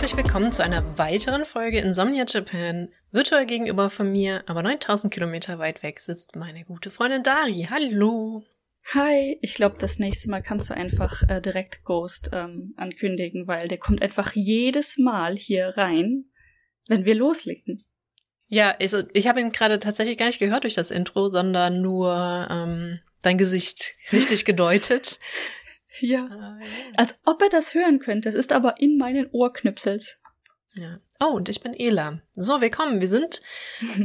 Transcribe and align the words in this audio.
herzlich 0.00 0.16
willkommen 0.16 0.52
zu 0.52 0.64
einer 0.64 0.98
weiteren 0.98 1.44
Folge 1.44 1.78
Insomnia 1.78 2.24
Japan. 2.26 2.88
Virtuell 3.12 3.44
gegenüber 3.44 3.90
von 3.90 4.10
mir, 4.10 4.42
aber 4.46 4.62
9000 4.62 5.12
Kilometer 5.12 5.58
weit 5.58 5.82
weg, 5.82 6.00
sitzt 6.00 6.36
meine 6.36 6.64
gute 6.64 6.90
Freundin 6.90 7.22
Dari. 7.22 7.68
Hallo. 7.70 8.42
Hi, 8.92 9.38
ich 9.40 9.54
glaube, 9.54 9.76
das 9.78 10.00
nächste 10.00 10.28
Mal 10.30 10.42
kannst 10.42 10.68
du 10.68 10.74
einfach 10.74 11.22
äh, 11.28 11.40
direkt 11.40 11.84
Ghost 11.84 12.30
ähm, 12.32 12.74
ankündigen, 12.76 13.46
weil 13.46 13.68
der 13.68 13.78
kommt 13.78 14.02
einfach 14.02 14.32
jedes 14.34 14.98
Mal 14.98 15.36
hier 15.36 15.68
rein, 15.76 16.24
wenn 16.88 17.04
wir 17.04 17.14
loslegen. 17.14 17.84
Ja, 18.48 18.74
also 18.80 19.04
ich 19.12 19.28
habe 19.28 19.40
ihn 19.40 19.52
gerade 19.52 19.78
tatsächlich 19.78 20.18
gar 20.18 20.26
nicht 20.26 20.40
gehört 20.40 20.64
durch 20.64 20.74
das 20.74 20.90
Intro, 20.90 21.28
sondern 21.28 21.82
nur 21.82 22.48
ähm, 22.50 22.98
dein 23.22 23.38
Gesicht 23.38 23.94
richtig 24.12 24.44
gedeutet. 24.44 25.20
Ja. 26.00 26.26
Ah, 26.28 26.58
ja. 26.60 26.66
Als 26.96 27.20
ob 27.24 27.42
er 27.42 27.48
das 27.48 27.74
hören 27.74 28.00
könnte. 28.00 28.28
Es 28.28 28.34
ist 28.34 28.52
aber 28.52 28.80
in 28.80 28.98
meinen 28.98 29.28
Ohrknüpsels. 29.30 30.20
Ja. 30.74 31.00
Oh, 31.18 31.34
und 31.34 31.48
ich 31.48 31.60
bin 31.60 31.74
Ela. 31.74 32.22
So, 32.34 32.60
willkommen. 32.60 33.00
Wir 33.00 33.08
sind 33.08 33.42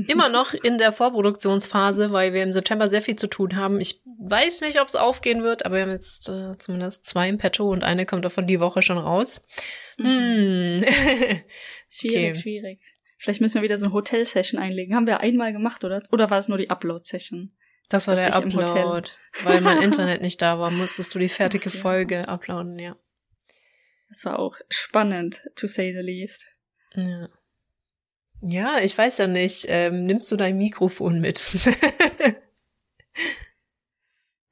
immer 0.07 0.29
noch 0.29 0.53
in 0.53 0.79
der 0.79 0.91
Vorproduktionsphase, 0.91 2.11
weil 2.11 2.33
wir 2.33 2.41
im 2.41 2.53
September 2.53 2.87
sehr 2.87 3.01
viel 3.01 3.15
zu 3.15 3.27
tun 3.27 3.55
haben. 3.55 3.79
Ich 3.79 4.01
weiß 4.19 4.61
nicht, 4.61 4.81
ob 4.81 4.87
es 4.87 4.95
aufgehen 4.95 5.43
wird, 5.43 5.65
aber 5.65 5.75
wir 5.75 5.83
haben 5.83 5.91
jetzt 5.91 6.27
äh, 6.27 6.57
zumindest 6.57 7.05
zwei 7.05 7.29
im 7.29 7.37
Petto 7.37 7.70
und 7.70 7.83
eine 7.83 8.07
kommt 8.07 8.25
davon 8.25 8.47
die 8.47 8.59
Woche 8.59 8.81
schon 8.81 8.98
raus. 8.98 9.41
Mhm. 9.98 10.05
Hm. 10.05 10.85
schwierig, 11.90 12.31
okay. 12.31 12.35
schwierig. 12.35 12.81
Vielleicht 13.18 13.41
müssen 13.41 13.55
wir 13.55 13.62
wieder 13.62 13.77
so 13.77 13.85
eine 13.85 13.93
Hotel-Session 13.93 14.59
einlegen. 14.59 14.95
Haben 14.95 15.07
wir 15.07 15.20
einmal 15.20 15.53
gemacht, 15.53 15.84
oder? 15.84 16.01
Oder 16.12 16.29
war 16.31 16.40
es 16.40 16.47
nur 16.47 16.57
die 16.57 16.70
Upload-Session? 16.70 17.55
Das 17.90 18.07
war 18.07 18.15
der 18.15 18.35
Upload. 18.35 19.09
Weil 19.43 19.62
mein 19.62 19.81
Internet 19.81 20.21
nicht 20.21 20.41
da 20.41 20.59
war, 20.59 20.71
musstest 20.71 21.13
du 21.13 21.20
die 21.20 21.29
fertige. 21.29 21.70
Folge 21.70 22.27
uploaden, 22.27 22.79
ja. 22.79 22.97
Das 24.09 24.25
war 24.25 24.40
auch 24.40 24.57
spannend, 24.70 25.41
to 25.55 25.68
say 25.68 25.93
the 25.93 26.03
least. 26.03 26.54
Ja. 26.96 27.29
Ja, 28.41 28.79
ich 28.79 28.98
weiß 28.98 29.18
ja 29.18 29.27
nicht. 29.27 29.65
Ähm, 29.70 30.05
nimmst 30.05 30.32
du 30.32 30.35
dein 30.35 30.57
Mikrofon 30.57 31.20
mit? 31.20 31.49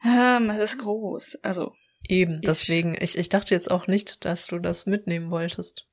ähm, 0.04 0.50
es 0.50 0.74
ist 0.74 0.80
groß. 0.80 1.40
Also. 1.44 1.76
Eben, 2.08 2.42
deswegen. 2.42 2.98
Ich, 3.00 3.18
ich 3.18 3.30
dachte 3.30 3.54
jetzt 3.54 3.70
auch 3.70 3.88
nicht, 3.88 4.26
dass 4.26 4.48
du 4.48 4.60
das 4.60 4.86
mitnehmen 4.86 5.32
wolltest. 5.32 5.88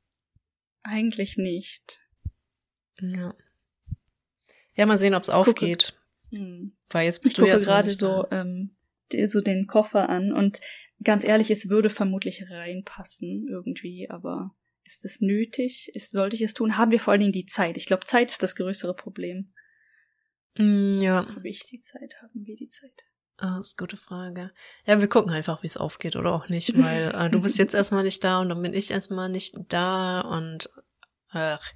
Eigentlich 0.82 1.36
nicht. 1.36 2.00
Ja. 3.00 3.34
Ja, 4.74 4.86
mal 4.86 4.98
sehen, 4.98 5.14
ob 5.14 5.22
es 5.22 5.30
aufgeht. 5.30 5.94
Hm. 6.30 6.76
Weil 6.88 7.04
jetzt 7.04 7.22
bist 7.22 7.32
ich 7.32 7.36
du 7.36 7.50
gucke 7.50 7.64
gerade 7.64 7.90
so, 7.90 8.26
ähm, 8.30 8.76
so 9.26 9.40
den 9.40 9.66
Koffer 9.66 10.08
an 10.08 10.32
und 10.32 10.60
ganz 11.02 11.24
ehrlich, 11.24 11.50
es 11.50 11.68
würde 11.68 11.90
vermutlich 11.90 12.50
reinpassen 12.50 13.46
irgendwie, 13.48 14.08
aber 14.08 14.54
ist 14.90 15.04
es 15.04 15.20
nötig? 15.20 15.90
Ist, 15.94 16.10
sollte 16.10 16.36
ich 16.36 16.42
es 16.42 16.54
tun? 16.54 16.76
Haben 16.76 16.90
wir 16.90 17.00
vor 17.00 17.12
allen 17.12 17.20
Dingen 17.20 17.32
die 17.32 17.46
Zeit? 17.46 17.76
Ich 17.76 17.86
glaube, 17.86 18.04
Zeit 18.04 18.30
ist 18.30 18.42
das 18.42 18.56
größere 18.56 18.94
Problem. 18.94 19.52
Mm, 20.58 20.90
ja. 20.98 21.26
Habe 21.26 21.48
ich 21.48 21.64
die 21.66 21.80
Zeit? 21.80 22.16
Haben 22.20 22.44
wir 22.44 22.56
die 22.56 22.68
Zeit? 22.68 23.04
Ah, 23.36 23.56
das 23.56 23.68
ist 23.68 23.78
eine 23.78 23.86
gute 23.86 23.96
Frage. 23.96 24.52
Ja, 24.84 25.00
wir 25.00 25.08
gucken 25.08 25.32
einfach, 25.32 25.62
wie 25.62 25.66
es 25.66 25.76
aufgeht 25.76 26.16
oder 26.16 26.32
auch 26.32 26.48
nicht, 26.48 26.76
weil 26.82 27.14
äh, 27.14 27.30
du 27.30 27.40
bist 27.40 27.56
jetzt 27.58 27.74
erstmal 27.74 28.02
nicht 28.02 28.22
da 28.24 28.40
und 28.40 28.48
dann 28.48 28.60
bin 28.60 28.74
ich 28.74 28.90
erstmal 28.90 29.28
nicht 29.28 29.54
da 29.68 30.20
und 30.20 30.68
ach, 31.30 31.72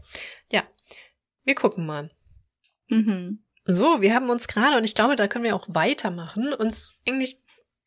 ja, 0.51 0.65
wir 1.45 1.55
gucken 1.55 1.87
mal. 1.87 2.11
Mhm. 2.89 3.45
So, 3.67 4.03
wir 4.03 4.15
haben 4.15 4.29
uns 4.29 4.47
gerade, 4.47 4.77
und 4.77 4.85
ich 4.85 4.95
glaube, 4.95 5.17
da 5.17 5.27
können 5.27 5.45
wir 5.45 5.57
auch 5.57 5.67
weitermachen, 5.69 6.53
uns 6.53 6.97
eigentlich, 7.09 7.41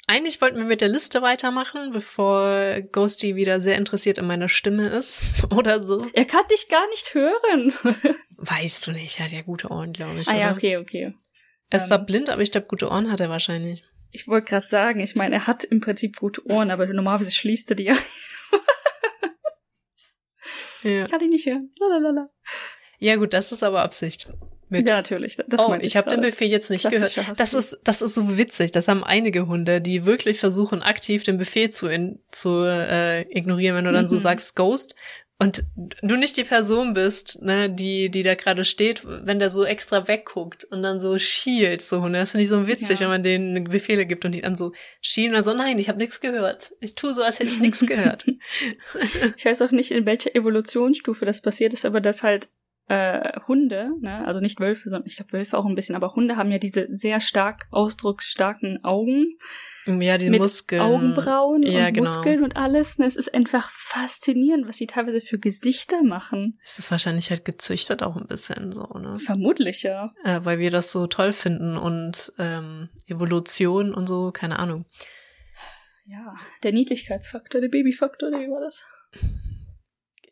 eigentlich 0.08 0.42
wollten 0.42 0.58
wir 0.58 0.66
mit 0.66 0.80
der 0.80 0.88
Liste 0.88 1.22
weitermachen, 1.22 1.92
bevor 1.92 2.82
Ghosty 2.94 3.36
wieder 3.36 3.60
sehr 3.60 3.78
interessiert 3.78 4.18
in 4.18 4.26
meiner 4.26 4.48
Stimme 4.48 4.88
ist 4.88 5.24
oder 5.56 5.86
so. 5.86 6.08
Er 6.14 6.26
kann 6.26 6.48
dich 6.50 6.70
gar 6.70 6.88
nicht 6.90 7.14
hören. 7.14 7.74
weißt 8.38 8.88
du 8.88 8.92
nicht, 8.92 9.20
er 9.20 9.26
hat 9.26 9.32
ja 9.34 9.42
gute 9.42 9.70
Ohren, 9.70 9.92
glaube 9.92 10.20
ich. 10.20 10.28
Ah 10.28 10.32
oder? 10.32 10.40
ja, 10.40 10.52
okay, 10.54 10.78
okay. 10.78 11.14
Es 11.70 11.86
um, 11.86 11.90
war 11.92 12.00
ähm. 12.00 12.06
blind, 12.06 12.30
aber 12.30 12.42
ich 12.42 12.52
glaube, 12.52 12.68
gute 12.68 12.90
Ohren 12.90 13.12
hat 13.12 13.20
er 13.20 13.30
wahrscheinlich. 13.30 13.84
Ich 14.12 14.28
wollte 14.28 14.48
gerade 14.48 14.66
sagen, 14.66 15.02
ich 15.02 15.16
meine, 15.16 15.36
er 15.36 15.48
hat 15.48 15.66
im 15.66 15.82
Prinzip 15.82 16.18
gute 16.18 16.46
Ohren, 16.50 16.72
aber 16.72 16.88
normalerweise 16.88 17.32
schließt 17.32 17.70
er 17.72 17.76
die 17.76 17.84
ja. 17.84 17.98
ja. 20.84 21.08
Kann 21.08 21.22
ich 21.22 21.30
nicht 21.30 21.46
hören. 21.46 21.74
Lalalala. 21.80 22.30
Ja 23.00 23.18
gut, 23.18 23.34
das 23.34 23.52
ist 23.52 23.64
aber 23.64 23.82
Absicht. 23.82 24.30
Mit. 24.70 24.90
Ja, 24.90 24.96
natürlich. 24.98 25.38
Das 25.48 25.66
oh, 25.66 25.74
ich, 25.76 25.84
ich 25.84 25.98
habe 25.98 26.10
den 26.10 26.22
Buffet 26.22 26.48
jetzt 26.48 26.70
nicht 26.70 26.90
gehört. 26.90 27.18
Das 27.38 27.54
ist, 27.54 27.80
das 27.84 28.02
ist 28.02 28.14
so 28.14 28.38
witzig. 28.38 28.72
Das 28.72 28.88
haben 28.88 29.04
einige 29.04 29.48
Hunde, 29.48 29.80
die 29.80 30.06
wirklich 30.06 30.40
versuchen, 30.40 30.82
aktiv 30.82 31.24
den 31.24 31.38
Buffet 31.38 31.70
zu, 31.70 31.88
in, 31.88 32.20
zu 32.32 32.64
äh, 32.66 33.22
ignorieren, 33.32 33.78
wenn 33.78 33.86
du 33.86 33.94
dann 33.94 34.06
mhm. 34.06 34.10
so 34.10 34.18
sagst 34.18 34.56
Ghost 34.56 34.96
und 35.40 35.64
du 36.02 36.16
nicht 36.16 36.36
die 36.36 36.44
Person 36.44 36.94
bist, 36.94 37.42
ne, 37.44 37.70
die, 37.70 38.10
die 38.10 38.24
da 38.24 38.34
gerade 38.34 38.66
steht, 38.66 39.04
wenn 39.06 39.40
der 39.40 39.52
so 39.52 39.64
extra 39.64 40.08
wegguckt 40.08 40.64
und 40.66 40.82
dann 40.82 41.00
so 41.00 41.20
schielt, 41.20 41.82
so 41.82 42.02
Hunde. 42.02 42.18
Das 42.18 42.32
finde 42.32 42.44
ich 42.44 42.50
so 42.50 42.68
witzig, 42.68 43.00
ja. 43.00 43.02
wenn 43.02 43.10
man 43.10 43.24
denen 43.24 43.66
Befehle 43.66 44.08
gibt 44.08 44.26
und 44.26 44.32
die 44.32 44.42
dann 44.42 44.56
so 44.56 44.74
schielen 45.00 45.34
oder 45.34 45.44
so, 45.44 45.54
nein, 45.54 45.78
ich 45.78 45.90
habe 45.90 46.00
nichts 46.00 46.22
gehört. 46.22 46.74
Ich 46.80 46.96
tue 46.96 47.14
so, 47.14 47.22
als 47.22 47.40
hätte 47.40 47.52
ich 47.52 47.60
nichts 47.60 47.86
gehört. 47.86 48.26
ich 49.38 49.46
weiß 49.46 49.62
auch 49.62 49.72
nicht, 49.72 49.92
in 49.92 50.08
welcher 50.08 50.36
Evolutionsstufe 50.36 51.24
das 51.26 51.42
passiert 51.42 51.74
ist, 51.74 51.86
aber 51.86 52.02
das 52.02 52.24
halt 52.24 52.48
äh, 52.88 53.40
Hunde, 53.48 53.92
ne, 54.00 54.26
also 54.26 54.40
nicht 54.40 54.60
Wölfe, 54.60 54.90
sondern 54.90 55.08
ich 55.08 55.18
glaube 55.18 55.34
Wölfe 55.34 55.58
auch 55.58 55.66
ein 55.66 55.76
bisschen, 55.76 55.96
aber 55.96 56.16
Hunde 56.16 56.38
haben 56.38 56.52
ja 56.52 56.58
diese 56.58 56.88
sehr 56.90 57.20
stark 57.20 57.68
ausdrucksstarken 57.72 58.84
Augen. 58.84 59.38
Ja, 59.86 60.18
die 60.18 60.30
mit 60.30 60.42
Muskeln. 60.42 60.82
Augenbrauen 60.82 61.64
ja, 61.64 61.88
und 61.88 61.94
genau. 61.94 62.10
Muskeln 62.10 62.44
und 62.44 62.58
alles. 62.58 62.98
Ne, 62.98 63.06
es 63.06 63.16
ist 63.16 63.34
einfach 63.34 63.70
faszinierend, 63.72 64.68
was 64.68 64.78
sie 64.78 64.88
teilweise 64.88 65.22
für 65.22 65.40
Gesichter 65.40 66.04
machen. 66.04 66.58
Es 66.64 66.80
ist 66.80 66.92
wahrscheinlich 66.92 67.30
halt 67.30 67.46
gezüchtet 67.46 68.04
auch 68.04 68.16
ein 68.16 68.28
bisschen 68.28 68.72
so, 68.72 68.86
ne? 68.98 69.18
Vermutlich, 69.18 69.84
ja. 69.84 70.14
Äh, 70.24 70.42
weil 70.44 70.60
wir 70.60 70.72
das 70.72 70.92
so 70.92 71.08
toll 71.08 71.32
finden 71.32 71.78
und 71.78 72.34
ähm, 72.38 72.90
Evolution 73.08 73.94
und 73.94 74.08
so, 74.08 74.32
keine 74.32 74.60
Ahnung. 74.60 74.86
Ja, 76.06 76.36
der 76.64 76.72
Niedlichkeitsfaktor, 76.72 77.60
der 77.60 77.68
Babyfaktor, 77.68 78.30
wie 78.32 78.50
war 78.50 78.62
das? 78.62 78.86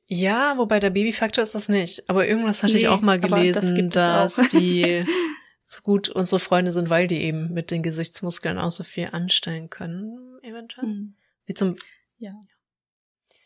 Ja, 0.07 0.57
wobei 0.57 0.79
der 0.79 0.91
Babyfaktor 0.91 1.43
ist 1.43 1.55
das 1.55 1.69
nicht. 1.69 2.09
Aber 2.09 2.27
irgendwas 2.27 2.61
hatte 2.61 2.73
nee, 2.73 2.79
ich 2.79 2.88
auch 2.88 3.01
mal 3.01 3.19
gelesen, 3.19 3.89
das 3.89 4.35
dass 4.35 4.49
die 4.49 5.05
so 5.63 5.81
gut 5.81 6.09
unsere 6.09 6.39
Freunde 6.39 6.71
sind, 6.71 6.89
weil 6.89 7.07
die 7.07 7.21
eben 7.21 7.53
mit 7.53 7.71
den 7.71 7.81
Gesichtsmuskeln 7.81 8.57
auch 8.57 8.71
so 8.71 8.83
viel 8.83 9.07
anstellen 9.11 9.69
können, 9.69 10.39
eventuell. 10.43 10.88
Hm. 10.88 11.16
Wie 11.45 11.53
zum. 11.53 11.75
Ja. 12.17 12.33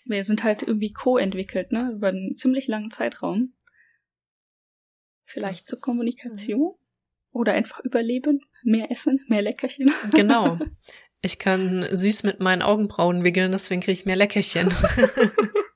Wir 0.05 0.23
sind 0.23 0.43
halt 0.43 0.63
irgendwie 0.63 0.91
co-entwickelt, 0.91 1.71
ne? 1.71 1.91
Über 1.93 2.09
einen 2.09 2.35
ziemlich 2.35 2.67
langen 2.67 2.91
Zeitraum. 2.91 3.53
Vielleicht 5.23 5.61
das 5.61 5.65
zur 5.65 5.81
Kommunikation. 5.81 6.73
Ist, 6.73 6.79
oder 7.31 7.53
einfach 7.53 7.79
überleben, 7.81 8.41
mehr 8.63 8.91
essen, 8.91 9.23
mehr 9.27 9.41
Leckerchen. 9.41 9.91
Genau. 10.11 10.59
Ich 11.21 11.37
kann 11.37 11.85
süß 11.91 12.23
mit 12.23 12.39
meinen 12.39 12.61
Augenbrauen 12.61 13.25
wickeln, 13.25 13.51
deswegen 13.51 13.81
kriege 13.81 13.91
ich 13.91 14.05
mehr 14.05 14.15
Leckerchen. 14.15 14.73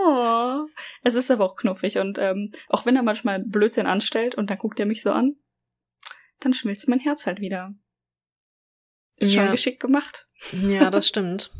Oh, 0.00 0.66
es 1.02 1.14
ist 1.14 1.30
aber 1.30 1.44
auch 1.44 1.56
knuffig 1.56 1.98
und 1.98 2.18
ähm, 2.18 2.52
auch 2.68 2.86
wenn 2.86 2.96
er 2.96 3.02
manchmal 3.02 3.40
Blödsinn 3.40 3.86
anstellt 3.86 4.34
und 4.34 4.50
dann 4.50 4.58
guckt 4.58 4.78
er 4.78 4.86
mich 4.86 5.02
so 5.02 5.12
an, 5.12 5.36
dann 6.40 6.54
schmilzt 6.54 6.88
mein 6.88 7.00
Herz 7.00 7.26
halt 7.26 7.40
wieder. 7.40 7.74
Ist 9.16 9.34
ja. 9.34 9.42
schon 9.42 9.52
geschickt 9.52 9.80
gemacht. 9.80 10.28
Ja, 10.52 10.90
das 10.90 11.08
stimmt. 11.08 11.50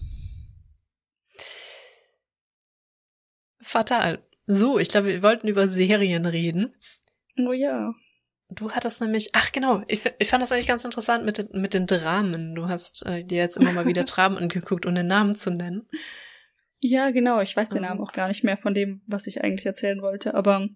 Fatal. 3.61 4.25
So, 4.47 4.79
ich 4.79 4.89
glaube, 4.89 5.09
wir 5.09 5.23
wollten 5.23 5.49
über 5.49 5.69
Serien 5.69 6.25
reden. 6.25 6.75
Oh 7.37 7.53
ja. 7.53 7.93
Du 8.51 8.71
hattest 8.71 9.03
nämlich, 9.03 9.31
ach 9.35 9.53
genau, 9.53 9.83
ich, 9.89 10.11
ich 10.19 10.29
fand 10.31 10.43
das 10.43 10.53
eigentlich 10.53 10.67
ganz 10.67 10.85
interessant 10.85 11.25
mit 11.25 11.37
den, 11.37 11.61
mit 11.61 11.75
den 11.75 11.87
Dramen. 11.87 12.55
Du 12.55 12.69
hast 12.69 13.05
äh, 13.05 13.25
dir 13.25 13.39
jetzt 13.39 13.59
immer 13.59 13.73
mal 13.73 13.87
wieder 13.87 14.05
Dramen 14.05 14.39
angeguckt, 14.39 14.87
um 14.87 14.95
den 14.95 15.07
Namen 15.07 15.37
zu 15.37 15.51
nennen. 15.51 15.87
Ja, 16.81 17.11
genau. 17.11 17.41
Ich 17.41 17.57
weiß 17.57 17.69
den 17.71 17.83
Namen 17.83 18.01
auch 18.01 18.13
gar 18.13 18.29
nicht 18.29 18.45
mehr 18.45 18.57
von 18.57 18.75
dem, 18.75 19.03
was 19.07 19.27
ich 19.27 19.43
eigentlich 19.43 19.67
erzählen 19.67 20.01
wollte. 20.01 20.35
Aber 20.35 20.69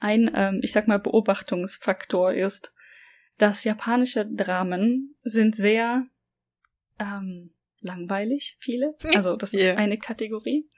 ein, 0.00 0.30
ähm, 0.34 0.60
ich 0.62 0.72
sag 0.72 0.88
mal, 0.88 0.98
Beobachtungsfaktor 0.98 2.32
ist, 2.32 2.72
dass 3.38 3.64
japanische 3.64 4.26
Dramen 4.26 5.16
sind 5.22 5.56
sehr 5.56 6.06
ähm, 6.98 7.54
langweilig, 7.80 8.56
viele. 8.60 8.94
Also 9.14 9.36
das 9.36 9.54
ist 9.54 9.62
yeah. 9.62 9.76
eine 9.76 9.98
Kategorie. 9.98 10.68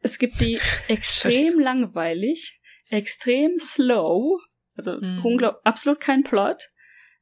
Es 0.00 0.18
gibt 0.18 0.40
die 0.40 0.58
extrem 0.88 1.58
langweilig, 1.58 2.60
extrem 2.88 3.58
slow, 3.58 4.40
also 4.74 4.92
mm. 4.92 5.44
absolut 5.64 6.00
kein 6.00 6.22
Plot, 6.22 6.70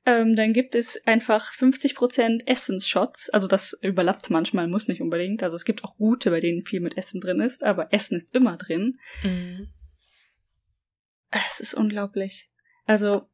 Ähm, 0.06 0.36
dann 0.36 0.52
gibt 0.52 0.76
es 0.76 1.04
einfach 1.06 1.52
50% 1.52 2.46
Essensshots. 2.46 3.28
Also 3.30 3.48
das 3.48 3.76
überlappt 3.82 4.30
manchmal, 4.30 4.68
muss 4.68 4.86
nicht 4.86 5.02
unbedingt. 5.02 5.42
Also 5.42 5.56
es 5.56 5.64
gibt 5.64 5.82
auch 5.84 5.96
gute, 5.96 6.30
bei 6.30 6.38
denen 6.38 6.64
viel 6.64 6.80
mit 6.80 6.96
Essen 6.96 7.20
drin 7.20 7.40
ist, 7.40 7.64
aber 7.64 7.92
Essen 7.92 8.16
ist 8.16 8.32
immer 8.32 8.56
drin. 8.56 8.98
Mhm. 9.24 9.68
Es 11.30 11.58
ist 11.58 11.74
unglaublich. 11.74 12.50
Also 12.84 13.28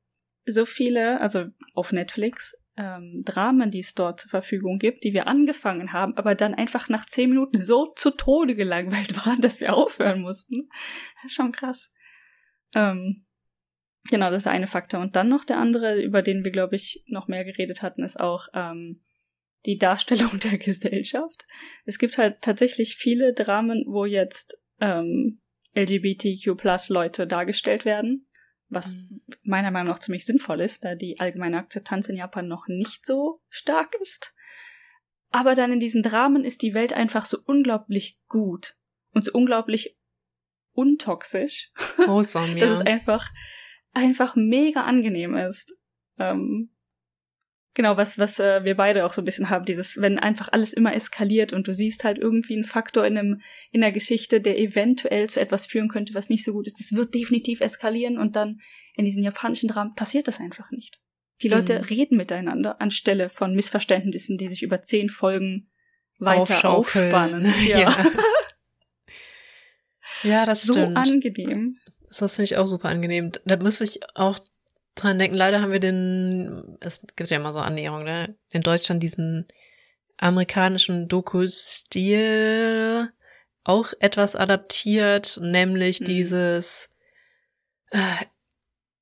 so 0.47 0.65
viele, 0.65 1.21
also 1.21 1.45
auf 1.75 1.93
Netflix, 1.93 2.57
ähm, 2.79 3.23
Dramen, 3.27 3.71
die 3.71 3.81
es 3.81 3.95
dort 3.95 4.21
zur 4.21 4.31
Verfügung 4.31 4.79
gibt, 4.79 5.05
die 5.05 5.13
wir 5.13 5.27
angefangen 5.27 5.93
haben, 5.93 6.17
aber 6.17 6.35
dann 6.35 6.55
einfach 6.55 6.89
nach 6.89 7.05
zehn 7.05 7.29
Minuten 7.29 7.63
so 7.65 7.93
zu 7.97 8.11
Tode 8.13 8.55
gelangweilt 8.55 9.15
waren, 9.27 9.43
dass 9.43 9.61
wir 9.61 9.75
aufhören 9.75 10.23
mussten. 10.23 10.71
Das 11.17 11.27
ist 11.27 11.35
schon 11.35 11.53
krass. 11.53 11.93
Ähm, 12.75 13.27
genau, 14.11 14.31
das 14.31 14.41
ist 14.41 14.47
der 14.47 14.53
eine 14.53 14.67
Faktor. 14.67 15.01
Und 15.01 15.17
dann 15.17 15.29
noch 15.29 15.45
der 15.45 15.59
andere, 15.59 16.01
über 16.01 16.23
den 16.23 16.45
wir, 16.45 16.51
glaube 16.51 16.77
ich, 16.77 17.05
noch 17.07 17.29
mehr 17.29 17.45
geredet 17.45 17.83
hatten, 17.83 18.03
ist 18.03 18.21
auch 18.21 18.49
ähm, 18.55 19.03
die 19.67 19.79
Darstellung 19.79 20.39
der 20.43 20.59
Gesellschaft. 20.59 21.47
Es 21.85 21.99
gibt 21.99 22.19
halt 22.19 22.41
tatsächlich 22.41 22.97
viele 22.97 23.33
Dramen, 23.33 23.85
wo 23.87 24.05
jetzt 24.05 24.61
ähm, 24.81 25.41
LGBTQ 25.75 26.57
plus 26.57 26.89
Leute 26.89 27.27
dargestellt 27.27 27.85
werden 27.85 28.27
was 28.73 28.97
mhm. 28.97 29.23
meiner 29.43 29.71
Meinung 29.71 29.89
nach 29.89 29.99
ziemlich 29.99 30.25
sinnvoll 30.25 30.61
ist, 30.61 30.85
da 30.85 30.95
die 30.95 31.21
allgemeine 31.21 31.59
Akzeptanz 31.59 32.09
in 32.09 32.17
Japan 32.17 32.49
noch 32.49 32.67
nicht 32.67 33.07
so 33.07 33.41
stark 33.49 33.95
ist. 34.01 34.35
Aber 35.31 35.55
dann 35.55 35.73
in 35.73 35.81
diesen 35.81 36.03
Dramen 36.03 36.45
ist 36.45 36.63
die 36.63 36.75
Welt 36.75 36.93
einfach 36.93 37.27
so 37.27 37.39
unglaublich 37.45 38.19
gut 38.29 38.77
und 39.13 39.25
so 39.25 39.33
unglaublich 39.33 39.99
untoxisch, 40.73 41.71
awesome, 42.07 42.57
dass 42.57 42.71
es 42.71 42.81
einfach 42.81 43.31
einfach 43.93 44.37
mega 44.37 44.83
angenehm 44.83 45.37
ist. 45.37 45.77
Ähm, 46.19 46.73
Genau, 47.75 47.97
was, 47.97 48.19
was 48.19 48.39
äh, 48.39 48.65
wir 48.65 48.77
beide 48.77 49.07
auch 49.07 49.15
so 49.15 49.23
ein 49.23 49.25
bisschen 49.25 49.49
haben, 49.49 49.65
dieses, 49.65 49.99
wenn 49.99 50.19
einfach 50.19 50.51
alles 50.53 50.75
immer 50.75 50.95
eskaliert 50.95 51.55
und 51.55 51.67
du 51.67 51.73
siehst 51.73 52.05
halt 52.05 52.19
irgendwie 52.19 52.53
einen 52.53 52.65
Faktor 52.65 53.07
in 53.07 53.17
einem, 53.17 53.41
in 53.71 53.81
der 53.81 53.93
Geschichte, 53.93 54.43
der 54.43 54.59
eventuell 54.59 55.31
zu 55.31 55.41
etwas 55.41 55.65
führen 55.65 55.89
könnte, 55.89 56.13
was 56.13 56.29
nicht 56.29 56.45
so 56.45 56.53
gut 56.53 56.67
ist. 56.67 56.81
Das 56.81 56.93
wird 56.93 57.15
definitiv 57.15 57.63
eskalieren 57.63 58.19
und 58.19 58.37
dann 58.37 58.61
in 58.95 59.07
diesen 59.07 59.23
japanischen 59.23 59.69
Dramen 59.69 59.95
passiert 59.95 60.29
das 60.29 60.39
einfach 60.39 60.71
nicht. 60.71 61.01
Die 61.41 61.49
Leute 61.49 61.79
mhm. 61.79 61.85
reden 61.85 62.17
miteinander 62.19 62.81
anstelle 62.83 63.31
von 63.31 63.53
Missverständnissen, 63.53 64.37
die 64.37 64.49
sich 64.49 64.63
über 64.63 64.83
zehn 64.83 65.09
Folgen 65.09 65.71
weiter 66.19 66.69
aufspannen. 66.69 67.55
Ja. 67.67 67.79
ja. 67.79 68.05
ja, 70.25 70.47
das 70.47 70.63
so 70.63 70.75
stimmt. 70.75 70.99
So 71.07 71.13
angenehm. 71.13 71.79
Das 72.21 72.37
finde 72.37 72.45
ich 72.45 72.57
auch 72.57 72.67
super 72.67 72.89
angenehm. 72.89 73.33
Da 73.45 73.57
müsste 73.57 73.85
ich 73.85 74.01
auch 74.15 74.39
dran 74.95 75.19
denken, 75.19 75.37
leider 75.37 75.63
haben 75.63 75.73
wir 75.73 75.81
den, 75.81 76.77
es 76.81 77.03
gibt 77.17 77.31
ja 77.31 77.39
immer 77.39 77.53
so 77.53 77.61
Annäherungen, 77.61 78.05
ne? 78.05 78.35
In 78.51 78.63
Deutschland 78.63 79.03
diesen 79.03 79.47
amerikanischen 80.19 81.09
Doku-Stil 81.09 83.11
auch 83.65 83.93
etwas 84.01 84.37
adaptiert, 84.37 85.39
nämlich 85.41 86.01
mhm. 86.01 86.05
dieses 86.05 86.91
äh, 87.91 87.99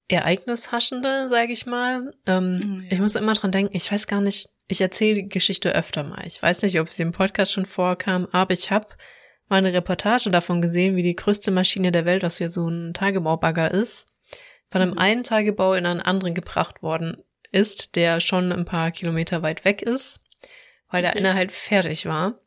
Ereignishaschende, 0.08 1.28
sage 1.28 1.52
ich 1.52 1.66
mal. 1.66 2.14
Ähm, 2.26 2.58
mhm. 2.58 2.86
Ich 2.90 3.00
muss 3.00 3.14
immer 3.14 3.34
dran 3.34 3.52
denken, 3.52 3.76
ich 3.76 3.90
weiß 3.90 4.06
gar 4.06 4.20
nicht, 4.20 4.48
ich 4.68 4.80
erzähle 4.80 5.22
die 5.22 5.28
Geschichte 5.28 5.74
öfter 5.74 6.04
mal. 6.04 6.26
Ich 6.26 6.42
weiß 6.42 6.62
nicht, 6.62 6.78
ob 6.80 6.88
sie 6.88 7.02
im 7.02 7.12
Podcast 7.12 7.52
schon 7.52 7.66
vorkam, 7.66 8.28
aber 8.32 8.52
ich 8.52 8.70
habe 8.70 8.88
mal 9.50 9.56
eine 9.56 9.72
Reportage 9.72 10.30
davon 10.30 10.62
gesehen, 10.62 10.96
wie 10.96 11.02
die 11.02 11.16
größte 11.16 11.50
Maschine 11.50 11.92
der 11.92 12.04
Welt, 12.04 12.22
was 12.22 12.38
hier 12.38 12.48
so 12.48 12.68
ein 12.68 12.94
Tagebaubagger 12.94 13.70
ist, 13.70 14.08
von 14.70 14.80
einem 14.80 14.92
mhm. 14.92 14.98
einen 14.98 15.22
Tagebau 15.24 15.74
in 15.74 15.86
einen 15.86 16.00
anderen 16.00 16.34
gebracht 16.34 16.82
worden 16.82 17.18
ist, 17.50 17.96
der 17.96 18.20
schon 18.20 18.52
ein 18.52 18.64
paar 18.64 18.90
Kilometer 18.92 19.42
weit 19.42 19.64
weg 19.64 19.82
ist, 19.82 20.20
weil 20.88 21.02
der 21.02 21.16
eine 21.16 21.34
halt 21.34 21.52
fertig 21.52 22.06
war. 22.06 22.38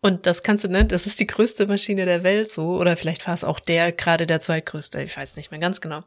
Und 0.00 0.26
das 0.26 0.42
kannst 0.42 0.64
du, 0.64 0.68
ne, 0.68 0.84
das 0.84 1.06
ist 1.06 1.18
die 1.18 1.26
größte 1.26 1.66
Maschine 1.66 2.06
der 2.06 2.22
Welt 2.22 2.50
so, 2.50 2.78
oder 2.78 2.96
vielleicht 2.96 3.26
war 3.26 3.34
es 3.34 3.44
auch 3.44 3.58
der, 3.58 3.92
gerade 3.92 4.26
der 4.26 4.40
zweitgrößte, 4.40 5.02
ich 5.02 5.16
weiß 5.16 5.36
nicht 5.36 5.50
mehr 5.50 5.60
ganz 5.60 5.80
genau. 5.80 6.04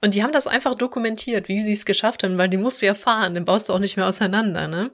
Und 0.00 0.14
die 0.14 0.22
haben 0.22 0.32
das 0.32 0.46
einfach 0.46 0.76
dokumentiert, 0.76 1.48
wie 1.48 1.58
sie 1.58 1.72
es 1.72 1.84
geschafft 1.84 2.22
haben, 2.22 2.38
weil 2.38 2.48
die 2.48 2.56
musst 2.56 2.80
du 2.80 2.86
ja 2.86 2.94
fahren, 2.94 3.34
den 3.34 3.44
baust 3.44 3.68
du 3.68 3.72
auch 3.72 3.80
nicht 3.80 3.96
mehr 3.96 4.06
auseinander, 4.06 4.68
ne? 4.68 4.92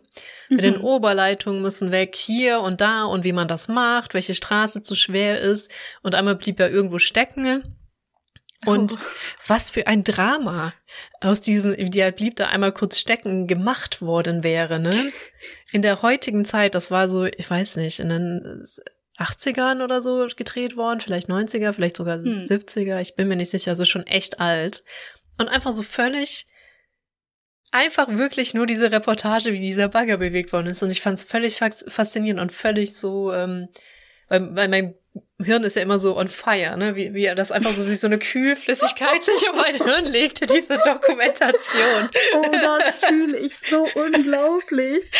Mhm. 0.49 0.57
Mit 0.57 0.65
den 0.65 0.79
mhm. 0.79 0.85
Oberleitungen 0.85 1.61
müssen 1.61 1.91
weg, 1.91 2.17
hier 2.17 2.61
und 2.61 2.81
da 2.81 3.05
und 3.05 3.23
wie 3.23 3.33
man 3.33 3.47
das 3.47 3.69
macht, 3.69 4.15
welche 4.15 4.35
Straße 4.35 4.81
zu 4.81 4.95
schwer 4.95 5.41
ist. 5.41 5.71
Und 6.03 6.15
einmal 6.15 6.37
blieb 6.37 6.59
er 6.59 6.71
irgendwo 6.71 6.99
stecken 6.99 7.77
und 8.65 8.95
oh. 8.95 9.05
was 9.47 9.69
für 9.69 9.87
ein 9.87 10.05
Drama 10.05 10.73
aus 11.21 11.43
diesem, 11.43 11.77
wie 11.77 12.03
halt 12.03 12.17
blieb 12.17 12.37
da 12.37 12.47
einmal 12.47 12.73
kurz 12.73 12.99
stecken, 12.99 13.47
gemacht 13.47 14.01
worden 14.01 14.43
wäre, 14.43 14.81
ne? 14.81 15.13
In 15.71 15.83
der 15.83 16.03
heutigen 16.03 16.45
Zeit, 16.45 16.75
das 16.75 16.91
war 16.91 17.09
so, 17.09 17.25
ich 17.25 17.51
weiß 17.51 17.77
nicht, 17.77 17.99
in 18.01 18.09
den 18.09 18.65
80ern 19.19 19.83
oder 19.83 20.01
so 20.01 20.27
gedreht 20.37 20.77
worden, 20.77 21.01
vielleicht 21.01 21.29
90er, 21.29 21.73
vielleicht 21.73 21.97
sogar 21.97 22.17
hm. 22.19 22.27
70er, 22.27 23.01
ich 23.01 23.15
bin 23.15 23.29
mir 23.29 23.37
nicht 23.37 23.51
sicher, 23.51 23.71
also 23.71 23.85
schon 23.85 24.07
echt 24.07 24.41
alt. 24.41 24.83
Und 25.39 25.49
einfach 25.49 25.73
so 25.73 25.83
völlig, 25.83 26.47
einfach 27.71 28.09
wirklich 28.09 28.55
nur 28.55 28.67
diese 28.67 28.91
Reportage, 28.91 29.53
wie 29.53 29.61
dieser 29.61 29.89
Bagger 29.89 30.17
bewegt 30.17 30.53
worden 30.53 30.69
ist. 30.69 30.83
Und 30.83 30.91
ich 30.91 31.01
fand 31.01 31.19
es 31.19 31.25
völlig 31.25 31.57
faszinierend 31.57 32.41
und 32.41 32.53
völlig 32.53 32.97
so, 32.97 33.33
ähm, 33.33 33.69
weil, 34.29 34.55
weil 34.55 34.69
mein 34.69 34.95
Hirn 35.43 35.65
ist 35.65 35.77
ja 35.77 35.83
immer 35.83 35.99
so 35.99 36.17
on 36.17 36.29
fire, 36.29 36.77
ne? 36.77 36.97
Wie, 36.97 37.15
wie 37.15 37.25
er 37.25 37.35
das 37.35 37.53
einfach 37.53 37.73
so 37.73 37.89
wie 37.89 37.95
so 37.95 38.07
eine 38.07 38.19
Kühlflüssigkeit 38.19 39.23
sich 39.23 39.49
auf 39.49 39.57
mein 39.57 39.75
Hirn 39.75 40.05
legte, 40.07 40.47
diese 40.47 40.79
Dokumentation. 40.85 42.09
Oh, 42.37 42.45
das 42.53 43.01
fühle 43.01 43.39
ich 43.39 43.57
so 43.59 43.87
unglaublich. 43.95 45.05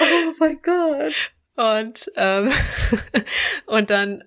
Oh 0.00 0.32
mein 0.38 0.62
Gott. 0.62 1.12
Und, 1.58 2.08
ähm, 2.14 2.52
und 3.66 3.90
dann 3.90 4.22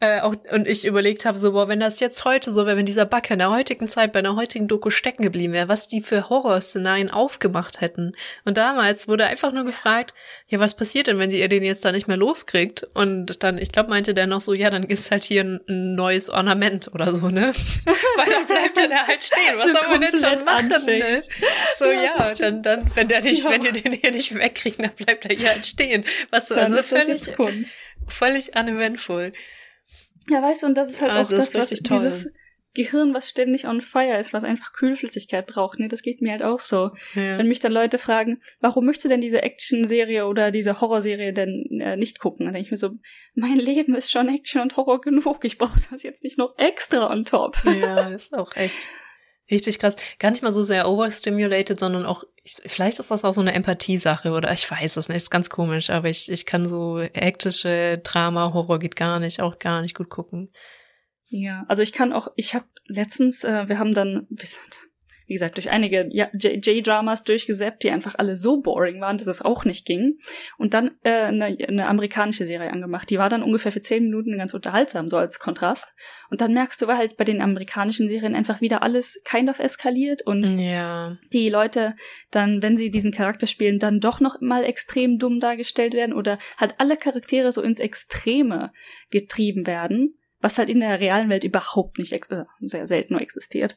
äh, 0.00 0.20
auch, 0.20 0.36
und 0.52 0.68
ich 0.68 0.84
überlegt 0.84 1.24
habe, 1.24 1.40
so, 1.40 1.52
boah, 1.52 1.66
wenn 1.66 1.80
das 1.80 1.98
jetzt 1.98 2.24
heute 2.24 2.52
so 2.52 2.66
wäre, 2.66 2.76
wenn 2.76 2.86
dieser 2.86 3.04
Backe 3.04 3.32
in 3.32 3.40
der 3.40 3.50
heutigen 3.50 3.88
Zeit 3.88 4.12
bei 4.12 4.20
einer 4.20 4.36
heutigen 4.36 4.68
Doku 4.68 4.90
stecken 4.90 5.24
geblieben 5.24 5.52
wäre, 5.52 5.66
was 5.66 5.88
die 5.88 6.00
für 6.00 6.28
Horrorszenarien 6.28 7.10
aufgemacht 7.10 7.80
hätten. 7.80 8.14
Und 8.44 8.58
damals 8.58 9.08
wurde 9.08 9.26
einfach 9.26 9.50
nur 9.50 9.64
gefragt, 9.64 10.14
ja, 10.46 10.60
was 10.60 10.76
passiert 10.76 11.08
denn, 11.08 11.18
wenn 11.18 11.32
ihr 11.32 11.48
den 11.48 11.64
jetzt 11.64 11.84
da 11.84 11.90
nicht 11.90 12.06
mehr 12.06 12.16
loskriegt? 12.16 12.86
Und 12.94 13.42
dann, 13.42 13.58
ich 13.58 13.72
glaube, 13.72 13.90
meinte 13.90 14.14
der 14.14 14.28
noch 14.28 14.40
so, 14.40 14.54
ja, 14.54 14.70
dann 14.70 14.84
ist 14.84 15.10
halt 15.10 15.24
hier 15.24 15.42
ein, 15.42 15.60
ein 15.68 15.96
neues 15.96 16.30
Ornament 16.30 16.90
oder 16.94 17.12
so, 17.16 17.28
ne? 17.28 17.52
Weil 18.16 18.30
dann 18.30 18.46
bleibt 18.46 18.78
er 18.78 19.04
halt 19.04 19.24
stehen. 19.24 19.56
Was 19.56 19.66
so 19.66 19.72
soll 19.72 19.88
man 19.88 20.00
denn 20.00 20.20
schon 20.20 20.44
machen, 20.44 20.86
ne? 20.86 21.22
So, 21.76 21.86
ja, 21.86 22.02
ja 22.02 22.34
dann, 22.38 22.62
dann, 22.62 22.90
wenn 22.94 23.08
der 23.08 23.20
nicht, 23.20 23.42
ja. 23.42 23.50
wenn 23.50 23.64
ihr 23.64 23.72
den 23.72 23.92
hier 23.94 24.12
nicht 24.12 24.32
wegkriegt, 24.32 24.78
dann 24.78 24.92
bleibt 24.92 25.24
er 25.24 25.36
hier 25.36 25.48
halt 25.48 25.66
stehen. 25.66 26.04
Was 26.30 26.46
so, 26.46 26.54
also 26.54 26.82
völlig, 26.82 27.22
völlig 28.06 28.56
uneventful. 28.56 29.32
Ja, 30.28 30.42
weißt 30.42 30.62
du, 30.62 30.66
und 30.66 30.74
das 30.76 30.90
ist 30.90 31.00
halt 31.00 31.12
also 31.12 31.34
auch 31.34 31.38
das, 31.38 31.54
was 31.54 31.70
toll. 31.70 31.98
dieses 31.98 32.32
Gehirn, 32.74 33.14
was 33.14 33.28
ständig 33.28 33.66
on 33.66 33.80
fire 33.80 34.18
ist, 34.18 34.32
was 34.32 34.44
einfach 34.44 34.72
Kühlflüssigkeit 34.72 35.46
braucht, 35.46 35.80
ne? 35.80 35.88
Das 35.88 36.02
geht 36.02 36.20
mir 36.20 36.32
halt 36.32 36.42
auch 36.42 36.60
so. 36.60 36.92
Ja. 37.14 37.38
Wenn 37.38 37.48
mich 37.48 37.60
dann 37.60 37.72
Leute 37.72 37.98
fragen, 37.98 38.40
warum 38.60 38.84
möchtest 38.84 39.06
du 39.06 39.08
denn 39.08 39.20
diese 39.20 39.42
Action-Serie 39.42 40.26
oder 40.26 40.50
diese 40.50 40.80
Horrorserie 40.80 41.32
denn 41.32 41.80
äh, 41.80 41.96
nicht 41.96 42.20
gucken? 42.20 42.46
Dann 42.46 42.52
denke 42.52 42.66
ich 42.66 42.70
mir 42.70 42.76
so, 42.76 42.90
mein 43.34 43.56
Leben 43.56 43.94
ist 43.94 44.12
schon 44.12 44.28
Action 44.28 44.60
und 44.60 44.76
Horror 44.76 45.00
genug. 45.00 45.44
Ich 45.44 45.58
brauche 45.58 45.80
das 45.90 46.02
jetzt 46.02 46.22
nicht 46.22 46.38
noch 46.38 46.56
extra 46.58 47.10
on 47.10 47.24
top. 47.24 47.56
Ja, 47.64 48.08
ist 48.10 48.36
auch 48.36 48.54
echt. 48.54 48.88
Richtig 49.50 49.78
krass. 49.78 49.96
Gar 50.18 50.30
nicht 50.30 50.42
mal 50.42 50.52
so 50.52 50.62
sehr 50.62 50.88
overstimulated, 50.88 51.78
sondern 51.78 52.04
auch, 52.04 52.24
ich, 52.42 52.56
vielleicht 52.66 52.98
ist 52.98 53.10
das 53.10 53.24
auch 53.24 53.32
so 53.32 53.40
eine 53.40 53.54
Empathiesache 53.54 54.32
oder 54.32 54.52
ich 54.52 54.70
weiß 54.70 54.96
es 54.96 55.08
nicht, 55.08 55.16
ist 55.16 55.30
ganz 55.30 55.48
komisch, 55.48 55.90
aber 55.90 56.08
ich, 56.08 56.30
ich 56.30 56.44
kann 56.44 56.68
so 56.68 57.00
hektische 57.00 57.98
Drama, 58.04 58.52
Horror 58.52 58.78
geht 58.78 58.96
gar 58.96 59.20
nicht, 59.20 59.40
auch 59.40 59.58
gar 59.58 59.80
nicht 59.80 59.96
gut 59.96 60.10
gucken. 60.10 60.50
Ja, 61.28 61.64
also 61.68 61.82
ich 61.82 61.92
kann 61.92 62.12
auch, 62.12 62.28
ich 62.36 62.54
habe 62.54 62.66
letztens, 62.86 63.44
äh, 63.44 63.68
wir 63.68 63.78
haben 63.78 63.94
dann, 63.94 64.26
wir 64.30 64.46
sind, 64.46 64.78
wie 65.28 65.34
gesagt, 65.34 65.58
durch 65.58 65.70
einige 65.70 66.08
J-Dramas 66.10 67.22
durchgesäppt, 67.22 67.82
die 67.82 67.90
einfach 67.90 68.14
alle 68.16 68.34
so 68.34 68.62
boring 68.62 69.00
waren, 69.00 69.18
dass 69.18 69.26
es 69.26 69.42
auch 69.42 69.66
nicht 69.66 69.84
ging. 69.84 70.18
Und 70.56 70.72
dann 70.72 70.92
äh, 71.04 71.26
eine, 71.26 71.44
eine 71.44 71.86
amerikanische 71.86 72.46
Serie 72.46 72.72
angemacht. 72.72 73.10
Die 73.10 73.18
war 73.18 73.28
dann 73.28 73.42
ungefähr 73.42 73.70
für 73.70 73.82
zehn 73.82 74.04
Minuten 74.04 74.38
ganz 74.38 74.54
unterhaltsam, 74.54 75.10
so 75.10 75.18
als 75.18 75.38
Kontrast. 75.38 75.94
Und 76.30 76.40
dann 76.40 76.54
merkst 76.54 76.80
du, 76.80 76.86
weil 76.86 76.96
halt 76.96 77.18
bei 77.18 77.24
den 77.24 77.42
amerikanischen 77.42 78.08
Serien 78.08 78.34
einfach 78.34 78.62
wieder 78.62 78.82
alles 78.82 79.22
kind 79.24 79.50
of 79.50 79.58
eskaliert 79.58 80.22
und 80.22 80.58
ja. 80.58 81.18
die 81.32 81.50
Leute 81.50 81.94
dann, 82.30 82.62
wenn 82.62 82.78
sie 82.78 82.90
diesen 82.90 83.12
Charakter 83.12 83.46
spielen, 83.46 83.78
dann 83.78 84.00
doch 84.00 84.20
noch 84.20 84.40
mal 84.40 84.64
extrem 84.64 85.18
dumm 85.18 85.40
dargestellt 85.40 85.92
werden 85.92 86.14
oder 86.14 86.38
halt 86.56 86.74
alle 86.78 86.96
Charaktere 86.96 87.52
so 87.52 87.60
ins 87.60 87.80
Extreme 87.80 88.72
getrieben 89.10 89.66
werden 89.66 90.14
was 90.40 90.58
halt 90.58 90.68
in 90.68 90.80
der 90.80 91.00
realen 91.00 91.28
Welt 91.30 91.44
überhaupt 91.44 91.98
nicht, 91.98 92.12
äh, 92.12 92.44
sehr 92.60 92.86
selten 92.86 93.14
nur 93.14 93.22
existiert. 93.22 93.76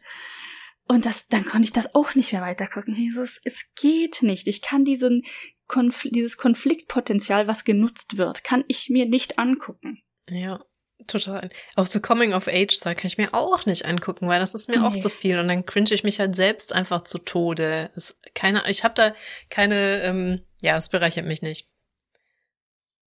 Und 0.91 1.05
das, 1.05 1.29
dann 1.29 1.45
konnte 1.45 1.63
ich 1.63 1.71
das 1.71 1.95
auch 1.95 2.15
nicht 2.15 2.33
mehr 2.33 2.41
weitergucken. 2.41 2.93
Jesus, 2.93 3.39
es 3.45 3.73
geht 3.75 4.23
nicht. 4.23 4.45
Ich 4.49 4.61
kann 4.61 4.83
diesen 4.83 5.23
Konfl 5.67 6.09
dieses 6.11 6.35
Konfliktpotenzial, 6.35 7.47
was 7.47 7.63
genutzt 7.63 8.17
wird, 8.17 8.43
kann 8.43 8.65
ich 8.67 8.89
mir 8.89 9.05
nicht 9.05 9.39
angucken. 9.39 10.03
Ja. 10.27 10.61
Total. 11.07 11.49
Auch 11.77 11.85
so 11.85 12.01
Coming-of-Age-Zeug 12.01 12.97
kann 12.97 13.07
ich 13.07 13.17
mir 13.17 13.33
auch 13.33 13.65
nicht 13.65 13.85
angucken, 13.85 14.27
weil 14.27 14.41
das 14.41 14.53
ist 14.53 14.67
mir 14.67 14.81
nee. 14.81 14.85
auch 14.85 14.95
zu 14.97 15.09
viel 15.09 15.39
und 15.39 15.47
dann 15.47 15.65
cringe 15.65 15.93
ich 15.93 16.03
mich 16.03 16.19
halt 16.19 16.35
selbst 16.35 16.73
einfach 16.73 17.03
zu 17.03 17.19
Tode. 17.19 17.89
Es, 17.95 18.19
keine, 18.35 18.69
ich 18.69 18.83
habe 18.83 18.93
da 18.93 19.15
keine, 19.49 20.01
ähm, 20.03 20.41
ja, 20.61 20.75
es 20.75 20.89
bereichert 20.89 21.25
mich 21.25 21.41
nicht. 21.41 21.69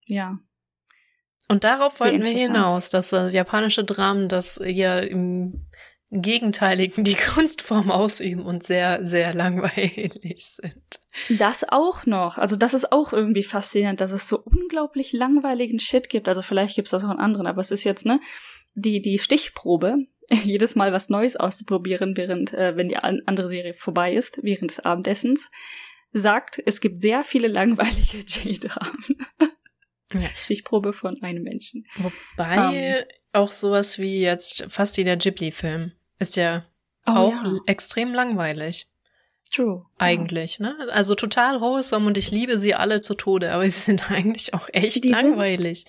Ja. 0.07 0.39
Und 1.49 1.65
darauf 1.65 1.99
Sehr 1.99 2.07
wollten 2.07 2.25
wir 2.25 2.33
hinaus, 2.33 2.89
dass 2.89 3.13
äh, 3.13 3.29
japanische 3.29 3.85
Dramen 3.85 4.31
das 4.31 4.59
ja 4.65 4.99
im 4.99 5.67
Gegenteiligen 6.15 7.05
die 7.05 7.15
Kunstform 7.35 7.91
ausüben 7.91 8.45
und 8.47 8.63
sehr, 8.63 9.05
sehr 9.07 9.35
langweilig 9.35 10.47
sind. 10.47 11.01
Das 11.39 11.65
auch 11.69 12.07
noch. 12.07 12.39
Also 12.39 12.57
das 12.57 12.75
ist 12.75 12.93
auch 12.93 13.13
irgendwie 13.13 13.43
faszinierend, 13.43 14.01
dass 14.01 14.13
es 14.13 14.29
so 14.29 14.41
unglaublich 14.41 15.13
langweiligen 15.13 15.79
Shit 15.79 16.09
gibt. 16.09 16.29
Also 16.29 16.43
vielleicht 16.43 16.77
gibt 16.77 16.87
es 16.87 16.91
das 16.93 17.05
auch 17.05 17.11
in 17.11 17.19
anderen, 17.19 17.47
aber 17.47 17.61
es 17.61 17.71
ist 17.71 17.85
jetzt, 17.85 18.07
ne, 18.07 18.21
die, 18.75 19.03
die 19.03 19.19
Stichprobe, 19.19 19.99
jedes 20.45 20.77
Mal 20.77 20.93
was 20.93 21.09
Neues 21.09 21.37
auszuprobieren, 21.37 22.17
während, 22.17 22.53
äh, 22.53 22.77
wenn 22.77 22.89
die 22.89 22.97
andere 22.97 23.49
Serie 23.49 23.75
vorbei 23.75 24.15
ist, 24.15 24.41
während 24.43 24.71
des 24.71 24.81
Abendessens, 24.81 25.51
sagt, 26.13 26.63
es 26.65 26.81
gibt 26.81 27.01
sehr 27.01 27.25
viele 27.25 27.49
langweilige 27.49 28.19
J-Dramen. 28.27 29.17
Ja. 30.13 30.29
Stichprobe 30.37 30.93
von 30.93 31.21
einem 31.23 31.43
Menschen. 31.43 31.87
Wobei 31.97 32.69
um, 32.69 32.75
ähm. 32.75 33.05
auch 33.33 33.51
sowas 33.51 33.99
wie 33.99 34.21
jetzt 34.21 34.67
fast 34.69 34.97
jeder 34.97 35.17
Ghibli-Film 35.17 35.93
ist 36.19 36.37
ja 36.37 36.65
oh, 37.07 37.11
auch 37.11 37.33
ja. 37.33 37.59
extrem 37.67 38.15
langweilig. 38.15 38.89
True. 39.53 39.87
Eigentlich, 39.99 40.59
ja. 40.59 40.73
ne? 40.73 40.89
Also 40.91 41.15
total 41.15 41.61
wholesome 41.61 42.07
und 42.07 42.19
ich 42.19 42.31
liebe 42.31 42.59
sie 42.59 42.75
alle 42.75 43.01
zu 43.01 43.15
Tode, 43.15 43.53
aber 43.53 43.65
sie 43.65 43.71
sind 43.71 44.11
eigentlich 44.11 44.55
auch 44.55 44.69
echt 44.73 45.05
Die 45.05 45.11
langweilig. 45.11 45.85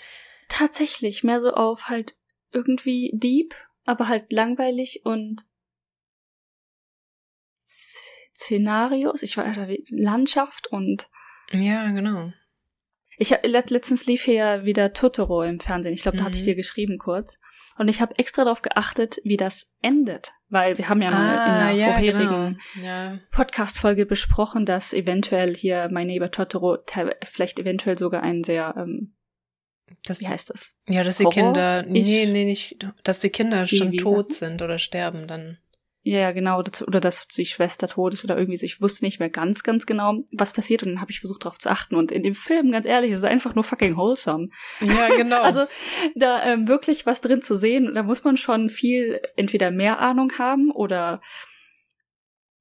tatsächlich 0.50 1.24
mehr 1.24 1.42
so 1.42 1.52
auf 1.52 1.88
halt 1.90 2.16
irgendwie 2.52 3.12
deep, 3.14 3.56
aber 3.86 4.08
halt 4.08 4.32
langweilig 4.32 5.02
und 5.04 5.44
Szenarios, 8.36 9.24
ich 9.24 9.38
weiß 9.38 9.58
Landschaft 9.90 10.68
und 10.68 11.08
ja, 11.52 11.90
genau. 11.92 12.32
Ich 13.18 13.32
hab, 13.32 13.46
letztens 13.46 14.06
lief 14.06 14.24
hier 14.24 14.66
wieder 14.66 14.94
Totoro 14.94 15.44
im 15.44 15.60
Fernsehen. 15.60 15.94
Ich 15.94 16.02
glaube, 16.02 16.18
da 16.18 16.24
mhm. 16.24 16.28
hatte 16.28 16.38
ich 16.38 16.44
mhm. 16.44 16.48
dir 16.48 16.56
geschrieben 16.56 16.98
kurz. 16.98 17.40
Und 17.78 17.90
ich 17.90 18.00
habe 18.00 18.18
extra 18.18 18.46
darauf 18.46 18.62
geachtet, 18.62 19.18
wie 19.24 19.38
das 19.38 19.76
endet. 19.82 20.32
Weil 20.48 20.78
wir 20.78 20.88
haben 20.88 21.02
ja 21.02 21.12
mal 21.12 21.38
ah, 21.38 21.46
in 21.46 21.52
einer 21.52 21.72
ja, 21.72 21.86
vorherigen 21.88 22.60
genau. 22.76 22.86
ja. 22.86 23.18
Podcast-Folge 23.32 24.06
besprochen, 24.06 24.66
dass 24.66 24.94
eventuell 24.94 25.56
hier 25.56 25.90
My 25.92 26.06
Neighbor 26.06 26.32
Totoro 26.32 26.78
vielleicht 27.24 27.60
eventuell 27.60 27.98
sogar 27.98 28.24
ein 28.24 28.44
sehr, 28.44 28.74
ähm, 28.78 29.16
das, 30.06 30.22
wie 30.22 30.28
heißt 30.28 30.52
das? 30.52 30.74
Ja, 30.88 31.04
dass 31.04 31.18
die 31.18 31.26
Kinder, 31.26 31.84
nee, 31.84 32.26
nee, 32.26 32.46
nicht, 32.46 32.86
dass 33.04 33.20
die 33.20 33.30
Kinder 33.30 33.68
schon 33.68 33.92
tot 33.98 34.34
sind 34.34 34.62
oder 34.62 34.78
sterben 34.78 35.28
dann. 35.28 35.58
Ja, 36.08 36.20
ja, 36.20 36.32
genau. 36.34 36.60
Oder 36.60 37.02
dass 37.02 37.28
die 37.30 37.48
Schwester 37.48 37.88
tot 37.88 38.14
ist 38.14 38.24
oder 38.24 38.38
irgendwie 38.38 38.58
so. 38.58 38.66
Ich 38.66 38.80
wusste 38.80 39.04
nicht 39.04 39.20
mehr 39.20 39.32
ganz, 39.32 39.64
ganz 39.64 39.88
genau, 39.88 40.24
was 40.32 40.54
passiert. 40.54 40.84
Und 40.84 40.90
dann 40.90 41.02
habe 41.02 41.10
ich 41.10 41.20
versucht, 41.20 41.44
darauf 41.44 41.58
zu 41.58 41.68
achten. 41.68 41.96
Und 41.96 42.12
in 42.12 42.22
dem 42.22 42.36
Film, 42.36 42.72
ganz 42.72 42.86
ehrlich, 42.86 43.10
ist 43.10 43.20
es 43.20 43.26
einfach 43.26 43.56
nur 43.56 43.64
fucking 43.64 43.98
wholesome. 43.98 44.46
Ja, 44.82 45.08
genau. 45.18 45.42
also 45.42 45.66
da 46.14 46.44
ähm, 46.44 46.68
wirklich 46.68 47.08
was 47.08 47.22
drin 47.22 47.42
zu 47.42 47.56
sehen, 47.56 47.92
da 47.96 48.04
muss 48.04 48.24
man 48.24 48.38
schon 48.38 48.70
viel, 48.70 49.20
entweder 49.36 49.72
mehr 49.72 49.98
Ahnung 50.00 50.32
haben 50.38 50.70
oder 50.70 51.22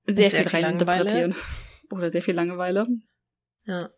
sehr, 0.06 0.30
sehr 0.30 0.44
viel 0.48 0.62
reininterpretieren. 0.62 1.34
Oder 1.90 2.08
sehr 2.10 2.22
viel 2.22 2.34
Langeweile. 2.34 2.86
Ja 3.66 3.90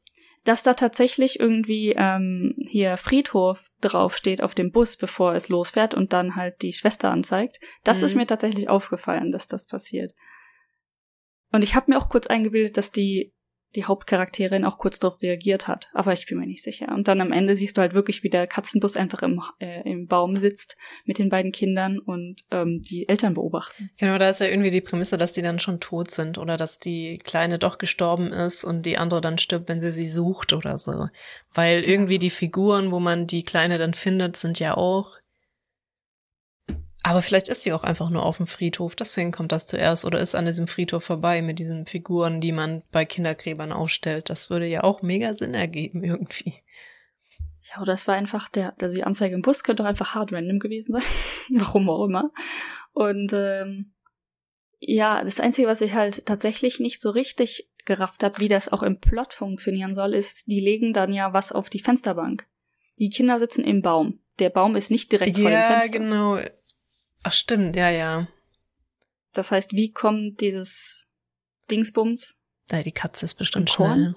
dass 0.46 0.62
da 0.62 0.74
tatsächlich 0.74 1.40
irgendwie 1.40 1.92
ähm, 1.96 2.54
hier 2.68 2.96
Friedhof 2.96 3.68
draufsteht 3.80 4.42
auf 4.42 4.54
dem 4.54 4.70
Bus, 4.70 4.96
bevor 4.96 5.34
es 5.34 5.48
losfährt 5.48 5.94
und 5.94 6.12
dann 6.12 6.36
halt 6.36 6.62
die 6.62 6.72
Schwester 6.72 7.10
anzeigt. 7.10 7.58
Das 7.82 7.98
mhm. 7.98 8.06
ist 8.06 8.14
mir 8.14 8.26
tatsächlich 8.26 8.68
aufgefallen, 8.68 9.32
dass 9.32 9.48
das 9.48 9.66
passiert. 9.66 10.14
Und 11.52 11.62
ich 11.62 11.74
habe 11.74 11.90
mir 11.90 11.98
auch 11.98 12.08
kurz 12.08 12.28
eingebildet, 12.28 12.76
dass 12.76 12.92
die 12.92 13.34
die 13.74 13.84
Hauptcharakterin 13.84 14.64
auch 14.64 14.78
kurz 14.78 14.98
darauf 14.98 15.20
reagiert 15.20 15.68
hat, 15.68 15.88
aber 15.92 16.12
ich 16.12 16.26
bin 16.26 16.38
mir 16.38 16.46
nicht 16.46 16.62
sicher. 16.62 16.88
Und 16.94 17.08
dann 17.08 17.20
am 17.20 17.32
Ende 17.32 17.56
siehst 17.56 17.76
du 17.76 17.82
halt 17.82 17.94
wirklich, 17.94 18.22
wie 18.22 18.30
der 18.30 18.46
Katzenbus 18.46 18.96
einfach 18.96 19.22
im, 19.22 19.42
äh, 19.58 19.82
im 19.88 20.06
Baum 20.06 20.36
sitzt 20.36 20.76
mit 21.04 21.18
den 21.18 21.28
beiden 21.28 21.52
Kindern 21.52 21.98
und 21.98 22.42
ähm, 22.50 22.80
die 22.82 23.08
Eltern 23.08 23.34
beobachten. 23.34 23.90
Genau, 23.98 24.18
da 24.18 24.28
ist 24.28 24.40
ja 24.40 24.46
irgendwie 24.46 24.70
die 24.70 24.80
Prämisse, 24.80 25.18
dass 25.18 25.32
die 25.32 25.42
dann 25.42 25.58
schon 25.58 25.80
tot 25.80 26.10
sind 26.10 26.38
oder 26.38 26.56
dass 26.56 26.78
die 26.78 27.18
Kleine 27.18 27.58
doch 27.58 27.78
gestorben 27.78 28.32
ist 28.32 28.64
und 28.64 28.86
die 28.86 28.98
andere 28.98 29.20
dann 29.20 29.38
stirbt, 29.38 29.68
wenn 29.68 29.80
sie 29.80 29.92
sie 29.92 30.08
sucht 30.08 30.52
oder 30.52 30.78
so. 30.78 31.08
Weil 31.52 31.82
irgendwie 31.82 32.18
die 32.18 32.30
Figuren, 32.30 32.92
wo 32.92 33.00
man 33.00 33.26
die 33.26 33.42
Kleine 33.42 33.78
dann 33.78 33.94
findet, 33.94 34.36
sind 34.36 34.58
ja 34.58 34.76
auch 34.76 35.18
aber 37.06 37.22
vielleicht 37.22 37.48
ist 37.48 37.62
sie 37.62 37.72
auch 37.72 37.84
einfach 37.84 38.10
nur 38.10 38.24
auf 38.24 38.38
dem 38.38 38.48
Friedhof, 38.48 38.96
deswegen 38.96 39.30
kommt 39.30 39.52
das 39.52 39.68
zuerst 39.68 40.04
oder 40.04 40.18
ist 40.18 40.34
an 40.34 40.44
diesem 40.44 40.66
Friedhof 40.66 41.04
vorbei 41.04 41.40
mit 41.40 41.60
diesen 41.60 41.86
Figuren, 41.86 42.40
die 42.40 42.50
man 42.50 42.82
bei 42.90 43.04
Kindergräbern 43.04 43.70
aufstellt. 43.70 44.28
Das 44.28 44.50
würde 44.50 44.66
ja 44.66 44.82
auch 44.82 45.02
mega 45.02 45.32
Sinn 45.32 45.54
ergeben 45.54 46.02
irgendwie. 46.02 46.54
Ja, 47.62 47.80
oder 47.80 47.92
es 47.92 48.08
war 48.08 48.16
einfach 48.16 48.48
der, 48.48 48.74
also 48.80 48.96
die 48.96 49.04
Anzeige 49.04 49.36
im 49.36 49.42
Bus 49.42 49.62
könnte 49.62 49.84
doch 49.84 49.88
einfach 49.88 50.16
hard 50.16 50.32
random 50.32 50.58
gewesen 50.58 50.94
sein. 50.94 51.02
Warum 51.60 51.88
auch 51.88 52.04
immer. 52.04 52.32
Und 52.92 53.32
ähm, 53.32 53.92
ja, 54.80 55.22
das 55.22 55.38
Einzige, 55.38 55.68
was 55.68 55.82
ich 55.82 55.94
halt 55.94 56.26
tatsächlich 56.26 56.80
nicht 56.80 57.00
so 57.00 57.10
richtig 57.10 57.70
gerafft 57.84 58.24
habe, 58.24 58.40
wie 58.40 58.48
das 58.48 58.72
auch 58.72 58.82
im 58.82 58.98
Plot 58.98 59.32
funktionieren 59.32 59.94
soll, 59.94 60.12
ist, 60.12 60.48
die 60.48 60.58
legen 60.58 60.92
dann 60.92 61.12
ja 61.12 61.32
was 61.32 61.52
auf 61.52 61.70
die 61.70 61.78
Fensterbank. 61.78 62.48
Die 62.98 63.10
Kinder 63.10 63.38
sitzen 63.38 63.62
im 63.62 63.80
Baum. 63.80 64.18
Der 64.40 64.50
Baum 64.50 64.74
ist 64.74 64.90
nicht 64.90 65.12
direkt 65.12 65.38
ja, 65.38 65.42
vor 65.42 65.50
dem 65.52 65.62
Fenster. 65.62 65.98
Ja, 66.00 66.04
genau. 66.04 66.38
Ach 67.22 67.32
stimmt, 67.32 67.76
ja, 67.76 67.90
ja. 67.90 68.28
Das 69.32 69.50
heißt, 69.50 69.72
wie 69.72 69.92
kommt 69.92 70.40
dieses 70.40 71.08
Dingsbums? 71.70 72.40
Da 72.68 72.82
die 72.82 72.92
Katze 72.92 73.24
ist 73.24 73.34
bestimmt 73.34 73.70
schnell. 73.70 74.14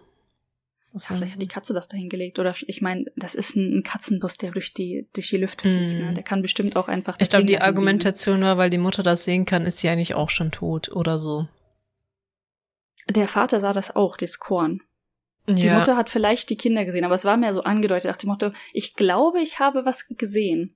Ja, 0.94 1.00
vielleicht 1.00 1.34
hat 1.34 1.42
die 1.42 1.48
Katze 1.48 1.74
das 1.74 1.88
dahin 1.88 2.10
gelegt. 2.10 2.40
Oder 2.40 2.56
ich 2.66 2.82
meine, 2.82 3.06
das 3.16 3.36
ist 3.36 3.56
ein 3.56 3.84
Katzenbus, 3.84 4.38
der 4.38 4.52
durch 4.52 4.74
die, 4.74 5.08
durch 5.14 5.30
die 5.30 5.38
Lüfte 5.38 5.68
mm. 5.68 5.72
fliegt. 5.72 6.00
Ne? 6.00 6.14
Der 6.16 6.24
kann 6.24 6.42
bestimmt 6.42 6.76
auch 6.76 6.88
einfach. 6.88 7.16
Ich 7.20 7.30
glaube, 7.30 7.46
die 7.46 7.62
Argumentation 7.62 8.42
war, 8.42 8.58
weil 8.58 8.72
die 8.72 8.80
Mutter 8.80 9.04
das 9.04 9.24
sehen 9.24 9.46
kann, 9.46 9.66
ist 9.66 9.80
sie 9.80 9.90
eigentlich 9.90 10.16
auch 10.16 10.32
schon 10.32 10.52
tot 10.52 10.90
oder 10.90 11.20
so. 11.20 11.48
Der 13.08 13.28
Vater 13.28 13.60
sah 13.60 13.74
das 13.74 13.96
auch, 13.96 14.18
das 14.18 14.40
Korn. 14.40 14.82
Ja. 15.48 15.56
Die 15.56 15.70
Mutter 15.70 15.98
hat 15.98 16.10
vielleicht 16.10 16.50
die 16.50 16.58
Kinder 16.58 16.86
gesehen, 16.86 17.06
aber 17.06 17.16
es 17.16 17.26
war 17.26 17.38
mehr 17.38 17.54
so 17.54 17.62
angedeutet 17.62 18.10
nach 18.10 18.18
dem 18.18 18.30
Motto, 18.30 18.52
ich 18.74 18.94
glaube, 18.94 19.42
ich 19.42 19.60
habe 19.60 19.86
was 19.86 20.08
gesehen. 20.08 20.76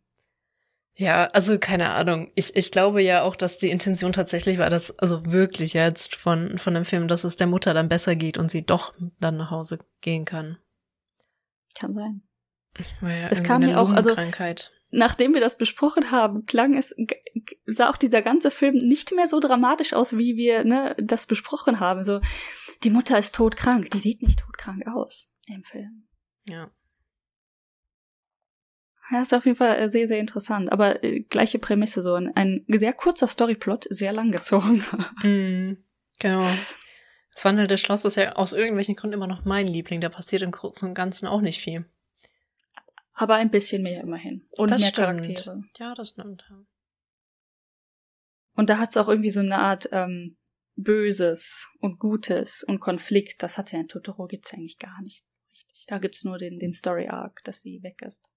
Ja, 0.96 1.26
also 1.34 1.58
keine 1.58 1.92
Ahnung. 1.92 2.32
Ich, 2.36 2.56
ich 2.56 2.72
glaube 2.72 3.02
ja 3.02 3.24
auch, 3.24 3.36
dass 3.36 3.58
die 3.58 3.72
Intention 3.72 4.14
tatsächlich 4.14 4.60
war, 4.60 4.70
dass, 4.70 4.98
also 5.00 5.26
wirklich 5.26 5.74
jetzt 5.74 6.16
von, 6.16 6.60
von 6.60 6.76
dem 6.76 6.86
Film, 6.86 7.08
dass 7.08 7.24
es 7.24 7.36
der 7.36 7.48
Mutter 7.48 7.74
dann 7.74 7.90
besser 7.90 8.16
geht 8.16 8.38
und 8.38 8.52
sie 8.52 8.64
doch 8.64 8.94
dann 9.20 9.38
nach 9.38 9.50
Hause 9.50 9.80
gehen 10.02 10.26
kann. 10.26 10.58
Kann 11.80 11.96
sein. 11.96 12.22
Ja 13.02 13.28
es 13.30 13.44
kam 13.44 13.62
mir 13.62 13.80
auch, 13.80 13.92
also 13.92 14.16
nachdem 14.90 15.34
wir 15.34 15.42
das 15.42 15.58
besprochen 15.58 16.12
haben, 16.12 16.46
klang 16.46 16.76
es, 16.76 16.96
sah 17.66 17.90
auch 17.90 17.98
dieser 17.98 18.22
ganze 18.22 18.52
Film 18.52 18.78
nicht 18.78 19.12
mehr 19.12 19.28
so 19.28 19.40
dramatisch 19.40 19.94
aus, 19.94 20.18
wie 20.18 20.38
wir 20.38 20.64
ne, 20.64 20.96
das 21.00 21.26
besprochen 21.26 21.80
haben. 21.80 22.04
So, 22.04 22.22
die 22.84 22.92
Mutter 22.92 23.18
ist 23.18 23.36
todkrank, 23.36 23.90
die 23.92 24.00
sieht 24.00 24.22
nicht 24.22 24.40
todkrank 24.40 24.88
aus 24.88 25.34
im 25.48 25.64
Film. 25.64 26.08
Ja. 26.48 26.72
Ja, 29.12 29.22
ist 29.22 29.34
auf 29.34 29.46
jeden 29.46 29.58
Fall 29.58 29.78
äh, 29.80 29.90
sehr, 29.90 30.08
sehr 30.08 30.20
interessant. 30.20 30.72
Aber 30.72 31.04
äh, 31.04 31.22
gleiche 31.22 31.60
Prämisse, 31.60 32.02
so 32.02 32.14
ein, 32.14 32.34
ein 32.36 32.66
sehr 32.70 32.94
kurzer 32.94 33.28
Storyplot, 33.28 33.86
sehr 33.90 34.14
lang 34.14 34.32
gezogen. 34.32 34.84
mm, 35.24 35.78
genau. 36.20 36.48
Das 37.34 37.46
wandelte 37.46 37.78
Schloss 37.78 38.06
ist 38.06 38.16
ja 38.16 38.34
aus 38.34 38.54
irgendwelchen 38.54 38.96
Gründen 38.96 39.16
immer 39.16 39.28
noch 39.28 39.44
mein 39.44 39.68
Liebling. 39.68 40.02
Da 40.02 40.10
passiert 40.10 40.42
im 40.42 40.52
Großen 40.52 40.88
und 40.88 40.94
Ganzen 40.94 41.28
auch 41.28 41.42
nicht 41.42 41.62
viel. 41.62 41.86
Aber 43.14 43.36
ein 43.36 43.52
bisschen 43.52 43.84
mehr 43.84 44.02
immerhin. 44.02 44.48
Und 44.58 44.72
das 44.72 44.82
mehr 44.82 44.90
stimmt. 44.90 45.08
Charaktere. 45.08 45.64
Ja, 45.78 45.94
das 45.96 46.10
stimmt. 46.10 46.50
Und 48.56 48.70
da 48.70 48.78
hat 48.78 48.92
es 48.92 48.98
auch 48.98 49.08
irgendwie 49.08 49.32
so 49.32 49.40
eine 49.40 49.58
Art 49.58 49.90
ähm, 49.92 50.38
Böses 50.76 51.68
und 51.80 52.00
Gutes 52.00 52.64
und 52.64 52.80
Konflikt. 52.80 53.44
Das 53.44 53.58
hat 53.58 53.72
ja 53.72 53.80
in 53.80 53.88
Totoro 53.88 54.28
gibt's 54.28 54.54
eigentlich 54.54 54.78
gar 54.78 55.02
nichts 55.02 55.42
richtig. 55.52 55.86
Da 55.88 55.98
gibt's 55.98 56.24
nur 56.24 56.38
den, 56.38 56.60
den 56.60 56.74
Story 56.74 57.08
Arc, 57.08 57.44
dass 57.44 57.62
sie 57.62 57.84
weg 57.84 58.02
ist. 58.02 58.32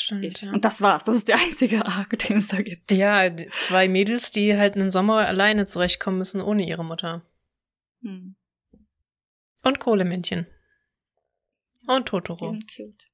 Stimmt. 0.00 0.40
Ja. 0.40 0.52
Und 0.52 0.64
das 0.64 0.80
war's. 0.80 1.04
Das 1.04 1.16
ist 1.16 1.28
der 1.28 1.36
einzige 1.36 1.84
Arc, 1.84 2.18
den 2.18 2.38
es 2.38 2.48
da 2.48 2.62
gibt. 2.62 2.90
Ja, 2.92 3.30
zwei 3.52 3.88
Mädels, 3.88 4.30
die 4.30 4.56
halt 4.56 4.74
einen 4.74 4.90
Sommer 4.90 5.26
alleine 5.26 5.66
zurechtkommen 5.66 6.18
müssen 6.18 6.40
ohne 6.40 6.66
ihre 6.66 6.84
Mutter. 6.84 7.22
Hm. 8.02 8.36
Und 9.62 9.78
Kohlemännchen. 9.78 10.46
Und 11.86 12.06
Totoro. 12.06 12.46
Die 12.46 12.50
sind 12.50 12.74
cute. 12.74 13.06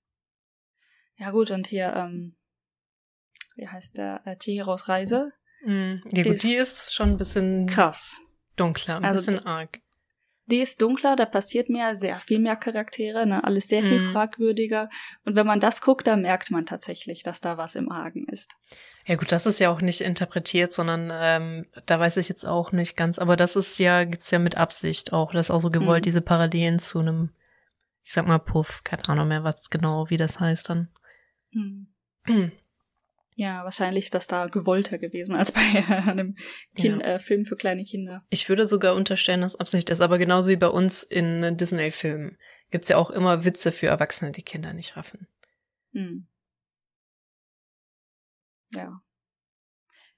Ja 1.19 1.31
gut, 1.31 1.51
und 1.51 1.67
hier, 1.67 1.93
ähm, 1.95 2.37
wie 3.57 3.67
heißt 3.67 3.99
der? 3.99 4.23
Äh, 4.25 4.37
Chihiros 4.37 4.89
Reise. 4.89 5.33
Mm, 5.65 5.97
ja 6.13 6.23
gut, 6.23 6.35
ist 6.35 6.45
die 6.45 6.55
ist 6.55 6.95
schon 6.95 7.11
ein 7.11 7.17
bisschen 7.19 7.67
krass. 7.67 8.21
Dunkler, 8.57 8.99
ein 8.99 9.05
also 9.05 9.27
bisschen 9.27 9.45
arg. 9.45 9.81
Die 10.51 10.59
ist 10.59 10.81
dunkler, 10.83 11.17
da 11.17 11.27
passiert 11.27 11.69
mehr, 11.69 11.95
sehr 11.95 12.21
viel 12.21 12.39
mehr 12.39 12.57
Charaktere, 12.57 13.27
ne? 13.27 13.45
alles 13.45 13.69
sehr 13.69 13.83
viel 13.83 14.01
mhm. 14.01 14.13
fragwürdiger. 14.13 14.89
Und 15.25 15.37
wenn 15.37 15.47
man 15.47 15.61
das 15.61 15.81
guckt, 15.81 16.07
dann 16.07 16.23
merkt 16.23 16.51
man 16.51 16.67
tatsächlich, 16.67 17.23
dass 17.23 17.41
da 17.41 17.57
was 17.57 17.75
im 17.75 17.93
Argen 17.93 18.27
ist. 18.27 18.57
Ja 19.07 19.17
gut, 19.17 19.33
das 19.33 19.47
ist 19.47 19.59
ja 19.59 19.71
auch 19.71 19.81
nicht 19.81 20.01
interpretiert, 20.01 20.73
sondern 20.73 21.11
ähm, 21.13 21.67
da 21.87 21.99
weiß 22.01 22.17
ich 22.19 22.29
jetzt 22.29 22.45
auch 22.45 22.73
nicht 22.73 22.97
ganz. 22.97 23.19
Aber 23.19 23.37
das 23.37 23.57
ist 23.57 23.79
ja, 23.79 24.05
gibt's 24.05 24.31
ja 24.31 24.39
mit 24.39 24.57
Absicht 24.57 25.13
auch. 25.13 25.33
Das 25.33 25.47
ist 25.47 25.51
auch 25.51 25.61
so 25.61 25.71
gewollt, 25.71 26.03
mhm. 26.03 26.09
diese 26.09 26.21
Parallelen 26.21 26.79
zu 26.79 26.99
einem, 26.99 27.31
ich 28.05 28.13
sag 28.13 28.27
mal, 28.27 28.39
Puff, 28.39 28.83
keine 28.85 29.09
Ahnung 29.09 29.29
mehr, 29.29 29.45
was 29.45 29.71
genau, 29.71 30.11
wie 30.11 30.17
das 30.17 30.41
heißt 30.41 30.69
dann. 30.71 30.89
Mhm. 31.53 31.89
Ja, 33.39 33.63
wahrscheinlich 33.63 34.07
ist 34.07 34.15
das 34.15 34.27
da 34.27 34.49
gewollter 34.49 34.99
gewesen 34.99 35.37
als 35.37 35.53
bei 35.53 35.61
einem 36.09 36.37
kind, 36.75 37.03
ja. 37.03 37.07
äh, 37.07 37.19
Film 37.21 37.45
für 37.45 37.55
kleine 37.55 37.85
Kinder. 37.85 38.27
Ich 38.31 38.49
würde 38.49 38.67
sogar 38.67 38.97
unterstellen, 38.97 39.43
dass 39.43 39.55
Absicht 39.55 39.91
ist, 39.91 40.01
aber 40.01 40.19
genauso 40.19 40.51
wie 40.51 40.57
bei 40.57 40.67
uns 40.67 41.05
in 41.05 41.57
Disney-Filmen 41.57 42.37
gibt's 42.73 42.89
ja 42.89 42.97
auch 42.97 43.11
immer 43.11 43.45
Witze 43.45 43.71
für 43.71 43.87
Erwachsene, 43.87 44.33
die 44.33 44.43
Kinder 44.43 44.73
nicht 44.73 44.97
raffen. 44.97 45.29
Hm. 45.93 46.27
Ja. 48.75 49.05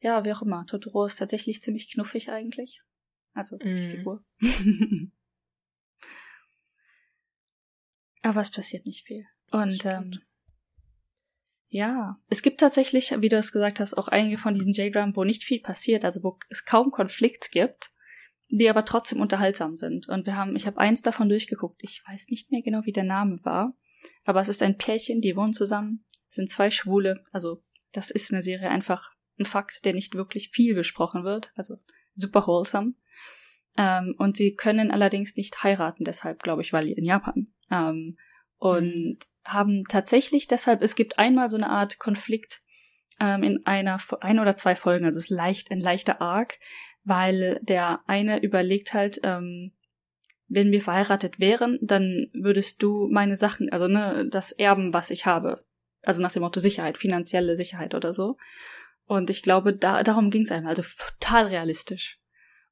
Ja, 0.01 0.25
wie 0.25 0.33
auch 0.33 0.41
immer. 0.41 0.65
Totoro 0.65 1.05
ist 1.05 1.17
tatsächlich 1.17 1.61
ziemlich 1.61 1.93
knuffig 1.93 2.31
eigentlich. 2.31 2.81
Also 3.35 3.59
die 3.59 3.69
mm. 3.69 3.91
Figur. 3.91 4.25
aber 8.23 8.41
es 8.41 8.51
passiert 8.51 8.87
nicht 8.87 9.05
viel. 9.07 9.27
Und 9.51 9.85
ähm, 9.85 10.21
ja, 11.73 12.19
es 12.29 12.43
gibt 12.43 12.59
tatsächlich, 12.59 13.15
wie 13.21 13.29
du 13.29 13.37
es 13.37 13.53
gesagt 13.53 13.79
hast, 13.79 13.97
auch 13.97 14.09
einige 14.09 14.39
von 14.39 14.55
diesen 14.55 14.73
J-Dramen, 14.73 15.15
wo 15.15 15.23
nicht 15.23 15.45
viel 15.45 15.61
passiert, 15.61 16.05
also 16.05 16.23
wo 16.25 16.37
es 16.49 16.65
kaum 16.65 16.91
Konflikt 16.91 17.53
gibt, 17.53 17.91
die 18.49 18.69
aber 18.69 18.85
trotzdem 18.85 19.21
unterhaltsam 19.21 19.77
sind. 19.77 20.09
Und 20.09 20.27
wir 20.27 20.37
haben, 20.37 20.57
ich 20.57 20.67
habe 20.67 20.79
eins 20.79 21.03
davon 21.03 21.29
durchgeguckt. 21.29 21.81
Ich 21.85 22.03
weiß 22.09 22.29
nicht 22.31 22.51
mehr 22.51 22.63
genau, 22.63 22.81
wie 22.85 22.93
der 22.93 23.05
Name 23.05 23.39
war, 23.45 23.73
aber 24.25 24.41
es 24.41 24.49
ist 24.49 24.65
ein 24.65 24.79
Pärchen, 24.79 25.21
die 25.21 25.37
wohnen 25.37 25.53
zusammen, 25.53 26.05
sind 26.27 26.51
zwei 26.51 26.73
Schwule. 26.73 27.25
Also 27.31 27.63
das 27.93 28.11
ist 28.11 28.31
in 28.31 28.35
der 28.35 28.43
Serie 28.43 28.69
einfach 28.69 29.13
ein 29.39 29.45
Fakt, 29.45 29.85
der 29.85 29.95
nicht 29.95 30.17
wirklich 30.17 30.51
viel 30.51 30.75
besprochen 30.75 31.23
wird. 31.23 31.53
Also 31.55 31.77
super 32.17 32.49
wholesome. 32.49 32.95
Ähm, 33.77 34.13
und 34.19 34.37
sie 34.37 34.57
können 34.57 34.91
allerdings 34.91 35.37
nicht 35.37 35.63
heiraten, 35.63 36.03
deshalb 36.03 36.43
glaube 36.43 36.63
ich, 36.63 36.73
weil 36.73 36.89
in 36.89 37.05
Japan. 37.05 37.47
Ähm, 37.71 38.19
und 38.61 38.85
mhm. 38.85 39.19
haben 39.45 39.85
tatsächlich 39.89 40.47
deshalb, 40.47 40.83
es 40.83 40.95
gibt 40.95 41.19
einmal 41.19 41.51
so 41.51 41.57
eine 41.57 41.71
Art 41.71 41.99
Konflikt 41.99 42.61
ähm, 43.19 43.43
in 43.43 43.67
einer, 43.67 43.99
ein 44.21 44.39
oder 44.39 44.55
zwei 44.55 44.77
Folgen, 44.77 45.07
also 45.07 45.19
es 45.19 45.25
ist 45.25 45.31
leicht, 45.31 45.73
ein 45.73 45.81
leichter 45.81 46.21
Arc, 46.21 46.59
weil 47.03 47.59
der 47.63 48.01
eine 48.07 48.41
überlegt 48.41 48.95
halt, 48.95 49.19
ähm, 49.25 49.73
wenn 50.47 50.71
wir 50.71 50.83
verheiratet 50.83 51.41
wären, 51.41 51.79
dann 51.81 52.29
würdest 52.33 52.83
du 52.83 53.09
meine 53.11 53.37
Sachen, 53.37 53.73
also 53.73 53.89
ne, 53.89 54.29
das 54.29 54.53
erben, 54.53 54.93
was 54.93 55.11
ich 55.11 55.25
habe. 55.25 55.65
Also 56.05 56.23
nach 56.23 56.33
dem 56.33 56.43
Motto 56.43 56.61
Sicherheit, 56.61 56.99
finanzielle 56.99 57.57
Sicherheit 57.57 57.95
oder 57.95 58.13
so. 58.13 58.37
Und 59.05 59.31
ich 59.31 59.43
glaube, 59.43 59.75
da, 59.75 60.03
darum 60.03 60.31
ging 60.31 60.43
es 60.43 60.51
einem, 60.51 60.67
also 60.67 60.83
total 60.83 61.47
realistisch. 61.47 62.19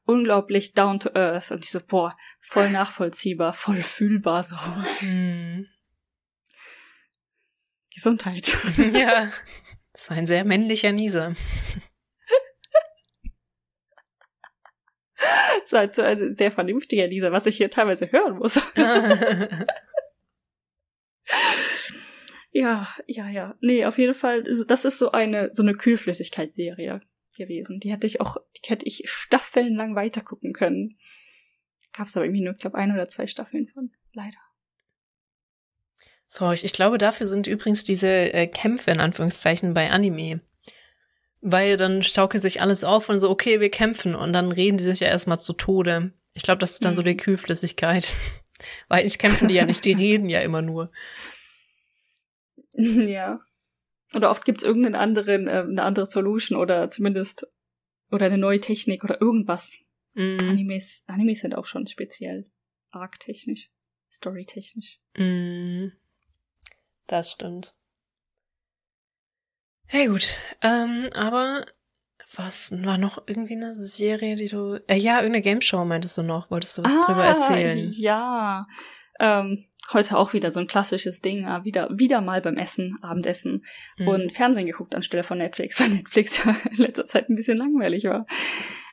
Unglaublich 0.04 0.72
down 0.72 0.98
to 0.98 1.10
earth. 1.14 1.50
Und 1.50 1.64
ich 1.64 1.70
so, 1.70 1.80
boah, 1.86 2.16
voll 2.40 2.70
nachvollziehbar, 2.70 3.52
voll 3.52 3.82
fühlbar 3.82 4.42
so. 4.42 4.56
Hm. 5.00 5.66
Gesundheit. 7.98 8.56
Ja, 8.92 9.30
das 9.92 10.10
war 10.10 10.16
ein 10.16 10.28
sehr 10.28 10.44
männlicher 10.44 10.92
Nieser. 10.92 11.34
Das 15.60 15.72
war 15.72 15.80
halt 15.80 15.94
so 15.94 16.02
ein 16.02 16.36
sehr 16.36 16.52
vernünftiger 16.52 17.08
Nieser, 17.08 17.32
was 17.32 17.46
ich 17.46 17.56
hier 17.56 17.70
teilweise 17.70 18.12
hören 18.12 18.38
muss. 18.38 18.54
ja, 22.52 22.88
ja, 23.06 23.28
ja. 23.28 23.56
Nee, 23.60 23.84
auf 23.84 23.98
jeden 23.98 24.14
Fall, 24.14 24.44
das 24.44 24.84
ist 24.84 24.98
so 24.98 25.10
eine, 25.10 25.50
so 25.52 25.64
eine 25.64 25.74
Kühlflüssigkeitsserie 25.74 27.00
gewesen. 27.36 27.80
Die 27.80 27.90
hätte 27.90 28.06
ich 28.06 28.20
auch, 28.20 28.36
die 28.56 28.68
hätte 28.68 28.86
ich 28.86 29.02
staffelnlang 29.06 29.96
weitergucken 29.96 30.52
können. 30.52 30.96
Gab's 31.92 32.16
aber 32.16 32.26
irgendwie 32.26 32.44
nur, 32.44 32.52
ich 32.52 32.60
glaube, 32.60 32.78
ein 32.78 32.92
oder 32.92 33.08
zwei 33.08 33.26
Staffeln 33.26 33.66
von. 33.66 33.90
Leider. 34.12 34.38
So, 36.30 36.52
ich, 36.52 36.62
ich 36.62 36.74
glaube, 36.74 36.98
dafür 36.98 37.26
sind 37.26 37.46
übrigens 37.46 37.84
diese 37.84 38.06
äh, 38.06 38.46
Kämpfe 38.46 38.90
in 38.90 39.00
Anführungszeichen 39.00 39.72
bei 39.72 39.90
Anime. 39.90 40.40
Weil 41.40 41.78
dann 41.78 42.02
schaukelt 42.02 42.42
sich 42.42 42.60
alles 42.60 42.84
auf 42.84 43.08
und 43.08 43.18
so, 43.18 43.30
okay, 43.30 43.60
wir 43.60 43.70
kämpfen 43.70 44.14
und 44.14 44.34
dann 44.34 44.52
reden 44.52 44.76
die 44.76 44.84
sich 44.84 45.00
ja 45.00 45.08
erstmal 45.08 45.38
zu 45.38 45.54
Tode. 45.54 46.12
Ich 46.34 46.42
glaube, 46.42 46.58
das 46.58 46.72
ist 46.72 46.84
dann 46.84 46.92
mhm. 46.92 46.96
so 46.96 47.02
die 47.02 47.14
mhm. 47.14 47.18
Kühlflüssigkeit. 47.18 48.12
Weil 48.88 49.06
ich 49.06 49.18
kämpfen 49.18 49.48
die 49.48 49.54
ja 49.54 49.64
nicht, 49.64 49.84
die 49.84 49.92
reden 49.94 50.28
ja 50.28 50.40
immer 50.40 50.62
nur. 50.62 50.92
Ja. 52.80 53.40
Oder 54.14 54.30
oft 54.30 54.44
gibt's 54.44 54.62
irgendeinen 54.62 54.94
anderen, 54.94 55.48
äh, 55.48 55.64
eine 55.68 55.82
andere 55.82 56.06
Solution 56.06 56.56
oder 56.58 56.88
zumindest 56.90 57.46
oder 58.10 58.26
eine 58.26 58.38
neue 58.38 58.60
Technik 58.60 59.02
oder 59.02 59.20
irgendwas. 59.20 59.76
Mm. 60.14 60.36
Animes, 60.48 61.02
Animes 61.06 61.40
sind 61.40 61.56
auch 61.56 61.66
schon 61.66 61.86
speziell 61.88 62.48
arc-technisch, 62.90 63.70
story-technisch. 64.10 65.00
Mm. 65.16 65.88
Das 67.08 67.32
stimmt. 67.32 67.74
Hey 69.86 70.06
gut, 70.06 70.38
ähm, 70.62 71.08
aber 71.16 71.64
was 72.36 72.72
war 72.84 72.98
noch 72.98 73.22
irgendwie 73.26 73.54
eine 73.54 73.74
Serie, 73.74 74.36
die 74.36 74.48
du. 74.48 74.78
Äh, 74.86 74.98
ja, 74.98 75.16
irgendeine 75.16 75.40
Game 75.40 75.62
Show 75.62 75.82
meintest 75.86 76.18
du 76.18 76.22
noch, 76.22 76.50
wolltest 76.50 76.76
du 76.76 76.84
was 76.84 76.96
ah, 76.98 77.06
drüber 77.06 77.24
erzählen? 77.24 77.90
Ja. 77.92 78.66
Ähm, 79.18 79.64
heute 79.92 80.18
auch 80.18 80.34
wieder 80.34 80.50
so 80.50 80.60
ein 80.60 80.66
klassisches 80.66 81.22
Ding, 81.22 81.44
äh, 81.44 81.64
wieder, 81.64 81.88
wieder 81.90 82.20
mal 82.20 82.42
beim 82.42 82.58
Essen, 82.58 82.98
Abendessen 83.00 83.64
mhm. 83.96 84.08
und 84.08 84.32
Fernsehen 84.32 84.66
geguckt 84.66 84.94
anstelle 84.94 85.22
von 85.22 85.38
Netflix, 85.38 85.80
weil 85.80 85.88
Netflix 85.88 86.44
ja 86.44 86.54
in 86.70 86.76
letzter 86.76 87.06
Zeit 87.06 87.30
ein 87.30 87.34
bisschen 87.34 87.56
langweilig 87.56 88.04
war. 88.04 88.26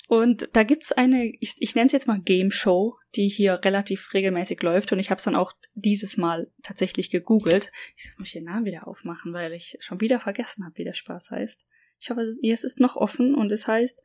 Und 0.07 0.49
da 0.53 0.63
gibt's 0.63 0.91
eine, 0.91 1.31
ich, 1.39 1.55
ich 1.59 1.75
nenne 1.75 1.87
es 1.87 1.91
jetzt 1.91 2.07
mal 2.07 2.19
Game 2.19 2.51
Show, 2.51 2.95
die 3.15 3.27
hier 3.27 3.61
relativ 3.63 4.13
regelmäßig 4.13 4.61
läuft. 4.61 4.91
Und 4.91 4.99
ich 4.99 5.09
habe 5.09 5.17
es 5.17 5.23
dann 5.23 5.35
auch 5.35 5.53
dieses 5.73 6.17
Mal 6.17 6.51
tatsächlich 6.61 7.09
gegoogelt. 7.09 7.71
Ich 7.95 8.11
muss 8.17 8.31
den 8.31 8.43
Namen 8.43 8.65
wieder 8.65 8.87
aufmachen, 8.87 9.33
weil 9.33 9.53
ich 9.53 9.77
schon 9.79 10.01
wieder 10.01 10.19
vergessen 10.19 10.63
habe, 10.63 10.77
wie 10.77 10.83
der 10.83 10.93
Spaß 10.93 11.31
heißt. 11.31 11.67
Ich 11.99 12.09
hoffe, 12.09 12.21
es 12.21 12.63
ist 12.63 12.79
noch 12.79 12.95
offen 12.95 13.33
und 13.33 13.51
es 13.51 13.67
heißt 13.67 14.03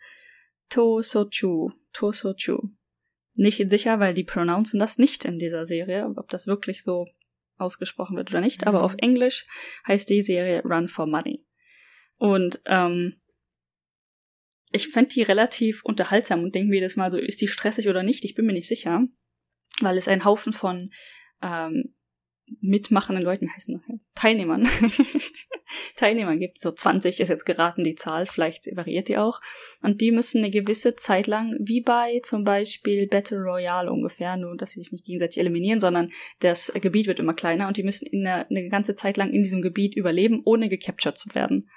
To 0.70 1.02
Sochu. 1.02 1.70
To 1.92 2.12
Sochu. 2.12 2.58
Nicht 3.34 3.70
sicher, 3.70 4.00
weil 4.00 4.14
die 4.14 4.24
pronouncen 4.24 4.80
das 4.80 4.98
nicht 4.98 5.24
in 5.24 5.38
dieser 5.38 5.66
Serie, 5.66 6.06
ob 6.16 6.28
das 6.28 6.46
wirklich 6.46 6.82
so 6.82 7.06
ausgesprochen 7.58 8.16
wird 8.16 8.30
oder 8.30 8.40
nicht. 8.40 8.62
Mhm. 8.62 8.68
Aber 8.68 8.82
auf 8.82 8.94
Englisch 8.98 9.46
heißt 9.86 10.08
die 10.08 10.22
Serie 10.22 10.62
Run 10.62 10.88
for 10.88 11.06
Money. 11.06 11.44
Und 12.16 12.60
ähm, 12.66 13.19
ich 14.72 14.88
fände 14.88 15.10
die 15.10 15.22
relativ 15.22 15.84
unterhaltsam 15.84 16.42
und 16.42 16.54
denke 16.54 16.70
mir 16.70 16.80
das 16.80 16.96
mal 16.96 17.10
so, 17.10 17.18
ist 17.18 17.40
die 17.40 17.48
stressig 17.48 17.88
oder 17.88 18.02
nicht? 18.02 18.24
Ich 18.24 18.34
bin 18.34 18.46
mir 18.46 18.52
nicht 18.52 18.68
sicher, 18.68 19.06
weil 19.80 19.96
es 19.96 20.08
ein 20.08 20.24
Haufen 20.24 20.52
von 20.52 20.90
ähm, 21.42 21.94
mitmachenden 22.60 23.24
Leuten, 23.24 23.52
heißen? 23.52 23.82
Teilnehmern. 24.14 24.68
Teilnehmern 25.96 26.38
gibt. 26.38 26.58
So 26.58 26.72
20 26.72 27.20
ist 27.20 27.28
jetzt 27.28 27.46
geraten 27.46 27.84
die 27.84 27.94
Zahl, 27.94 28.26
vielleicht 28.26 28.66
variiert 28.76 29.08
die 29.08 29.18
auch. 29.18 29.40
Und 29.82 30.00
die 30.00 30.10
müssen 30.10 30.38
eine 30.38 30.50
gewisse 30.50 30.96
Zeit 30.96 31.26
lang, 31.26 31.56
wie 31.60 31.80
bei 31.80 32.20
zum 32.24 32.44
Beispiel 32.44 33.06
Battle 33.06 33.38
Royale 33.38 33.90
ungefähr, 33.90 34.36
nur 34.36 34.56
dass 34.56 34.72
sie 34.72 34.80
sich 34.80 34.92
nicht 34.92 35.04
gegenseitig 35.04 35.38
eliminieren, 35.38 35.80
sondern 35.80 36.10
das 36.40 36.72
Gebiet 36.74 37.06
wird 37.06 37.20
immer 37.20 37.34
kleiner 37.34 37.68
und 37.68 37.76
die 37.76 37.84
müssen 37.84 38.06
in 38.06 38.26
eine, 38.26 38.48
eine 38.48 38.68
ganze 38.68 38.96
Zeit 38.96 39.16
lang 39.16 39.30
in 39.30 39.42
diesem 39.42 39.62
Gebiet 39.62 39.96
überleben, 39.96 40.42
ohne 40.44 40.68
gecaptured 40.68 41.18
zu 41.18 41.34
werden. 41.34 41.70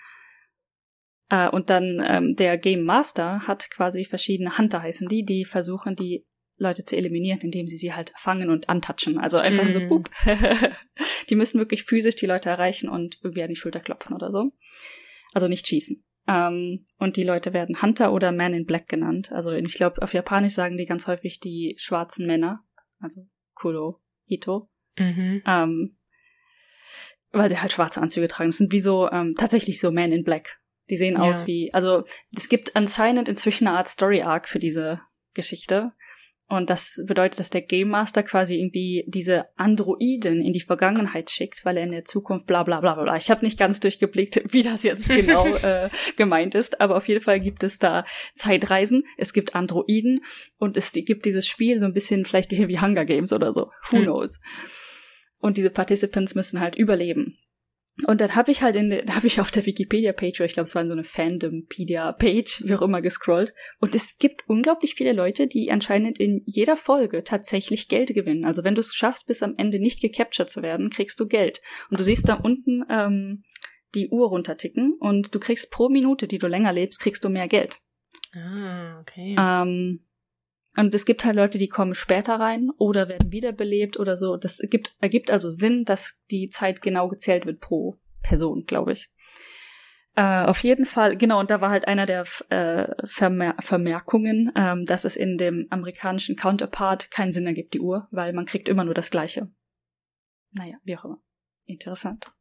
Äh, 1.33 1.49
und 1.49 1.71
dann 1.71 1.99
ähm, 2.05 2.35
der 2.35 2.59
Game 2.59 2.83
Master 2.83 3.47
hat 3.47 3.71
quasi 3.71 4.05
verschiedene 4.05 4.55
Hunter 4.55 4.83
heißen 4.83 5.07
die, 5.07 5.25
die 5.25 5.45
versuchen, 5.45 5.95
die 5.95 6.27
Leute 6.57 6.83
zu 6.83 6.95
eliminieren, 6.95 7.41
indem 7.41 7.65
sie 7.65 7.77
sie 7.77 7.93
halt 7.93 8.13
fangen 8.15 8.51
und 8.51 8.69
antatschen. 8.69 9.17
Also 9.17 9.39
einfach 9.39 9.67
mm. 9.67 9.73
so, 9.73 9.87
pup. 9.87 10.09
die 11.29 11.35
müssen 11.35 11.57
wirklich 11.57 11.85
physisch 11.85 12.15
die 12.17 12.27
Leute 12.27 12.49
erreichen 12.49 12.87
und 12.87 13.17
irgendwie 13.23 13.41
an 13.41 13.49
die 13.49 13.55
Schulter 13.55 13.79
klopfen 13.79 14.15
oder 14.15 14.29
so. 14.29 14.51
Also 15.33 15.47
nicht 15.47 15.67
schießen. 15.67 16.05
Ähm, 16.27 16.85
und 16.99 17.17
die 17.17 17.23
Leute 17.23 17.51
werden 17.51 17.81
Hunter 17.81 18.13
oder 18.13 18.31
Man 18.31 18.53
in 18.53 18.67
Black 18.67 18.87
genannt. 18.87 19.31
Also 19.31 19.53
ich 19.53 19.73
glaube, 19.73 20.03
auf 20.03 20.13
Japanisch 20.13 20.53
sagen 20.53 20.77
die 20.77 20.85
ganz 20.85 21.07
häufig 21.07 21.39
die 21.39 21.73
schwarzen 21.79 22.27
Männer. 22.27 22.63
Also 22.99 23.25
Kuro, 23.55 23.99
Hito. 24.25 24.69
Mhm. 24.99 25.41
Ähm, 25.47 25.97
weil 27.31 27.49
sie 27.49 27.59
halt 27.59 27.71
schwarze 27.71 28.03
Anzüge 28.03 28.27
tragen. 28.27 28.49
Das 28.51 28.59
sind 28.59 28.71
wie 28.71 28.79
so, 28.79 29.09
ähm, 29.09 29.33
tatsächlich 29.35 29.79
so 29.79 29.91
Man 29.91 30.11
in 30.11 30.23
Black. 30.23 30.59
Die 30.89 30.97
sehen 30.97 31.15
ja. 31.15 31.21
aus 31.21 31.47
wie, 31.47 31.73
also 31.73 32.03
es 32.35 32.49
gibt 32.49 32.75
anscheinend 32.75 33.29
inzwischen 33.29 33.67
eine 33.67 33.77
Art 33.77 33.87
Story 33.87 34.21
Arc 34.21 34.47
für 34.47 34.59
diese 34.59 35.01
Geschichte. 35.33 35.93
Und 36.49 36.69
das 36.69 37.01
bedeutet, 37.07 37.39
dass 37.39 37.49
der 37.49 37.61
Game 37.61 37.87
Master 37.87 38.21
quasi 38.21 38.55
irgendwie 38.55 39.05
diese 39.07 39.45
Androiden 39.55 40.41
in 40.41 40.53
die 40.53 40.59
Vergangenheit 40.59 41.31
schickt, 41.31 41.63
weil 41.65 41.77
er 41.77 41.83
in 41.83 41.91
der 41.91 42.05
Zukunft 42.05 42.45
bla 42.45 42.63
bla 42.63 42.81
bla 42.81 42.93
bla. 42.95 43.15
Ich 43.15 43.31
habe 43.31 43.45
nicht 43.45 43.57
ganz 43.57 43.79
durchgeblickt, 43.79 44.41
wie 44.53 44.61
das 44.61 44.83
jetzt 44.83 45.07
genau 45.07 45.45
äh, 45.63 45.89
gemeint 46.17 46.53
ist, 46.53 46.81
aber 46.81 46.97
auf 46.97 47.07
jeden 47.07 47.21
Fall 47.21 47.39
gibt 47.39 47.63
es 47.63 47.79
da 47.79 48.05
Zeitreisen, 48.35 49.03
es 49.17 49.33
gibt 49.33 49.55
Androiden 49.55 50.23
und 50.57 50.77
es 50.77 50.91
gibt 50.91 51.25
dieses 51.25 51.47
Spiel 51.47 51.79
so 51.79 51.85
ein 51.85 51.93
bisschen 51.93 52.25
vielleicht 52.25 52.51
wie 52.51 52.79
Hunger 52.79 53.05
Games 53.05 53.31
oder 53.33 53.53
so. 53.53 53.71
Who 53.89 53.97
hm. 53.97 54.03
knows? 54.03 54.39
Und 55.39 55.57
diese 55.57 55.71
Participants 55.71 56.35
müssen 56.35 56.59
halt 56.59 56.75
überleben. 56.75 57.37
Und 58.07 58.21
dann 58.21 58.35
habe 58.35 58.51
ich 58.51 58.63
halt 58.63 58.75
in, 58.75 58.89
da 59.05 59.15
habe 59.15 59.27
ich 59.27 59.39
auf 59.39 59.51
der 59.51 59.65
Wikipedia-Page, 59.65 60.39
oder 60.39 60.45
ich 60.45 60.53
glaube, 60.53 60.65
es 60.65 60.75
war 60.75 60.85
so 60.85 60.93
eine 60.93 61.03
Fandom-Pedia-Page, 61.03 62.63
wie 62.65 62.75
auch 62.75 62.81
immer 62.81 63.01
gescrollt. 63.01 63.53
Und 63.79 63.95
es 63.95 64.17
gibt 64.17 64.43
unglaublich 64.47 64.95
viele 64.95 65.13
Leute, 65.13 65.47
die 65.47 65.71
anscheinend 65.71 66.19
in 66.19 66.41
jeder 66.45 66.75
Folge 66.75 67.23
tatsächlich 67.23 67.87
Geld 67.87 68.13
gewinnen. 68.13 68.45
Also 68.45 68.63
wenn 68.63 68.75
du 68.75 68.81
es 68.81 68.95
schaffst, 68.95 69.27
bis 69.27 69.43
am 69.43 69.55
Ende 69.57 69.79
nicht 69.79 70.01
gecaptured 70.01 70.49
zu 70.49 70.61
werden, 70.61 70.89
kriegst 70.89 71.19
du 71.19 71.27
Geld. 71.27 71.61
Und 71.89 71.99
du 71.99 72.03
siehst 72.03 72.27
da 72.27 72.35
unten 72.35 72.83
ähm, 72.89 73.43
die 73.93 74.09
Uhr 74.09 74.29
runterticken 74.29 74.95
und 74.99 75.35
du 75.35 75.39
kriegst 75.39 75.71
pro 75.71 75.89
Minute, 75.89 76.27
die 76.27 76.39
du 76.39 76.47
länger 76.47 76.73
lebst, 76.73 76.99
kriegst 76.99 77.23
du 77.23 77.29
mehr 77.29 77.47
Geld. 77.47 77.79
Ah, 78.35 78.99
okay. 78.99 79.35
Ähm, 79.37 80.05
und 80.75 80.95
es 80.95 81.05
gibt 81.05 81.23
halt 81.23 81.35
Leute, 81.35 81.57
die 81.57 81.67
kommen 81.67 81.93
später 81.93 82.39
rein 82.39 82.71
oder 82.77 83.07
werden 83.07 83.31
wiederbelebt 83.31 83.97
oder 83.97 84.17
so. 84.17 84.37
Das 84.37 84.59
ergibt, 84.59 84.95
ergibt 84.99 85.29
also 85.29 85.51
Sinn, 85.51 85.85
dass 85.85 86.21
die 86.31 86.49
Zeit 86.49 86.81
genau 86.81 87.09
gezählt 87.09 87.45
wird 87.45 87.59
pro 87.59 87.99
Person, 88.21 88.65
glaube 88.65 88.93
ich. 88.93 89.11
Äh, 90.15 90.45
auf 90.45 90.59
jeden 90.59 90.85
Fall, 90.85 91.17
genau, 91.17 91.39
und 91.39 91.49
da 91.49 91.59
war 91.59 91.71
halt 91.71 91.87
einer 91.87 92.05
der 92.05 92.25
äh, 92.49 92.87
Vermer 93.05 93.55
Vermerkungen, 93.59 94.51
ähm, 94.55 94.85
dass 94.85 95.05
es 95.05 95.15
in 95.15 95.37
dem 95.37 95.65
amerikanischen 95.71 96.35
Counterpart 96.35 97.09
keinen 97.09 97.31
Sinn 97.31 97.47
ergibt, 97.47 97.73
die 97.73 97.79
Uhr, 97.79 98.07
weil 98.11 98.31
man 98.33 98.45
kriegt 98.45 98.69
immer 98.69 98.83
nur 98.83 98.93
das 98.93 99.09
Gleiche. 99.09 99.51
Naja, 100.51 100.77
wie 100.83 100.95
auch 100.97 101.05
immer. 101.05 101.17
Interessant. 101.65 102.31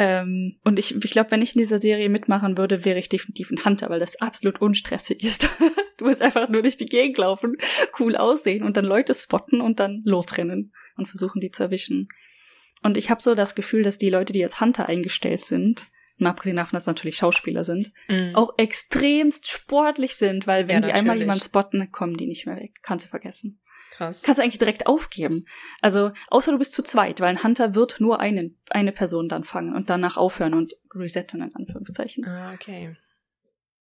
Ähm, 0.00 0.60
und 0.62 0.78
ich, 0.78 0.94
ich 0.94 1.10
glaube, 1.10 1.32
wenn 1.32 1.42
ich 1.42 1.56
in 1.56 1.58
dieser 1.58 1.80
Serie 1.80 2.08
mitmachen 2.08 2.56
würde, 2.56 2.84
wäre 2.84 3.00
ich 3.00 3.08
definitiv 3.08 3.50
ein 3.50 3.64
Hunter, 3.64 3.90
weil 3.90 3.98
das 3.98 4.20
absolut 4.20 4.60
unstressig 4.60 5.24
ist. 5.24 5.50
du 5.96 6.04
willst 6.04 6.22
einfach 6.22 6.48
nur 6.48 6.62
durch 6.62 6.76
die 6.76 6.86
Gegend 6.86 7.18
laufen, 7.18 7.56
cool 7.98 8.14
aussehen 8.14 8.62
und 8.62 8.76
dann 8.76 8.84
Leute 8.84 9.12
spotten 9.12 9.60
und 9.60 9.80
dann 9.80 10.02
losrennen 10.04 10.72
und 10.96 11.06
versuchen, 11.06 11.40
die 11.40 11.50
zu 11.50 11.64
erwischen. 11.64 12.06
Und 12.84 12.96
ich 12.96 13.10
habe 13.10 13.20
so 13.20 13.34
das 13.34 13.56
Gefühl, 13.56 13.82
dass 13.82 13.98
die 13.98 14.08
Leute, 14.08 14.32
die 14.32 14.44
als 14.44 14.60
Hunter 14.60 14.88
eingestellt 14.88 15.44
sind, 15.44 15.88
mal 16.16 16.30
abgesehen 16.30 16.56
davon, 16.56 16.76
dass 16.76 16.86
natürlich 16.86 17.16
Schauspieler 17.16 17.64
sind, 17.64 17.92
mm. 18.06 18.36
auch 18.36 18.54
extremst 18.56 19.48
sportlich 19.48 20.14
sind, 20.14 20.46
weil 20.46 20.68
wenn 20.68 20.82
ja, 20.82 20.88
die 20.88 20.92
einmal 20.92 21.18
jemanden 21.18 21.42
spotten, 21.42 21.90
kommen 21.90 22.16
die 22.16 22.28
nicht 22.28 22.46
mehr 22.46 22.56
weg. 22.56 22.74
Kannst 22.82 23.06
du 23.06 23.10
vergessen. 23.10 23.60
Krass. 23.90 24.22
Kannst 24.22 24.38
du 24.38 24.42
eigentlich 24.42 24.58
direkt 24.58 24.86
aufgeben. 24.86 25.46
Also, 25.80 26.10
außer 26.28 26.52
du 26.52 26.58
bist 26.58 26.72
zu 26.72 26.82
zweit, 26.82 27.20
weil 27.20 27.30
ein 27.30 27.42
Hunter 27.42 27.74
wird 27.74 28.00
nur 28.00 28.20
einen, 28.20 28.58
eine 28.70 28.92
Person 28.92 29.28
dann 29.28 29.44
fangen 29.44 29.74
und 29.74 29.90
danach 29.90 30.16
aufhören 30.16 30.54
und 30.54 30.74
resetten, 30.94 31.42
in 31.42 31.54
Anführungszeichen. 31.54 32.24
Ah, 32.26 32.52
okay. 32.54 32.96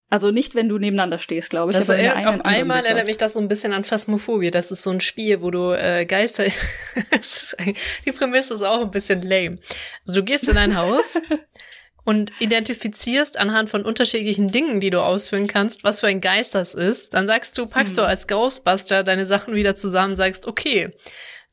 Also 0.09 0.31
nicht, 0.31 0.55
wenn 0.55 0.69
du 0.69 0.77
nebeneinander 0.77 1.17
stehst, 1.17 1.49
glaube 1.49 1.71
ich. 1.71 1.77
Also 1.77 1.91
aber 1.91 2.01
er, 2.01 2.29
auf 2.29 2.45
einmal 2.45 2.85
erinnert 2.85 3.07
mich 3.07 3.17
das 3.17 3.33
so 3.33 3.41
ein 3.41 3.49
bisschen 3.49 3.73
an 3.73 3.83
Phasmophobie. 3.83 4.51
Das 4.51 4.71
ist 4.71 4.83
so 4.83 4.89
ein 4.89 5.01
Spiel, 5.01 5.41
wo 5.41 5.51
du 5.51 5.71
äh, 5.71 6.05
Geister. 6.05 6.45
die 8.05 8.11
Prämisse 8.13 8.53
ist 8.53 8.61
auch 8.61 8.81
ein 8.81 8.91
bisschen 8.91 9.21
lame. 9.21 9.59
Also 10.07 10.21
du 10.21 10.23
gehst 10.23 10.47
in 10.47 10.57
ein 10.57 10.77
Haus 10.77 11.21
und 12.07 12.31
identifizierst 12.39 13.37
anhand 13.37 13.69
von 13.69 13.83
unterschiedlichen 13.83 14.49
Dingen, 14.49 14.79
die 14.79 14.91
du 14.91 15.01
ausführen 15.01 15.45
kannst, 15.45 15.83
was 15.83 15.99
für 15.99 16.07
ein 16.07 16.21
Geist 16.21 16.55
das 16.55 16.73
ist, 16.73 17.13
dann 17.13 17.27
sagst 17.27 17.57
du, 17.57 17.65
packst 17.65 17.97
hm. 17.97 18.03
du 18.03 18.07
als 18.07 18.27
Ghostbuster 18.27 19.03
deine 19.03 19.25
Sachen 19.25 19.55
wieder 19.55 19.75
zusammen, 19.75 20.15
sagst, 20.15 20.47
okay, 20.47 20.91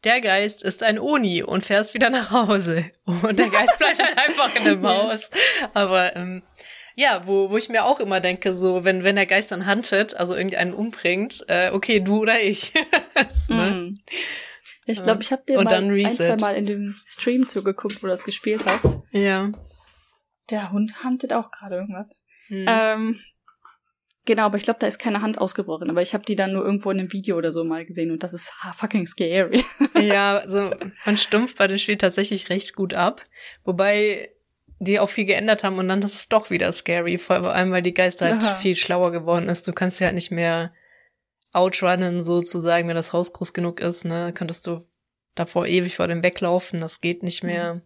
der 0.04 0.20
Geist 0.20 0.62
ist 0.62 0.84
ein 0.84 1.00
Oni 1.00 1.42
und 1.42 1.64
fährst 1.64 1.92
wieder 1.94 2.08
nach 2.08 2.30
Hause. 2.30 2.84
Und 3.04 3.36
der 3.36 3.48
Geist 3.48 3.78
bleibt 3.78 4.00
halt 4.00 4.16
einfach 4.16 4.54
in 4.54 4.64
dem 4.64 4.86
Haus. 4.86 5.30
Aber 5.72 6.14
ähm, 6.14 6.44
ja, 6.94 7.26
wo, 7.26 7.50
wo 7.50 7.56
ich 7.56 7.68
mir 7.68 7.84
auch 7.84 7.98
immer 7.98 8.20
denke, 8.20 8.52
so, 8.52 8.84
wenn, 8.84 9.02
wenn 9.02 9.16
der 9.16 9.26
Geist 9.26 9.50
dann 9.50 9.66
huntet, 9.68 10.14
also 10.14 10.36
irgendeinen 10.36 10.72
umbringt, 10.72 11.44
äh, 11.48 11.70
okay, 11.72 11.98
du 11.98 12.18
oder 12.18 12.40
ich. 12.40 12.72
ne? 13.48 13.70
hm. 13.70 13.98
Ich 14.86 15.02
glaube, 15.02 15.22
ich 15.22 15.32
habe 15.32 15.42
dir 15.48 15.58
und 15.58 15.64
mal 15.64 15.74
ein, 15.74 16.10
zwei 16.10 16.36
Mal 16.36 16.54
in 16.54 16.66
dem 16.66 16.94
Stream 17.04 17.48
zugeguckt, 17.48 18.02
wo 18.02 18.06
du 18.06 18.12
das 18.12 18.24
gespielt 18.24 18.64
hast. 18.66 18.98
Ja. 19.10 19.50
Der 20.50 20.70
Hund 20.72 21.04
huntet 21.04 21.32
auch 21.32 21.50
gerade 21.50 21.76
irgendwas. 21.76 22.06
Hm. 22.48 22.66
Ähm, 22.68 23.20
genau, 24.24 24.44
aber 24.44 24.58
ich 24.58 24.64
glaube, 24.64 24.78
da 24.78 24.86
ist 24.86 24.98
keine 24.98 25.22
Hand 25.22 25.38
ausgebrochen. 25.38 25.90
Aber 25.90 26.02
ich 26.02 26.14
habe 26.14 26.24
die 26.24 26.36
dann 26.36 26.52
nur 26.52 26.64
irgendwo 26.64 26.90
in 26.90 27.00
einem 27.00 27.12
Video 27.12 27.36
oder 27.36 27.52
so 27.52 27.64
mal 27.64 27.84
gesehen 27.84 28.10
und 28.10 28.22
das 28.22 28.34
ist 28.34 28.52
fucking 28.74 29.06
scary. 29.06 29.64
ja, 30.00 30.38
also 30.38 30.74
man 31.04 31.16
stumpft 31.16 31.58
bei 31.58 31.66
dem 31.66 31.78
Spiel 31.78 31.96
tatsächlich 31.96 32.50
recht 32.50 32.74
gut 32.74 32.94
ab. 32.94 33.22
Wobei 33.64 34.30
die 34.78 35.00
auch 35.00 35.08
viel 35.08 35.24
geändert 35.24 35.64
haben 35.64 35.78
und 35.78 35.88
dann 35.88 36.02
ist 36.02 36.14
es 36.14 36.28
doch 36.28 36.50
wieder 36.50 36.70
scary. 36.72 37.18
Vor 37.18 37.36
allem, 37.36 37.70
weil 37.70 37.82
die 37.82 37.94
Geister 37.94 38.26
halt 38.26 38.42
Aha. 38.42 38.54
viel 38.56 38.74
schlauer 38.74 39.12
geworden 39.12 39.48
ist. 39.48 39.66
Du 39.66 39.72
kannst 39.72 40.00
ja 40.00 40.06
halt 40.06 40.14
nicht 40.14 40.30
mehr 40.30 40.72
outrunnen, 41.52 42.22
sozusagen, 42.22 42.88
wenn 42.88 42.96
das 42.96 43.12
Haus 43.12 43.32
groß 43.32 43.52
genug 43.52 43.80
ist, 43.80 44.04
ne? 44.04 44.32
Könntest 44.34 44.66
du 44.66 44.84
davor 45.34 45.66
ewig 45.66 45.96
vor 45.96 46.08
dem 46.08 46.22
weglaufen, 46.22 46.80
das 46.80 47.00
geht 47.00 47.22
nicht 47.22 47.42
mehr. 47.42 47.76
Mhm. 47.76 47.82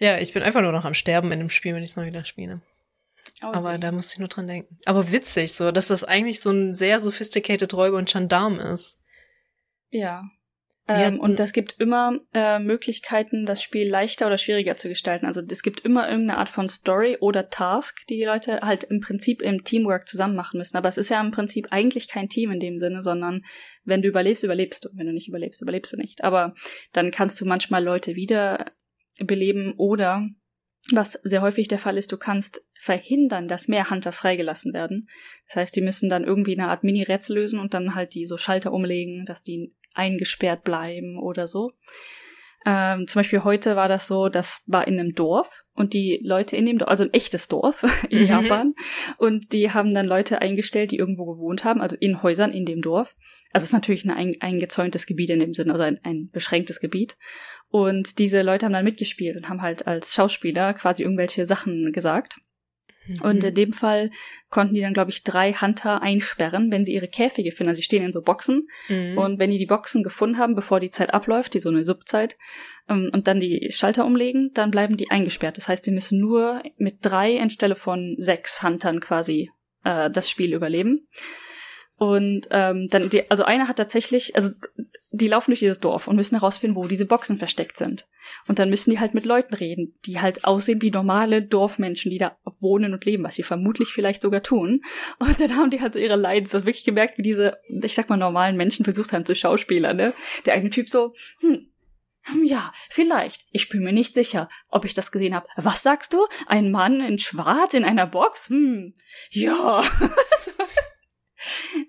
Ja, 0.00 0.18
ich 0.18 0.32
bin 0.32 0.42
einfach 0.42 0.62
nur 0.62 0.72
noch 0.72 0.86
am 0.86 0.94
Sterben 0.94 1.30
in 1.30 1.38
dem 1.38 1.50
Spiel, 1.50 1.74
wenn 1.74 1.82
ich 1.82 1.90
es 1.90 1.96
mal 1.96 2.06
wieder 2.06 2.24
spiele. 2.24 2.62
Okay. 3.42 3.56
Aber 3.56 3.78
da 3.78 3.92
musste 3.92 4.14
ich 4.14 4.18
nur 4.18 4.28
dran 4.28 4.46
denken. 4.46 4.78
Aber 4.86 5.12
witzig, 5.12 5.52
so, 5.52 5.70
dass 5.70 5.88
das 5.88 6.04
eigentlich 6.04 6.40
so 6.40 6.50
ein 6.50 6.74
sehr 6.74 7.00
sophisticated 7.00 7.72
Räuber 7.74 7.98
und 7.98 8.10
Gendarm 8.10 8.58
ist. 8.58 8.98
Ja. 9.90 10.24
Ähm, 10.88 11.20
und 11.20 11.38
es 11.38 11.52
gibt 11.52 11.76
immer 11.78 12.18
äh, 12.34 12.58
Möglichkeiten, 12.58 13.46
das 13.46 13.62
Spiel 13.62 13.88
leichter 13.88 14.26
oder 14.26 14.38
schwieriger 14.38 14.74
zu 14.74 14.88
gestalten. 14.88 15.26
Also 15.26 15.40
es 15.48 15.62
gibt 15.62 15.80
immer 15.80 16.08
irgendeine 16.08 16.38
Art 16.38 16.48
von 16.48 16.66
Story 16.66 17.18
oder 17.20 17.48
Task, 17.48 17.98
die 18.08 18.16
die 18.16 18.24
Leute 18.24 18.60
halt 18.62 18.84
im 18.84 19.00
Prinzip 19.00 19.40
im 19.42 19.62
Teamwork 19.62 20.08
zusammen 20.08 20.34
machen 20.34 20.58
müssen. 20.58 20.76
Aber 20.76 20.88
es 20.88 20.96
ist 20.96 21.10
ja 21.10 21.20
im 21.20 21.30
Prinzip 21.30 21.68
eigentlich 21.70 22.08
kein 22.08 22.28
Team 22.28 22.50
in 22.50 22.58
dem 22.58 22.78
Sinne, 22.78 23.02
sondern 23.02 23.42
wenn 23.84 24.02
du 24.02 24.08
überlebst, 24.08 24.42
überlebst 24.42 24.84
du. 24.84 24.88
Wenn 24.94 25.06
du 25.06 25.12
nicht 25.12 25.28
überlebst, 25.28 25.62
überlebst 25.62 25.92
du 25.92 25.96
nicht. 25.96 26.24
Aber 26.24 26.54
dann 26.92 27.10
kannst 27.10 27.40
du 27.40 27.44
manchmal 27.44 27.84
Leute 27.84 28.16
wieder 28.16 28.72
beleben 29.24 29.74
oder 29.76 30.28
was 30.92 31.12
sehr 31.12 31.42
häufig 31.42 31.68
der 31.68 31.78
Fall 31.78 31.96
ist, 31.98 32.10
du 32.10 32.16
kannst 32.16 32.66
verhindern, 32.78 33.48
dass 33.48 33.68
mehr 33.68 33.90
Hunter 33.90 34.12
freigelassen 34.12 34.72
werden. 34.72 35.08
Das 35.46 35.56
heißt, 35.56 35.76
die 35.76 35.82
müssen 35.82 36.08
dann 36.08 36.24
irgendwie 36.24 36.58
eine 36.58 36.68
Art 36.68 36.84
Mini-Rätsel 36.84 37.36
lösen 37.36 37.60
und 37.60 37.74
dann 37.74 37.94
halt 37.94 38.14
die 38.14 38.26
so 38.26 38.38
Schalter 38.38 38.72
umlegen, 38.72 39.24
dass 39.26 39.42
die 39.42 39.70
eingesperrt 39.94 40.64
bleiben 40.64 41.18
oder 41.18 41.46
so. 41.46 41.72
Ähm, 42.66 43.06
zum 43.06 43.20
Beispiel 43.20 43.42
heute 43.42 43.74
war 43.74 43.88
das 43.88 44.06
so, 44.06 44.28
das 44.28 44.64
war 44.66 44.86
in 44.86 44.98
einem 44.98 45.14
Dorf 45.14 45.64
und 45.72 45.94
die 45.94 46.20
Leute 46.22 46.56
in 46.56 46.66
dem 46.66 46.76
Dorf, 46.76 46.90
also 46.90 47.04
ein 47.04 47.12
echtes 47.14 47.48
Dorf 47.48 47.84
in 48.10 48.22
mhm. 48.22 48.28
Japan, 48.28 48.74
und 49.16 49.52
die 49.52 49.70
haben 49.72 49.94
dann 49.94 50.06
Leute 50.06 50.42
eingestellt, 50.42 50.90
die 50.90 50.98
irgendwo 50.98 51.24
gewohnt 51.24 51.64
haben, 51.64 51.80
also 51.80 51.96
in 51.98 52.22
Häusern 52.22 52.52
in 52.52 52.66
dem 52.66 52.82
Dorf. 52.82 53.16
Also 53.52 53.64
es 53.64 53.70
ist 53.70 53.72
natürlich 53.72 54.04
ein 54.04 54.10
ein 54.10 54.36
eingezäuntes 54.40 55.06
Gebiet 55.06 55.30
in 55.30 55.40
dem 55.40 55.54
Sinne, 55.54 55.72
also 55.72 55.84
ein, 55.84 55.98
ein 56.02 56.28
beschränktes 56.30 56.80
Gebiet. 56.80 57.16
Und 57.68 58.18
diese 58.18 58.42
Leute 58.42 58.66
haben 58.66 58.72
dann 58.72 58.84
mitgespielt 58.84 59.36
und 59.36 59.48
haben 59.48 59.62
halt 59.62 59.86
als 59.86 60.14
Schauspieler 60.14 60.74
quasi 60.74 61.02
irgendwelche 61.02 61.46
Sachen 61.46 61.92
gesagt. 61.92 62.36
Mhm. 63.10 63.22
Und 63.22 63.44
in 63.44 63.54
dem 63.54 63.72
Fall 63.72 64.10
konnten 64.48 64.74
die 64.74 64.80
dann, 64.80 64.94
glaube 64.94 65.10
ich, 65.10 65.22
drei 65.22 65.52
Hunter 65.52 66.02
einsperren, 66.02 66.70
wenn 66.70 66.84
sie 66.84 66.94
ihre 66.94 67.08
Käfige 67.08 67.52
finden. 67.52 67.68
Also 67.68 67.78
sie 67.78 67.84
stehen 67.84 68.04
in 68.04 68.12
so 68.12 68.22
Boxen. 68.22 68.68
Mhm. 68.88 69.18
Und 69.18 69.38
wenn 69.38 69.50
die 69.50 69.58
die 69.58 69.66
Boxen 69.66 70.02
gefunden 70.02 70.38
haben, 70.38 70.54
bevor 70.54 70.80
die 70.80 70.90
Zeit 70.90 71.12
abläuft, 71.14 71.54
die 71.54 71.60
so 71.60 71.68
eine 71.68 71.84
Subzeit, 71.84 72.36
ähm, 72.88 73.10
und 73.12 73.26
dann 73.26 73.40
die 73.40 73.70
Schalter 73.70 74.04
umlegen, 74.04 74.50
dann 74.54 74.70
bleiben 74.70 74.96
die 74.96 75.10
eingesperrt. 75.10 75.56
Das 75.56 75.68
heißt, 75.68 75.86
die 75.86 75.92
müssen 75.92 76.18
nur 76.18 76.62
mit 76.76 76.98
drei 77.02 77.40
anstelle 77.40 77.76
von 77.76 78.16
sechs 78.18 78.62
Huntern 78.62 79.00
quasi 79.00 79.50
äh, 79.84 80.10
das 80.10 80.28
Spiel 80.28 80.54
überleben. 80.54 81.06
Und 82.00 82.48
ähm, 82.50 82.88
dann, 82.88 83.10
die, 83.10 83.30
also 83.30 83.44
einer 83.44 83.68
hat 83.68 83.76
tatsächlich, 83.76 84.34
also 84.34 84.52
die 85.12 85.28
laufen 85.28 85.50
durch 85.50 85.58
dieses 85.58 85.80
Dorf 85.80 86.08
und 86.08 86.16
müssen 86.16 86.34
herausfinden, 86.34 86.74
wo 86.74 86.86
diese 86.88 87.04
Boxen 87.04 87.36
versteckt 87.36 87.76
sind. 87.76 88.06
Und 88.48 88.58
dann 88.58 88.70
müssen 88.70 88.90
die 88.90 88.98
halt 88.98 89.12
mit 89.12 89.26
Leuten 89.26 89.52
reden, 89.52 89.98
die 90.06 90.18
halt 90.18 90.46
aussehen 90.46 90.80
wie 90.80 90.90
normale 90.90 91.42
Dorfmenschen, 91.42 92.10
die 92.10 92.16
da 92.16 92.38
wohnen 92.58 92.94
und 92.94 93.04
leben, 93.04 93.22
was 93.22 93.34
sie 93.34 93.42
vermutlich 93.42 93.90
vielleicht 93.90 94.22
sogar 94.22 94.42
tun. 94.42 94.80
Und 95.18 95.42
dann 95.42 95.54
haben 95.56 95.68
die 95.68 95.82
halt 95.82 95.92
so 95.92 95.98
ihre 95.98 96.16
Leiden, 96.16 96.48
du 96.48 96.56
hast 96.56 96.64
wirklich 96.64 96.86
gemerkt, 96.86 97.18
wie 97.18 97.22
diese, 97.22 97.58
ich 97.68 97.94
sag 97.94 98.08
mal, 98.08 98.16
normalen 98.16 98.56
Menschen 98.56 98.86
versucht 98.86 99.12
haben 99.12 99.26
zu 99.26 99.34
Schauspielern, 99.34 99.98
ne? 99.98 100.14
Der 100.46 100.54
eine 100.54 100.70
Typ 100.70 100.88
so, 100.88 101.12
hm, 101.40 101.68
hm 102.22 102.44
ja, 102.44 102.72
vielleicht. 102.88 103.44
Ich 103.52 103.68
bin 103.68 103.82
mir 103.82 103.92
nicht 103.92 104.14
sicher, 104.14 104.48
ob 104.70 104.86
ich 104.86 104.94
das 104.94 105.12
gesehen 105.12 105.34
habe. 105.34 105.48
Was 105.56 105.82
sagst 105.82 106.14
du? 106.14 106.26
Ein 106.46 106.70
Mann 106.70 107.02
in 107.02 107.18
Schwarz 107.18 107.74
in 107.74 107.84
einer 107.84 108.06
Box? 108.06 108.48
Hm, 108.48 108.94
ja. 109.32 109.82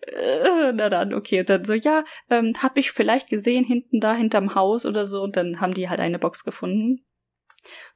Äh, 0.08 0.72
na 0.74 0.90
dann, 0.90 1.14
okay. 1.14 1.40
Und 1.40 1.50
dann 1.50 1.64
so, 1.64 1.74
ja, 1.74 2.04
ähm, 2.30 2.54
hab 2.62 2.78
ich 2.78 2.92
vielleicht 2.92 3.30
gesehen 3.30 3.64
hinten 3.64 4.00
da 4.00 4.14
hinterm 4.14 4.56
Haus 4.56 4.86
oder 4.86 5.06
so. 5.06 5.22
Und 5.22 5.36
dann 5.36 5.62
haben 5.62 5.74
die 5.74 5.90
halt 5.90 6.00
eine 6.00 6.20
Box 6.20 6.44
gefunden 6.44 7.06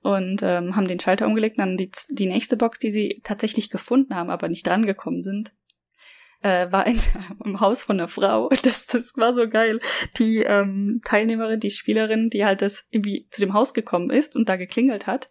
und 0.02 0.42
ähm, 0.44 0.76
haben 0.76 0.88
den 0.88 1.00
Schalter 1.00 1.28
umgelegt. 1.28 1.60
Dann 1.60 1.78
die, 1.78 1.92
die 2.10 2.28
nächste 2.28 2.58
Box, 2.58 2.80
die 2.80 2.92
sie 2.92 3.22
tatsächlich 3.24 3.70
gefunden 3.70 4.16
haben, 4.16 4.30
aber 4.30 4.48
nicht 4.48 4.66
drangekommen 4.66 5.24
sind, 5.24 5.54
äh, 6.42 6.72
war 6.72 6.86
in, 6.88 7.00
im 7.44 7.60
Haus 7.60 7.84
von 7.84 8.00
einer 8.00 8.08
Frau. 8.08 8.50
Das, 8.64 8.88
das 8.88 9.14
war 9.16 9.34
so 9.34 9.50
geil. 9.50 9.80
Die 10.18 10.40
ähm, 10.40 11.02
Teilnehmerin, 11.04 11.60
die 11.60 11.72
Spielerin, 11.72 12.30
die 12.30 12.46
halt 12.46 12.62
das 12.62 12.86
irgendwie 12.92 13.28
zu 13.32 13.42
dem 13.42 13.54
Haus 13.54 13.74
gekommen 13.74 14.10
ist 14.10 14.36
und 14.36 14.50
da 14.50 14.56
geklingelt 14.56 15.08
hat, 15.08 15.28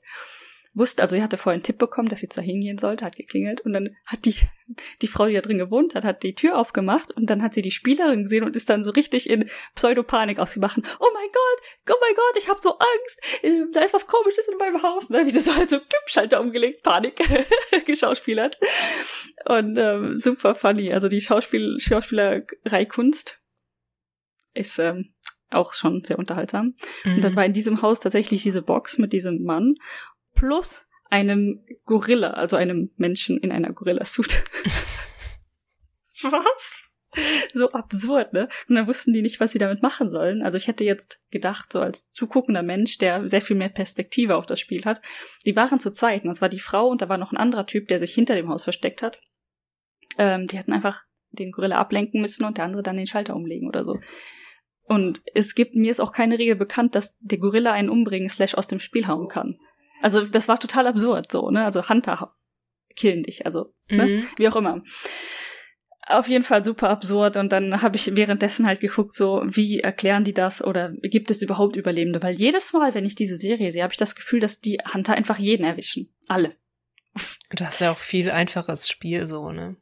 wusste, 0.75 1.03
also 1.03 1.15
sie 1.15 1.23
hatte 1.23 1.37
vorher 1.37 1.55
einen 1.55 1.63
Tipp 1.63 1.79
bekommen, 1.79 2.09
dass 2.09 2.21
sie 2.21 2.29
da 2.29 2.43
hingehen 2.43 2.79
sollte, 2.79 3.05
hat 3.05 3.17
geklingelt 3.17 3.61
und 3.61 3.73
dann 3.73 3.97
hat 4.05 4.25
die, 4.25 4.35
die 5.03 5.07
Frau, 5.07 5.27
die 5.27 5.35
da 5.35 5.41
drin 5.41 5.59
gewohnt 5.59 5.95
hat, 5.95 6.05
hat 6.05 6.23
die 6.23 6.35
Tür 6.35 6.59
aufgemacht 6.59 7.11
und 7.13 7.31
dann 7.31 7.43
hat 7.43 7.55
sie 7.55 7.63
die 7.63 7.71
Spielerin 7.71 8.25
gesehen 8.25 8.45
und 8.45 8.57
ist 8.57 8.69
dann 8.69 8.83
so 8.83 8.91
richtig 8.91 9.31
in 9.31 9.49
Pseudopanik 9.75 10.39
ausgemacht. 10.39 10.79
Oh 10.99 11.09
mein 11.15 11.29
Gott, 11.33 11.97
oh 11.97 12.01
mein 12.01 12.15
Gott, 12.15 12.43
ich 12.43 12.49
habe 12.49 12.61
so 12.61 12.79
Angst, 12.79 13.23
ähm, 13.43 13.71
da 13.73 13.81
ist 13.81 13.95
was 13.95 14.07
komisches 14.07 14.49
in 14.49 14.59
meinem 14.59 14.83
Haus. 14.83 15.11
Ne? 15.11 15.27
Wie 15.27 15.33
das 15.33 15.45
so 15.45 15.55
halt 15.55 15.71
so 15.71 15.79
Schalter 16.07 16.41
umgelegt, 16.41 16.83
Panik 16.83 17.21
geschauspielert. 17.87 18.59
Und 19.47 19.77
ähm, 19.79 20.19
super 20.19 20.55
funny. 20.55 20.93
Also 20.93 21.09
die 21.09 21.21
Schauspiel 21.21 21.79
Schauspielerei 21.79 22.85
Kunst 22.87 23.41
ist 24.55 24.79
ähm, 24.79 25.15
auch 25.51 25.73
schon 25.73 26.01
sehr 26.03 26.19
unterhaltsam. 26.19 26.75
Mhm. 27.05 27.15
Und 27.15 27.25
dann 27.25 27.33
mhm. 27.33 27.37
war 27.37 27.45
in 27.45 27.53
diesem 27.53 27.83
Haus 27.83 28.01
tatsächlich 28.01 28.43
diese 28.43 28.63
Box 28.63 28.99
mit 28.99 29.13
diesem 29.13 29.43
Mann 29.43 29.77
plus 30.35 30.87
einem 31.11 31.65
Gorilla, 31.85 32.31
also 32.31 32.57
einem 32.57 32.91
Menschen 32.97 33.39
in 33.39 33.53
einer 33.53 33.73
Gorilla-Suit. 33.73 34.43
Was? 36.23 36.97
So 37.53 37.71
absurd, 37.71 38.33
ne? 38.33 38.49
Und 38.69 38.75
dann 38.75 38.89
wussten 38.89 39.13
die 39.13 39.23
nicht, 39.23 39.39
was 39.39 39.53
sie 39.53 39.59
damit 39.59 39.83
machen 39.83 40.09
sollen. 40.09 40.43
Also 40.43 40.57
ich 40.57 40.67
hätte 40.67 40.83
jetzt 40.83 41.23
gedacht, 41.31 41.73
so 41.73 41.81
als 41.81 42.11
zuguckender 42.11 42.65
Mensch, 42.65 42.99
der 42.99 43.29
sehr 43.29 43.41
viel 43.41 43.55
mehr 43.55 43.69
Perspektive 43.69 44.37
auf 44.37 44.47
das 44.47 44.59
Spiel 44.59 44.85
hat, 44.85 45.01
die 45.47 45.55
waren 45.55 45.79
zu 45.79 45.93
zweit. 45.93 46.23
Und 46.23 46.29
das 46.29 46.43
war 46.43 46.49
die 46.49 46.59
Frau 46.59 46.89
und 46.89 47.03
da 47.03 47.09
war 47.09 47.19
noch 47.19 47.31
ein 47.31 47.37
anderer 47.37 47.67
Typ, 47.67 47.87
der 47.87 48.01
sich 48.01 48.13
hinter 48.13 48.35
dem 48.35 48.49
Haus 48.49 48.65
versteckt 48.65 49.01
hat. 49.01 49.21
Ähm, 50.19 50.49
die 50.49 50.59
hätten 50.59 50.73
einfach 50.73 51.05
den 51.31 51.53
Gorilla 51.53 51.77
ablenken 51.77 52.21
müssen 52.21 52.45
und 52.45 52.59
der 52.59 52.65
andere 52.65 52.83
dann 52.83 52.97
den 52.97 53.07
Schalter 53.07 53.37
umlegen 53.37 53.69
oder 53.69 53.85
so. 53.85 54.01
Und 54.87 55.23
es 55.35 55.55
gibt, 55.55 55.75
mir 55.75 55.91
ist 55.91 56.01
auch 56.01 56.13
keine 56.13 56.39
Regel 56.39 56.57
bekannt, 56.57 56.95
dass 56.95 57.17
der 57.21 57.39
Gorilla 57.39 57.73
einen 57.73 57.89
umbringen 57.89 58.29
slash 58.29 58.55
aus 58.55 58.67
dem 58.67 58.81
Spiel 58.81 59.07
hauen 59.07 59.29
kann. 59.29 59.59
Also 60.05 60.27
das 60.27 60.49
war 60.49 60.61
total 60.61 60.87
absurd 60.87 61.33
so, 61.33 61.51
ne? 61.51 61.65
Also 61.65 61.89
Hunter 61.89 62.37
killen 62.95 63.23
dich, 63.23 63.47
also 63.47 63.73
ne? 63.89 64.05
mhm. 64.05 64.27
wie 64.37 64.47
auch 64.47 64.57
immer. 64.57 64.83
Auf 66.07 66.29
jeden 66.29 66.45
Fall 66.45 66.63
super 66.63 66.91
absurd 66.91 67.39
und 67.39 67.51
dann 67.53 67.81
habe 67.81 67.97
ich 67.97 68.15
währenddessen 68.15 68.67
halt 68.67 68.81
geguckt, 68.81 69.15
so 69.15 69.43
wie 69.47 69.81
erklären 69.81 70.23
die 70.23 70.35
das 70.35 70.63
oder 70.63 70.93
gibt 71.05 71.31
es 71.31 71.41
überhaupt 71.41 71.77
Überlebende? 71.77 72.23
Weil 72.23 72.35
jedes 72.35 72.75
Mal, 72.75 72.93
wenn 72.93 73.07
ich 73.07 73.15
diese 73.15 73.39
Serie 73.39 73.71
sehe, 73.71 73.83
habe 73.83 73.95
ich 73.95 73.99
das 73.99 74.15
Gefühl, 74.15 74.41
dass 74.41 74.61
die 74.61 74.77
Hunter 74.93 75.15
einfach 75.15 75.39
jeden 75.39 75.65
erwischen, 75.65 76.15
alle. 76.29 76.55
Das 77.49 77.77
ist 77.77 77.81
ja 77.81 77.91
auch 77.91 77.99
viel 77.99 78.31
einfaches 78.31 78.91
Spiel 78.91 79.27
so, 79.27 79.53
ne? 79.53 79.79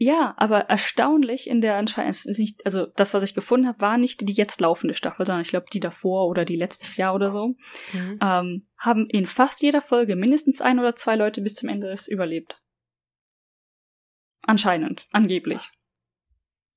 Ja, 0.00 0.34
aber 0.36 0.60
erstaunlich 0.60 1.50
in 1.50 1.60
der 1.60 1.74
anscheinend 1.74 2.24
ist 2.24 2.38
nicht, 2.38 2.64
also 2.64 2.86
das, 2.86 3.14
was 3.14 3.24
ich 3.24 3.34
gefunden 3.34 3.66
habe, 3.66 3.80
war 3.80 3.98
nicht 3.98 4.28
die 4.28 4.32
jetzt 4.32 4.60
laufende 4.60 4.94
Staffel, 4.94 5.26
sondern 5.26 5.42
ich 5.42 5.48
glaube 5.48 5.66
die 5.72 5.80
davor 5.80 6.28
oder 6.28 6.44
die 6.44 6.54
letztes 6.54 6.96
Jahr 6.96 7.14
oder 7.14 7.32
so, 7.32 7.56
mhm. 7.92 8.18
ähm, 8.22 8.66
haben 8.78 9.06
in 9.10 9.26
fast 9.26 9.60
jeder 9.60 9.82
Folge 9.82 10.14
mindestens 10.14 10.60
ein 10.60 10.78
oder 10.78 10.94
zwei 10.94 11.16
Leute 11.16 11.40
bis 11.40 11.56
zum 11.56 11.68
Ende 11.68 11.88
des 11.88 12.06
überlebt. 12.06 12.60
Anscheinend, 14.46 15.08
angeblich. 15.10 15.68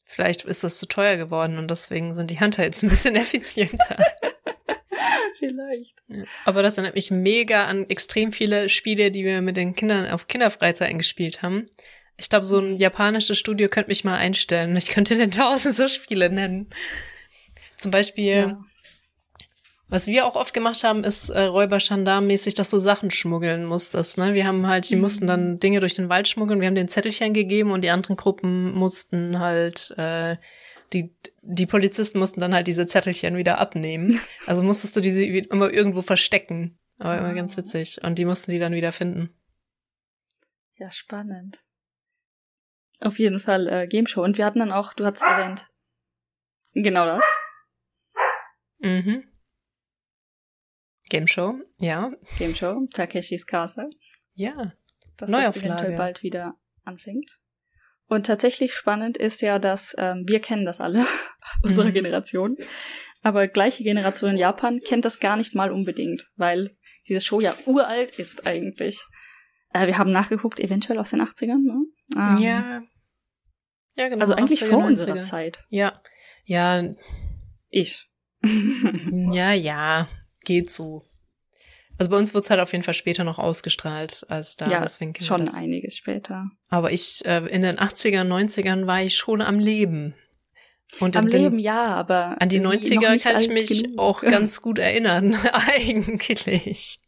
Vielleicht 0.06 0.44
ist 0.44 0.64
das 0.64 0.80
zu 0.80 0.88
teuer 0.88 1.16
geworden 1.16 1.60
und 1.60 1.70
deswegen 1.70 2.16
sind 2.16 2.32
die 2.32 2.40
Hunter 2.40 2.64
jetzt 2.64 2.82
ein 2.82 2.90
bisschen 2.90 3.16
effizienter. 3.18 4.04
Vielleicht. 5.38 6.00
Ja. 6.08 6.24
Aber 6.46 6.64
das 6.64 6.78
erinnert 6.78 6.96
mich 6.96 7.12
mega 7.12 7.68
an 7.68 7.88
extrem 7.88 8.32
viele 8.32 8.68
Spiele, 8.68 9.12
die 9.12 9.24
wir 9.24 9.42
mit 9.42 9.58
den 9.58 9.76
Kindern 9.76 10.10
auf 10.10 10.28
Kinderfreizeiten 10.28 10.98
gespielt 10.98 11.44
haben. 11.44 11.70
Ich 12.18 12.30
glaube, 12.30 12.46
so 12.46 12.60
ein 12.60 12.78
japanisches 12.78 13.38
Studio 13.40 13.68
könnte 13.68 13.90
mich 13.90 14.04
mal 14.04 14.18
einstellen. 14.18 14.76
Ich 14.78 14.90
könnte 14.90 15.18
den 15.18 15.32
tausend 15.32 15.76
so 15.76 15.88
Spiele 15.88 16.30
nennen. 16.30 16.70
Zum 17.78 17.90
Beispiel, 17.90 18.36
ja. 18.36 18.64
was 19.88 20.06
wir 20.06 20.28
auch 20.28 20.36
oft 20.36 20.54
gemacht 20.54 20.84
haben, 20.84 21.04
ist 21.04 21.30
äh, 21.30 21.42
räuber 21.42 21.80
mäßig 22.22 22.54
dass 22.54 22.70
du 22.70 22.78
Sachen 22.78 23.10
schmuggeln 23.10 23.66
musstest. 23.66 24.20
Ne? 24.20 24.36
Wir 24.36 24.46
haben 24.46 24.68
halt, 24.68 24.90
die 24.90 24.96
mhm. 24.96 25.02
mussten 25.02 25.26
dann 25.26 25.60
Dinge 25.60 25.80
durch 25.80 25.96
den 25.96 26.10
Wald 26.10 26.28
schmuggeln. 26.28 26.62
Wir 26.62 26.68
haben 26.68 26.76
den 26.76 26.90
Zettelchen 26.90 27.34
gegeben 27.34 27.72
und 27.72 27.84
die 27.84 27.90
anderen 27.90 28.18
Gruppen 28.18 28.72
mussten 28.74 29.40
halt, 29.40 29.96
äh, 29.98 30.38
die, 30.94 31.16
die 31.42 31.66
Polizisten 31.66 32.20
mussten 32.20 32.40
dann 32.40 32.54
halt 32.54 32.68
diese 32.68 32.86
Zettelchen 32.86 33.36
wieder 33.38 33.58
abnehmen. 33.58 34.20
Also 34.46 34.62
musstest 34.62 34.96
du 34.96 35.02
diese 35.02 35.24
immer 35.24 35.72
irgendwo 35.72 36.04
verstecken. 36.04 36.78
Aber 37.00 37.18
immer 37.18 37.34
ganz 37.34 37.56
ah. 37.56 37.58
witzig. 37.58 37.98
Und 38.04 38.20
die 38.20 38.26
mussten 38.26 38.52
die 38.52 38.60
dann 38.60 38.74
wieder 38.74 38.92
finden. 38.92 39.34
Ja, 40.78 40.92
spannend. 40.92 41.60
Auf 43.02 43.20
jeden 43.20 43.40
Fall 43.40 43.68
äh, 43.68 43.88
Game 43.88 44.08
Show. 44.08 44.24
Und 44.24 44.38
wir 44.38 44.46
hatten 44.46 44.60
dann 44.60 44.72
auch, 44.72 44.94
du 44.94 45.06
hast 45.06 45.24
erwähnt, 45.24 45.68
genau 46.74 47.06
das. 47.06 47.24
Mhm. 48.80 49.24
Game 51.10 51.28
Show, 51.28 51.56
ja. 51.80 52.12
Game 52.38 52.56
Show, 52.56 52.88
Takeshis 52.94 53.46
Castle. 53.46 53.90
Ja. 54.34 54.74
Dass 55.18 55.30
das 55.30 55.58
eventuell 55.58 55.98
bald 55.98 56.24
wieder 56.24 56.56
anfängt. 56.84 57.40
Und 58.08 58.26
tatsächlich 58.26 58.74
spannend 58.74 59.18
ist 59.18 59.42
ja, 59.42 59.60
dass 59.60 59.96
ähm, 59.98 60.26
wir 60.28 60.40
kennen 60.40 60.66
das 60.66 60.82
alle, 60.82 61.06
unsere 61.64 61.90
mhm. 61.90 61.94
Generation. 61.94 62.56
Aber 63.24 63.48
gleiche 63.48 63.84
Generation 63.84 64.32
in 64.32 64.38
Japan 64.38 64.80
kennt 64.82 65.06
das 65.06 65.20
gar 65.20 65.38
nicht 65.38 65.54
mal 65.54 65.72
unbedingt, 65.72 66.30
weil 66.36 66.76
diese 67.08 67.22
Show 67.22 67.40
ja 67.40 67.56
uralt 67.66 68.18
ist 68.20 68.48
eigentlich. 68.48 69.02
Äh, 69.74 69.88
wir 69.88 69.98
haben 69.98 70.12
nachgeguckt, 70.12 70.60
eventuell 70.60 71.00
aus 71.00 71.12
den 71.12 71.22
80ern, 71.22 71.62
ne? 71.62 71.86
Ähm, 72.18 72.38
ja, 72.38 72.82
ja, 73.96 74.10
genau. 74.10 74.22
Also 74.22 74.34
eigentlich 74.34 74.64
vor 74.64 74.84
90er. 74.84 74.88
unserer 74.88 75.18
Zeit. 75.20 75.64
Ja. 75.70 76.02
Ja. 76.46 76.84
Ich. 77.70 78.10
ja, 79.32 79.54
ja. 79.54 80.08
Geht 80.44 80.72
so. 80.72 81.06
Also 81.98 82.10
bei 82.10 82.18
uns 82.18 82.34
wird 82.34 82.44
es 82.44 82.50
halt 82.50 82.60
auf 82.60 82.72
jeden 82.72 82.84
Fall 82.84 82.96
später 82.96 83.24
noch 83.24 83.38
ausgestrahlt 83.38 84.26
als 84.28 84.56
da. 84.56 84.68
Ja, 84.68 84.88
schon 85.20 85.46
das. 85.46 85.54
einiges 85.54 85.96
später. 85.96 86.50
Aber 86.68 86.92
ich, 86.92 87.24
äh, 87.26 87.46
in 87.46 87.62
den 87.62 87.78
80er, 87.78 88.24
90ern 88.24 88.88
war 88.88 89.04
ich 89.04 89.16
schon 89.16 89.42
am 89.42 89.60
Leben. 89.60 90.16
Und 91.00 91.16
am 91.16 91.30
den, 91.30 91.44
Leben, 91.44 91.60
ja, 91.60 91.86
aber. 91.86 92.42
An 92.42 92.50
die 92.50 92.60
90er 92.60 93.22
kann 93.22 93.40
ich 93.40 93.50
mich 93.50 93.84
genug. 93.84 94.00
auch 94.00 94.22
ganz 94.22 94.62
gut 94.62 94.80
erinnern, 94.80 95.36
eigentlich. 95.54 97.00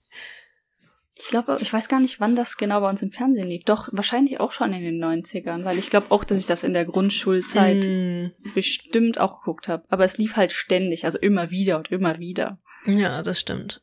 Ich 1.24 1.30
glaube, 1.30 1.58
ich 1.62 1.72
weiß 1.72 1.88
gar 1.88 2.02
nicht, 2.02 2.20
wann 2.20 2.36
das 2.36 2.58
genau 2.58 2.82
bei 2.82 2.90
uns 2.90 3.02
im 3.02 3.14
Fernsehen 3.14 3.48
lief. 3.48 3.64
Doch, 3.64 3.88
wahrscheinlich 3.94 4.42
auch 4.42 4.52
schon 4.52 4.74
in 4.74 4.84
den 4.84 5.02
90ern, 5.02 5.64
weil 5.64 5.78
ich 5.78 5.88
glaube 5.88 6.08
auch, 6.10 6.26
dass 6.26 6.38
ich 6.38 6.46
das 6.46 6.64
in 6.64 6.74
der 6.74 6.84
Grundschulzeit 6.84 7.86
mm. 7.86 8.54
bestimmt 8.54 9.18
auch 9.20 9.40
geguckt 9.40 9.70
habe. 9.70 9.86
Aber 9.88 10.04
es 10.04 10.18
lief 10.18 10.36
halt 10.36 10.52
ständig, 10.52 11.06
also 11.06 11.18
immer 11.18 11.50
wieder 11.50 11.78
und 11.78 11.92
immer 11.92 12.20
wieder. 12.20 12.60
Ja, 12.86 13.22
das 13.22 13.40
stimmt. 13.40 13.82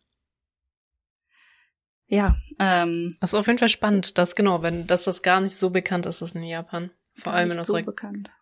Ja, 2.08 2.36
ähm. 2.58 3.16
Das 3.20 3.30
ist 3.30 3.34
auf 3.34 3.46
jeden 3.46 3.58
Fall 3.58 3.70
spannend, 3.70 4.18
dass 4.18 4.34
genau, 4.34 4.62
wenn, 4.62 4.86
dass 4.86 5.04
das 5.04 5.22
gar 5.22 5.40
nicht 5.40 5.54
so 5.54 5.70
bekannt 5.70 6.04
ist, 6.04 6.20
ist 6.20 6.34
in 6.34 6.42
Japan. 6.42 6.90
Vor 7.14 7.32
allem 7.32 7.52
in 7.52 7.58
unserer 7.58 7.84
so 7.84 7.92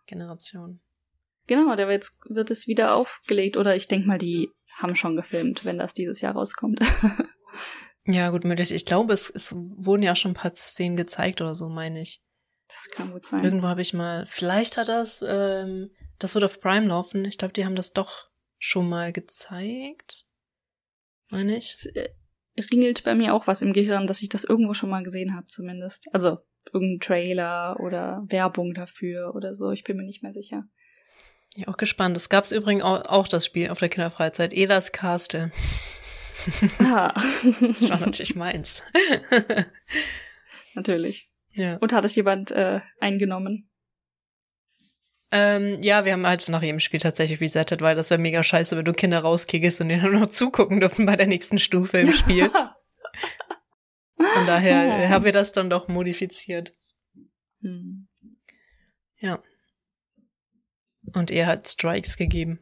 Generation. 0.07 0.81
Genau, 1.47 1.69
da 1.69 1.87
wird, 1.87 1.91
jetzt, 1.91 2.19
wird 2.25 2.51
es 2.51 2.67
wieder 2.67 2.95
aufgelegt 2.95 3.55
oder 3.55 3.77
ich 3.77 3.87
denke 3.87 4.07
mal, 4.07 4.17
die 4.17 4.49
haben 4.77 4.97
schon 4.97 5.15
gefilmt, 5.15 5.63
wenn 5.63 5.77
das 5.77 5.93
dieses 5.93 6.19
Jahr 6.19 6.33
rauskommt. 6.33 6.81
Ja, 8.05 8.29
gut 8.29 8.43
möglich. 8.43 8.71
Ich 8.71 8.85
glaube, 8.85 9.13
es, 9.13 9.29
es 9.29 9.55
wurden 9.55 10.03
ja 10.03 10.13
auch 10.13 10.17
schon 10.17 10.31
ein 10.31 10.35
paar 10.35 10.55
Szenen 10.55 10.95
gezeigt 10.95 11.41
oder 11.41 11.55
so, 11.55 11.69
meine 11.69 12.01
ich. 12.01 12.21
Das 12.67 12.89
kann 12.91 13.11
gut 13.11 13.25
sein. 13.25 13.43
Irgendwo 13.43 13.67
habe 13.67 13.81
ich 13.81 13.93
mal, 13.93 14.25
vielleicht 14.25 14.77
hat 14.77 14.87
das, 14.87 15.23
ähm, 15.27 15.91
das 16.19 16.35
wird 16.35 16.43
auf 16.43 16.59
Prime 16.59 16.87
laufen. 16.87 17.25
Ich 17.25 17.37
glaube, 17.37 17.53
die 17.53 17.65
haben 17.65 17.75
das 17.75 17.93
doch 17.93 18.29
schon 18.57 18.89
mal 18.89 19.11
gezeigt. 19.11 20.25
Meine 21.29 21.57
ich. 21.57 21.71
Es 21.71 21.85
äh, 21.87 22.09
ringelt 22.71 23.03
bei 23.03 23.15
mir 23.15 23.33
auch 23.33 23.47
was 23.47 23.61
im 23.61 23.73
Gehirn, 23.73 24.07
dass 24.07 24.21
ich 24.21 24.29
das 24.29 24.43
irgendwo 24.43 24.73
schon 24.73 24.89
mal 24.89 25.03
gesehen 25.03 25.35
habe, 25.35 25.47
zumindest. 25.47 26.07
Also 26.13 26.39
irgendein 26.71 26.99
Trailer 26.99 27.79
oder 27.79 28.23
Werbung 28.27 28.73
dafür 28.73 29.33
oder 29.35 29.53
so. 29.55 29.71
Ich 29.71 29.83
bin 29.83 29.97
mir 29.97 30.03
nicht 30.03 30.21
mehr 30.21 30.33
sicher. 30.33 30.63
Ja, 31.55 31.67
auch 31.67 31.77
gespannt. 31.77 32.15
Es 32.17 32.29
gab 32.29 32.49
übrigens 32.51 32.83
auch, 32.83 33.05
auch 33.05 33.27
das 33.27 33.45
Spiel 33.45 33.69
auf 33.69 33.79
der 33.79 33.89
Kinderfreizeit, 33.89 34.53
Elas 34.53 34.91
Castle. 34.91 35.51
Ah. 36.79 37.13
das 37.61 37.89
war 37.89 37.99
natürlich 37.99 38.35
meins. 38.35 38.83
natürlich. 40.73 41.29
Ja. 41.51 41.77
Und 41.77 41.93
hat 41.93 42.05
es 42.05 42.15
jemand 42.15 42.51
äh, 42.51 42.81
eingenommen? 42.99 43.69
Ähm, 45.31 45.77
ja, 45.81 46.05
wir 46.05 46.13
haben 46.13 46.25
halt 46.25 46.47
nach 46.49 46.63
jedem 46.63 46.79
Spiel 46.79 46.99
tatsächlich 46.99 47.39
resettet, 47.39 47.81
weil 47.81 47.95
das 47.95 48.09
wäre 48.09 48.19
mega 48.19 48.41
scheiße, 48.41 48.75
wenn 48.75 48.85
du 48.85 48.93
Kinder 48.93 49.19
rauskickst 49.19 49.81
und 49.81 49.89
die 49.89 49.99
dann 49.99 50.13
noch 50.13 50.27
zugucken 50.27 50.79
dürfen 50.79 51.05
bei 51.05 51.15
der 51.15 51.27
nächsten 51.27 51.59
Stufe 51.59 51.99
im 51.99 52.11
Spiel. 52.11 52.49
Von 54.17 54.45
daher 54.47 55.07
oh. 55.07 55.09
haben 55.09 55.25
wir 55.25 55.31
das 55.31 55.51
dann 55.51 55.69
doch 55.69 55.87
modifiziert. 55.87 56.73
Hm. 57.61 58.07
Ja. 59.17 59.41
Und 61.13 61.31
er 61.31 61.47
hat 61.47 61.67
Strikes 61.67 62.17
gegeben. 62.17 62.59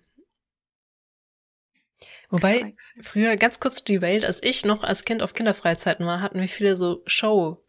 Wobei, 2.30 2.76
früher 3.02 3.38
ganz 3.38 3.60
kurz 3.60 3.84
die 3.84 4.02
Welt, 4.02 4.26
als 4.26 4.44
ich 4.44 4.66
noch 4.66 4.84
als 4.84 5.06
Kind 5.06 5.22
auf 5.22 5.34
Kinderfreizeiten 5.34 6.06
war, 6.06 6.22
hatten 6.22 6.40
wir 6.40 6.48
viele 6.48 6.76
so 6.76 7.02
Show 7.06 7.64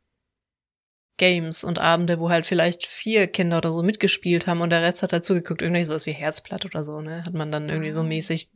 Games 1.18 1.64
und 1.64 1.78
Abende, 1.78 2.20
wo 2.20 2.30
halt 2.30 2.46
vielleicht 2.46 2.86
vier 2.86 3.26
Kinder 3.26 3.58
oder 3.58 3.72
so 3.72 3.82
mitgespielt 3.82 4.46
haben 4.46 4.60
und 4.60 4.70
der 4.70 4.82
Rest 4.82 5.02
hat 5.02 5.12
halt 5.12 5.24
zugeguckt, 5.24 5.62
irgendwie 5.62 5.84
sowas 5.84 6.06
wie 6.06 6.12
Herzblatt 6.12 6.64
oder 6.64 6.84
so, 6.84 7.00
ne? 7.00 7.24
Hat 7.24 7.34
man 7.34 7.52
dann 7.52 7.68
irgendwie 7.68 7.90
so 7.90 8.02
mäßig 8.02 8.50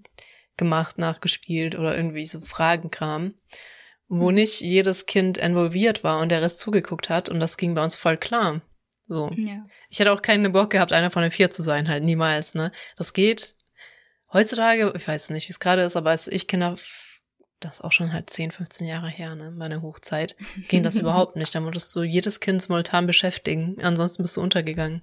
gemacht, 0.56 0.96
nachgespielt 0.96 1.76
oder 1.76 1.96
irgendwie 1.96 2.24
so 2.24 2.40
Fragenkram, 2.40 3.34
wo 4.08 4.28
hm. 4.28 4.34
nicht 4.36 4.60
jedes 4.60 5.06
Kind 5.06 5.38
involviert 5.38 6.04
war 6.04 6.20
und 6.20 6.28
der 6.28 6.40
Rest 6.40 6.60
zugeguckt 6.60 7.08
hat 7.08 7.28
und 7.28 7.40
das 7.40 7.56
ging 7.56 7.74
bei 7.74 7.82
uns 7.82 7.96
voll 7.96 8.16
klar. 8.16 8.62
So. 9.08 9.30
Ja. 9.36 9.66
Ich 9.88 9.98
hätte 9.98 10.12
auch 10.12 10.22
keinen 10.22 10.52
Bock 10.52 10.70
gehabt, 10.70 10.92
einer 10.92 11.10
von 11.10 11.22
den 11.22 11.30
vier 11.30 11.50
zu 11.50 11.62
sein, 11.62 11.88
halt 11.88 12.04
niemals, 12.04 12.54
ne? 12.54 12.72
Das 12.96 13.12
geht. 13.12 13.56
Heutzutage, 14.32 14.92
ich 14.96 15.06
weiß 15.06 15.30
nicht, 15.30 15.48
wie 15.48 15.52
es 15.52 15.60
gerade 15.60 15.82
ist, 15.82 15.96
aber 15.96 16.10
als 16.10 16.28
ich 16.28 16.48
Kinder 16.48 16.76
das 17.64 17.76
ist 17.76 17.80
auch 17.82 17.92
schon 17.92 18.12
halt 18.12 18.28
10, 18.28 18.50
15 18.50 18.86
Jahre 18.86 19.08
her, 19.08 19.34
ne, 19.34 19.50
meine 19.50 19.82
Hochzeit, 19.82 20.36
ging 20.68 20.82
das 20.82 20.98
überhaupt 20.98 21.36
nicht. 21.36 21.54
Da 21.54 21.60
musstest 21.60 21.94
du 21.94 22.02
jedes 22.02 22.40
Kind 22.40 22.62
simultan 22.62 23.06
beschäftigen, 23.06 23.80
ansonsten 23.82 24.22
bist 24.22 24.36
du 24.36 24.40
untergegangen. 24.40 25.02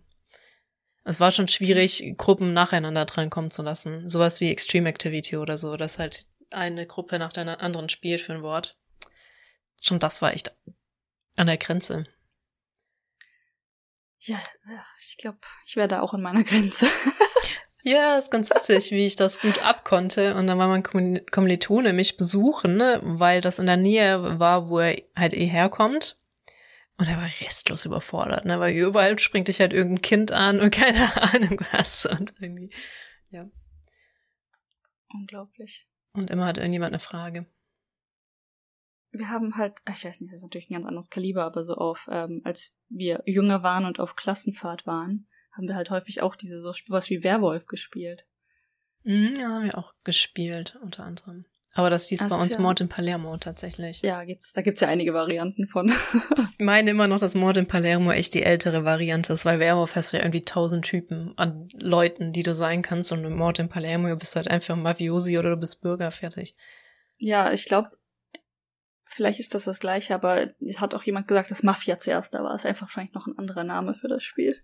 Es 1.05 1.19
war 1.19 1.31
schon 1.31 1.47
schwierig, 1.47 2.15
Gruppen 2.17 2.53
nacheinander 2.53 3.05
drankommen 3.05 3.51
zu 3.51 3.61
lassen. 3.63 4.07
Sowas 4.09 4.41
wie 4.41 4.51
Extreme 4.51 4.89
Activity 4.89 5.37
oder 5.37 5.57
so, 5.57 5.75
dass 5.75 5.97
halt 5.97 6.27
eine 6.51 6.85
Gruppe 6.85 7.17
nach 7.17 7.33
der 7.33 7.61
anderen 7.61 7.89
spielt 7.89 8.21
für 8.21 8.33
ein 8.33 8.43
Wort. 8.43 8.77
Schon 9.81 9.99
das 9.99 10.21
war 10.21 10.33
echt 10.33 10.55
an 11.35 11.47
der 11.47 11.57
Grenze. 11.57 12.05
Ja, 14.19 14.39
ich 14.99 15.17
glaube, 15.17 15.39
ich 15.65 15.77
wäre 15.77 15.87
da 15.87 16.01
auch 16.01 16.13
in 16.13 16.21
meiner 16.21 16.43
Grenze. 16.43 16.87
Ja, 17.83 18.17
ist 18.17 18.29
ganz 18.29 18.49
witzig, 18.49 18.91
wie 18.91 19.05
ich 19.05 19.15
das 19.15 19.39
gut 19.39 19.63
abkonnte. 19.63 20.35
Und 20.35 20.47
dann 20.47 20.57
war 20.57 20.67
mein 20.67 20.83
Kommilitone 20.83 21.93
mich 21.93 22.17
besuchen, 22.17 22.75
ne, 22.75 22.99
weil 23.03 23.41
das 23.41 23.59
in 23.59 23.67
der 23.67 23.77
Nähe 23.77 24.39
war, 24.39 24.69
wo 24.69 24.79
er 24.79 25.01
halt 25.15 25.33
eh 25.33 25.45
herkommt. 25.45 26.17
Und 26.97 27.07
er 27.07 27.15
war 27.15 27.29
restlos 27.39 27.85
überfordert, 27.85 28.43
ne, 28.43 28.59
weil 28.59 28.75
überall 28.75 29.17
springt 29.19 29.47
dich 29.47 29.61
halt 29.61 29.71
irgendein 29.71 30.01
Kind 30.01 30.31
an 30.33 30.59
und 30.59 30.71
keine 30.75 31.33
Ahnung 31.33 31.61
was. 31.71 32.05
Und 32.05 32.33
irgendwie, 32.39 32.73
ja. 33.29 33.49
Unglaublich. 35.13 35.87
Und 36.13 36.29
immer 36.29 36.45
hat 36.45 36.57
irgendjemand 36.57 36.91
eine 36.91 36.99
Frage. 36.99 37.45
Wir 39.11 39.29
haben 39.29 39.55
halt, 39.55 39.79
ich 39.89 40.03
weiß 40.03 40.21
nicht, 40.21 40.33
das 40.33 40.39
ist 40.39 40.43
natürlich 40.43 40.69
ein 40.69 40.73
ganz 40.73 40.85
anderes 40.85 41.09
Kaliber, 41.09 41.45
aber 41.45 41.63
so 41.63 41.75
auf, 41.75 42.07
ähm, 42.11 42.41
als 42.43 42.75
wir 42.89 43.23
jünger 43.25 43.63
waren 43.63 43.85
und 43.85 43.99
auf 43.99 44.15
Klassenfahrt 44.15 44.85
waren, 44.85 45.27
haben 45.59 45.67
wir 45.67 45.75
halt 45.75 45.89
häufig 45.89 46.21
auch 46.21 46.35
diese 46.35 46.61
so 46.61 46.73
was 46.87 47.09
wie 47.09 47.23
Werwolf 47.23 47.65
gespielt. 47.65 48.25
Mhm, 49.03 49.33
ja, 49.37 49.49
haben 49.49 49.65
wir 49.65 49.77
auch 49.77 49.93
gespielt, 50.05 50.77
unter 50.81 51.03
anderem. 51.03 51.45
Aber 51.73 51.89
das 51.89 52.07
hieß 52.07 52.19
das 52.19 52.31
bei 52.31 52.41
uns 52.41 52.53
ja, 52.53 52.61
Mord 52.61 52.81
in 52.81 52.89
Palermo 52.89 53.37
tatsächlich. 53.37 54.01
Ja, 54.01 54.23
gibt's, 54.23 54.53
da 54.53 54.61
gibt's 54.61 54.79
ja 54.79 54.87
einige 54.87 55.13
Varianten 55.13 55.67
von. 55.67 55.91
ich 56.37 56.57
meine 56.59 56.91
immer 56.91 57.07
noch, 57.07 57.19
dass 57.19 57.35
Mord 57.35 57.57
in 57.57 57.67
Palermo 57.67 58.11
echt 58.11 58.33
die 58.33 58.41
ältere 58.41 58.85
Variante 58.85 59.33
ist, 59.33 59.45
weil 59.45 59.59
Werwolf 59.59 59.95
hast 59.95 60.13
du 60.13 60.17
ja 60.17 60.23
irgendwie 60.23 60.41
tausend 60.41 60.85
Typen 60.85 61.37
an 61.37 61.67
Leuten, 61.73 62.31
die 62.31 62.43
du 62.43 62.53
sein 62.55 62.81
kannst 62.81 63.11
und 63.11 63.29
Mord 63.35 63.59
in 63.59 63.69
Palermo 63.69 64.15
bist 64.15 64.33
du 64.33 64.37
halt 64.37 64.47
einfach 64.47 64.77
Mafiosi 64.77 65.37
oder 65.37 65.51
du 65.51 65.57
bist 65.57 65.81
Bürger, 65.81 66.09
fertig. 66.11 66.55
Ja, 67.17 67.51
ich 67.51 67.65
glaube, 67.65 67.91
vielleicht 69.05 69.39
ist 69.39 69.53
das 69.53 69.65
das 69.65 69.79
gleiche, 69.79 70.15
aber 70.15 70.53
es 70.59 70.79
hat 70.79 70.95
auch 70.95 71.03
jemand 71.03 71.27
gesagt, 71.27 71.51
dass 71.51 71.63
Mafia 71.63 71.97
zuerst 71.99 72.33
da 72.33 72.43
war. 72.43 72.55
Ist 72.55 72.65
einfach 72.65 72.87
wahrscheinlich 72.87 73.13
noch 73.13 73.27
ein 73.27 73.37
anderer 73.37 73.63
Name 73.63 73.93
für 73.93 74.07
das 74.07 74.23
Spiel. 74.23 74.59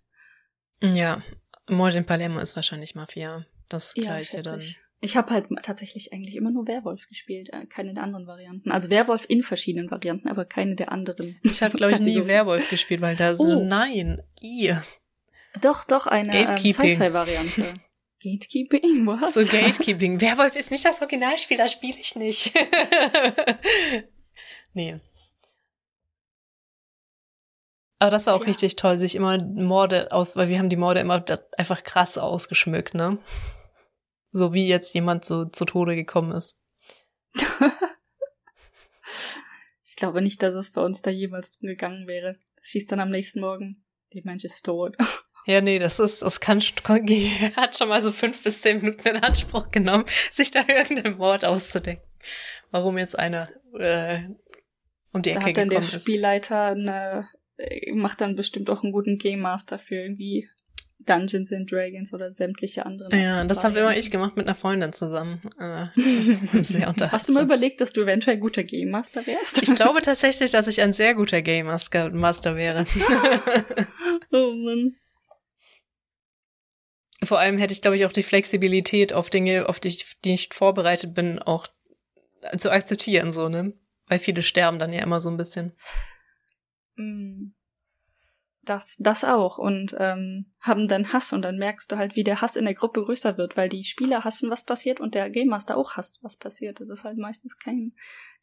Ja, 0.81 1.21
Mord 1.67 1.95
in 1.95 2.05
Palermo 2.05 2.39
ist 2.39 2.55
wahrscheinlich 2.55 2.95
Mafia. 2.95 3.45
Das 3.69 3.93
gleiche 3.93 4.37
ja, 4.37 4.43
dann. 4.43 4.59
Ich, 4.59 4.77
ich 5.01 5.17
habe 5.17 5.31
halt 5.31 5.47
tatsächlich 5.63 6.13
eigentlich 6.13 6.35
immer 6.35 6.51
nur 6.51 6.67
Werwolf 6.67 7.07
gespielt, 7.07 7.49
äh, 7.51 7.65
keine 7.65 7.93
der 7.93 8.03
anderen 8.03 8.27
Varianten. 8.27 8.71
Also 8.71 8.89
Werwolf 8.89 9.25
in 9.27 9.43
verschiedenen 9.43 9.89
Varianten, 9.89 10.27
aber 10.27 10.45
keine 10.45 10.75
der 10.75 10.91
anderen. 10.91 11.39
Ich 11.43 11.61
habe, 11.61 11.77
glaube 11.77 11.93
ich, 11.93 11.99
nie 11.99 12.15
Werwolf 12.27 12.69
gespielt, 12.69 13.01
weil 13.01 13.15
da 13.15 13.33
oh. 13.33 13.45
so, 13.45 13.63
nein, 13.63 14.21
ihr. 14.39 14.83
Doch, 15.61 15.85
doch, 15.85 16.07
eine 16.07 16.35
ähm, 16.35 16.57
Sci-Fi-Variante. 16.57 17.73
Gatekeeping, 18.23 19.05
was? 19.05 19.35
So 19.35 19.41
Gatekeeping. 19.41 20.19
Werwolf 20.19 20.55
ist 20.55 20.71
nicht 20.71 20.83
das 20.83 21.01
Originalspiel, 21.01 21.57
das 21.57 21.71
spiele 21.71 21.99
ich 21.99 22.15
nicht. 22.15 22.53
nee. 24.73 24.99
Aber 27.99 28.11
das 28.11 28.27
war 28.27 28.35
auch 28.35 28.41
ja. 28.41 28.47
richtig 28.47 28.75
toll, 28.75 28.97
sich 28.97 29.15
immer 29.15 29.41
Morde 29.43 30.11
aus, 30.11 30.35
weil 30.35 30.49
wir 30.49 30.59
haben 30.59 30.69
die 30.69 30.75
Morde 30.75 30.99
immer 30.99 31.23
einfach 31.57 31.83
krass 31.83 32.17
ausgeschmückt, 32.17 32.93
ne? 32.93 33.19
So 34.31 34.53
wie 34.53 34.67
jetzt 34.67 34.93
jemand 34.93 35.23
so 35.23 35.45
zu 35.45 35.63
Tode 35.65 35.95
gekommen 35.95 36.33
ist. 36.33 36.57
ich 39.85 39.95
glaube 39.95 40.21
nicht, 40.21 40.43
dass 40.43 40.55
es 40.55 40.73
bei 40.73 40.81
uns 40.81 41.01
da 41.01 41.09
jemals 41.09 41.57
gegangen 41.59 42.05
wäre. 42.05 42.37
Es 42.61 42.71
hieß 42.71 42.87
dann 42.87 42.99
am 42.99 43.11
nächsten 43.11 43.39
Morgen, 43.39 43.85
die 44.13 44.23
Mensch 44.23 44.43
ist 44.43 44.65
tot. 44.65 44.97
Ja, 45.47 45.61
nee, 45.61 45.77
das 45.77 45.99
ist, 45.99 46.23
das 46.23 46.39
kann, 46.39 46.59
hat 47.55 47.77
schon 47.77 47.87
mal 47.87 48.01
so 48.01 48.11
fünf 48.11 48.41
bis 48.41 48.61
zehn 48.61 48.81
Minuten 48.81 49.07
in 49.07 49.17
Anspruch 49.17 49.69
genommen, 49.69 50.05
sich 50.31 50.49
da 50.49 50.61
irgendeinen 50.67 51.17
Mord 51.17 51.45
auszudenken. 51.45 52.03
Warum 52.71 52.97
jetzt 52.97 53.19
einer 53.19 53.47
äh, 53.77 54.23
um 55.11 55.21
die 55.21 55.29
Ecke 55.29 55.39
gekommen 55.39 55.45
ist. 55.45 55.45
Da 55.45 55.45
hat 55.45 55.57
dann 55.57 55.69
der 55.69 55.81
Spielleiter 55.99 56.65
eine 56.69 57.29
macht 57.93 58.21
dann 58.21 58.35
bestimmt 58.35 58.69
auch 58.69 58.83
einen 58.83 58.91
guten 58.91 59.17
Game 59.17 59.39
Master 59.39 59.79
für 59.79 59.95
irgendwie 59.95 60.47
Dungeons 60.99 61.51
and 61.51 61.71
Dragons 61.71 62.13
oder 62.13 62.31
sämtliche 62.31 62.85
anderen. 62.85 63.17
Ja, 63.19 63.43
das 63.43 63.63
habe 63.63 63.79
immer 63.79 63.95
ich 63.95 64.11
gemacht 64.11 64.35
mit 64.35 64.47
einer 64.47 64.55
Freundin 64.55 64.93
zusammen. 64.93 65.41
Äh, 65.59 65.87
sehr 66.61 66.93
Hast 67.11 67.29
du 67.29 67.33
mal 67.33 67.43
überlegt, 67.43 67.81
dass 67.81 67.93
du 67.93 68.01
eventuell 68.01 68.37
ein 68.37 68.41
guter 68.41 68.63
Game 68.63 68.89
Master 68.89 69.25
wärst? 69.25 69.61
Ich 69.61 69.75
glaube 69.75 70.01
tatsächlich, 70.03 70.51
dass 70.51 70.67
ich 70.67 70.81
ein 70.81 70.93
sehr 70.93 71.13
guter 71.13 71.41
Game 71.41 71.67
Master 71.67 72.55
wäre. 72.55 72.85
oh 74.31 74.53
Mann. 74.53 74.95
Vor 77.23 77.39
allem 77.39 77.57
hätte 77.57 77.73
ich, 77.73 77.81
glaube 77.81 77.97
ich, 77.97 78.05
auch 78.05 78.13
die 78.13 78.23
Flexibilität 78.23 79.13
auf 79.13 79.29
Dinge, 79.29 79.67
auf 79.67 79.79
die 79.79 79.89
ich, 79.89 80.19
die 80.23 80.33
ich 80.33 80.49
vorbereitet 80.53 81.13
bin, 81.13 81.39
auch 81.39 81.67
zu 82.57 82.71
akzeptieren, 82.71 83.31
so, 83.31 83.49
ne? 83.49 83.73
Weil 84.07 84.19
viele 84.19 84.43
sterben 84.43 84.77
dann 84.77 84.93
ja 84.93 85.01
immer 85.01 85.19
so 85.19 85.29
ein 85.29 85.37
bisschen. 85.37 85.75
Mm. 86.95 87.53
Das, 88.61 88.97
das 88.97 89.23
auch. 89.23 89.59
Und 89.59 89.95
ähm, 89.99 90.51
haben 90.59 90.87
dann 90.87 91.13
Hass 91.13 91.33
und 91.33 91.43
dann 91.43 91.57
merkst 91.57 91.91
du 91.91 91.97
halt, 91.97 92.15
wie 92.15 92.23
der 92.23 92.41
Hass 92.41 92.55
in 92.55 92.65
der 92.65 92.73
Gruppe 92.73 93.03
größer 93.03 93.37
wird, 93.37 93.57
weil 93.57 93.69
die 93.69 93.83
Spieler 93.83 94.23
hassen, 94.23 94.49
was 94.49 94.65
passiert 94.65 94.99
und 94.99 95.13
der 95.13 95.29
Game 95.29 95.49
Master 95.49 95.77
auch 95.77 95.93
hasst, 95.93 96.17
was 96.23 96.37
passiert. 96.37 96.79
Das 96.79 96.89
ist 96.89 97.03
halt 97.03 97.19
meistens 97.19 97.59
kein, 97.59 97.93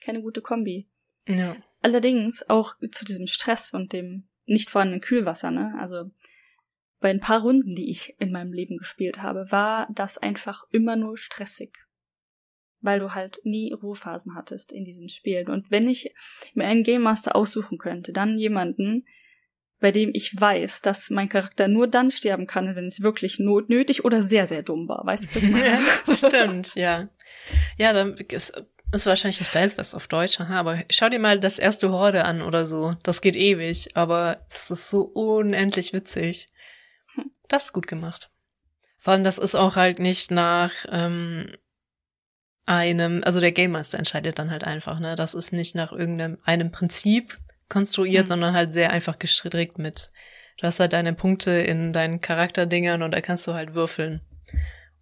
keine 0.01 0.23
gute 0.23 0.41
Kombi. 0.41 0.87
Ja. 1.27 1.57
Allerdings 1.81 2.49
auch 2.49 2.77
zu 2.93 3.05
diesem 3.05 3.27
Stress 3.27 3.75
und 3.75 3.93
dem 3.93 4.29
nicht 4.47 4.71
vorhandenen 4.71 5.01
Kühlwasser, 5.01 5.51
ne? 5.51 5.75
Also 5.81 6.11
bei 7.01 7.11
ein 7.11 7.21
paar 7.21 7.43
Runden, 7.43 7.75
die 7.75 7.91
ich 7.91 8.15
in 8.21 8.31
meinem 8.31 8.53
Leben 8.53 8.77
gespielt 8.77 9.21
habe, 9.21 9.51
war 9.51 9.89
das 9.93 10.19
einfach 10.19 10.65
immer 10.71 10.95
nur 10.95 11.19
stressig 11.19 11.77
weil 12.83 13.01
du 13.01 13.15
halt 13.15 13.41
nie 13.45 13.73
Ruhephasen 13.73 14.35
hattest 14.35 14.73
in 14.73 14.85
diesen 14.85 15.09
Spielen. 15.09 15.49
Und 15.49 15.71
wenn 15.71 15.89
ich 15.89 16.15
mir 16.55 16.67
einen 16.67 16.83
Game 16.83 17.03
Master 17.03 17.35
aussuchen 17.35 17.79
könnte, 17.79 18.13
dann 18.13 18.37
jemanden, 18.37 19.07
bei 19.81 19.91
dem 19.91 20.11
ich 20.15 20.39
weiß, 20.39 20.83
dass 20.83 21.11
mein 21.11 21.29
Charakter 21.29 21.69
nur 21.69 21.89
dann 21.89 22.11
sterben 22.11 22.47
kann, 22.47 22.77
wenn 22.77 22.87
es 22.87 23.03
wirklich 23.03 23.39
not 23.39 23.69
nötig 23.69 24.05
oder 24.05 24.23
sehr, 24.23 24.47
sehr 24.47 24.63
dumm 24.63 24.89
war. 24.89 25.05
Weißt 25.07 25.25
du, 25.25 25.29
was 25.29 25.43
ich 25.43 25.51
meine? 25.51 25.79
Stimmt, 26.09 26.75
ja. 26.75 27.09
Ja, 27.79 27.93
dann 27.93 28.17
ist, 28.17 28.53
ist 28.93 29.07
wahrscheinlich 29.07 29.41
nicht 29.41 29.55
deins 29.55 29.79
was 29.79 29.95
auf 29.95 30.07
Deutsch, 30.07 30.41
aha, 30.41 30.61
aber 30.61 30.85
schau 30.91 31.09
dir 31.09 31.19
mal 31.19 31.41
das 31.41 31.59
erste 31.59 31.91
Horde 31.91 32.25
an 32.25 32.43
oder 32.43 32.67
so. 32.67 32.93
Das 33.03 33.21
geht 33.21 33.37
ewig, 33.37 33.97
aber 33.97 34.47
es 34.51 34.71
ist 34.71 34.91
so 34.91 35.03
unendlich 35.03 35.93
witzig. 35.93 36.47
Das 37.49 37.65
ist 37.67 37.73
gut 37.73 37.87
gemacht. 37.87 38.31
Vor 38.99 39.15
allem, 39.15 39.25
das 39.25 39.39
ist 39.39 39.57
auch 39.57 39.75
halt 39.75 39.99
nicht 39.99 40.31
nach 40.31 40.73
ähm, 40.89 41.57
einem, 42.65 43.23
also 43.25 43.41
der 43.41 43.53
Game 43.53 43.73
Master 43.73 43.99
entscheidet 43.99 44.39
dann 44.39 44.51
halt 44.51 44.65
einfach, 44.65 45.01
ne? 45.01 45.17
Das 45.17 45.35
ist 45.35 45.53
nicht 45.53 45.75
nach 45.75 45.93
irgendeinem 45.93 46.39
einem 46.45 46.71
Prinzip 46.71 47.39
konstruiert, 47.69 48.27
mhm. 48.27 48.29
sondern 48.29 48.55
halt 48.55 48.73
sehr 48.73 48.91
einfach 48.91 49.19
gestrickt 49.19 49.79
mit. 49.79 50.13
Du 50.59 50.67
hast 50.67 50.81
halt 50.81 50.93
deine 50.93 51.13
Punkte 51.13 51.51
in 51.51 51.93
deinen 51.93 52.21
Charakterdingern 52.21 53.03
und 53.03 53.11
da 53.11 53.21
kannst 53.21 53.47
du 53.47 53.55
halt 53.55 53.75
würfeln. 53.75 54.21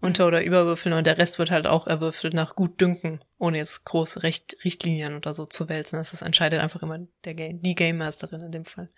Unter- 0.00 0.26
oder 0.26 0.42
überwürfeln 0.42 0.94
und 0.94 1.06
der 1.06 1.18
Rest 1.18 1.38
wird 1.38 1.50
halt 1.50 1.66
auch 1.66 1.86
erwürfelt 1.86 2.32
nach 2.32 2.56
gut 2.56 2.80
dünken, 2.80 3.22
ohne 3.36 3.58
jetzt 3.58 3.84
große 3.84 4.22
Recht 4.22 4.56
Richtlinien 4.64 5.14
oder 5.14 5.34
so 5.34 5.44
zu 5.44 5.68
wälzen. 5.68 5.98
Das 5.98 6.22
entscheidet 6.22 6.60
einfach 6.60 6.82
immer 6.82 7.00
der 7.24 7.34
Game, 7.34 7.60
die 7.60 7.74
Game 7.74 7.98
Masterin 7.98 8.40
in 8.40 8.52
dem 8.52 8.64
Fall. 8.64 8.88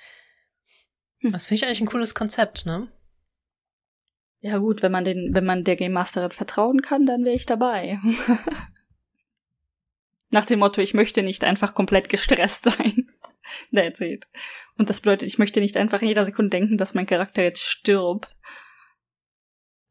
Hm. 1.21 1.33
Das 1.33 1.47
finde 1.47 1.57
ich 1.57 1.65
eigentlich 1.65 1.81
ein 1.81 1.89
cooles 1.89 2.15
Konzept, 2.15 2.67
ne? 2.67 2.87
Ja 4.43 4.59
gut, 4.59 4.83
wenn 4.83 4.91
man 4.91 5.05
den, 5.05 5.35
wenn 5.35 5.45
man 5.45 5.63
der 5.63 5.77
Game 5.77 5.93
Masterin 5.93 6.33
vertrauen 6.33 6.83
kann, 6.83 7.07
dann 7.07 7.25
wäre 7.25 7.37
ich 7.37 7.47
dabei. 7.47 8.01
Nach 10.31 10.45
dem 10.45 10.59
Motto, 10.59 10.81
ich 10.81 10.95
möchte 10.95 11.23
nicht 11.23 11.45
einfach 11.45 11.75
komplett 11.75 12.09
gestresst 12.09 12.65
sein. 12.65 13.09
That's 13.73 14.01
it. 14.01 14.27
Und 14.77 14.91
das 14.91 15.01
bedeutet, 15.01 15.29
ich 15.29 15.39
möchte 15.39 15.61
nicht 15.61 15.77
einfach 15.77 16.03
in 16.03 16.09
jeder 16.09 16.25
Sekunde 16.25 16.51
denken, 16.51 16.77
dass 16.77 16.95
mein 16.95 17.07
Charakter 17.07 17.45
jetzt 17.45 17.63
stirbt. 17.63 18.37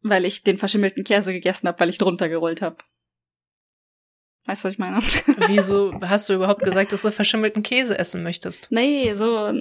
Weil 0.02 0.26
ich 0.26 0.44
den 0.44 0.58
verschimmelten 0.58 1.06
Käse 1.06 1.32
gegessen 1.32 1.70
habe, 1.70 1.80
weil 1.80 1.90
ich 1.90 1.98
drunter 1.98 2.28
gerollt 2.28 2.62
habe. 2.62 2.78
Weißt 4.46 4.64
du, 4.64 4.68
was 4.68 4.74
ich 4.74 4.80
meine? 4.80 4.98
Wieso 5.48 5.94
hast 6.02 6.28
du 6.28 6.34
überhaupt 6.34 6.64
gesagt, 6.64 6.92
dass 6.92 7.04
du 7.04 7.12
verschimmelten 7.12 7.62
Käse 7.62 7.98
essen 7.98 8.24
möchtest? 8.24 8.72
Nee, 8.72 9.14
so, 9.14 9.54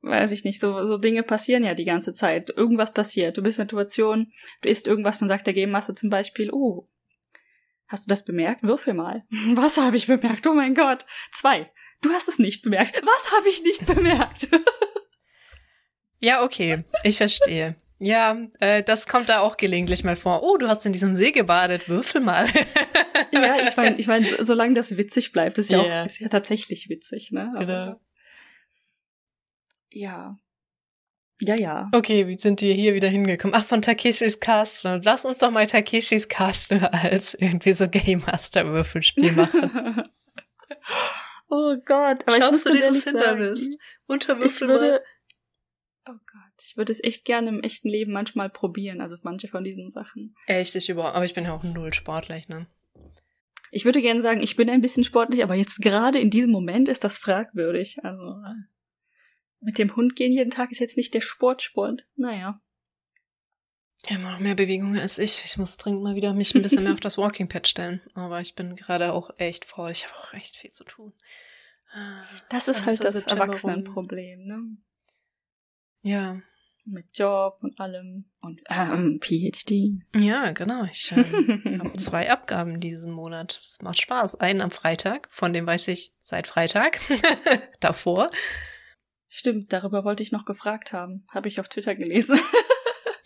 weiß 0.00 0.30
ich 0.30 0.44
nicht, 0.44 0.58
so, 0.58 0.84
so 0.84 0.96
Dinge 0.96 1.22
passieren 1.22 1.62
ja 1.62 1.74
die 1.74 1.84
ganze 1.84 2.12
Zeit. 2.14 2.50
Irgendwas 2.50 2.94
passiert. 2.94 3.36
Du 3.36 3.42
bist 3.42 3.58
in 3.58 3.62
einer 3.62 3.68
Situation, 3.68 4.32
du 4.62 4.68
isst 4.70 4.86
irgendwas 4.86 5.20
und 5.20 5.28
sagt 5.28 5.46
der 5.46 5.54
Game 5.54 5.70
Master 5.70 5.94
zum 5.94 6.08
Beispiel, 6.08 6.50
oh, 6.52 6.88
hast 7.86 8.06
du 8.06 8.08
das 8.08 8.24
bemerkt? 8.24 8.62
Würfel 8.62 8.94
mal. 8.94 9.24
Was 9.54 9.76
habe 9.76 9.96
ich 9.96 10.06
bemerkt? 10.06 10.46
Oh 10.46 10.54
mein 10.54 10.74
Gott. 10.74 11.04
Zwei. 11.30 11.70
Du 12.00 12.10
hast 12.10 12.28
es 12.28 12.38
nicht 12.38 12.62
bemerkt. 12.62 13.02
Was 13.02 13.32
habe 13.36 13.48
ich 13.48 13.62
nicht 13.62 13.86
bemerkt? 13.86 14.48
ja, 16.18 16.42
okay. 16.42 16.84
Ich 17.02 17.18
verstehe. 17.18 17.76
Ja, 18.00 18.36
äh, 18.58 18.82
das 18.82 19.06
kommt 19.06 19.28
da 19.28 19.40
auch 19.40 19.56
gelegentlich 19.56 20.02
mal 20.02 20.16
vor. 20.16 20.42
Oh, 20.42 20.56
du 20.56 20.68
hast 20.68 20.84
in 20.84 20.92
diesem 20.92 21.14
See 21.14 21.30
gebadet, 21.30 21.88
würfel 21.88 22.20
mal. 22.20 22.46
ja, 23.32 23.58
ich 23.66 23.76
meine, 23.76 23.96
ich 23.96 24.06
mein, 24.06 24.26
solange 24.40 24.74
das 24.74 24.96
witzig 24.96 25.32
bleibt, 25.32 25.58
ist 25.58 25.70
ja 25.70 25.80
yeah. 25.80 26.02
auch 26.02 26.06
ist 26.06 26.18
ja 26.18 26.28
tatsächlich 26.28 26.88
witzig, 26.88 27.30
ne? 27.30 27.52
Aber, 27.54 27.66
genau. 27.66 28.00
Ja. 29.90 30.38
Ja, 31.40 31.56
ja. 31.56 31.90
Okay, 31.92 32.26
wie 32.26 32.38
sind 32.38 32.60
wir 32.62 32.74
hier 32.74 32.94
wieder 32.94 33.08
hingekommen? 33.08 33.54
Ach, 33.54 33.64
von 33.64 33.82
Takeshis 33.82 34.40
Castle. 34.40 35.00
Lass 35.04 35.24
uns 35.24 35.38
doch 35.38 35.50
mal 35.50 35.66
Takeshis 35.66 36.28
Castle 36.28 36.92
als 36.92 37.34
irgendwie 37.34 37.72
so 37.72 37.88
Game 37.88 38.22
Master 38.26 38.66
Würfelspiel 38.66 39.32
machen. 39.32 40.02
oh 41.48 41.76
Gott. 41.84 42.26
Aber 42.26 42.36
Schaust 42.38 42.66
du 42.66 42.72
dieses 42.72 43.04
Hindernis? 43.04 43.68
Unterwürfel 44.06 44.68
mal. 44.68 45.00
Oh 46.08 46.12
Gott. 46.12 46.43
Ich 46.62 46.76
würde 46.76 46.92
es 46.92 47.02
echt 47.02 47.24
gerne 47.24 47.48
im 47.48 47.62
echten 47.62 47.88
Leben 47.88 48.12
manchmal 48.12 48.48
probieren, 48.48 49.00
also 49.00 49.16
manche 49.22 49.48
von 49.48 49.64
diesen 49.64 49.90
Sachen. 49.90 50.36
Echt, 50.46 50.74
ich 50.74 50.88
überhaupt, 50.88 51.16
aber 51.16 51.24
ich 51.24 51.34
bin 51.34 51.44
ja 51.44 51.54
auch 51.54 51.62
null 51.62 51.92
sportlich, 51.92 52.48
ne? 52.48 52.66
Ich 53.70 53.84
würde 53.84 54.00
gerne 54.00 54.22
sagen, 54.22 54.40
ich 54.40 54.54
bin 54.54 54.70
ein 54.70 54.80
bisschen 54.80 55.02
sportlich, 55.02 55.42
aber 55.42 55.56
jetzt 55.56 55.82
gerade 55.82 56.20
in 56.20 56.30
diesem 56.30 56.52
Moment 56.52 56.88
ist 56.88 57.02
das 57.02 57.18
fragwürdig. 57.18 58.04
Also 58.04 58.36
mit 59.60 59.78
dem 59.78 59.96
Hund 59.96 60.14
gehen 60.14 60.30
jeden 60.30 60.50
Tag 60.50 60.70
ist 60.70 60.78
jetzt 60.78 60.96
nicht 60.96 61.12
der 61.12 61.22
Sportsport. 61.22 62.06
Naja. 62.14 62.60
Immer 64.08 64.32
noch 64.32 64.38
mehr 64.38 64.54
Bewegung 64.54 64.96
als 64.96 65.18
ich. 65.18 65.42
Ich 65.44 65.56
muss 65.56 65.76
dringend 65.76 66.02
mal 66.02 66.14
wieder 66.14 66.34
mich 66.34 66.54
ein 66.54 66.62
bisschen 66.62 66.84
mehr 66.84 66.92
auf 66.94 67.00
das 67.00 67.18
Walking 67.18 67.48
Pad 67.48 67.66
stellen. 67.66 68.02
Aber 68.14 68.40
ich 68.40 68.54
bin 68.54 68.76
gerade 68.76 69.12
auch 69.12 69.30
echt 69.38 69.64
faul. 69.64 69.90
Ich 69.90 70.06
habe 70.06 70.14
auch 70.18 70.34
echt 70.34 70.56
viel 70.56 70.70
zu 70.70 70.84
tun. 70.84 71.12
Das 72.50 72.68
ist 72.68 72.86
halt 72.86 73.02
das 73.02 73.26
Erwachsenenproblem, 73.26 74.44
ne? 74.44 74.76
Ja, 76.04 76.36
mit 76.84 77.16
Job 77.16 77.60
und 77.62 77.80
allem 77.80 78.26
und 78.42 78.60
ähm, 78.68 79.18
PhD. 79.22 80.04
Ja, 80.14 80.52
genau. 80.52 80.84
Ich 80.84 81.10
äh, 81.12 81.24
habe 81.78 81.94
zwei 81.94 82.30
Abgaben 82.30 82.78
diesen 82.78 83.10
Monat. 83.10 83.58
Es 83.62 83.80
macht 83.80 84.00
Spaß. 84.00 84.34
Einen 84.36 84.60
am 84.60 84.70
Freitag, 84.70 85.28
von 85.30 85.54
dem 85.54 85.66
weiß 85.66 85.88
ich 85.88 86.12
seit 86.20 86.46
Freitag. 86.46 87.00
Davor. 87.80 88.30
Stimmt, 89.28 89.72
darüber 89.72 90.04
wollte 90.04 90.22
ich 90.22 90.30
noch 90.30 90.44
gefragt 90.44 90.92
haben. 90.92 91.26
Habe 91.28 91.48
ich 91.48 91.58
auf 91.58 91.70
Twitter 91.70 91.94
gelesen. 91.94 92.38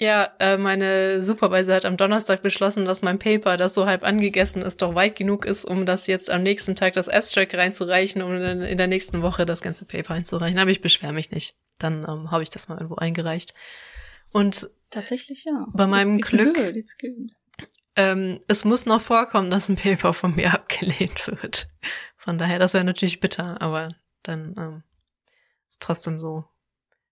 Ja, 0.00 0.32
äh, 0.38 0.56
meine 0.56 1.24
Supervisor 1.24 1.74
hat 1.74 1.84
am 1.84 1.96
Donnerstag 1.96 2.40
beschlossen, 2.40 2.84
dass 2.84 3.02
mein 3.02 3.18
Paper, 3.18 3.56
das 3.56 3.74
so 3.74 3.86
halb 3.86 4.04
angegessen 4.04 4.62
ist, 4.62 4.80
doch 4.80 4.94
weit 4.94 5.16
genug 5.16 5.44
ist, 5.44 5.64
um 5.64 5.86
das 5.86 6.06
jetzt 6.06 6.30
am 6.30 6.44
nächsten 6.44 6.76
Tag 6.76 6.92
das 6.92 7.08
Abstract 7.08 7.54
reinzureichen, 7.54 8.22
um 8.22 8.30
dann 8.38 8.62
in 8.62 8.78
der 8.78 8.86
nächsten 8.86 9.22
Woche 9.22 9.44
das 9.44 9.60
ganze 9.60 9.84
Paper 9.84 10.14
einzureichen. 10.14 10.60
Aber 10.60 10.70
ich 10.70 10.80
beschwere 10.80 11.12
mich 11.12 11.32
nicht. 11.32 11.56
Dann 11.78 12.06
ähm, 12.08 12.30
habe 12.30 12.44
ich 12.44 12.50
das 12.50 12.68
mal 12.68 12.76
irgendwo 12.76 12.94
eingereicht. 12.94 13.54
Und 14.30 14.70
tatsächlich 14.90 15.44
ja. 15.44 15.66
Bei 15.72 15.88
meinem 15.88 16.18
it's 16.18 16.28
Glück. 16.28 16.54
Good, 16.54 16.76
it's 16.76 16.96
good. 16.96 17.32
Ähm, 17.96 18.38
es 18.46 18.64
muss 18.64 18.86
noch 18.86 19.00
vorkommen, 19.00 19.50
dass 19.50 19.68
ein 19.68 19.74
Paper 19.74 20.12
von 20.12 20.36
mir 20.36 20.54
abgelehnt 20.54 21.26
wird. 21.26 21.66
Von 22.16 22.38
daher, 22.38 22.60
das 22.60 22.72
wäre 22.72 22.84
natürlich 22.84 23.18
bitter, 23.18 23.60
aber 23.60 23.88
dann 24.22 24.54
ähm, 24.56 24.82
ist 25.68 25.82
trotzdem 25.82 26.20
so 26.20 26.44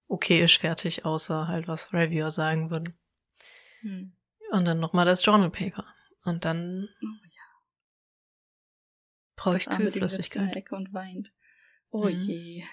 okay 0.09 0.45
ist 0.45 0.59
fertig, 0.59 1.05
außer 1.05 1.49
halt 1.49 1.69
was 1.69 1.93
Reviewer 1.93 2.31
sagen 2.31 2.71
würden. 2.71 2.99
Hm. 3.81 4.17
Und 4.53 4.65
dann 4.65 4.81
nochmal 4.81 5.07
das 5.07 5.25
Journal 5.25 5.51
Paper. 5.51 5.85
Und 6.25 6.45
dann 6.45 6.89
oh, 7.03 7.25
ja. 7.25 7.43
brauche 9.37 9.57
ich 9.57 9.67
Kühlflüssigkeit. 9.67 10.43
in 10.43 10.49
der 10.49 10.57
Ecke 10.57 10.75
und 10.77 10.93
weint. 10.93 11.33
Oh 11.91 12.05
mhm. 12.05 12.19
je. 12.19 12.65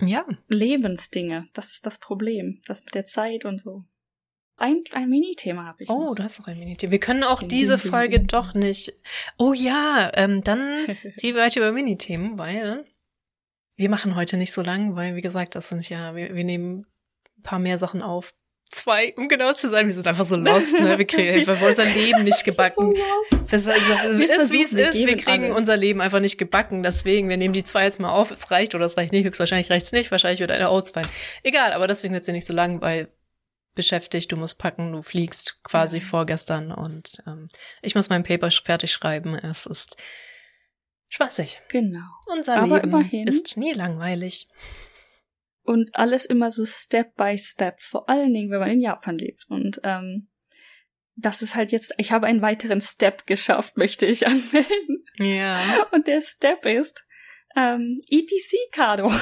Ja. 0.00 0.26
Lebensdinge, 0.48 1.48
das 1.54 1.72
ist 1.72 1.86
das 1.86 1.98
Problem. 1.98 2.60
Das 2.66 2.84
mit 2.84 2.94
der 2.94 3.04
Zeit 3.04 3.44
und 3.44 3.60
so. 3.60 3.84
Ein, 4.58 4.84
ein 4.92 5.10
Mini-Thema 5.10 5.66
habe 5.66 5.82
ich. 5.82 5.90
Oh, 5.90 6.06
noch. 6.06 6.14
du 6.14 6.22
hast 6.22 6.38
noch 6.38 6.46
ein 6.46 6.58
Mini-Thema. 6.58 6.90
Wir 6.90 7.00
können 7.00 7.24
auch 7.24 7.40
ding, 7.40 7.48
diese 7.48 7.76
Folge 7.76 8.20
doch 8.20 8.54
nicht. 8.54 8.94
Oh 9.38 9.52
ja, 9.52 10.10
ähm, 10.14 10.42
dann 10.44 10.60
reden 10.88 11.36
wir 11.36 11.36
weiter 11.36 11.60
über 11.60 11.72
Mini-Themen, 11.72 12.38
weil 12.38 12.86
wir 13.76 13.90
machen 13.90 14.16
heute 14.16 14.36
nicht 14.36 14.52
so 14.52 14.62
lang, 14.62 14.96
weil, 14.96 15.16
wie 15.16 15.22
gesagt, 15.22 15.54
das 15.54 15.68
sind 15.68 15.88
ja, 15.88 16.14
wir, 16.14 16.34
wir 16.34 16.44
nehmen 16.44 16.86
ein 17.38 17.42
paar 17.42 17.58
mehr 17.58 17.78
Sachen 17.78 18.02
auf. 18.02 18.34
Zwei, 18.68 19.14
um 19.16 19.28
genau 19.28 19.52
zu 19.52 19.68
sein, 19.68 19.86
wir 19.86 19.94
sind 19.94 20.08
einfach 20.08 20.24
so 20.24 20.34
lost, 20.34 20.78
ne? 20.78 20.98
Wir 20.98 21.04
kriegen 21.04 21.32
einfach 21.38 21.60
unser 21.62 21.84
Leben 21.84 22.24
nicht 22.24 22.42
gebacken. 22.42 22.94
Das 23.48 23.62
ist, 23.62 23.68
also, 23.68 24.18
ist 24.18 24.52
wie 24.52 24.64
es 24.64 24.72
ist, 24.72 25.06
wir 25.06 25.16
kriegen 25.16 25.44
alles. 25.44 25.56
unser 25.56 25.76
Leben 25.76 26.00
einfach 26.00 26.18
nicht 26.18 26.36
gebacken. 26.36 26.82
Deswegen, 26.82 27.28
wir 27.28 27.36
nehmen 27.36 27.54
die 27.54 27.62
zwei 27.62 27.84
jetzt 27.84 28.00
mal 28.00 28.10
auf, 28.10 28.32
es 28.32 28.50
reicht 28.50 28.74
oder 28.74 28.84
es 28.84 28.96
reicht 28.96 29.12
nicht, 29.12 29.24
höchstwahrscheinlich 29.24 29.70
reicht 29.70 29.86
es 29.86 29.92
nicht, 29.92 30.10
wahrscheinlich 30.10 30.40
wird 30.40 30.50
einer 30.50 30.68
ausfallen. 30.68 31.08
Egal, 31.44 31.72
aber 31.74 31.86
deswegen 31.86 32.12
wird 32.12 32.24
sie 32.24 32.32
nicht 32.32 32.44
so 32.44 32.52
lang, 32.52 32.80
weil 32.80 33.08
beschäftigt, 33.76 34.32
du 34.32 34.36
musst 34.36 34.58
packen, 34.58 34.92
du 34.92 35.02
fliegst 35.02 35.60
quasi 35.62 35.98
ja. 35.98 36.04
vorgestern 36.04 36.72
und 36.72 37.22
ähm, 37.26 37.48
ich 37.82 37.94
muss 37.94 38.08
mein 38.08 38.24
Paper 38.24 38.50
fertig 38.50 38.90
schreiben. 38.90 39.36
Es 39.36 39.66
ist 39.66 39.96
Spaßig. 41.08 41.62
Genau. 41.68 42.06
Unser 42.26 42.56
Aber 42.56 42.76
Leben 42.76 42.88
immerhin. 42.88 43.26
ist 43.26 43.56
nie 43.56 43.72
langweilig. 43.72 44.48
Und 45.62 45.94
alles 45.94 46.26
immer 46.26 46.50
so 46.50 46.64
Step 46.64 47.16
by 47.16 47.36
Step, 47.38 47.80
vor 47.80 48.08
allen 48.08 48.32
Dingen, 48.32 48.50
wenn 48.50 48.60
man 48.60 48.70
in 48.70 48.80
Japan 48.80 49.18
lebt. 49.18 49.46
Und 49.48 49.80
ähm, 49.82 50.28
das 51.16 51.42
ist 51.42 51.54
halt 51.54 51.72
jetzt, 51.72 51.94
ich 51.98 52.12
habe 52.12 52.26
einen 52.26 52.42
weiteren 52.42 52.80
Step 52.80 53.26
geschafft, 53.26 53.76
möchte 53.78 54.06
ich 54.06 54.26
anmelden. 54.26 55.04
Ja. 55.18 55.60
Und 55.92 56.06
der 56.06 56.20
Step 56.20 56.64
ist 56.66 57.06
ähm, 57.56 57.98
ETC-Kado. 58.08 59.10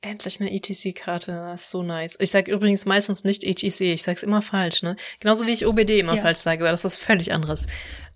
Endlich 0.00 0.38
eine 0.38 0.52
ETC-Karte, 0.52 1.32
das 1.32 1.62
ist 1.62 1.70
so 1.70 1.82
nice. 1.82 2.18
Ich 2.20 2.30
sage 2.30 2.52
übrigens 2.52 2.84
meistens 2.84 3.24
nicht 3.24 3.42
ETC, 3.42 3.80
ich 3.80 4.02
sag's 4.02 4.22
immer 4.22 4.42
falsch, 4.42 4.82
ne? 4.82 4.96
Genauso 5.18 5.46
wie 5.46 5.52
ich 5.52 5.64
OBD 5.64 6.00
immer 6.00 6.16
ja. 6.16 6.20
falsch 6.20 6.40
sage, 6.40 6.62
aber 6.62 6.72
das 6.72 6.80
ist 6.80 6.84
was 6.84 6.96
völlig 6.98 7.32
anderes. 7.32 7.64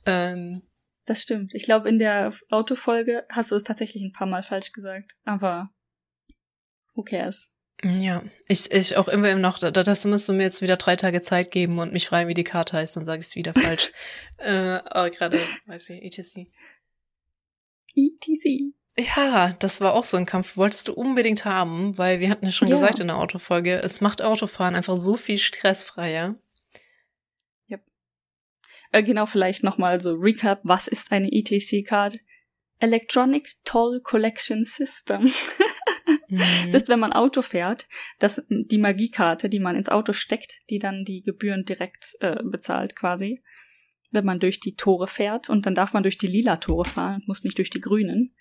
Ähm, 0.05 0.68
das 1.09 1.23
stimmt. 1.23 1.55
Ich 1.55 1.65
glaube, 1.65 1.89
in 1.89 1.99
der 1.99 2.33
Autofolge 2.51 3.25
hast 3.31 3.51
du 3.51 3.57
es 3.57 3.65
tatsächlich 3.65 4.03
ein 4.03 4.13
paar 4.13 4.27
Mal 4.27 4.43
falsch 4.43 4.73
gesagt. 4.73 5.17
Aber 5.25 5.71
who 6.95 7.03
cares? 7.03 7.51
Ja, 7.85 8.25
ich, 8.49 8.73
ich 8.73 8.97
auch 8.97 9.07
immer 9.07 9.37
noch, 9.37 9.59
das 9.59 10.05
musst 10.05 10.29
du 10.29 10.33
mir 10.33 10.43
jetzt 10.43 10.63
wieder 10.63 10.77
drei 10.77 10.97
Tage 10.97 11.23
Zeit 11.23 11.53
geben 11.53 11.79
und 11.79 11.93
mich 11.93 12.09
fragen, 12.09 12.29
wie 12.29 12.35
die 12.35 12.45
Karte 12.45 12.77
heißt, 12.77 12.97
dann 12.97 13.05
sage 13.05 13.21
ich 13.21 13.29
es 13.29 13.37
wieder 13.37 13.55
falsch. 13.55 13.93
äh, 14.39 14.81
aber 14.85 15.11
gerade, 15.11 15.39
weiß 15.67 15.91
ich, 15.91 16.03
ETC. 16.03 16.51
ETC. 17.95 18.75
Ja, 18.99 19.55
das 19.61 19.81
war 19.81 19.95
auch 19.95 20.03
so 20.03 20.17
ein 20.17 20.27
Kampf, 20.27 20.57
wolltest 20.57 20.89
du 20.89 20.93
unbedingt 20.93 21.45
haben, 21.45 21.97
weil 21.97 22.19
wir 22.19 22.31
hatten 22.31 22.47
ja 22.47 22.51
schon 22.51 22.67
ja. 22.67 22.75
gesagt 22.75 22.99
in 22.99 23.07
der 23.07 23.19
Autofolge, 23.19 23.81
es 23.81 24.01
macht 24.01 24.23
Autofahren 24.23 24.75
einfach 24.75 24.97
so 24.97 25.17
viel 25.17 25.39
stressfreier. 25.39 26.35
Äh, 28.93 29.03
genau, 29.03 29.27
vielleicht 29.27 29.63
nochmal 29.63 30.01
so 30.01 30.15
Recap. 30.15 30.61
Was 30.65 30.89
ist 30.89 31.13
eine 31.13 31.29
ETC-Card? 31.31 32.19
Electronic 32.81 33.49
Toll 33.65 34.01
Collection 34.03 34.65
System. 34.65 35.23
mhm. 36.29 36.41
Das 36.67 36.75
ist, 36.75 36.89
wenn 36.89 37.01
man 37.01 37.13
Auto 37.13 37.43
fährt, 37.43 37.89
das, 38.19 38.45
die 38.49 38.79
Magiekarte, 38.79 39.49
die 39.49 39.59
man 39.59 39.77
ins 39.77 39.89
Auto 39.89 40.13
steckt, 40.13 40.61
die 40.71 40.79
dann 40.79 41.05
die 41.05 41.23
Gebühren 41.23 41.65
direkt 41.65 42.17
äh, 42.21 42.37
bezahlt 42.43 42.95
quasi. 42.95 43.43
Wenn 44.11 44.25
man 44.25 44.41
durch 44.41 44.61
die 44.61 44.75
Tore 44.75 45.09
fährt 45.09 45.51
und 45.51 45.67
dann 45.67 45.75
darf 45.75 45.93
man 45.93 46.03
durch 46.03 46.17
die 46.17 46.29
lila 46.29 46.57
Tore 46.57 46.89
fahren, 46.89 47.23
muss 47.27 47.45
nicht 47.45 47.59
durch 47.59 47.69
die 47.69 47.81
grünen. 47.81 48.35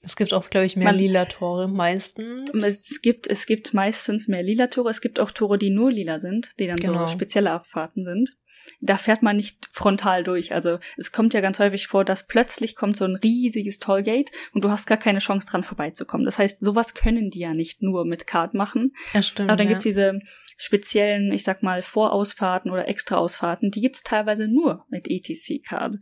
Es 0.00 0.16
gibt 0.16 0.32
auch, 0.32 0.48
glaube 0.48 0.66
ich, 0.66 0.74
mehr 0.74 0.86
man, 0.86 0.98
lila 0.98 1.26
Tore 1.26 1.68
meistens. 1.68 2.50
Es 2.54 3.02
gibt, 3.02 3.26
es 3.26 3.46
gibt 3.46 3.74
meistens 3.74 4.26
mehr 4.26 4.42
lila 4.42 4.68
Tore. 4.68 4.90
Es 4.90 5.00
gibt 5.00 5.20
auch 5.20 5.30
Tore, 5.30 5.58
die 5.58 5.70
nur 5.70 5.92
lila 5.92 6.18
sind, 6.18 6.58
die 6.58 6.66
dann 6.66 6.78
genau. 6.78 7.06
so 7.06 7.12
spezielle 7.12 7.52
Abfahrten 7.52 8.04
sind 8.04 8.38
da 8.80 8.96
fährt 8.96 9.22
man 9.22 9.36
nicht 9.36 9.68
frontal 9.72 10.24
durch. 10.24 10.54
Also 10.54 10.78
es 10.96 11.12
kommt 11.12 11.34
ja 11.34 11.40
ganz 11.40 11.58
häufig 11.58 11.86
vor, 11.86 12.04
dass 12.04 12.26
plötzlich 12.26 12.76
kommt 12.76 12.96
so 12.96 13.04
ein 13.04 13.16
riesiges 13.16 13.78
Tollgate 13.78 14.30
und 14.52 14.64
du 14.64 14.70
hast 14.70 14.86
gar 14.86 14.98
keine 14.98 15.18
Chance 15.18 15.46
dran 15.46 15.64
vorbeizukommen. 15.64 16.24
Das 16.24 16.38
heißt, 16.38 16.60
sowas 16.60 16.94
können 16.94 17.30
die 17.30 17.40
ja 17.40 17.52
nicht 17.52 17.82
nur 17.82 18.04
mit 18.04 18.26
Card 18.26 18.54
machen. 18.54 18.92
Ja, 19.12 19.22
stimmt. 19.22 19.50
Aber 19.50 19.56
dann 19.56 19.66
ja. 19.66 19.72
gibt's 19.72 19.84
diese 19.84 20.18
speziellen, 20.56 21.32
ich 21.32 21.44
sag 21.44 21.62
mal, 21.62 21.82
Vorausfahrten 21.82 22.70
oder 22.70 22.88
Extraausfahrten, 22.88 23.70
die 23.70 23.80
gibt's 23.80 24.02
teilweise 24.02 24.48
nur 24.48 24.84
mit 24.88 25.08
ETC-Card. 25.08 25.96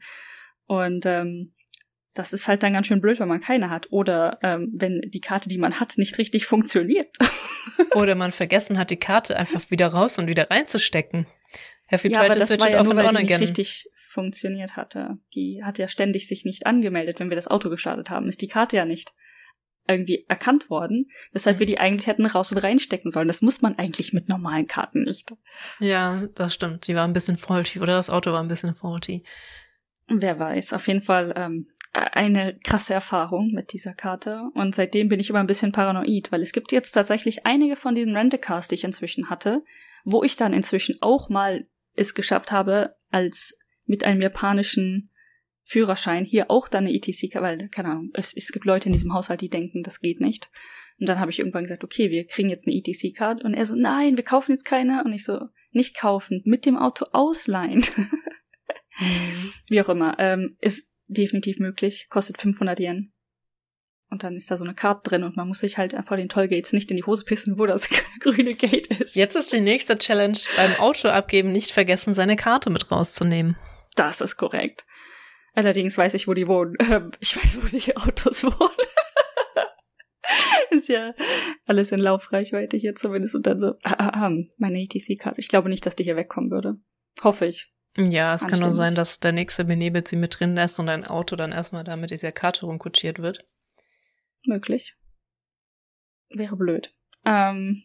Und 0.67 1.07
ähm, 1.07 1.53
das 2.15 2.33
ist 2.33 2.49
halt 2.49 2.63
dann 2.63 2.73
ganz 2.73 2.87
schön 2.87 3.01
blöd, 3.01 3.21
wenn 3.21 3.29
man 3.29 3.41
keine 3.41 3.71
hat. 3.71 3.89
Oder 3.91 4.39
ähm, 4.43 4.73
wenn 4.75 5.03
die 5.03 5.21
Karte, 5.21 5.49
die 5.49 5.59
man 5.59 5.79
hat, 5.79 5.99
nicht 5.99 6.19
richtig 6.19 6.47
funktioniert. 6.47 7.15
Oder 7.95 8.15
man 8.15 8.33
vergessen 8.33 8.79
hat, 8.79 8.91
die 8.91 8.97
Karte 8.97 9.37
einfach 9.37 9.71
wieder 9.71 9.89
raus 9.89 10.19
und 10.19 10.27
wieder 10.27 10.51
reinzustecken. 10.51 11.27
Have 11.91 12.07
you 12.07 12.13
ja, 12.13 12.21
tried 12.21 12.35
to 12.35 12.41
switch 12.45 12.65
it 12.65 12.73
ja 12.73 12.81
off 12.81 12.91
and 12.91 13.01
on 13.01 13.17
again? 13.17 13.41
richtig 13.41 13.89
funktioniert 14.09 14.77
hatte. 14.77 15.19
Die 15.35 15.63
hat 15.63 15.79
ja 15.79 15.89
ständig 15.89 16.27
sich 16.27 16.45
nicht 16.45 16.67
angemeldet, 16.67 17.21
wenn 17.21 17.29
wir 17.29 17.37
das 17.37 17.49
Auto 17.49 17.69
gestartet 17.69 18.11
haben. 18.11 18.29
Ist 18.29 18.41
die 18.41 18.49
Karte 18.49 18.77
ja 18.77 18.85
nicht 18.85 19.13
irgendwie 19.89 20.25
erkannt 20.29 20.71
worden, 20.71 21.11
weshalb 21.33 21.59
wir 21.59 21.67
die 21.67 21.79
eigentlich 21.79 22.07
hätten 22.07 22.27
raus 22.27 22.51
und 22.51 22.59
reinstecken 22.59 23.11
sollen. 23.11 23.29
Das 23.29 23.43
muss 23.43 23.63
man 23.63 23.79
eigentlich 23.79 24.13
mit 24.13 24.29
normalen 24.29 24.67
Karten 24.67 25.03
nicht. 25.03 25.33
Ja, 25.79 26.27
das 26.35 26.55
stimmt. 26.55 26.87
Die 26.87 26.95
war 26.95 27.07
ein 27.07 27.13
bisschen 27.13 27.37
faulty 27.37 27.81
oder 27.81 27.95
das 27.95 28.11
Auto 28.11 28.33
war 28.33 28.43
ein 28.43 28.49
bisschen 28.49 28.75
faulty. 28.75 29.23
Wer 30.09 30.39
weiß. 30.39 30.73
Auf 30.73 30.89
jeden 30.89 31.01
Fall 31.01 31.33
ähm, 31.37 31.69
eine 31.93 32.59
krasse 32.65 32.95
Erfahrung 32.95 33.53
mit 33.53 33.73
dieser 33.73 33.95
Karte 33.95 34.51
und 34.55 34.75
seitdem 34.75 35.09
bin 35.09 35.21
ich 35.21 35.31
immer 35.31 35.41
ein 35.41 35.47
bisschen 35.47 35.73
paranoid, 35.73 36.31
weil 36.33 36.43
es 36.43 36.53
gibt 36.53 36.73
jetzt 36.73 36.93
tatsächlich 36.93 37.47
einige 37.47 37.77
von 37.77 37.95
diesen 37.95 38.17
Rentecars, 38.17 38.69
die 38.69 38.77
ich 38.77 38.85
inzwischen 38.85 39.31
hatte, 39.31 39.63
wo 40.05 40.23
ich 40.23 40.37
dann 40.37 40.53
inzwischen 40.53 40.97
auch 41.01 41.29
mal 41.29 41.67
es 41.97 42.15
geschafft 42.15 42.53
habe, 42.53 42.97
als 43.11 43.59
mit 43.85 44.05
einem 44.05 44.21
japanischen 44.21 45.11
Führerschein 45.65 46.25
hier 46.25 46.51
auch 46.51 46.69
dann 46.69 46.87
eine 46.87 46.95
ETC, 46.95 47.35
weil, 47.35 47.69
keine 47.71 47.89
Ahnung, 47.89 48.11
es, 48.15 48.33
es 48.35 48.53
gibt 48.53 48.65
Leute 48.65 48.87
in 48.87 48.93
diesem 48.93 49.13
Haushalt, 49.13 49.41
die 49.41 49.49
denken, 49.49 49.83
das 49.83 50.01
geht 50.01 50.21
nicht. 50.21 50.49
Und 50.99 51.09
dann 51.09 51.21
habe 51.21 51.31
ich 51.31 51.39
irgendwann 51.39 51.65
gesagt, 51.65 51.85
okay, 51.85 52.11
wir 52.11 52.27
kriegen 52.27 52.49
jetzt 52.49 52.67
eine 52.67 52.77
ETC-Card. 52.77 53.45
Und 53.45 53.55
er 53.55 53.67
so, 53.67 53.75
nein, 53.75 54.17
wir 54.17 54.25
kaufen 54.25 54.53
jetzt 54.53 54.65
keine. 54.65 55.05
Und 55.05 55.13
ich 55.13 55.25
so, 55.25 55.41
nicht 55.73 55.97
kaufen, 55.97 56.43
mit 56.45 56.65
dem 56.65 56.79
Auto 56.79 57.07
ausleihen. 57.13 57.85
Mhm. 57.97 58.11
Wie 59.69 59.81
auch 59.83 59.89
immer. 59.89 60.17
Ähm, 60.19 60.57
ist 60.61 60.95
definitiv 61.07 61.59
möglich, 61.59 62.07
kostet 62.09 62.39
500 62.39 62.81
Yen. 62.81 63.13
Und 64.09 64.23
dann 64.23 64.37
ist 64.37 64.51
da 64.51 64.57
so 64.57 64.65
eine 64.65 64.75
Karte 64.75 65.11
drin 65.11 65.25
und 65.25 65.37
man 65.37 65.49
muss 65.49 65.59
sich 65.59 65.79
halt 65.79 65.97
vor 66.07 66.17
den 66.17 66.29
Tollgates 66.29 66.73
nicht 66.73 66.91
in 66.91 66.97
die 66.97 67.05
Hose 67.05 67.25
pissen, 67.25 67.59
wo 67.59 67.67
das 67.67 67.89
grüne 68.21 68.55
Gate 68.55 68.87
ist. 68.87 69.17
Jetzt 69.17 69.35
ist 69.35 69.53
die 69.53 69.61
nächste 69.61 69.99
Challenge 69.99 70.39
beim 70.57 70.75
Auto 70.77 71.09
abgeben, 71.09 71.51
nicht 71.51 71.73
vergessen, 71.73 72.15
seine 72.15 72.37
Karte 72.37 72.71
mit 72.71 72.91
rauszunehmen. 72.91 73.57
Das 73.97 74.21
ist 74.21 74.37
korrekt. 74.37 74.87
Allerdings 75.55 75.99
weiß 75.99 76.15
ich, 76.15 76.29
wo 76.29 76.35
die 76.35 76.47
wohnen. 76.47 76.75
Ähm, 76.91 77.11
ich 77.19 77.37
weiß, 77.37 77.59
wo 77.63 77.67
die 77.67 77.97
Autos 77.97 78.45
wohnen. 78.45 78.87
ist 80.71 80.89
ja 80.89 81.15
alles 81.67 81.91
in 81.91 81.99
Laufreichweite 81.99 82.77
hier 82.77 82.95
zumindest. 82.95 83.35
Und 83.35 83.47
dann 83.47 83.59
so, 83.59 83.75
ah, 83.83 83.97
ah, 83.99 84.27
ah, 84.27 84.31
meine 84.59 84.83
ETC-Karte. 84.83 85.41
Ich 85.41 85.49
glaube 85.49 85.69
nicht, 85.69 85.85
dass 85.85 85.97
die 85.97 86.05
hier 86.05 86.17
wegkommen 86.17 86.51
würde. 86.51 86.77
Hoffe 87.25 87.47
ich. 87.47 87.73
Ja, 87.97 88.35
es 88.35 88.47
kann 88.47 88.61
nur 88.61 88.75
sein, 88.75 88.95
dass 88.95 89.21
der 89.21 89.33
nächste 89.33 89.65
benebelt 89.65 90.07
sie 90.07 90.17
mit 90.17 90.39
drin 90.39 90.55
lässt 90.55 90.79
und 90.79 90.91
ein 90.91 91.07
Auto 91.07 91.35
dann 91.35 91.53
erstmal 91.53 91.83
da 91.83 91.97
mit 91.97 92.11
dieser 92.11 92.31
Karte 92.31 92.67
rumkutschiert 92.67 93.21
wird. 93.21 93.47
Möglich. 94.47 94.97
Wäre 96.31 96.57
blöd. 96.57 96.95
Ähm, 97.25 97.83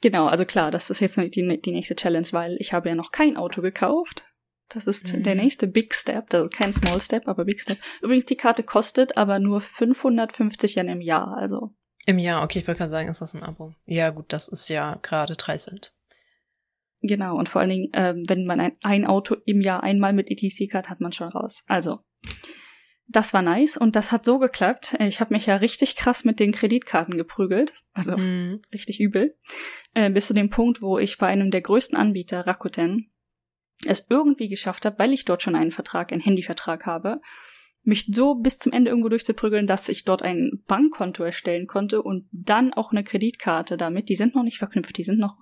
genau, 0.00 0.26
also 0.26 0.44
klar, 0.44 0.70
das 0.70 0.90
ist 0.90 1.00
jetzt 1.00 1.16
die, 1.16 1.60
die 1.60 1.72
nächste 1.72 1.96
Challenge, 1.96 2.26
weil 2.32 2.56
ich 2.58 2.72
habe 2.72 2.88
ja 2.88 2.94
noch 2.94 3.12
kein 3.12 3.36
Auto 3.36 3.62
gekauft. 3.62 4.24
Das 4.68 4.86
ist 4.86 5.14
mhm. 5.14 5.22
der 5.22 5.34
nächste 5.34 5.66
Big 5.66 5.94
Step, 5.94 6.32
also 6.32 6.48
kein 6.48 6.72
Small 6.72 7.00
Step, 7.00 7.26
aber 7.26 7.44
Big 7.44 7.60
Step. 7.60 7.78
Übrigens, 8.02 8.26
die 8.26 8.36
Karte 8.36 8.62
kostet 8.62 9.16
aber 9.16 9.38
nur 9.38 9.60
550 9.60 10.76
Yen 10.76 10.88
im 10.88 11.00
Jahr, 11.00 11.36
also. 11.36 11.74
Im 12.06 12.18
Jahr, 12.18 12.44
okay, 12.44 12.60
ich 12.60 12.66
würde 12.66 12.78
gerade 12.78 12.90
sagen, 12.90 13.08
ist 13.08 13.20
das 13.20 13.34
ein 13.34 13.42
Abo. 13.42 13.74
Ja, 13.86 14.10
gut, 14.10 14.32
das 14.32 14.48
ist 14.48 14.68
ja 14.68 14.98
gerade 15.02 15.34
3 15.36 15.56
Cent. 15.56 15.94
Genau, 17.00 17.36
und 17.36 17.48
vor 17.48 17.60
allen 17.60 17.70
Dingen, 17.70 17.92
äh, 17.92 18.14
wenn 18.26 18.44
man 18.44 18.60
ein, 18.60 18.76
ein 18.82 19.06
Auto 19.06 19.36
im 19.46 19.60
Jahr 19.60 19.82
einmal 19.82 20.12
mit 20.12 20.30
ETC 20.30 20.72
hat, 20.74 20.90
hat 20.90 21.00
man 21.00 21.12
schon 21.12 21.28
raus. 21.28 21.64
Also, 21.68 22.00
das 23.08 23.32
war 23.32 23.42
nice 23.42 23.78
und 23.78 23.96
das 23.96 24.12
hat 24.12 24.24
so 24.24 24.38
geklappt. 24.38 24.96
Ich 25.00 25.20
habe 25.20 25.32
mich 25.32 25.46
ja 25.46 25.56
richtig 25.56 25.96
krass 25.96 26.24
mit 26.24 26.38
den 26.38 26.52
Kreditkarten 26.52 27.16
geprügelt, 27.16 27.72
also 27.94 28.16
mhm. 28.16 28.62
richtig 28.72 29.00
übel, 29.00 29.36
äh, 29.94 30.10
bis 30.10 30.26
zu 30.26 30.34
dem 30.34 30.50
Punkt, 30.50 30.82
wo 30.82 30.98
ich 30.98 31.18
bei 31.18 31.26
einem 31.26 31.50
der 31.50 31.62
größten 31.62 31.96
Anbieter, 31.96 32.46
Rakuten, 32.46 33.10
es 33.86 34.06
irgendwie 34.10 34.48
geschafft 34.48 34.84
habe, 34.84 34.98
weil 34.98 35.12
ich 35.12 35.24
dort 35.24 35.42
schon 35.42 35.54
einen 35.54 35.70
Vertrag, 35.70 36.12
einen 36.12 36.20
Handyvertrag 36.20 36.84
habe, 36.84 37.20
mich 37.82 38.10
so 38.12 38.34
bis 38.34 38.58
zum 38.58 38.72
Ende 38.72 38.90
irgendwo 38.90 39.08
durchzuprügeln, 39.08 39.66
dass 39.66 39.88
ich 39.88 40.04
dort 40.04 40.22
ein 40.22 40.62
Bankkonto 40.66 41.22
erstellen 41.22 41.66
konnte 41.66 42.02
und 42.02 42.28
dann 42.32 42.74
auch 42.74 42.90
eine 42.90 43.04
Kreditkarte 43.04 43.76
damit. 43.76 44.08
Die 44.08 44.16
sind 44.16 44.34
noch 44.34 44.42
nicht 44.42 44.58
verknüpft, 44.58 44.96
die 44.98 45.04
sind 45.04 45.18
noch 45.18 45.36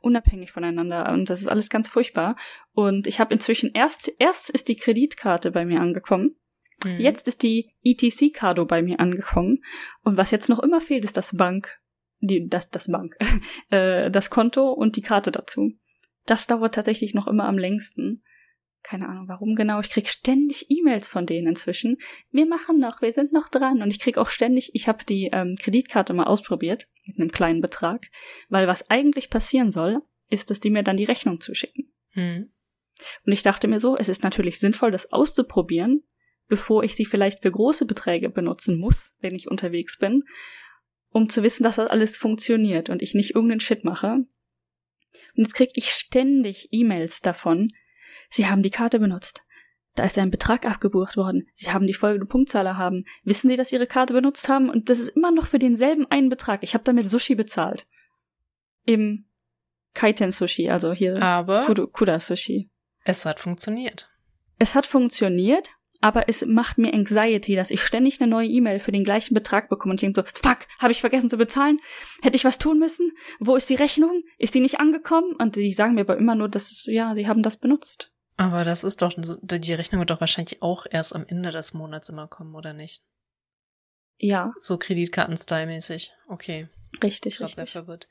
unabhängig 0.00 0.52
voneinander 0.52 1.12
und 1.12 1.28
das 1.28 1.42
ist 1.42 1.48
alles 1.48 1.68
ganz 1.68 1.88
furchtbar. 1.88 2.36
Und 2.72 3.06
ich 3.06 3.20
habe 3.20 3.34
inzwischen 3.34 3.70
erst, 3.74 4.10
erst 4.18 4.48
ist 4.48 4.68
die 4.68 4.76
Kreditkarte 4.76 5.50
bei 5.50 5.66
mir 5.66 5.80
angekommen. 5.80 6.36
Mhm. 6.84 7.00
Jetzt 7.00 7.28
ist 7.28 7.42
die 7.42 7.72
ETC-Kado 7.84 8.64
bei 8.66 8.82
mir 8.82 9.00
angekommen. 9.00 9.58
Und 10.02 10.16
was 10.16 10.30
jetzt 10.30 10.48
noch 10.48 10.58
immer 10.58 10.80
fehlt, 10.80 11.04
ist 11.04 11.16
das 11.16 11.36
Bank, 11.36 11.80
die, 12.20 12.48
das, 12.48 12.70
das 12.70 12.88
Bank, 12.88 13.16
äh, 13.70 14.10
das 14.10 14.30
Konto 14.30 14.70
und 14.70 14.96
die 14.96 15.02
Karte 15.02 15.30
dazu. 15.30 15.72
Das 16.26 16.46
dauert 16.46 16.74
tatsächlich 16.74 17.14
noch 17.14 17.26
immer 17.26 17.46
am 17.46 17.58
längsten. 17.58 18.22
Keine 18.82 19.08
Ahnung 19.08 19.28
warum 19.28 19.56
genau. 19.56 19.80
Ich 19.80 19.90
krieg 19.90 20.08
ständig 20.08 20.70
E-Mails 20.70 21.06
von 21.06 21.26
denen 21.26 21.48
inzwischen. 21.48 21.98
Wir 22.30 22.46
machen 22.46 22.78
noch, 22.78 23.02
wir 23.02 23.12
sind 23.12 23.32
noch 23.32 23.48
dran. 23.48 23.82
Und 23.82 23.90
ich 23.90 24.00
krieg 24.00 24.16
auch 24.16 24.30
ständig, 24.30 24.70
ich 24.74 24.88
habe 24.88 25.04
die 25.04 25.28
ähm, 25.32 25.56
Kreditkarte 25.58 26.14
mal 26.14 26.24
ausprobiert 26.24 26.88
mit 27.06 27.18
einem 27.18 27.30
kleinen 27.30 27.60
Betrag, 27.60 28.06
weil 28.48 28.68
was 28.68 28.88
eigentlich 28.88 29.28
passieren 29.28 29.70
soll, 29.70 30.00
ist, 30.30 30.48
dass 30.50 30.60
die 30.60 30.70
mir 30.70 30.82
dann 30.82 30.96
die 30.96 31.04
Rechnung 31.04 31.40
zuschicken. 31.40 31.92
Hm. 32.10 32.50
Und 33.26 33.32
ich 33.32 33.42
dachte 33.42 33.68
mir 33.68 33.80
so, 33.80 33.96
es 33.96 34.08
ist 34.08 34.22
natürlich 34.22 34.58
sinnvoll, 34.58 34.90
das 34.90 35.12
auszuprobieren, 35.12 36.02
bevor 36.50 36.84
ich 36.84 36.94
sie 36.94 37.06
vielleicht 37.06 37.40
für 37.40 37.50
große 37.50 37.86
Beträge 37.86 38.28
benutzen 38.28 38.78
muss, 38.78 39.14
wenn 39.20 39.34
ich 39.34 39.50
unterwegs 39.50 39.98
bin, 39.98 40.24
um 41.08 41.30
zu 41.30 41.42
wissen, 41.42 41.64
dass 41.64 41.76
das 41.76 41.88
alles 41.88 42.16
funktioniert 42.18 42.90
und 42.90 43.00
ich 43.00 43.14
nicht 43.14 43.34
irgendeinen 43.34 43.60
Shit 43.60 43.84
mache. 43.84 44.26
Und 45.36 45.44
jetzt 45.44 45.54
kriege 45.54 45.72
ich 45.76 45.90
ständig 45.90 46.68
E-Mails 46.72 47.20
davon. 47.20 47.68
Sie 48.28 48.46
haben 48.46 48.62
die 48.62 48.70
Karte 48.70 48.98
benutzt. 48.98 49.44
Da 49.94 50.04
ist 50.04 50.18
ein 50.18 50.30
Betrag 50.30 50.66
abgebucht 50.66 51.16
worden. 51.16 51.48
Sie 51.54 51.70
haben 51.70 51.86
die 51.86 51.94
folgende 51.94 52.26
Punktzahl 52.26 52.76
haben. 52.76 53.04
Wissen 53.24 53.48
Sie, 53.48 53.56
dass 53.56 53.70
Sie 53.70 53.76
Ihre 53.76 53.86
Karte 53.86 54.12
benutzt 54.12 54.48
haben? 54.48 54.70
Und 54.70 54.88
das 54.88 55.00
ist 55.00 55.08
immer 55.08 55.32
noch 55.32 55.46
für 55.46 55.58
denselben 55.58 56.06
einen 56.10 56.28
Betrag. 56.28 56.62
Ich 56.62 56.74
habe 56.74 56.84
damit 56.84 57.10
Sushi 57.10 57.34
bezahlt. 57.34 57.88
Im 58.84 59.26
Kaiten 59.94 60.30
Sushi, 60.30 60.70
also 60.70 60.92
hier 60.92 61.20
Aber 61.20 61.64
Kudo, 61.64 61.88
Kuda 61.88 62.20
Sushi. 62.20 62.70
Es 63.04 63.24
hat 63.26 63.40
funktioniert. 63.40 64.10
Es 64.58 64.74
hat 64.74 64.86
funktioniert, 64.86 65.70
aber 66.00 66.28
es 66.28 66.44
macht 66.46 66.78
mir 66.78 66.94
Anxiety, 66.94 67.56
dass 67.56 67.70
ich 67.70 67.82
ständig 67.82 68.20
eine 68.20 68.30
neue 68.30 68.48
E-Mail 68.48 68.80
für 68.80 68.92
den 68.92 69.04
gleichen 69.04 69.34
Betrag 69.34 69.68
bekomme 69.68 69.92
und 69.92 70.02
ich 70.02 70.12
denke 70.12 70.22
so, 70.22 70.40
fuck, 70.42 70.66
habe 70.78 70.92
ich 70.92 71.00
vergessen 71.00 71.28
zu 71.28 71.36
bezahlen? 71.36 71.78
Hätte 72.22 72.36
ich 72.36 72.44
was 72.44 72.58
tun 72.58 72.78
müssen? 72.78 73.12
Wo 73.38 73.56
ist 73.56 73.68
die 73.68 73.74
Rechnung? 73.74 74.22
Ist 74.38 74.54
die 74.54 74.60
nicht 74.60 74.80
angekommen? 74.80 75.34
Und 75.38 75.56
die 75.56 75.72
sagen 75.72 75.94
mir 75.94 76.02
aber 76.02 76.16
immer 76.16 76.34
nur, 76.34 76.48
dass 76.48 76.86
ja, 76.86 77.14
sie 77.14 77.28
haben 77.28 77.42
das 77.42 77.58
benutzt. 77.58 78.12
Aber 78.36 78.64
das 78.64 78.84
ist 78.84 79.02
doch, 79.02 79.12
die 79.14 79.74
Rechnung 79.74 80.00
wird 80.00 80.10
doch 80.10 80.20
wahrscheinlich 80.20 80.62
auch 80.62 80.86
erst 80.90 81.14
am 81.14 81.26
Ende 81.28 81.52
des 81.52 81.74
Monats 81.74 82.08
immer 82.08 82.26
kommen, 82.26 82.54
oder 82.54 82.72
nicht? 82.72 83.02
Ja. 84.16 84.54
So 84.58 84.78
Kreditkarten-Style-mäßig. 84.78 86.12
Okay. 86.28 86.68
Richtig, 87.02 87.34
ich 87.34 87.40
richtig. 87.40 87.56
sehr 87.56 87.66
verwirrt. 87.66 88.08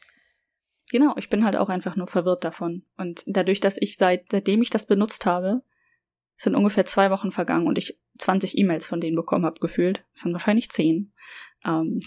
Genau, 0.92 1.16
ich 1.18 1.30
bin 1.30 1.46
halt 1.46 1.56
auch 1.56 1.70
einfach 1.70 1.96
nur 1.96 2.08
verwirrt 2.08 2.44
davon. 2.44 2.84
Und 2.98 3.24
dadurch, 3.26 3.60
dass 3.60 3.78
ich 3.80 3.96
seit, 3.96 4.32
seitdem 4.32 4.62
ich 4.62 4.70
das 4.70 4.86
benutzt 4.86 5.26
habe, 5.26 5.64
sind 6.42 6.56
ungefähr 6.56 6.86
zwei 6.86 7.12
Wochen 7.12 7.32
vergangen 7.32 7.68
und 7.68 7.78
ich 7.78 8.00
20 8.18 8.58
E-Mails 8.58 8.88
von 8.88 9.02
denen 9.02 9.16
bekommen 9.16 9.46
habe, 9.46 9.60
gefühlt. 9.60 10.06
Das 10.14 10.24
sind 10.24 10.34
wahrscheinlich 10.34 10.70
zehn. 10.70 11.14
Ähm, 11.66 12.00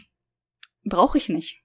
Brauche 0.85 1.19
ich 1.19 1.29
nicht 1.29 1.63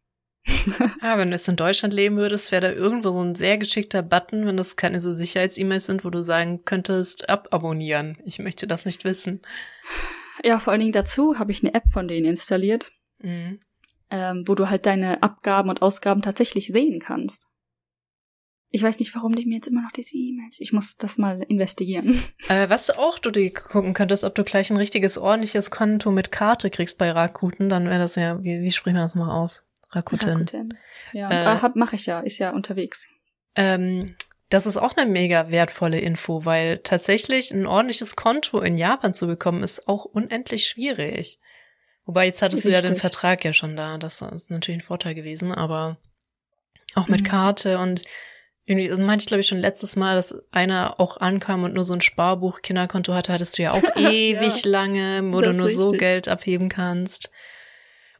ja, 1.04 1.18
wenn 1.18 1.30
du 1.30 1.36
jetzt 1.36 1.48
in 1.48 1.56
Deutschland 1.56 1.94
leben 1.94 2.18
würdest, 2.18 2.52
wäre 2.52 2.62
da 2.62 2.72
irgendwo 2.72 3.10
so 3.10 3.22
ein 3.22 3.36
sehr 3.36 3.58
geschickter 3.58 4.02
Button, 4.02 4.46
wenn 4.46 4.58
das 4.58 4.76
keine 4.76 5.00
so 5.00 5.12
Sicherheits-E-Mails 5.12 5.86
sind, 5.86 6.06
wo 6.06 6.10
du 6.10 6.24
sagen 6.24 6.64
könntest, 6.64 7.30
ababonnieren. 7.30 8.18
Ich 8.26 8.40
möchte 8.40 8.68
das 8.68 8.86
nicht 8.86 9.04
wissen. 9.04 9.42
Ja, 10.44 10.60
vor 10.60 10.72
allen 10.72 10.80
Dingen 10.80 10.94
dazu 10.94 11.40
habe 11.40 11.52
ich 11.52 11.64
eine 11.64 11.74
App 11.74 11.88
von 11.92 12.08
denen 12.08 12.26
installiert, 12.26 12.92
mhm. 13.20 13.60
ähm, 14.10 14.44
wo 14.46 14.56
du 14.56 14.70
halt 14.70 14.86
deine 14.86 15.22
Abgaben 15.24 15.70
und 15.70 15.82
Ausgaben 15.82 16.22
tatsächlich 16.22 16.68
sehen 16.68 17.00
kannst. 17.00 17.48
Ich 18.70 18.84
weiß 18.84 19.00
nicht, 19.00 19.16
warum 19.16 19.34
die 19.34 19.46
mir 19.46 19.56
jetzt 19.56 19.68
immer 19.68 19.82
noch 19.82 19.92
diese 19.92 20.16
E-Mails. 20.16 20.58
Ich 20.60 20.74
muss 20.74 20.98
das 20.98 21.18
mal 21.18 21.42
investigieren. 21.48 22.24
Äh, 22.50 22.70
was 22.70 22.90
auch 22.90 23.20
du 23.20 23.30
dir 23.30 23.52
gucken 23.52 23.94
könntest, 23.94 24.24
ob 24.24 24.34
du 24.34 24.44
gleich 24.44 24.70
ein 24.70 24.78
richtiges, 24.78 25.18
ordentliches 25.18 25.70
Konto 25.70 26.12
mit 26.12 26.32
Karte 26.32 26.70
kriegst 26.70 26.98
bei 26.98 27.12
Rakuten, 27.12 27.68
dann 27.68 27.90
wäre 27.90 28.00
das 28.00 28.16
ja, 28.16 28.42
wie, 28.42 28.62
wie 28.62 28.72
sprechen 28.72 28.96
wir 28.96 29.02
das 29.02 29.16
mal 29.16 29.32
aus? 29.32 29.68
Rakuten. 29.92 30.30
Rakuten. 30.30 30.78
Ja, 31.12 31.30
äh, 31.30 31.62
hab, 31.62 31.76
mache 31.76 31.98
ich 31.98 32.06
ja, 32.06 32.22
ist 32.22 32.38
ja 32.38 32.52
unterwegs. 32.52 33.08
Ähm, 33.56 34.16
das 34.50 34.66
ist 34.66 34.78
auch 34.78 34.96
eine 34.96 35.10
mega 35.10 35.52
wertvolle 35.52 36.00
Info, 36.00 36.46
weil 36.46 36.78
tatsächlich 36.80 37.52
ein 37.52 37.66
ordentliches 37.66 38.16
Konto 38.16 38.62
in 38.62 38.78
Japan 38.78 39.14
zu 39.14 39.28
bekommen, 39.28 39.64
ist 39.64 39.88
auch 39.88 40.06
unendlich 40.06 40.68
schwierig. 40.68 41.40
Wobei 42.06 42.28
jetzt 42.28 42.42
hattest 42.42 42.66
Richtig. 42.66 42.80
du 42.80 42.88
ja 42.88 42.94
den 42.94 43.00
Vertrag 43.00 43.44
ja 43.44 43.52
schon 43.52 43.76
da, 43.76 43.98
das 43.98 44.22
ist 44.22 44.50
natürlich 44.50 44.80
ein 44.80 44.86
Vorteil 44.86 45.16
gewesen, 45.16 45.52
aber 45.52 45.98
auch 46.96 47.10
mit 47.10 47.22
mhm. 47.22 47.26
Karte 47.26 47.80
und 47.80 48.04
irgendwie, 48.68 48.88
das 48.90 49.00
meinte 49.00 49.24
ich 49.24 49.28
glaube 49.28 49.42
ich 49.42 49.48
schon 49.48 49.58
letztes 49.58 49.96
Mal, 49.96 50.16
dass 50.16 50.36
einer 50.52 51.00
auch 51.00 51.18
ankam 51.18 51.64
und 51.64 51.74
nur 51.74 51.84
so 51.84 51.96
ein 51.96 52.02
Sparbuch 52.02 52.62
Kinderkonto 52.62 53.14
hatte, 53.14 53.34
hattest 53.34 53.58
du 53.58 53.64
ja 53.64 53.72
auch 53.72 53.82
ewig 53.96 54.64
ja, 54.64 54.70
lange, 54.70 55.34
wo 55.34 55.42
du 55.42 55.54
nur 55.54 55.70
so 55.70 55.90
Geld 55.92 56.28
abheben 56.28 56.70
kannst 56.70 57.32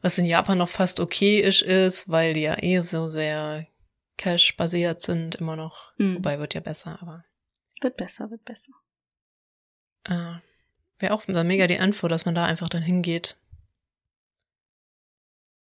was 0.02 0.18
in 0.18 0.24
Japan 0.24 0.58
noch 0.58 0.68
fast 0.68 1.00
okayisch 1.00 1.62
ist, 1.62 2.08
weil 2.08 2.34
die 2.34 2.42
ja 2.42 2.62
eh 2.62 2.82
so 2.82 3.08
sehr 3.08 3.66
Cash-basiert 4.16 5.02
sind, 5.02 5.36
immer 5.36 5.56
noch. 5.56 5.92
Mhm. 5.98 6.16
Wobei 6.16 6.38
wird 6.38 6.54
ja 6.54 6.60
besser, 6.60 6.98
aber. 7.00 7.24
Wird 7.80 7.96
besser, 7.96 8.30
wird 8.30 8.44
besser. 8.44 8.72
Äh, 10.04 10.40
Wäre 10.98 11.14
auch 11.14 11.26
mega 11.28 11.66
die 11.68 11.74
Info, 11.74 12.08
dass 12.08 12.24
man 12.24 12.34
da 12.34 12.44
einfach 12.44 12.68
dann 12.68 12.82
hingeht. 12.82 13.36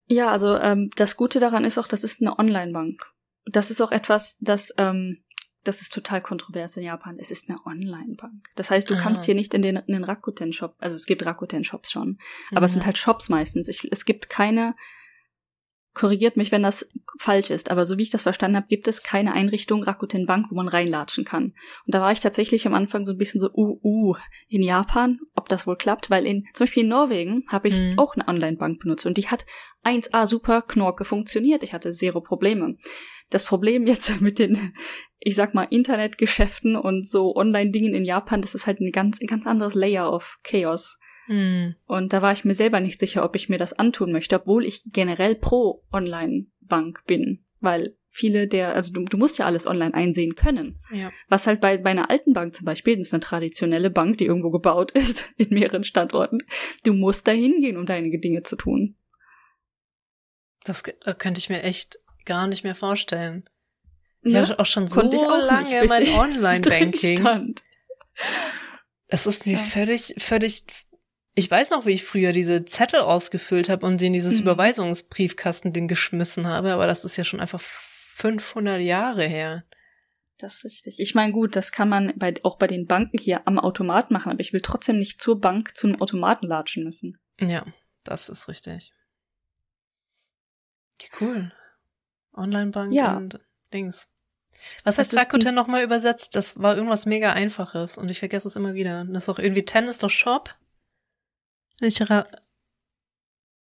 Ja, 0.07 0.31
also 0.31 0.57
ähm, 0.57 0.91
das 0.97 1.17
Gute 1.17 1.41
daran 1.41 1.65
ist 1.65 1.77
auch, 1.79 1.89
das 1.89 2.05
ist 2.05 2.23
eine 2.23 2.39
Online-Bank. 2.39 3.13
Das 3.47 3.71
ist 3.71 3.81
auch 3.81 3.93
etwas, 3.93 4.39
das 4.41 4.75
ähm, 4.77 5.23
das 5.67 5.81
ist 5.81 5.93
total 5.93 6.21
kontrovers 6.21 6.77
in 6.77 6.85
Japan. 6.85 7.19
Es 7.19 7.31
ist 7.31 7.49
eine 7.49 7.59
Online-Bank. 7.67 8.49
Das 8.55 8.71
heißt, 8.71 8.89
du 8.89 8.95
Aha. 8.95 9.03
kannst 9.03 9.25
hier 9.25 9.35
nicht 9.35 9.53
in 9.53 9.63
den, 9.63 9.77
in 9.77 9.95
den 9.95 10.05
Rakuten-Shop, 10.05 10.77
also 10.79 10.97
es 10.97 11.07
gibt 11.07 11.27
Rakuten-Shops 11.27 11.91
schon, 11.91 12.19
aber 12.53 12.61
mhm. 12.61 12.65
es 12.67 12.73
sind 12.75 12.87
halt 12.87 12.99
Shops 12.99 13.29
meistens. 13.29 13.69
Ich, 13.69 13.91
es 13.91 14.05
gibt 14.05 14.29
keine, 14.29 14.77
korrigiert 15.97 16.37
mich, 16.37 16.53
wenn 16.53 16.63
das 16.63 16.93
falsch 17.19 17.49
ist, 17.49 17.71
aber 17.71 17.87
so 17.87 17.97
wie 17.97 18.03
ich 18.03 18.11
das 18.11 18.25
verstanden 18.25 18.59
habe, 18.59 18.67
gibt 18.69 18.87
es 18.87 19.03
keine 19.03 19.33
Einrichtung 19.33 19.83
Rakuten 19.83 20.27
Bank, 20.27 20.49
wo 20.51 20.55
man 20.55 20.69
reinlatschen 20.69 21.25
kann. 21.25 21.55
Und 21.87 21.95
da 21.95 22.03
war 22.03 22.13
ich 22.13 22.21
tatsächlich 22.21 22.67
am 22.67 22.75
Anfang 22.75 23.07
so 23.07 23.13
ein 23.13 23.19
bisschen 23.19 23.41
so, 23.41 23.49
uh, 23.55 23.81
uh, 23.83 24.15
in 24.47 24.63
Japan, 24.63 25.19
ob 25.35 25.49
das 25.49 25.67
wohl 25.67 25.77
klappt, 25.77 26.11
weil 26.11 26.27
in, 26.27 26.45
zum 26.53 26.67
Beispiel 26.67 26.83
in 26.83 26.91
Norwegen 26.91 27.45
habe 27.49 27.69
ich 27.69 27.81
mhm. 27.81 27.95
auch 27.97 28.15
eine 28.15 28.29
Online-Bank 28.29 28.79
benutzt 28.81 29.07
und 29.07 29.17
die 29.17 29.29
hat 29.29 29.47
1A 29.85 30.27
super 30.27 30.61
Knorke 30.61 31.07
funktioniert. 31.07 31.63
Ich 31.63 31.73
hatte 31.73 31.91
zero 31.93 32.21
Probleme. 32.21 32.77
Das 33.31 33.47
Problem 33.47 33.87
jetzt 33.87 34.21
mit 34.21 34.39
den, 34.39 34.75
ich 35.19 35.35
sag 35.35 35.55
mal, 35.55 35.65
Internetgeschäften 35.65 36.77
und 36.77 37.09
so 37.09 37.35
Online-Dingen 37.35 37.95
in 37.95 38.05
Japan, 38.05 38.43
das 38.43 38.55
ist 38.55 38.67
halt 38.67 38.81
ein 38.81 38.93
ganz, 38.93 39.19
ein 39.23 39.27
ganz 39.27 39.47
anderes 39.47 39.75
Layer 39.75 40.13
of 40.13 40.41
Chaos. 40.45 40.99
Hm. 41.27 41.75
Und 41.87 42.13
da 42.13 42.23
war 42.23 42.33
ich 42.33 42.45
mir 42.45 42.55
selber 42.55 42.81
nicht 42.81 43.01
sicher, 43.01 43.25
ob 43.25 43.37
ich 43.37 43.49
mir 43.49 43.59
das 43.59 43.73
antun 43.73 44.13
möchte, 44.13 44.37
obwohl 44.37 44.65
ich 44.65 44.83
generell 44.87 45.35
pro 45.35 45.85
Online-Bank 45.93 47.05
bin, 47.07 47.45
weil 47.61 47.97
viele 48.09 48.49
der, 48.49 48.75
also 48.75 48.93
du, 48.93 49.05
du 49.05 49.19
musst 49.19 49.39
ja 49.39 49.47
alles 49.47 49.67
online 49.67 49.93
einsehen 49.95 50.37
können. 50.37 50.81
Ja. 50.91 51.13
Was 51.29 51.47
halt 51.47 51.61
bei, 51.61 51.77
bei 51.77 51.91
einer 51.91 52.11
alten 52.11 52.33
Bank 52.33 52.55
zum 52.55 52.65
Beispiel, 52.65 52.97
das 52.97 53.09
ist 53.09 53.15
eine 53.15 53.21
traditionelle 53.21 53.91
Bank, 53.91 54.19
die 54.19 54.27
irgendwo 54.27 54.51
gebaut 54.51 54.91
ist, 54.93 55.29
in 55.37 55.51
mehreren 55.51 55.85
Standorten, 55.85 56.39
du 56.85 56.95
musst 56.95 57.29
da 57.29 57.33
hingehen, 57.33 57.77
um 57.77 57.87
deine 57.87 58.19
Dinge 58.19 58.43
zu 58.43 58.57
tun. 58.57 58.97
Das 60.65 60.83
könnte 60.83 61.39
ich 61.39 61.49
mir 61.49 61.63
echt 61.63 61.99
gar 62.25 62.49
nicht 62.49 62.65
mehr 62.65 62.75
vorstellen. 62.75 63.45
Ich 64.23 64.33
ne? 64.33 64.41
habe 64.41 64.59
auch 64.59 64.67
schon 64.67 64.89
so 64.89 65.03
auch 65.03 65.47
lange 65.47 65.85
mein 65.87 66.09
Online-Banking. 66.19 67.55
Es 69.09 69.27
ist 69.27 69.47
wie 69.47 69.53
ja. 69.53 69.59
völlig, 69.59 70.15
völlig. 70.19 70.65
Ich 71.39 71.51
weiß 71.51 71.69
noch, 71.71 71.85
wie 71.85 71.93
ich 71.93 72.05
früher 72.05 72.33
diese 72.33 72.65
Zettel 72.65 73.01
ausgefüllt 73.01 73.69
habe 73.69 73.85
und 73.87 73.99
sie 73.99 74.07
in 74.07 74.15
dieses 74.15 74.39
hm. 74.39 74.45
Überweisungsbriefkasten-Ding 74.45 75.87
geschmissen 75.87 76.47
habe, 76.47 76.73
aber 76.73 76.87
das 76.87 77.05
ist 77.05 77.19
ja 77.19 77.25
schon 77.25 77.41
einfach 77.41 77.61
500 77.61 78.81
Jahre 78.81 79.25
her. 79.25 79.65
Das 80.39 80.57
ist 80.57 80.65
richtig. 80.65 80.99
Ich 80.99 81.15
meine, 81.15 81.33
gut, 81.33 81.55
das 81.55 81.73
kann 81.73 81.91
man 81.91 82.15
bei, 82.17 82.35
auch 82.43 82.57
bei 82.57 82.67
den 82.67 82.87
Banken 82.87 83.19
hier 83.19 83.47
am 83.47 83.59
Automat 83.59 84.11
machen, 84.11 84.33
aber 84.33 84.41
ich 84.41 84.55
will 84.55 84.63
trotzdem 84.63 84.99
nicht 84.99 85.21
zur 85.21 85.39
Bank 85.39 85.77
zum 85.77 86.01
Automaten 86.01 86.47
latschen 86.47 86.85
müssen. 86.85 87.19
Ja, 87.39 87.67
das 88.03 88.31
ist 88.31 88.49
richtig. 88.49 88.95
Cool. 91.21 91.53
Online-Bank 92.33 92.93
ja. 92.93 93.15
und 93.15 93.41
Dings. 93.75 94.09
Was 94.85 94.99
heißt 94.99 95.15
Rakuten 95.15 95.55
nochmal 95.55 95.85
übersetzt? 95.85 96.35
Das 96.35 96.61
war 96.61 96.77
irgendwas 96.77 97.05
mega 97.05 97.33
einfaches 97.33 97.99
und 97.99 98.11
ich 98.11 98.21
vergesse 98.21 98.49
es 98.49 98.57
immer 98.57 98.73
wieder. 98.73 99.05
Das 99.05 99.25
ist 99.25 99.29
doch 99.29 99.39
irgendwie 99.39 99.67
Ten 99.67 99.85
ist 99.85 100.03
doch 100.03 100.11
Shop. 100.11 100.55
Ra 101.81 102.27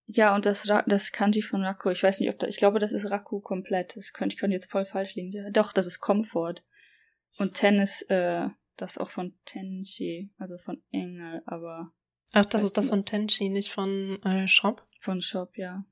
ja, 0.06 0.34
und 0.34 0.44
das, 0.44 0.68
Ra 0.68 0.82
das 0.82 1.12
Kanji 1.12 1.42
von 1.42 1.62
Raku, 1.62 1.88
ich 1.90 2.02
weiß 2.02 2.20
nicht, 2.20 2.28
ob 2.28 2.38
da, 2.38 2.46
ich 2.46 2.58
glaube, 2.58 2.78
das 2.78 2.92
ist 2.92 3.10
Raku 3.10 3.40
komplett. 3.40 3.96
Das 3.96 4.12
könnte, 4.12 4.34
ich 4.34 4.40
könnte 4.40 4.54
jetzt 4.54 4.70
voll 4.70 4.84
falsch 4.84 5.14
liegen. 5.14 5.32
Ja, 5.32 5.48
doch, 5.50 5.72
das 5.72 5.86
ist 5.86 6.00
Comfort. 6.00 6.56
Und 7.38 7.54
Ten 7.54 7.78
ist, 7.78 8.02
äh, 8.10 8.48
das 8.76 8.98
auch 8.98 9.08
von 9.08 9.34
Tenchi, 9.46 10.30
also 10.36 10.58
von 10.58 10.82
Engel, 10.90 11.42
aber. 11.46 11.92
Ach, 12.32 12.44
das 12.44 12.62
ist 12.62 12.76
das 12.76 12.90
von 12.90 13.00
Tenchi, 13.00 13.48
nicht 13.48 13.72
von 13.72 14.20
äh, 14.24 14.48
Shop? 14.48 14.86
Von 15.00 15.22
Shop, 15.22 15.56
ja 15.56 15.84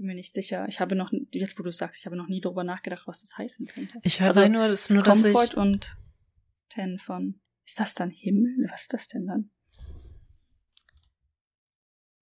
bin 0.00 0.06
mir 0.06 0.14
nicht 0.14 0.32
sicher. 0.32 0.66
Ich 0.68 0.80
habe 0.80 0.96
noch, 0.96 1.12
jetzt 1.32 1.58
wo 1.58 1.62
du 1.62 1.70
sagst, 1.70 2.00
ich 2.00 2.06
habe 2.06 2.16
noch 2.16 2.26
nie 2.26 2.40
drüber 2.40 2.64
nachgedacht, 2.64 3.06
was 3.06 3.20
das 3.20 3.36
heißen 3.36 3.66
könnte. 3.66 3.98
Ich 4.02 4.20
höre 4.20 4.28
also, 4.28 4.48
nur, 4.48 4.66
das 4.66 4.88
nur 4.88 5.04
Comfort 5.04 5.32
dass 5.34 5.50
ich 5.50 5.56
und 5.56 5.96
Ten 6.70 6.98
von. 6.98 7.40
Ist 7.70 7.78
das 7.78 7.94
dann 7.94 8.10
Himmel? 8.10 8.66
Was 8.68 8.80
ist 8.82 8.94
das 8.94 9.06
denn 9.06 9.28
dann? 9.28 9.50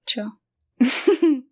Tja. 0.05 0.39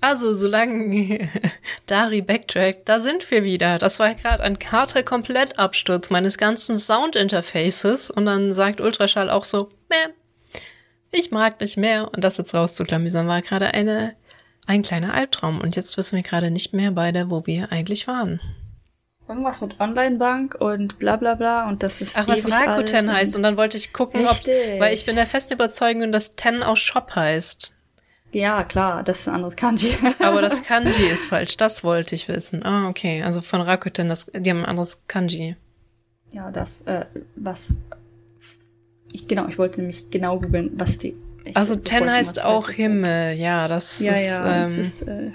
also, 0.00 0.32
solange 0.32 1.30
Dari 1.86 2.20
backtrackt, 2.20 2.88
da 2.88 2.98
sind 2.98 3.30
wir 3.30 3.44
wieder. 3.44 3.78
Das 3.78 4.00
war 4.00 4.12
gerade 4.16 4.42
ein 4.42 4.58
Karte-Komplettabsturz 4.58 6.10
meines 6.10 6.36
ganzen 6.36 6.80
Soundinterfaces. 6.80 8.10
Und 8.10 8.26
dann 8.26 8.54
sagt 8.54 8.80
Ultraschall 8.80 9.30
auch 9.30 9.44
so, 9.44 9.68
Meh, 9.88 10.12
ich 11.12 11.30
mag 11.30 11.60
nicht 11.60 11.76
mehr. 11.76 12.12
Und 12.12 12.24
das 12.24 12.38
jetzt 12.38 12.54
rauszuklamüsern 12.54 13.28
war 13.28 13.40
gerade 13.40 13.72
eine 13.72 14.16
ein 14.66 14.82
kleiner 14.82 15.14
Albtraum 15.14 15.60
und 15.60 15.76
jetzt 15.76 15.96
wissen 15.96 16.16
wir 16.16 16.22
gerade 16.24 16.50
nicht 16.50 16.74
mehr 16.74 16.90
beide, 16.90 17.30
wo 17.30 17.46
wir 17.46 17.70
eigentlich 17.70 18.08
waren. 18.08 18.40
Irgendwas 19.30 19.60
mit 19.60 19.78
Online-Bank 19.78 20.56
und 20.56 20.98
bla 20.98 21.14
bla 21.14 21.36
bla 21.36 21.68
und 21.68 21.84
das 21.84 22.00
ist. 22.00 22.18
Ach, 22.18 22.26
was 22.26 22.50
Rakuten 22.50 23.12
heißt. 23.12 23.36
Und 23.36 23.44
dann 23.44 23.56
wollte 23.56 23.76
ich 23.76 23.92
gucken, 23.92 24.26
Richtig. 24.26 24.74
ob. 24.74 24.80
Weil 24.80 24.92
ich 24.92 25.06
bin 25.06 25.14
der 25.14 25.26
festen 25.26 25.54
Überzeugung, 25.54 26.10
dass 26.10 26.32
Ten 26.32 26.64
auch 26.64 26.76
Shop 26.76 27.14
heißt. 27.14 27.76
Ja, 28.32 28.64
klar, 28.64 29.04
das 29.04 29.20
ist 29.20 29.28
ein 29.28 29.36
anderes 29.36 29.54
Kanji. 29.54 29.96
Aber 30.18 30.42
das 30.42 30.62
Kanji 30.62 31.04
ist 31.04 31.26
falsch, 31.26 31.56
das 31.56 31.84
wollte 31.84 32.16
ich 32.16 32.26
wissen. 32.26 32.64
Ah, 32.64 32.88
okay. 32.88 33.22
Also 33.22 33.40
von 33.40 33.60
Rakuten, 33.60 34.08
das, 34.08 34.26
die 34.34 34.50
haben 34.50 34.60
ein 34.60 34.66
anderes 34.66 35.00
Kanji. 35.06 35.56
Ja, 36.32 36.50
das, 36.50 36.82
äh, 36.82 37.06
was. 37.36 37.76
Ich, 39.12 39.28
genau, 39.28 39.46
ich 39.46 39.58
wollte 39.58 39.80
nämlich 39.80 40.10
genau 40.10 40.40
googeln, 40.40 40.72
was 40.74 40.98
die 40.98 41.14
ich, 41.44 41.56
also 41.56 41.76
Ten 41.76 42.10
heißt 42.10 42.44
auch 42.44 42.68
Himmel, 42.68 43.34
ja, 43.34 43.68
das 43.68 44.00
ja, 44.00 44.12
ist. 44.12 44.28
Ja, 44.28 44.56
ähm, 44.56 44.64
ist 44.64 45.02
äh 45.02 45.30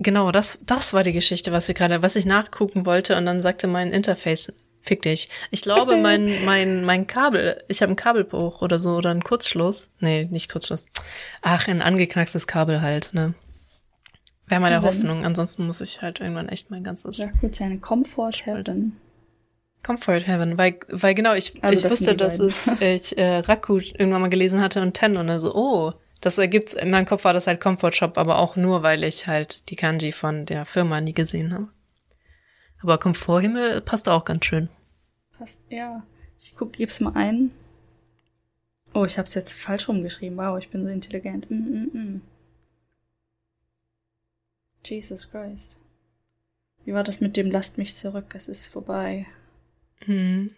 genau, 0.00 0.32
das, 0.32 0.58
das 0.66 0.92
war 0.92 1.04
die 1.04 1.12
Geschichte, 1.12 1.52
was 1.52 1.68
wir 1.68 1.74
gerade, 1.74 2.02
was 2.02 2.16
ich 2.16 2.26
nachgucken 2.26 2.84
wollte 2.84 3.16
und 3.16 3.26
dann 3.26 3.42
sagte 3.42 3.68
mein 3.68 3.92
Interface, 3.92 4.52
fick 4.80 5.02
dich. 5.02 5.28
Ich 5.50 5.62
glaube, 5.62 5.96
mein, 6.02 6.44
mein, 6.44 6.84
mein 6.84 7.06
Kabel, 7.06 7.62
ich 7.68 7.82
habe 7.82 7.90
einen 7.90 7.96
Kabelbruch 7.96 8.62
oder 8.62 8.78
so 8.78 8.96
oder 8.96 9.10
einen 9.10 9.22
Kurzschluss. 9.22 9.88
Nee, 10.00 10.26
nicht 10.30 10.50
Kurzschluss. 10.50 10.86
Ach, 11.42 11.68
ein 11.68 11.82
angeknackstes 11.82 12.46
Kabel 12.46 12.82
halt, 12.82 13.10
ne? 13.12 13.34
Wäre 14.48 14.60
meine 14.60 14.82
Hoffnung. 14.82 15.24
Ansonsten 15.24 15.64
muss 15.64 15.80
ich 15.80 16.02
halt 16.02 16.18
irgendwann 16.18 16.48
echt 16.48 16.70
mein 16.70 16.82
ganzes. 16.82 17.18
Ja, 17.18 17.30
gut, 17.40 17.60
eine 17.60 17.78
Comfort 17.78 18.44
Heaven. 18.44 18.96
Comfort 19.84 20.26
Heaven, 20.26 20.58
weil, 20.58 20.78
weil 20.88 21.14
genau, 21.14 21.34
ich, 21.34 21.62
also 21.62 21.74
ich 21.74 21.82
das 21.82 21.92
wusste, 21.92 22.16
dass 22.16 22.38
es, 22.38 22.66
ich 22.80 23.16
äh, 23.16 23.38
Raku 23.38 23.78
irgendwann 23.78 24.20
mal 24.20 24.28
gelesen 24.28 24.60
hatte 24.60 24.82
und 24.82 24.94
Ten 24.94 25.16
und 25.16 25.40
so, 25.40 25.54
oh, 25.54 25.92
das 26.20 26.38
ergibt's, 26.38 26.74
in 26.74 26.90
meinem 26.90 27.06
Kopf 27.06 27.24
war 27.24 27.32
das 27.32 27.46
halt 27.46 27.60
Comfort 27.60 27.92
Shop, 27.92 28.18
aber 28.18 28.38
auch 28.38 28.56
nur, 28.56 28.82
weil 28.82 29.04
ich 29.04 29.26
halt 29.26 29.70
die 29.70 29.76
Kanji 29.76 30.12
von 30.12 30.46
der 30.46 30.64
Firma 30.64 31.00
nie 31.00 31.14
gesehen 31.14 31.52
habe. 31.54 31.68
Aber 32.82 32.98
Komforthimmel 32.98 33.80
passt 33.80 34.08
auch 34.08 34.24
ganz 34.24 34.44
schön. 34.44 34.68
Passt, 35.36 35.66
ja. 35.70 36.02
Ich 36.38 36.54
guck, 36.56 36.72
gib's 36.72 37.00
mal 37.00 37.14
ein. 37.14 37.50
Oh, 38.92 39.04
ich 39.04 39.18
hab's 39.18 39.34
jetzt 39.34 39.52
falsch 39.52 39.88
rumgeschrieben. 39.88 40.36
Wow, 40.38 40.58
ich 40.58 40.70
bin 40.70 40.84
so 40.84 40.90
intelligent. 40.90 41.50
Mm, 41.50 41.54
mm, 41.54 41.90
mm. 41.92 42.22
Jesus 44.84 45.30
Christ. 45.30 45.78
Wie 46.84 46.94
war 46.94 47.04
das 47.04 47.20
mit 47.20 47.36
dem 47.36 47.50
Lasst 47.50 47.78
mich 47.78 47.94
zurück, 47.94 48.34
es 48.34 48.48
ist 48.48 48.66
vorbei? 48.66 49.26
Hm. 50.04 50.54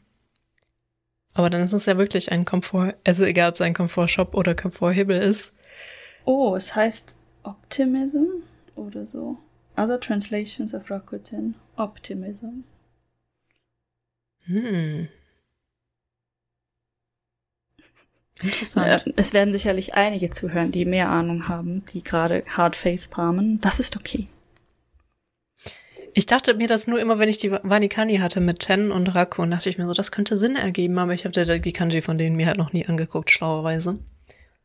Aber 1.35 1.49
dann 1.49 1.63
ist 1.63 1.73
es 1.73 1.87
ja 1.87 1.97
wirklich 1.97 2.31
ein 2.31 2.45
Komfort, 2.45 2.95
also 3.05 3.25
egal 3.25 3.49
ob 3.49 3.55
es 3.55 3.61
ein 3.63 3.75
Komfortshop 3.75 4.35
oder 4.35 4.55
Komforthebel 4.55 5.17
ist. 5.17 5.53
Oh, 6.25 6.55
es 6.55 6.75
heißt 6.75 7.23
Optimism 7.43 8.25
oder 8.77 9.07
so. 9.07 9.39
Other 9.77 9.99
translations 9.99 10.75
of 10.75 10.91
Rakuten. 10.91 11.55
Optimism. 11.77 12.65
Hm. 14.45 15.09
Interessant. 18.43 19.05
Es 19.17 19.33
werden 19.33 19.53
sicherlich 19.53 19.95
einige 19.95 20.31
zuhören, 20.31 20.73
die 20.73 20.85
mehr 20.85 21.09
Ahnung 21.09 21.49
haben, 21.49 21.85
die 21.87 22.03
gerade 22.03 22.45
Hardface 22.49 23.09
palmen. 23.09 23.61
Das 23.61 23.81
ist 23.81 23.97
okay. 23.97 24.29
Ich 26.15 26.27
dachte 26.27 26.55
mir 26.55 26.69
das 26.69 26.87
nur 26.87 27.01
immer, 27.01 27.19
wenn 27.19 27.29
ich 27.29 27.39
die 27.39 27.51
Vanikani 27.51 28.19
hatte 28.19 28.41
mit 28.41 28.61
Ten 28.61 28.91
und 28.91 29.15
Raku, 29.15 29.43
und 29.43 29.51
dachte 29.51 29.71
ich 29.71 29.79
mir 29.79 29.87
so, 29.87 29.95
das 29.95 30.13
könnte 30.13 30.37
Sinn 30.37 30.57
ergeben, 30.57 30.99
aber 30.99 31.15
ich 31.15 31.25
habe 31.25 31.61
die 31.61 31.73
Kanji 31.73 32.03
von 32.03 32.19
denen 32.19 32.37
mir 32.37 32.47
halt 32.47 32.59
noch 32.59 32.73
nie 32.73 32.87
angeguckt, 32.87 33.31
schlauerweise. 33.31 33.99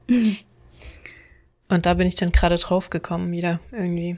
und 1.69 1.85
da 1.85 1.93
bin 1.93 2.07
ich 2.07 2.15
dann 2.15 2.33
gerade 2.33 2.57
drauf 2.57 2.89
gekommen, 2.89 3.31
wieder 3.31 3.61
irgendwie. 3.71 4.17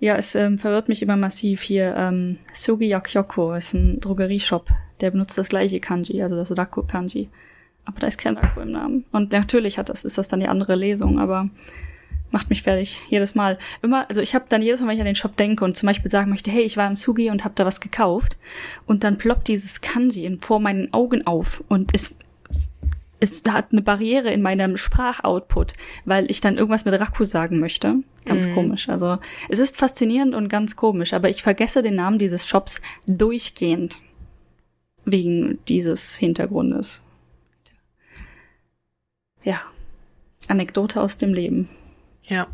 Ja, 0.00 0.16
es 0.16 0.34
ähm, 0.34 0.58
verwirrt 0.58 0.88
mich 0.88 1.02
immer 1.02 1.16
massiv 1.16 1.62
hier. 1.62 1.94
Ähm, 1.96 2.38
Sugi 2.52 2.86
Yakyoko 2.86 3.54
ist 3.54 3.74
ein 3.74 4.00
Drogerieshop, 4.00 4.68
der 5.00 5.10
benutzt 5.12 5.38
das 5.38 5.48
gleiche 5.48 5.80
Kanji, 5.80 6.22
also 6.22 6.36
das 6.36 6.56
Raku-Kanji. 6.56 7.28
Aber 7.84 8.00
da 8.00 8.06
ist 8.06 8.18
kein 8.18 8.36
Raku 8.36 8.60
im 8.60 8.72
Namen. 8.72 9.04
Und 9.12 9.32
natürlich 9.32 9.78
hat 9.78 9.88
das, 9.88 10.04
ist 10.04 10.18
das 10.18 10.28
dann 10.28 10.40
die 10.40 10.48
andere 10.48 10.74
Lesung, 10.74 11.18
aber 11.18 11.48
macht 12.30 12.50
mich 12.50 12.62
fertig 12.62 13.02
jedes 13.08 13.34
Mal. 13.34 13.58
Immer, 13.82 14.08
also 14.08 14.20
ich 14.20 14.34
habe 14.34 14.46
dann 14.48 14.62
jedes 14.62 14.80
Mal, 14.80 14.88
wenn 14.88 14.94
ich 14.96 15.00
an 15.00 15.06
den 15.06 15.14
Shop 15.14 15.36
denke 15.36 15.64
und 15.64 15.76
zum 15.76 15.86
Beispiel 15.86 16.10
sagen 16.10 16.30
möchte, 16.30 16.50
hey, 16.50 16.62
ich 16.62 16.76
war 16.76 16.86
im 16.86 16.96
Sugi 16.96 17.30
und 17.30 17.44
habe 17.44 17.54
da 17.54 17.64
was 17.64 17.80
gekauft 17.80 18.36
und 18.86 19.04
dann 19.04 19.18
ploppt 19.18 19.48
dieses 19.48 19.80
Kanji 19.80 20.38
vor 20.40 20.60
meinen 20.60 20.92
Augen 20.92 21.26
auf 21.26 21.62
und 21.68 21.94
es 21.94 22.16
es 23.20 23.42
hat 23.48 23.72
eine 23.72 23.82
Barriere 23.82 24.30
in 24.30 24.42
meinem 24.42 24.76
Sprachoutput, 24.76 25.74
weil 26.04 26.30
ich 26.30 26.40
dann 26.40 26.56
irgendwas 26.56 26.84
mit 26.84 26.98
Raku 26.98 27.24
sagen 27.24 27.58
möchte. 27.58 27.96
Ganz 28.24 28.46
mhm. 28.46 28.54
komisch. 28.54 28.88
Also 28.88 29.18
es 29.48 29.58
ist 29.58 29.76
faszinierend 29.76 30.34
und 30.34 30.48
ganz 30.48 30.76
komisch, 30.76 31.12
aber 31.12 31.28
ich 31.28 31.42
vergesse 31.42 31.82
den 31.82 31.96
Namen 31.96 32.18
dieses 32.18 32.46
Shops 32.46 32.80
durchgehend 33.06 34.02
wegen 35.04 35.58
dieses 35.68 36.16
Hintergrundes. 36.16 37.02
Ja. 39.42 39.60
Anekdote 40.46 41.00
aus 41.00 41.18
dem 41.18 41.34
Leben. 41.34 41.68
Ja. 42.28 42.46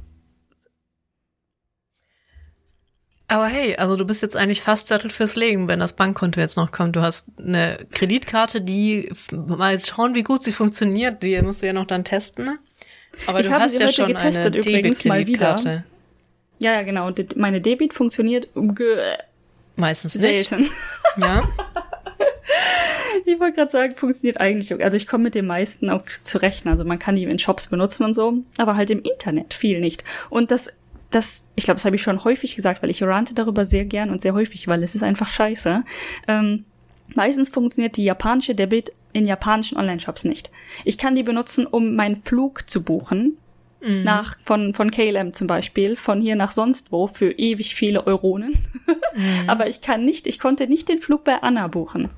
Aber 3.26 3.46
hey, 3.46 3.74
also 3.76 3.96
du 3.96 4.04
bist 4.04 4.22
jetzt 4.22 4.36
eigentlich 4.36 4.60
fast 4.60 4.88
sattelt 4.88 5.12
fürs 5.12 5.34
Legen, 5.34 5.66
wenn 5.66 5.80
das 5.80 5.94
Bankkonto 5.94 6.40
jetzt 6.40 6.56
noch 6.56 6.72
kommt. 6.72 6.94
Du 6.94 7.00
hast 7.00 7.26
eine 7.38 7.78
Kreditkarte, 7.90 8.60
die 8.60 9.10
mal 9.32 9.78
schauen, 9.78 10.14
wie 10.14 10.22
gut 10.22 10.42
sie 10.42 10.52
funktioniert. 10.52 11.22
Die 11.22 11.40
musst 11.42 11.62
du 11.62 11.66
ja 11.66 11.72
noch 11.72 11.86
dann 11.86 12.04
testen. 12.04 12.58
Aber 13.26 13.40
ich 13.40 13.46
du 13.46 13.52
hast 13.52 13.78
ja 13.78 13.88
schon 13.88 14.14
eine 14.14 14.50
Debit-Kreditkarte. 14.50 15.84
Ja, 16.58 16.72
ja, 16.74 16.82
genau. 16.82 17.10
Meine 17.36 17.60
Debit 17.60 17.94
funktioniert 17.94 18.48
meistens 19.76 20.12
selten. 20.12 20.60
nicht. 20.60 20.72
ja. 21.16 21.42
ich 23.24 23.38
wollte 23.38 23.56
gerade 23.56 23.70
sagen, 23.70 23.94
funktioniert 23.96 24.40
eigentlich. 24.40 24.82
Also 24.82 24.96
ich 24.96 25.06
komme 25.06 25.24
mit 25.24 25.34
den 25.34 25.46
meisten 25.46 25.90
auch 25.90 26.02
zurecht. 26.24 26.66
Also 26.66 26.84
man 26.84 26.98
kann 26.98 27.16
die 27.16 27.24
in 27.24 27.38
Shops 27.38 27.68
benutzen 27.68 28.04
und 28.04 28.14
so, 28.14 28.34
aber 28.58 28.76
halt 28.76 28.90
im 28.90 29.02
Internet 29.02 29.54
viel 29.54 29.80
nicht. 29.80 30.04
Und 30.30 30.50
das, 30.50 30.70
das, 31.10 31.46
ich 31.54 31.64
glaube, 31.64 31.76
das 31.76 31.84
habe 31.84 31.96
ich 31.96 32.02
schon 32.02 32.24
häufig 32.24 32.56
gesagt, 32.56 32.82
weil 32.82 32.90
ich 32.90 33.02
rante 33.02 33.34
darüber 33.34 33.64
sehr 33.64 33.84
gern 33.84 34.10
und 34.10 34.22
sehr 34.22 34.34
häufig, 34.34 34.68
weil 34.68 34.82
es 34.82 34.94
ist 34.94 35.02
einfach 35.02 35.28
scheiße. 35.28 35.84
Ähm, 36.28 36.64
meistens 37.14 37.48
funktioniert 37.48 37.96
die 37.96 38.04
japanische 38.04 38.54
Debit 38.54 38.92
in 39.12 39.24
japanischen 39.24 39.78
Online-Shops 39.78 40.24
nicht. 40.24 40.50
Ich 40.84 40.98
kann 40.98 41.14
die 41.14 41.22
benutzen, 41.22 41.66
um 41.66 41.94
meinen 41.94 42.16
Flug 42.16 42.68
zu 42.68 42.82
buchen, 42.82 43.36
mhm. 43.80 44.02
nach 44.02 44.36
von 44.44 44.74
von 44.74 44.90
KLM 44.90 45.32
zum 45.32 45.46
Beispiel 45.46 45.96
von 45.96 46.20
hier 46.20 46.36
nach 46.36 46.52
sonst 46.52 46.90
wo 46.90 47.06
für 47.06 47.30
ewig 47.30 47.74
viele 47.74 48.06
Euronen. 48.06 48.54
mhm. 49.14 49.48
Aber 49.48 49.68
ich 49.68 49.80
kann 49.80 50.04
nicht, 50.04 50.26
ich 50.26 50.38
konnte 50.38 50.66
nicht 50.66 50.88
den 50.88 50.98
Flug 50.98 51.24
bei 51.24 51.42
Anna 51.42 51.68
buchen. 51.68 52.10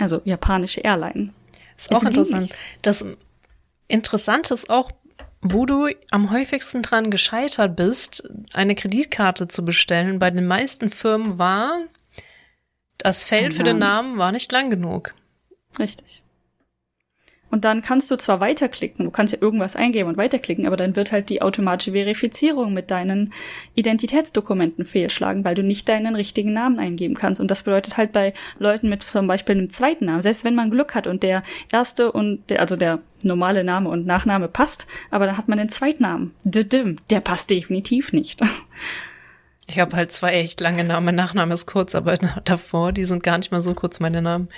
Also 0.00 0.20
japanische 0.24 0.80
Airline. 0.80 1.32
Ist 1.76 1.92
auch 1.92 2.02
interessant. 2.02 2.54
Das 2.82 3.06
Interessante 3.88 4.54
ist 4.54 4.70
auch, 4.70 4.90
wo 5.42 5.66
du 5.66 5.88
am 6.10 6.30
häufigsten 6.30 6.82
dran 6.82 7.10
gescheitert 7.10 7.76
bist, 7.76 8.28
eine 8.52 8.74
Kreditkarte 8.74 9.48
zu 9.48 9.64
bestellen, 9.64 10.18
bei 10.18 10.30
den 10.30 10.46
meisten 10.46 10.90
Firmen 10.90 11.38
war, 11.38 11.80
das 12.98 13.24
Feld 13.24 13.54
für 13.54 13.62
den 13.62 13.78
Namen 13.78 14.18
war 14.18 14.32
nicht 14.32 14.52
lang 14.52 14.68
genug. 14.68 15.14
Richtig. 15.78 16.22
Und 17.50 17.64
dann 17.64 17.82
kannst 17.82 18.10
du 18.10 18.16
zwar 18.16 18.40
weiterklicken, 18.40 19.04
du 19.04 19.10
kannst 19.10 19.32
ja 19.32 19.40
irgendwas 19.40 19.74
eingeben 19.74 20.08
und 20.08 20.16
weiterklicken, 20.16 20.66
aber 20.66 20.76
dann 20.76 20.94
wird 20.94 21.10
halt 21.10 21.28
die 21.30 21.42
automatische 21.42 21.92
Verifizierung 21.92 22.72
mit 22.72 22.90
deinen 22.90 23.32
Identitätsdokumenten 23.74 24.84
fehlschlagen, 24.84 25.44
weil 25.44 25.54
du 25.54 25.62
nicht 25.62 25.88
deinen 25.88 26.14
richtigen 26.14 26.52
Namen 26.52 26.78
eingeben 26.78 27.14
kannst. 27.14 27.40
Und 27.40 27.50
das 27.50 27.64
bedeutet 27.64 27.96
halt 27.96 28.12
bei 28.12 28.32
Leuten 28.58 28.88
mit 28.88 29.02
zum 29.02 29.26
Beispiel 29.26 29.56
einem 29.56 29.70
zweiten 29.70 30.06
Namen, 30.06 30.22
selbst 30.22 30.44
wenn 30.44 30.54
man 30.54 30.70
Glück 30.70 30.94
hat 30.94 31.06
und 31.06 31.22
der 31.22 31.42
erste 31.72 32.12
und 32.12 32.48
der, 32.50 32.60
also 32.60 32.76
der 32.76 33.00
normale 33.22 33.64
Name 33.64 33.88
und 33.88 34.06
Nachname 34.06 34.48
passt, 34.48 34.86
aber 35.10 35.26
dann 35.26 35.36
hat 35.36 35.48
man 35.48 35.58
den 35.58 35.68
Zweitnamen. 35.68 36.32
Der 37.10 37.20
passt 37.20 37.50
definitiv 37.50 38.12
nicht. 38.12 38.40
Ich 39.66 39.78
habe 39.78 39.94
halt 39.94 40.10
zwei 40.10 40.32
echt 40.32 40.60
lange 40.60 40.84
Namen. 40.84 41.14
Nachname 41.14 41.54
ist 41.54 41.66
kurz, 41.66 41.94
aber 41.94 42.16
davor, 42.44 42.92
die 42.92 43.04
sind 43.04 43.22
gar 43.22 43.38
nicht 43.38 43.52
mal 43.52 43.60
so 43.60 43.74
kurz, 43.74 44.00
meine 44.00 44.22
Namen. 44.22 44.48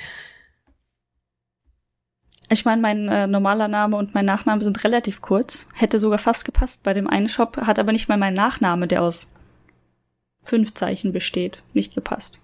Ich 2.53 2.67
meine, 2.67 2.83
mein 2.83 3.09
äh, 3.09 3.27
normaler 3.27 3.67
Name 3.67 3.97
und 3.97 4.13
mein 4.13 4.27
Nachname 4.27 4.63
sind 4.63 4.85
relativ 4.85 5.23
kurz. 5.23 5.67
Hätte 5.73 5.99
sogar 5.99 6.19
fast 6.19 6.45
gepasst 6.45 6.83
bei 6.83 6.93
dem 6.93 7.09
einen 7.09 7.31
Shop, 7.31 7.57
hat 7.57 7.79
aber 7.79 7.93
nicht 7.93 8.11
mal 8.11 8.19
mein 8.19 8.35
Nachname, 8.35 8.87
der 8.87 9.03
aus 9.03 9.33
fünf 10.43 10.75
Zeichen 10.75 11.13
besteht, 11.13 11.63
nicht 11.73 11.95
gepasst. 11.95 12.41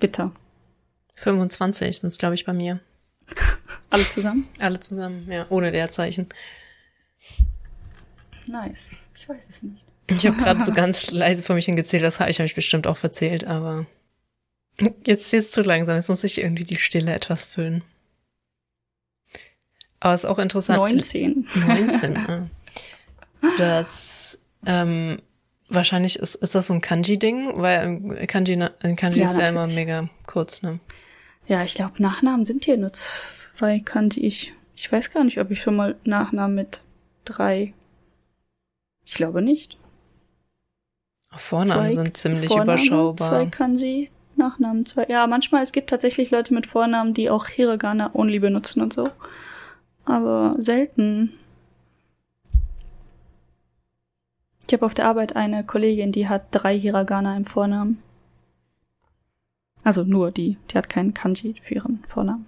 Bitter. 0.00 0.32
25 1.16 1.98
sind 1.98 2.08
es, 2.08 2.16
glaube 2.16 2.34
ich, 2.34 2.46
bei 2.46 2.54
mir. 2.54 2.80
Alle 3.90 4.08
zusammen? 4.08 4.48
Alle 4.58 4.80
zusammen, 4.80 5.30
ja, 5.30 5.44
ohne 5.50 5.70
Leerzeichen. 5.70 6.30
Nice. 8.46 8.94
Ich 9.14 9.28
weiß 9.28 9.46
es 9.46 9.62
nicht. 9.62 9.84
Ich 10.06 10.26
habe 10.26 10.38
gerade 10.38 10.64
so 10.64 10.72
ganz 10.74 11.10
leise 11.10 11.42
vor 11.42 11.54
mich 11.54 11.66
hingezählt, 11.66 12.02
das 12.02 12.18
habe 12.18 12.30
ich 12.30 12.38
mich 12.38 12.54
bestimmt 12.54 12.86
auch 12.86 12.96
verzählt, 12.96 13.44
aber 13.44 13.84
jetzt 15.04 15.32
jetzt 15.32 15.52
zu 15.52 15.60
langsam. 15.60 15.96
Jetzt 15.96 16.08
muss 16.08 16.24
ich 16.24 16.38
irgendwie 16.38 16.64
die 16.64 16.76
Stille 16.76 17.12
etwas 17.12 17.44
füllen. 17.44 17.84
Aber 20.06 20.14
es 20.14 20.22
ist 20.22 20.30
auch 20.30 20.38
interessant. 20.38 20.78
19. 20.78 21.48
19, 21.66 22.14
ja. 22.14 22.46
Das, 23.58 24.38
ähm, 24.64 25.16
wahrscheinlich 25.68 26.20
ist, 26.20 26.36
ist 26.36 26.54
das 26.54 26.68
so 26.68 26.74
ein 26.74 26.80
Kanji-Ding, 26.80 27.54
weil 27.56 28.24
Kanji, 28.28 28.56
Kanji 28.94 29.18
ja, 29.18 29.24
ist 29.24 29.36
ja 29.36 29.48
immer 29.48 29.66
mega 29.66 30.08
kurz, 30.28 30.62
ne? 30.62 30.78
Ja, 31.48 31.64
ich 31.64 31.74
glaube, 31.74 32.00
Nachnamen 32.00 32.44
sind 32.44 32.64
hier 32.64 32.76
nur 32.76 32.92
zwei 32.92 33.80
Kanji. 33.80 34.20
Ich, 34.20 34.52
ich 34.76 34.92
weiß 34.92 35.12
gar 35.12 35.24
nicht, 35.24 35.40
ob 35.40 35.50
ich 35.50 35.60
schon 35.60 35.74
mal 35.74 35.96
Nachnamen 36.04 36.54
mit 36.54 36.82
drei. 37.24 37.74
Ich 39.04 39.14
glaube 39.14 39.42
nicht. 39.42 39.76
Vornamen 41.32 41.88
zwei, 41.88 41.92
sind 41.94 42.16
ziemlich 42.16 42.46
Vornamen, 42.46 42.68
überschaubar. 42.68 43.28
Zwei 43.28 43.46
Kanji, 43.46 44.10
Nachnamen 44.36 44.86
zwei. 44.86 45.06
Ja, 45.08 45.26
manchmal, 45.26 45.64
es 45.64 45.72
gibt 45.72 45.90
tatsächlich 45.90 46.30
Leute 46.30 46.54
mit 46.54 46.68
Vornamen, 46.68 47.12
die 47.12 47.28
auch 47.28 47.48
Hiragana 47.48 48.14
only 48.14 48.38
benutzen 48.38 48.82
und 48.82 48.92
so 48.92 49.10
aber 50.06 50.54
selten. 50.58 51.32
Ich 54.66 54.72
habe 54.72 54.86
auf 54.86 54.94
der 54.94 55.06
Arbeit 55.06 55.36
eine 55.36 55.64
Kollegin, 55.64 56.10
die 56.10 56.28
hat 56.28 56.46
drei 56.50 56.78
Hiragana 56.78 57.36
im 57.36 57.44
Vornamen. 57.44 58.02
Also 59.84 60.02
nur 60.02 60.32
die. 60.32 60.56
Die 60.70 60.78
hat 60.78 60.88
keinen 60.88 61.14
Kanji 61.14 61.54
für 61.62 61.74
ihren 61.74 62.02
Vornamen. 62.08 62.46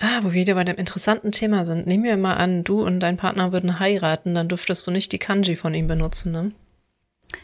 Ah, 0.00 0.20
wo 0.22 0.28
wir 0.28 0.40
wieder 0.40 0.54
bei 0.54 0.64
dem 0.64 0.76
interessanten 0.76 1.30
Thema 1.30 1.66
sind. 1.66 1.86
Nehmen 1.86 2.04
wir 2.04 2.16
mal 2.16 2.34
an, 2.34 2.64
du 2.64 2.82
und 2.82 3.00
dein 3.00 3.18
Partner 3.18 3.52
würden 3.52 3.78
heiraten, 3.78 4.34
dann 4.34 4.48
dürftest 4.48 4.86
du 4.86 4.90
nicht 4.90 5.12
die 5.12 5.18
Kanji 5.18 5.56
von 5.56 5.74
ihm 5.74 5.86
benutzen, 5.86 6.32
ne? 6.32 6.52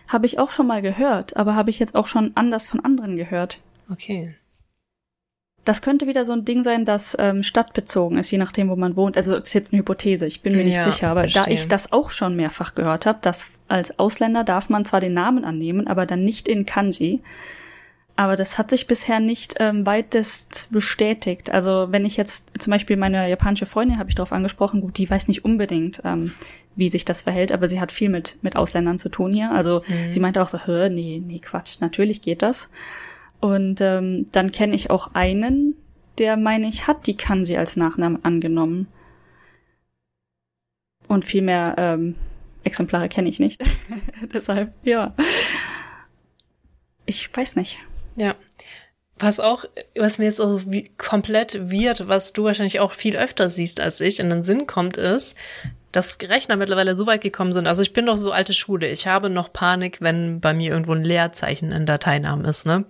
Habe 0.09 0.27
ich 0.27 0.39
auch 0.39 0.51
schon 0.51 0.67
mal 0.67 0.83
gehört, 0.83 1.37
aber 1.37 1.55
habe 1.55 1.71
ich 1.71 1.79
jetzt 1.79 1.95
auch 1.95 2.07
schon 2.07 2.33
anders 2.35 2.65
von 2.65 2.85
anderen 2.85 3.17
gehört. 3.17 3.61
Okay. 3.91 4.35
Das 5.67 5.83
könnte 5.83 6.07
wieder 6.07 6.25
so 6.25 6.33
ein 6.33 6.45
Ding 6.45 6.63
sein, 6.63 6.85
das 6.85 7.17
ähm, 7.19 7.43
stadtbezogen 7.43 8.19
ist, 8.19 8.31
je 8.31 8.39
nachdem, 8.39 8.69
wo 8.69 8.77
man 8.77 8.95
wohnt. 8.95 9.17
Also 9.17 9.35
ist 9.35 9.53
jetzt 9.53 9.73
eine 9.73 9.81
Hypothese, 9.81 10.25
ich 10.25 10.41
bin 10.41 10.55
mir 10.55 10.63
nicht 10.63 10.77
ja, 10.77 10.83
sicher, 10.83 11.11
aber 11.11 11.23
verstehe. 11.23 11.43
da 11.45 11.51
ich 11.51 11.67
das 11.67 11.93
auch 11.93 12.11
schon 12.11 12.37
mehrfach 12.37 12.77
gehört 12.77 13.05
habe, 13.05 13.19
dass 13.21 13.49
als 13.67 13.99
Ausländer 13.99 14.45
darf 14.45 14.69
man 14.69 14.85
zwar 14.85 15.01
den 15.01 15.13
Namen 15.13 15.45
annehmen, 15.45 15.89
aber 15.89 16.07
dann 16.07 16.23
nicht 16.23 16.49
in 16.49 16.67
Kanji. 16.67 17.21
Aber 18.15 18.37
das 18.37 18.59
hat 18.59 18.71
sich 18.71 18.87
bisher 18.87 19.19
nicht 19.19 19.57
ähm, 19.59 19.85
weitest 19.85 20.69
bestätigt. 20.71 21.51
Also 21.51 21.89
wenn 21.91 22.07
ich 22.07 22.17
jetzt 22.17 22.53
zum 22.59 22.71
Beispiel 22.71 22.97
meine 22.97 23.29
japanische 23.29 23.67
Freundin 23.67 23.99
habe 23.99 24.09
ich 24.09 24.15
darauf 24.15 24.33
angesprochen, 24.33 24.81
gut, 24.81 24.97
die 24.99 25.11
weiß 25.11 25.27
nicht 25.27 25.45
unbedingt, 25.45 26.01
ähm, 26.05 26.33
wie 26.77 26.89
sich 26.89 27.05
das 27.05 27.23
verhält, 27.23 27.51
aber 27.51 27.67
sie 27.67 27.81
hat 27.81 27.91
viel 27.91 28.09
mit 28.09 28.39
mit 28.41 28.55
Ausländern 28.55 28.99
zu 28.99 29.09
tun 29.09 29.33
hier. 29.33 29.51
Also 29.51 29.83
mhm. 29.89 30.13
sie 30.13 30.21
meinte 30.21 30.41
auch 30.43 30.49
so, 30.49 30.61
hör, 30.61 30.91
nee, 30.91 31.21
nee, 31.27 31.41
Quatsch, 31.41 31.81
natürlich 31.81 32.23
geht 32.23 32.43
das. 32.43 32.71
Und 33.47 33.81
ähm, 33.81 34.27
dann 34.33 34.51
kenne 34.51 34.75
ich 34.75 34.91
auch 34.91 35.15
einen, 35.15 35.77
der, 36.19 36.37
meine 36.37 36.67
ich, 36.67 36.89
hat 36.89 37.07
die 37.07 37.17
Kanji 37.17 37.57
als 37.57 37.77
Nachnamen 37.77 38.25
angenommen. 38.25 38.89
Und 41.07 41.25
viel 41.25 41.43
mehr 41.43 41.77
ähm, 41.79 42.17
Exemplare 42.65 43.09
kenne 43.09 43.29
ich 43.29 43.39
nicht. 43.39 43.63
Deshalb, 44.35 44.73
ja. 44.83 45.15
Ich 47.05 47.31
weiß 47.37 47.55
nicht. 47.55 47.79
Ja. 48.17 48.35
Was 49.17 49.39
auch, 49.39 49.65
was 49.97 50.19
mir 50.19 50.25
jetzt 50.25 50.39
so 50.39 50.61
wie 50.67 50.91
komplett 50.99 51.71
wird, 51.71 52.09
was 52.09 52.33
du 52.33 52.43
wahrscheinlich 52.43 52.81
auch 52.81 52.95
viel 52.95 53.17
öfter 53.17 53.49
siehst 53.49 53.81
als 53.81 54.01
ich 54.01 54.19
in 54.19 54.29
den 54.29 54.43
Sinn 54.43 54.67
kommt, 54.67 54.97
ist, 54.97 55.37
dass 55.93 56.19
Rechner 56.21 56.57
mittlerweile 56.57 56.97
so 56.97 57.07
weit 57.07 57.21
gekommen 57.21 57.53
sind. 57.53 57.69
Also 57.69 57.83
ich 57.83 57.93
bin 57.93 58.07
doch 58.07 58.17
so 58.17 58.33
alte 58.33 58.55
Schule. 58.55 58.91
Ich 58.91 59.07
habe 59.07 59.31
noch 59.31 59.53
Panik, 59.53 60.01
wenn 60.01 60.41
bei 60.41 60.53
mir 60.53 60.73
irgendwo 60.73 60.95
ein 60.95 61.05
Leerzeichen 61.05 61.71
in 61.71 61.87
Dateinamen 61.87 62.45
ist, 62.45 62.67
ne? 62.67 62.85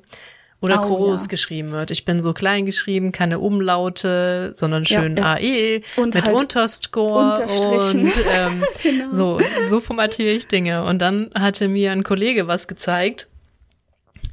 Oder 0.60 0.80
oh, 0.84 0.88
groß 0.88 1.24
ja. 1.24 1.28
geschrieben 1.28 1.72
wird. 1.72 1.90
Ich 1.90 2.04
bin 2.04 2.20
so 2.20 2.32
klein 2.32 2.64
geschrieben, 2.64 3.12
keine 3.12 3.38
Umlaute, 3.38 4.52
sondern 4.54 4.86
schön 4.86 5.16
ja. 5.18 5.34
AE 5.34 5.82
und 5.96 6.14
mit 6.14 6.26
halt 6.26 6.40
Unterscore 6.40 7.44
und 7.44 8.12
ähm, 8.32 8.64
genau. 8.82 9.12
so, 9.12 9.40
so 9.62 9.80
formatiere 9.80 10.30
ich 10.30 10.48
Dinge. 10.48 10.84
Und 10.84 11.00
dann 11.00 11.30
hatte 11.34 11.68
mir 11.68 11.92
ein 11.92 12.04
Kollege 12.04 12.48
was 12.48 12.68
gezeigt. 12.68 13.28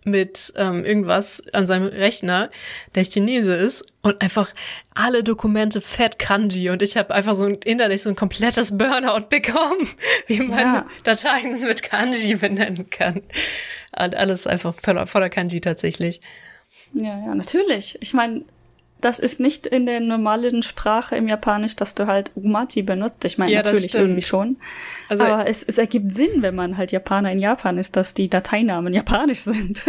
Mit 0.05 0.53
ähm, 0.55 0.85
irgendwas 0.85 1.41
an 1.53 1.67
seinem 1.67 1.87
Rechner, 1.87 2.51
der 2.95 3.03
Chinese 3.03 3.55
ist 3.55 3.85
und 4.01 4.21
einfach 4.21 4.53
alle 4.93 5.23
Dokumente 5.23 5.81
fett 5.81 6.19
Kanji 6.19 6.69
und 6.69 6.81
ich 6.81 6.97
habe 6.97 7.13
einfach 7.13 7.35
so 7.35 7.47
innerlich 7.47 8.03
so 8.03 8.09
ein 8.09 8.15
komplettes 8.15 8.77
Burnout 8.77 9.27
bekommen, 9.29 9.87
wie 10.27 10.41
man 10.41 10.59
ja. 10.59 10.85
Dateien 11.03 11.61
mit 11.61 11.83
Kanji 11.83 12.35
benennen 12.35 12.89
kann. 12.89 13.21
Und 13.97 14.15
alles 14.15 14.47
einfach 14.47 14.75
voller, 14.75 15.07
voller 15.07 15.29
Kanji 15.29 15.61
tatsächlich. 15.61 16.19
Ja, 16.93 17.17
ja, 17.19 17.35
natürlich. 17.35 17.97
Ich 18.01 18.13
meine, 18.13 18.43
das 19.03 19.19
ist 19.19 19.39
nicht 19.39 19.67
in 19.67 19.85
der 19.85 19.99
normalen 19.99 20.63
Sprache 20.63 21.17
im 21.17 21.27
Japanisch, 21.27 21.75
dass 21.75 21.93
du 21.93 22.07
halt 22.07 22.31
Umaji 22.35 22.83
benutzt. 22.83 23.25
Ich 23.25 23.37
meine, 23.37 23.51
ja, 23.51 23.61
natürlich 23.61 23.93
irgendwie 23.93 24.21
schon. 24.21 24.57
Also, 25.09 25.23
aber 25.23 25.47
es, 25.47 25.61
es 25.61 25.77
ergibt 25.77 26.13
Sinn, 26.13 26.41
wenn 26.41 26.55
man 26.55 26.77
halt 26.77 26.91
Japaner 26.91 27.31
in 27.31 27.39
Japan 27.39 27.77
ist, 27.77 27.97
dass 27.97 28.13
die 28.13 28.29
Dateinamen 28.29 28.93
japanisch 28.93 29.41
sind. 29.41 29.81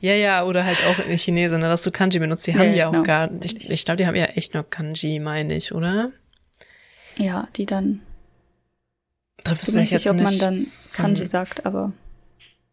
ja, 0.00 0.14
ja, 0.14 0.44
oder 0.44 0.64
halt 0.64 0.78
auch 0.86 0.98
in 1.06 1.16
Chinesen, 1.16 1.60
ne, 1.60 1.68
dass 1.68 1.82
du 1.82 1.92
Kanji 1.92 2.18
benutzt. 2.18 2.46
Die 2.46 2.54
haben 2.54 2.70
ja, 2.70 2.74
ja 2.74 2.88
auch 2.88 2.92
genau. 2.92 3.04
gar 3.04 3.30
Ich, 3.44 3.70
ich 3.70 3.84
glaube, 3.84 3.98
die 3.98 4.06
haben 4.06 4.16
ja 4.16 4.24
echt 4.24 4.54
nur 4.54 4.68
Kanji, 4.68 5.20
meine 5.20 5.54
ich, 5.54 5.72
oder? 5.72 6.10
Ja, 7.16 7.46
die 7.56 7.66
dann. 7.66 8.02
Da 9.44 9.52
wüsste 9.52 9.80
ich 9.80 9.90
jetzt 9.90 10.04
nicht, 10.04 10.10
ob 10.10 10.20
man 10.20 10.38
dann 10.38 10.66
Kanji 10.92 11.26
sagt, 11.26 11.64
aber. 11.64 11.92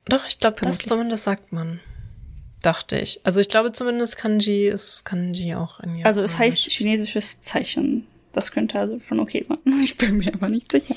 Doch, 0.06 0.28
ich 0.28 0.40
glaube, 0.40 0.58
das 0.62 0.80
zumindest 0.80 1.26
sagt 1.26 1.52
man. 1.52 1.80
Dachte 2.62 3.00
ich. 3.00 3.22
Also 3.24 3.40
ich 3.40 3.48
glaube 3.48 3.72
zumindest 3.72 4.18
Kanji 4.18 4.68
ist 4.68 5.06
Kanji 5.06 5.56
auch 5.56 5.80
in 5.80 5.96
Japan. 5.96 6.06
Also 6.06 6.22
es 6.22 6.38
heißt 6.38 6.70
chinesisches 6.70 7.42
Zeichen. 7.42 8.06
Das 8.34 8.52
könnte 8.52 8.80
also 8.80 9.00
schon 9.00 9.20
okay 9.20 9.42
sein. 9.42 9.58
Ich 9.84 9.98
bin 9.98 10.18
mir 10.18 10.34
aber 10.34 10.50
nicht 10.50 10.72
sicher. 10.72 10.96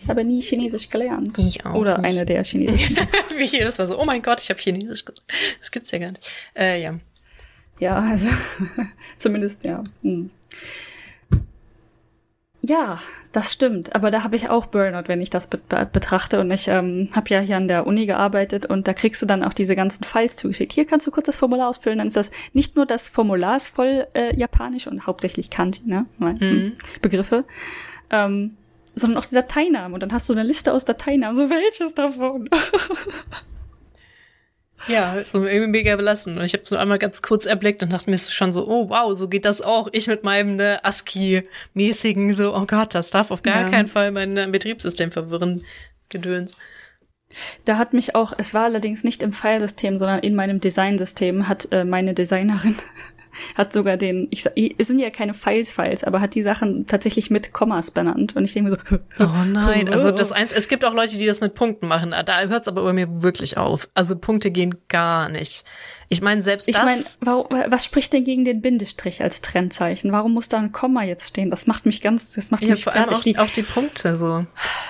Ich 0.00 0.08
habe 0.08 0.24
nie 0.24 0.40
Chinesisch 0.40 0.88
gelernt. 0.88 1.38
Ich 1.38 1.64
auch. 1.64 1.74
Oder 1.74 1.98
nicht. 1.98 2.10
eine 2.10 2.26
der 2.26 2.42
chinesischen. 2.44 2.96
Wie 3.36 3.58
das 3.58 3.78
war 3.78 3.86
so, 3.86 4.00
oh 4.00 4.04
mein 4.04 4.22
Gott, 4.22 4.40
ich 4.40 4.50
habe 4.50 4.60
Chinesisch 4.60 5.04
gesagt. 5.04 5.22
Das 5.58 5.70
gibt's 5.70 5.90
ja 5.90 5.98
gar 5.98 6.10
nicht. 6.12 6.30
Äh, 6.56 6.82
ja. 6.82 6.98
Ja, 7.78 7.98
also 7.98 8.26
zumindest, 9.18 9.64
ja. 9.64 9.82
Hm. 10.02 10.30
Ja, 12.64 13.00
das 13.32 13.52
stimmt. 13.52 13.94
Aber 13.94 14.12
da 14.12 14.22
habe 14.22 14.36
ich 14.36 14.48
auch 14.48 14.66
Burnout, 14.66 15.08
wenn 15.08 15.20
ich 15.20 15.30
das 15.30 15.48
be 15.48 15.58
betrachte. 15.92 16.40
Und 16.40 16.50
ich 16.52 16.68
ähm, 16.68 17.08
habe 17.14 17.28
ja 17.30 17.40
hier 17.40 17.56
an 17.56 17.66
der 17.66 17.88
Uni 17.88 18.06
gearbeitet 18.06 18.66
und 18.66 18.86
da 18.86 18.94
kriegst 18.94 19.20
du 19.20 19.26
dann 19.26 19.42
auch 19.42 19.52
diese 19.52 19.74
ganzen 19.74 20.04
Files 20.04 20.36
zugeschickt. 20.36 20.72
Hier 20.72 20.86
kannst 20.86 21.06
du 21.06 21.10
kurz 21.10 21.26
das 21.26 21.36
Formular 21.36 21.68
ausfüllen. 21.68 21.98
Dann 21.98 22.06
ist 22.06 22.16
das 22.16 22.30
nicht 22.52 22.76
nur 22.76 22.86
das 22.86 23.08
Formular 23.08 23.56
ist 23.56 23.68
voll 23.68 24.06
äh, 24.14 24.34
japanisch 24.36 24.86
und 24.86 25.06
hauptsächlich 25.08 25.50
Kanji, 25.50 25.82
ne? 25.84 26.06
Mhm. 26.18 26.74
Begriffe. 27.02 27.44
Ähm, 28.10 28.56
sondern 28.94 29.22
auch 29.22 29.26
die 29.26 29.34
Dateinamen. 29.34 29.94
Und 29.94 30.00
dann 30.00 30.12
hast 30.12 30.28
du 30.28 30.32
eine 30.32 30.44
Liste 30.44 30.72
aus 30.72 30.84
Dateinamen. 30.84 31.34
So, 31.34 31.50
welches 31.50 31.94
davon? 31.94 32.48
Ja, 34.88 35.22
so 35.24 35.44
irgendwie 35.44 35.70
mega 35.70 35.96
belastend. 35.96 36.38
Und 36.38 36.44
ich 36.44 36.54
habe 36.54 36.64
so 36.66 36.76
einmal 36.76 36.98
ganz 36.98 37.22
kurz 37.22 37.46
erblickt 37.46 37.82
und 37.82 37.92
dachte 37.92 38.10
mir 38.10 38.18
schon 38.18 38.52
so, 38.52 38.66
oh 38.66 38.88
wow, 38.88 39.16
so 39.16 39.28
geht 39.28 39.44
das 39.44 39.60
auch. 39.60 39.88
Ich 39.92 40.06
mit 40.06 40.24
meinem 40.24 40.56
ne, 40.56 40.80
ASCII-mäßigen, 40.84 42.34
so, 42.34 42.54
oh 42.54 42.66
Gott, 42.66 42.94
das 42.94 43.10
darf 43.10 43.30
auf 43.30 43.42
gar 43.42 43.62
ja. 43.62 43.68
keinen 43.68 43.88
Fall 43.88 44.10
mein 44.10 44.36
äh, 44.36 44.48
Betriebssystem 44.50 45.12
verwirren. 45.12 45.64
Gedöns. 46.08 46.56
Da 47.64 47.78
hat 47.78 47.92
mich 47.94 48.14
auch, 48.14 48.32
es 48.36 48.52
war 48.54 48.64
allerdings 48.64 49.04
nicht 49.04 49.22
im 49.22 49.32
Filesystem, 49.32 49.98
sondern 49.98 50.20
in 50.20 50.34
meinem 50.34 50.60
Designsystem, 50.60 51.48
hat 51.48 51.68
äh, 51.72 51.84
meine 51.84 52.14
Designerin 52.14 52.76
hat 53.54 53.72
sogar 53.72 53.96
den, 53.96 54.28
ich 54.30 54.44
es 54.78 54.86
sind 54.86 54.98
ja 54.98 55.10
keine 55.10 55.34
Files-Files, 55.34 56.04
aber 56.04 56.20
hat 56.20 56.34
die 56.34 56.42
Sachen 56.42 56.86
tatsächlich 56.86 57.30
mit 57.30 57.52
Kommas 57.52 57.90
benannt. 57.90 58.36
Und 58.36 58.44
ich 58.44 58.52
denke 58.52 58.70
mir 58.70 58.78
so, 58.88 58.98
oh 59.20 59.44
nein, 59.46 59.88
also 59.88 60.10
das 60.12 60.32
eins, 60.32 60.52
es 60.52 60.68
gibt 60.68 60.84
auch 60.84 60.94
Leute, 60.94 61.18
die 61.18 61.26
das 61.26 61.40
mit 61.40 61.54
Punkten 61.54 61.88
machen. 61.88 62.14
Da 62.24 62.40
hört 62.42 62.62
es 62.62 62.68
aber 62.68 62.82
bei 62.82 62.92
mir 62.92 63.22
wirklich 63.22 63.56
auf. 63.56 63.88
Also 63.94 64.16
Punkte 64.16 64.50
gehen 64.50 64.74
gar 64.88 65.28
nicht. 65.28 65.64
Ich 66.12 66.20
meine, 66.20 66.42
selbst 66.42 66.68
ich 66.68 66.76
das. 66.76 67.16
Ich 67.20 67.26
meine, 67.26 67.70
was 67.70 67.84
spricht 67.84 68.12
denn 68.12 68.24
gegen 68.24 68.44
den 68.44 68.60
Bindestrich 68.60 69.22
als 69.22 69.40
Trennzeichen? 69.40 70.12
Warum 70.12 70.34
muss 70.34 70.48
da 70.48 70.58
ein 70.58 70.70
Komma 70.70 71.04
jetzt 71.04 71.28
stehen? 71.28 71.50
Das 71.50 71.66
macht 71.66 71.86
mich 71.86 72.02
ganz, 72.02 72.32
das 72.32 72.50
macht 72.50 72.62
ja, 72.62 72.72
mich 72.72 72.84
vor 72.84 72.92
allem 72.92 73.08
auch, 73.08 73.24
auch, 73.38 73.50
die 73.50 73.62
Punkte 73.62 74.16
so. 74.18 74.46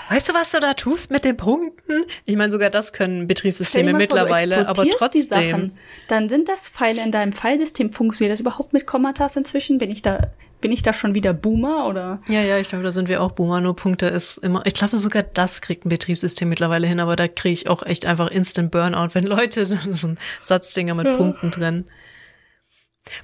Weißt 0.08 0.28
du, 0.28 0.34
was 0.34 0.50
du 0.50 0.58
da 0.58 0.74
tust 0.74 1.10
mit 1.10 1.24
den 1.24 1.36
Punkten? 1.36 2.04
Ich 2.24 2.36
meine, 2.36 2.50
sogar 2.50 2.70
das 2.70 2.92
können 2.92 3.28
Betriebssysteme 3.28 3.92
mittlerweile, 3.92 4.56
vor, 4.56 4.68
aber 4.68 4.86
trotzdem. 4.90 5.72
dann 6.08 6.28
sind 6.28 6.48
das 6.48 6.68
Pfeile 6.68 7.02
in 7.02 7.12
deinem 7.12 7.32
Filesystem. 7.32 7.92
Funktioniert 7.92 8.32
das 8.32 8.40
überhaupt 8.40 8.72
mit 8.72 8.86
Kommatas 8.86 9.36
inzwischen? 9.36 9.78
Bin 9.78 9.90
ich 9.90 10.02
da 10.02 10.32
bin 10.62 10.72
ich 10.72 10.82
da 10.82 10.94
schon 10.94 11.14
wieder 11.14 11.34
Boomer 11.34 11.86
oder? 11.86 12.20
Ja, 12.28 12.40
ja, 12.40 12.58
ich 12.58 12.68
glaube, 12.68 12.84
da 12.84 12.90
sind 12.90 13.08
wir 13.08 13.22
auch 13.22 13.32
Boomer. 13.32 13.60
Nur 13.60 13.76
Punkte 13.76 14.06
ist 14.06 14.38
immer, 14.38 14.64
ich 14.64 14.72
glaube 14.72 14.96
sogar 14.96 15.22
das 15.22 15.60
kriegt 15.60 15.84
ein 15.84 15.90
Betriebssystem 15.90 16.48
mittlerweile 16.48 16.86
hin, 16.86 17.00
aber 17.00 17.16
da 17.16 17.28
kriege 17.28 17.52
ich 17.52 17.68
auch 17.68 17.82
echt 17.82 18.06
einfach 18.06 18.30
Instant 18.30 18.70
Burnout, 18.70 19.10
wenn 19.12 19.24
Leute 19.24 19.66
so 19.66 19.76
ein 20.06 20.18
Satzdinger 20.42 20.94
mit 20.94 21.06
ja. 21.06 21.16
Punkten 21.16 21.50
drin. 21.50 21.84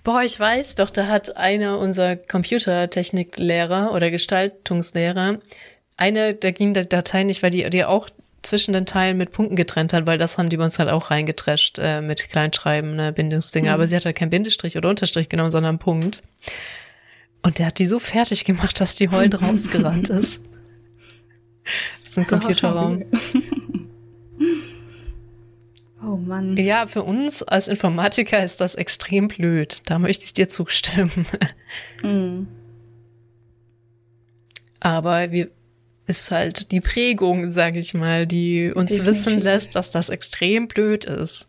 Boah, 0.04 0.22
ich 0.22 0.38
weiß 0.38 0.74
doch, 0.74 0.90
da 0.90 1.06
hat 1.06 1.36
einer 1.36 1.78
unserer 1.78 2.16
Computertechniklehrer 2.16 3.94
oder 3.94 4.10
Gestaltungslehrer, 4.10 5.38
eine, 5.96 6.34
da 6.34 6.50
ging 6.50 6.74
die 6.74 6.88
Datei 6.88 7.24
nicht, 7.24 7.42
weil 7.42 7.50
die, 7.50 7.68
die 7.70 7.84
auch 7.84 8.08
zwischen 8.42 8.72
den 8.72 8.86
Teilen 8.86 9.18
mit 9.18 9.32
Punkten 9.32 9.56
getrennt 9.56 9.92
hat, 9.92 10.06
weil 10.06 10.18
das 10.18 10.38
haben 10.38 10.48
die 10.48 10.56
bei 10.56 10.64
uns 10.64 10.78
halt 10.78 10.88
auch 10.88 11.10
reingetrescht 11.10 11.78
äh, 11.78 12.00
mit 12.00 12.28
Kleinschreiben, 12.28 12.96
ne, 12.96 13.12
Bindungsdinger. 13.12 13.70
Mhm. 13.70 13.74
Aber 13.74 13.88
sie 13.88 13.96
hat 13.96 14.04
halt 14.04 14.16
kein 14.16 14.30
Bindestrich 14.30 14.76
oder 14.76 14.88
Unterstrich 14.88 15.28
genommen, 15.28 15.50
sondern 15.50 15.70
einen 15.70 15.78
Punkt. 15.78 16.22
Und 17.48 17.58
der 17.58 17.68
hat 17.68 17.78
die 17.78 17.86
so 17.86 17.98
fertig 17.98 18.44
gemacht, 18.44 18.78
dass 18.78 18.94
die 18.94 19.08
heulend 19.08 19.40
rausgerannt 19.42 20.10
ist. 20.10 20.42
Das 22.02 22.10
ist 22.10 22.18
ein 22.18 22.26
Computerraum. 22.26 23.04
Oh 26.00 26.16
Mann. 26.16 26.56
Ja, 26.56 26.86
für 26.86 27.02
uns 27.02 27.42
als 27.42 27.66
Informatiker 27.66 28.44
ist 28.44 28.60
das 28.60 28.76
extrem 28.76 29.26
blöd. 29.26 29.82
Da 29.86 29.98
möchte 29.98 30.26
ich 30.26 30.32
dir 30.34 30.48
zustimmen. 30.48 31.26
Mm. 32.02 32.46
Aber 34.78 35.32
wir 35.32 35.50
ist 36.06 36.30
halt 36.30 36.70
die 36.70 36.80
Prägung, 36.80 37.50
sage 37.50 37.80
ich 37.80 37.94
mal, 37.94 38.26
die 38.26 38.72
uns 38.72 38.92
Definitiv. 38.92 39.26
wissen 39.26 39.40
lässt, 39.40 39.74
dass 39.74 39.90
das 39.90 40.08
extrem 40.08 40.68
blöd 40.68 41.04
ist. 41.04 41.47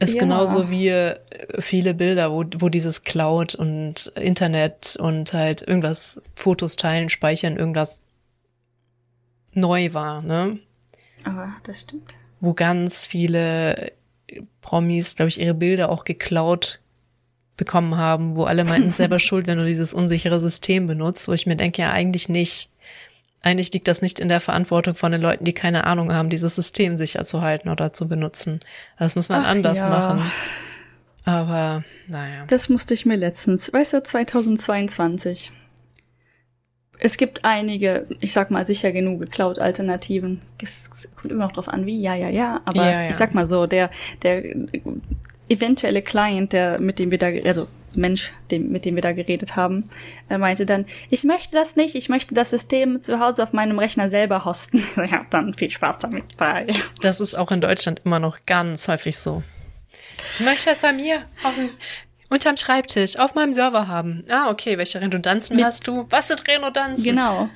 Ist 0.00 0.14
ja. 0.14 0.20
genauso 0.20 0.70
wie 0.70 0.88
äh, 0.88 1.16
viele 1.58 1.92
Bilder, 1.92 2.32
wo, 2.32 2.44
wo 2.56 2.70
dieses 2.70 3.02
Cloud 3.02 3.54
und 3.54 4.06
Internet 4.16 4.96
und 4.98 5.34
halt 5.34 5.60
irgendwas 5.60 6.22
Fotos 6.34 6.76
teilen, 6.76 7.10
speichern, 7.10 7.56
irgendwas 7.56 8.02
neu 9.52 9.92
war, 9.92 10.22
ne? 10.22 10.58
Aber 11.24 11.54
das 11.64 11.82
stimmt. 11.82 12.14
Wo 12.40 12.54
ganz 12.54 13.04
viele 13.04 13.92
Promis, 14.62 15.16
glaube 15.16 15.28
ich, 15.28 15.38
ihre 15.38 15.52
Bilder 15.52 15.90
auch 15.90 16.04
geklaut 16.04 16.80
bekommen 17.58 17.98
haben, 17.98 18.36
wo 18.36 18.44
alle 18.44 18.64
meinten, 18.64 18.92
selber 18.92 19.18
schuld, 19.20 19.46
wenn 19.46 19.58
du 19.58 19.66
dieses 19.66 19.92
unsichere 19.92 20.40
System 20.40 20.86
benutzt, 20.86 21.28
wo 21.28 21.34
ich 21.34 21.46
mir 21.46 21.56
denke, 21.56 21.82
ja, 21.82 21.90
eigentlich 21.90 22.30
nicht 22.30 22.69
eigentlich 23.42 23.72
liegt 23.72 23.88
das 23.88 24.02
nicht 24.02 24.20
in 24.20 24.28
der 24.28 24.40
Verantwortung 24.40 24.94
von 24.94 25.12
den 25.12 25.20
Leuten, 25.20 25.44
die 25.44 25.54
keine 25.54 25.84
Ahnung 25.84 26.12
haben, 26.12 26.28
dieses 26.28 26.54
System 26.54 26.96
sicher 26.96 27.24
zu 27.24 27.40
halten 27.40 27.68
oder 27.68 27.92
zu 27.92 28.06
benutzen. 28.06 28.60
Das 28.98 29.16
muss 29.16 29.28
man 29.28 29.44
Ach, 29.44 29.48
anders 29.48 29.78
ja. 29.78 29.88
machen. 29.88 30.30
Aber 31.24 31.84
naja. 32.06 32.44
Das 32.48 32.68
musste 32.68 32.94
ich 32.94 33.06
mir 33.06 33.16
letztens, 33.16 33.72
weißt 33.72 33.94
du, 33.94 34.02
2022. 34.02 35.52
Es 36.98 37.16
gibt 37.16 37.46
einige, 37.46 38.06
ich 38.20 38.32
sag 38.32 38.50
mal 38.50 38.66
sicher 38.66 38.92
genug 38.92 39.30
Cloud-Alternativen. 39.30 40.42
Es 40.62 41.08
kommt 41.16 41.32
immer 41.32 41.46
noch 41.46 41.52
drauf 41.52 41.68
an, 41.68 41.86
wie, 41.86 41.98
ja, 41.98 42.14
ja, 42.14 42.28
ja. 42.28 42.60
Aber 42.66 42.84
ja, 42.84 43.02
ja. 43.02 43.10
ich 43.10 43.16
sag 43.16 43.32
mal 43.32 43.46
so, 43.46 43.66
der, 43.66 43.90
der 44.22 44.44
eventuelle 45.48 46.02
Client, 46.02 46.52
der, 46.52 46.78
mit 46.78 46.98
dem 46.98 47.10
wir 47.10 47.16
da, 47.16 47.28
also 47.44 47.68
Mensch, 47.94 48.32
dem, 48.50 48.70
mit 48.70 48.84
dem 48.84 48.94
wir 48.94 49.02
da 49.02 49.12
geredet 49.12 49.56
haben, 49.56 49.88
er 50.28 50.38
meinte 50.38 50.66
dann, 50.66 50.86
ich 51.10 51.24
möchte 51.24 51.56
das 51.56 51.76
nicht, 51.76 51.94
ich 51.94 52.08
möchte 52.08 52.34
das 52.34 52.50
System 52.50 53.00
zu 53.02 53.20
Hause 53.20 53.42
auf 53.42 53.52
meinem 53.52 53.78
Rechner 53.78 54.08
selber 54.08 54.44
hosten. 54.44 54.84
ja, 54.96 55.26
dann 55.30 55.54
viel 55.54 55.70
Spaß 55.70 55.98
damit. 56.00 56.36
Bye. 56.36 56.66
Das 57.02 57.20
ist 57.20 57.34
auch 57.34 57.50
in 57.50 57.60
Deutschland 57.60 58.02
immer 58.04 58.18
noch 58.18 58.38
ganz 58.46 58.88
häufig 58.88 59.18
so. 59.18 59.42
Ich 60.34 60.40
möchte 60.40 60.68
das 60.68 60.80
bei 60.80 60.92
mir 60.92 61.24
auf 61.44 61.54
dem, 61.54 61.70
unterm 62.28 62.56
Schreibtisch 62.56 63.18
auf 63.18 63.34
meinem 63.34 63.52
Server 63.52 63.88
haben. 63.88 64.24
Ah, 64.28 64.50
okay, 64.50 64.78
welche 64.78 65.00
Redundanzen 65.00 65.56
mit, 65.56 65.64
hast 65.64 65.86
du? 65.86 66.06
Was 66.10 66.28
sind 66.28 66.46
Redundanzen? 66.46 67.04
Genau. 67.04 67.48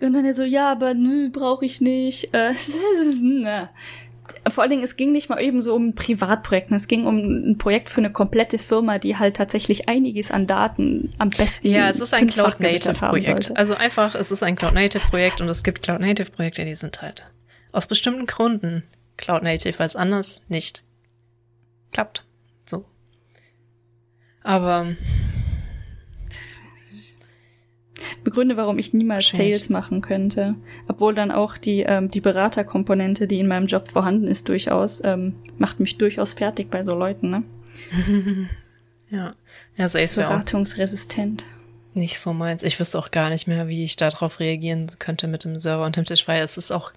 Und 0.00 0.12
dann 0.12 0.26
er 0.26 0.34
so, 0.34 0.44
ja, 0.44 0.70
aber 0.70 0.94
nö, 0.94 1.30
brauche 1.30 1.64
ich 1.64 1.80
nicht. 1.80 2.34
Äh, 2.34 2.52
vor 4.48 4.62
allen 4.62 4.70
Dingen, 4.70 4.82
es 4.82 4.96
ging 4.96 5.12
nicht 5.12 5.28
mal 5.28 5.40
eben 5.40 5.60
so 5.60 5.74
um 5.74 5.88
ein 5.88 5.94
Privatprojekt, 5.94 6.70
es 6.72 6.88
ging 6.88 7.06
um 7.06 7.18
ein 7.18 7.58
Projekt 7.58 7.88
für 7.90 8.00
eine 8.00 8.10
komplette 8.10 8.58
Firma, 8.58 8.98
die 8.98 9.16
halt 9.16 9.36
tatsächlich 9.36 9.88
einiges 9.88 10.30
an 10.30 10.46
Daten 10.46 11.10
am 11.18 11.30
besten. 11.30 11.68
Ja, 11.68 11.90
es 11.90 12.00
ist 12.00 12.14
ein 12.14 12.26
Cloud-Native-Projekt. 12.26 13.56
Also 13.56 13.74
einfach, 13.74 14.14
es 14.14 14.30
ist 14.30 14.42
ein 14.42 14.56
Cloud-Native-Projekt 14.56 15.40
und 15.40 15.48
es 15.48 15.62
gibt 15.62 15.82
Cloud-Native-Projekte, 15.82 16.64
die 16.64 16.74
sind 16.74 17.02
halt 17.02 17.24
aus 17.72 17.86
bestimmten 17.86 18.26
Gründen 18.26 18.82
Cloud-Native, 19.16 19.78
weil 19.78 19.86
es 19.86 19.96
anders 19.96 20.40
nicht 20.48 20.84
klappt. 21.92 22.24
So. 22.64 22.84
Aber 24.42 24.94
begründe, 28.26 28.56
warum 28.56 28.76
ich 28.78 28.92
niemals 28.92 29.28
Sales 29.28 29.70
machen 29.70 30.02
könnte. 30.02 30.56
Obwohl 30.88 31.14
dann 31.14 31.30
auch 31.30 31.56
die, 31.56 31.82
ähm, 31.82 32.10
die 32.10 32.20
Beraterkomponente, 32.20 33.28
die 33.28 33.38
in 33.38 33.46
meinem 33.46 33.66
Job 33.66 33.86
vorhanden 33.86 34.26
ist, 34.26 34.48
durchaus, 34.48 35.00
ähm, 35.04 35.36
macht 35.58 35.78
mich 35.78 35.96
durchaus 35.96 36.32
fertig 36.32 36.68
bei 36.68 36.82
so 36.82 36.96
Leuten, 36.96 37.30
ne? 37.30 37.42
ja. 39.10 39.30
Ja, 39.76 39.88
Sales 39.88 40.16
Beratungsresistent. 40.16 41.46
Nicht 41.94 42.18
so 42.18 42.32
meins. 42.32 42.64
Ich 42.64 42.80
wüsste 42.80 42.98
auch 42.98 43.12
gar 43.12 43.30
nicht 43.30 43.46
mehr, 43.46 43.68
wie 43.68 43.84
ich 43.84 43.94
darauf 43.94 44.40
reagieren 44.40 44.88
könnte 44.98 45.28
mit 45.28 45.44
dem 45.44 45.60
Server 45.60 45.84
und 45.84 45.94
dem 45.94 46.04
Tisch, 46.04 46.26
weil 46.26 46.42
es 46.42 46.56
ist 46.56 46.72
auch 46.72 46.90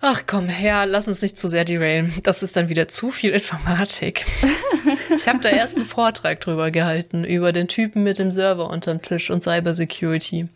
Ach 0.00 0.22
komm 0.26 0.48
her, 0.48 0.86
lass 0.86 1.08
uns 1.08 1.22
nicht 1.22 1.38
zu 1.38 1.48
sehr 1.48 1.64
derailen. 1.64 2.14
Das 2.22 2.44
ist 2.44 2.56
dann 2.56 2.68
wieder 2.68 2.86
zu 2.86 3.10
viel 3.10 3.32
Informatik. 3.32 4.26
ich 5.16 5.26
habe 5.26 5.40
da 5.40 5.48
erst 5.48 5.76
einen 5.76 5.86
Vortrag 5.86 6.40
drüber 6.40 6.70
gehalten, 6.70 7.24
über 7.24 7.52
den 7.52 7.66
Typen 7.66 8.04
mit 8.04 8.18
dem 8.18 8.30
Server 8.30 8.70
unterm 8.70 9.02
Tisch 9.02 9.30
und 9.30 9.42
Cybersecurity. 9.42 10.48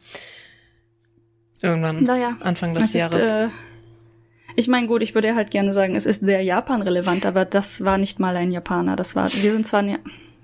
Irgendwann, 1.60 2.04
naja, 2.04 2.36
Anfang 2.40 2.74
des 2.74 2.92
Jahres. 2.92 3.24
Ist, 3.24 3.32
äh, 3.32 3.48
ich 4.54 4.68
meine, 4.68 4.86
gut, 4.86 5.02
ich 5.02 5.14
würde 5.14 5.34
halt 5.34 5.50
gerne 5.50 5.72
sagen, 5.72 5.96
es 5.96 6.06
ist 6.06 6.24
sehr 6.24 6.42
Japan-relevant, 6.42 7.26
aber 7.26 7.44
das 7.44 7.84
war 7.84 7.98
nicht 7.98 8.20
mal 8.20 8.36
ein 8.36 8.52
Japaner. 8.52 8.94
Das 8.96 9.16
war, 9.16 9.32
wir 9.32 9.52
sind 9.52 9.66
zwar 9.66 9.82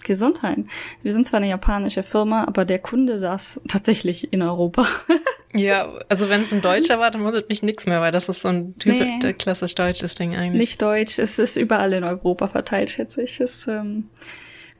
Gesundheit. 0.05 0.59
Wir 1.03 1.13
sind 1.13 1.27
zwar 1.27 1.39
eine 1.39 1.49
japanische 1.49 2.03
Firma, 2.03 2.45
aber 2.45 2.65
der 2.65 2.79
Kunde 2.79 3.19
saß 3.19 3.63
tatsächlich 3.69 4.33
in 4.33 4.43
Europa. 4.43 4.87
ja, 5.55 5.89
also 6.09 6.29
wenn 6.29 6.43
es 6.43 6.53
ein 6.53 6.63
Deutscher 6.63 6.99
war, 6.99 7.11
dann 7.11 7.25
wundert 7.25 7.49
mich 7.49 7.63
nichts 7.63 7.87
mehr, 7.87 8.01
weil 8.01 8.13
das 8.13 8.29
ist 8.29 8.43
so 8.43 8.49
ein 8.49 8.77
Typ, 8.79 8.95
nee, 8.95 9.33
klassisch 9.35 9.75
deutsches 9.75 10.15
Ding 10.15 10.35
eigentlich. 10.35 10.61
Nicht 10.61 10.83
deutsch, 10.83 11.19
es 11.19 11.39
ist 11.39 11.57
überall 11.57 11.93
in 11.93 12.05
Europa 12.05 12.49
verteilt, 12.49 12.91
schätze 12.91 13.23
ich. 13.23 13.41
Es, 13.41 13.67
ähm, 13.67 14.09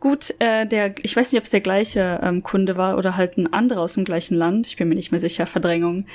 gut, 0.01 0.35
äh, 0.39 0.67
der, 0.67 0.95
ich 1.03 1.17
weiß 1.17 1.33
nicht, 1.33 1.39
ob 1.39 1.45
es 1.45 1.51
der 1.51 1.61
gleiche 1.61 2.21
ähm, 2.23 2.43
Kunde 2.43 2.77
war 2.77 2.97
oder 2.97 3.17
halt 3.17 3.37
ein 3.37 3.53
anderer 3.53 3.83
aus 3.83 3.95
dem 3.95 4.05
gleichen 4.05 4.37
Land. 4.37 4.67
Ich 4.67 4.77
bin 4.77 4.89
mir 4.89 4.95
nicht 4.95 5.11
mehr 5.11 5.21
sicher, 5.21 5.47
Verdrängung 5.47 6.07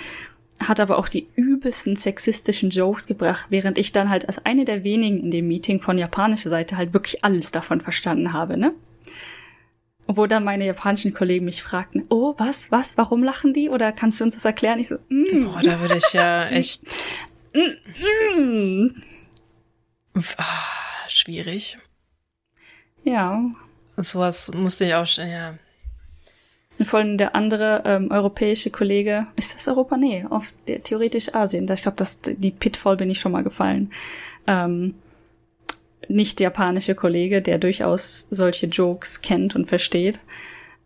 hat 0.60 0.80
aber 0.80 0.98
auch 0.98 1.10
die 1.10 1.28
übelsten 1.36 1.96
sexistischen 1.96 2.70
Jokes 2.70 3.08
gebracht, 3.08 3.48
während 3.50 3.78
ich 3.78 3.92
dann 3.92 4.10
halt 4.10 4.28
als 4.28 4.46
eine 4.46 4.66
der 4.66 4.84
wenigen 4.84 5.20
in 5.24 5.32
dem 5.32 5.48
Meeting 5.48 5.80
von 5.80 5.98
japanischer 5.98 6.50
Seite 6.50 6.78
halt 6.78 6.94
wirklich 6.94 7.24
alles 7.24 7.52
davon 7.52 7.82
verstanden 7.82 8.34
habe, 8.34 8.58
ne? 8.58 8.74
Wo 10.16 10.28
dann 10.28 10.44
meine 10.44 10.66
japanischen 10.66 11.14
Kollegen 11.14 11.46
mich 11.46 11.64
fragten, 11.64 12.06
oh, 12.10 12.34
was, 12.38 12.72
was, 12.72 12.98
warum 12.98 13.24
lachen 13.24 13.54
die? 13.54 13.70
Oder 13.70 13.92
kannst 13.92 14.20
du 14.20 14.26
uns 14.26 14.36
das 14.36 14.46
erklären? 14.46 14.80
Ich 14.80 14.90
so, 14.90 14.96
mm. 15.10 15.46
Boah, 15.46 15.62
da 15.62 15.80
würde 15.82 15.98
ich 15.98 16.14
ja 16.14 16.48
echt. 16.50 16.82
mm, 17.54 18.84
mm. 18.84 19.04
Ah, 20.38 21.08
schwierig. 21.08 21.78
Ja. 23.04 23.42
Sowas 23.98 24.52
musste 24.54 24.86
ich 24.86 24.94
auch, 24.94 25.08
schon, 25.08 25.28
ja. 25.28 25.56
Und 26.80 26.86
vor 26.86 27.00
allem 27.00 27.18
der 27.18 27.36
andere 27.36 27.84
ähm, 27.86 28.10
europäische 28.12 28.72
Kollege, 28.72 29.28
ist 29.36 29.54
das 29.54 29.68
Europa? 29.68 29.96
Nee, 29.98 30.26
auf 30.30 30.52
der, 30.68 30.82
theoretisch 30.84 31.34
Asien. 31.34 31.68
Das, 31.68 31.80
ich 31.80 31.84
glaube, 31.84 32.04
die 32.38 32.52
Pitfall 32.52 32.98
bin 32.98 33.10
ich 33.10 33.20
schon 33.20 33.32
mal 33.32 33.44
gefallen. 33.44 33.92
Ähm, 34.48 34.96
nicht 36.10 36.40
japanische 36.40 36.96
Kollege, 36.96 37.42
der 37.42 37.58
durchaus 37.58 38.28
solche 38.30 38.68
Jokes 38.68 39.22
kennt 39.22 39.56
und 39.56 39.68
versteht, 39.68 40.20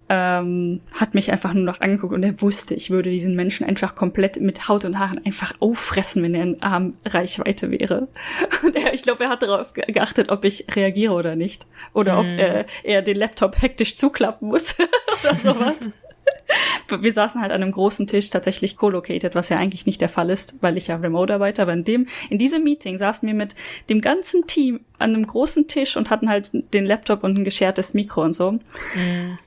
ähm, 0.10 0.82
hat 0.94 1.16
mich 1.16 1.32
einfach 1.32 1.54
nur 1.54 1.64
noch 1.64 1.82
angeguckt 1.82 2.14
und 2.14 2.24
er 2.24 2.42
wusste, 2.42 2.74
ich 2.76 2.90
würde 2.90 3.10
diesen 3.10 3.36
Menschen 3.36 3.68
einfach 3.68 3.96
komplett 3.96 4.40
mit 4.40 4.70
Haut 4.70 4.86
und 4.86 4.98
Haaren 4.98 5.26
einfach 5.26 5.54
auffressen, 5.60 6.24
wenn 6.24 6.34
er 6.34 6.44
in 6.44 6.62
Armreichweite 6.62 7.72
wäre. 7.72 8.08
Und 8.64 8.76
er, 8.76 8.94
ich 8.94 9.04
glaube, 9.04 9.26
er 9.26 9.30
hat 9.30 9.44
darauf 9.44 9.74
geachtet, 9.74 10.30
ob 10.30 10.46
ich 10.46 10.66
reagiere 10.76 11.14
oder 11.14 11.36
nicht. 11.36 11.68
Oder 11.94 12.16
mm. 12.16 12.20
ob 12.20 12.26
äh, 12.26 12.66
er 12.84 13.02
den 13.02 13.18
Laptop 13.18 13.62
hektisch 13.62 13.96
zuklappen 13.96 14.48
muss 14.48 14.76
oder 15.24 15.36
sowas. 15.36 15.92
wir 17.02 17.12
saßen 17.12 17.42
halt 17.42 17.52
an 17.52 17.62
einem 17.62 17.72
großen 17.72 18.08
Tisch, 18.08 18.30
tatsächlich 18.30 18.78
co-located, 18.78 19.36
was 19.36 19.50
ja 19.50 19.58
eigentlich 19.58 19.86
nicht 19.86 20.02
der 20.02 20.10
Fall 20.10 20.30
ist, 20.30 20.56
weil 20.62 20.78
ich 20.78 20.88
ja 20.88 20.96
remote 20.96 21.34
arbeite. 21.34 21.62
Aber 21.62 21.74
in 21.74 21.84
dem, 21.84 22.08
in 22.30 22.38
diesem 22.38 22.64
Meeting 22.64 22.98
saßen 22.98 23.28
wir 23.28 23.36
mit 23.36 23.56
dem 23.90 24.02
ganzen 24.02 24.48
Team 24.48 24.82
an 25.00 25.14
einem 25.14 25.28
großen 25.28 25.68
Tisch 25.68 25.98
und 25.98 26.10
hatten 26.10 26.30
halt 26.30 26.52
den 26.74 26.86
Laptop 26.86 27.24
und 27.24 27.38
ein 27.38 27.44
geschertes 27.44 27.94
Mikro 27.94 28.24
und 28.24 28.34
so. 28.34 28.54
Mhm. 28.96 29.38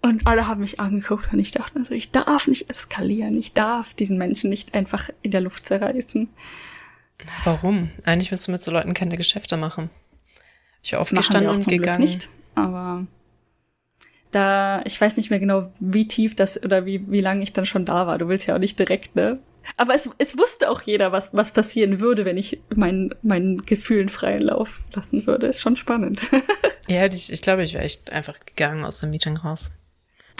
Und 0.00 0.26
alle 0.26 0.46
haben 0.46 0.60
mich 0.60 0.78
angeguckt 0.78 1.32
und 1.32 1.40
ich 1.40 1.50
dachte, 1.50 1.80
also 1.80 1.92
ich 1.92 2.12
darf 2.12 2.46
nicht 2.46 2.70
eskalieren, 2.70 3.36
ich 3.36 3.52
darf 3.52 3.94
diesen 3.94 4.16
Menschen 4.16 4.48
nicht 4.48 4.74
einfach 4.74 5.10
in 5.22 5.32
der 5.32 5.40
Luft 5.40 5.66
zerreißen. 5.66 6.28
Warum? 7.44 7.90
Eigentlich 8.04 8.30
wirst 8.30 8.46
du 8.46 8.52
mit 8.52 8.62
so 8.62 8.70
Leuten 8.70 8.94
keine 8.94 9.16
Geschäfte 9.16 9.56
machen. 9.56 9.90
Ich 10.82 10.92
war 10.92 11.00
aufgestanden 11.00 11.52
und 11.52 11.66
gegangen. 11.66 12.04
Glück 12.04 12.10
nicht, 12.10 12.28
aber 12.54 13.06
da, 14.30 14.82
ich 14.84 15.00
weiß 15.00 15.16
nicht 15.16 15.30
mehr 15.30 15.40
genau, 15.40 15.72
wie 15.80 16.06
tief 16.06 16.36
das 16.36 16.62
oder 16.62 16.84
wie, 16.86 17.10
wie 17.10 17.20
lange 17.20 17.42
ich 17.42 17.52
dann 17.52 17.66
schon 17.66 17.84
da 17.84 18.06
war. 18.06 18.18
Du 18.18 18.28
willst 18.28 18.46
ja 18.46 18.54
auch 18.54 18.60
nicht 18.60 18.78
direkt, 18.78 19.16
ne? 19.16 19.38
Aber 19.76 19.94
es, 19.94 20.10
es 20.18 20.38
wusste 20.38 20.70
auch 20.70 20.82
jeder, 20.82 21.12
was, 21.12 21.34
was 21.34 21.52
passieren 21.52 22.00
würde, 22.00 22.24
wenn 22.24 22.36
ich 22.36 22.60
meinen, 22.74 23.14
meinen 23.22 23.58
Gefühlen 23.64 24.08
freien 24.08 24.42
Lauf 24.42 24.80
lassen 24.94 25.26
würde. 25.26 25.46
Ist 25.46 25.60
schon 25.60 25.76
spannend. 25.76 26.20
ja, 26.88 27.06
ich, 27.06 27.32
ich 27.32 27.42
glaube, 27.42 27.62
ich 27.64 27.74
wäre 27.74 27.84
echt 27.84 28.10
einfach 28.10 28.38
gegangen 28.44 28.84
aus 28.84 29.00
dem 29.00 29.10
Meeting 29.10 29.36
raus. 29.36 29.70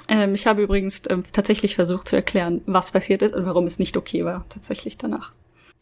Ähm, 0.09 0.34
ich 0.34 0.47
habe 0.47 0.62
übrigens 0.62 1.03
ähm, 1.11 1.24
tatsächlich 1.30 1.74
versucht 1.74 2.09
zu 2.09 2.16
erklären, 2.16 2.62
was 2.66 2.93
passiert 2.93 3.22
ist 3.22 3.34
und 3.34 3.45
warum 3.45 3.66
es 3.66 3.78
nicht 3.78 3.97
okay 3.97 4.24
war, 4.24 4.47
tatsächlich 4.49 4.97
danach. 4.97 5.32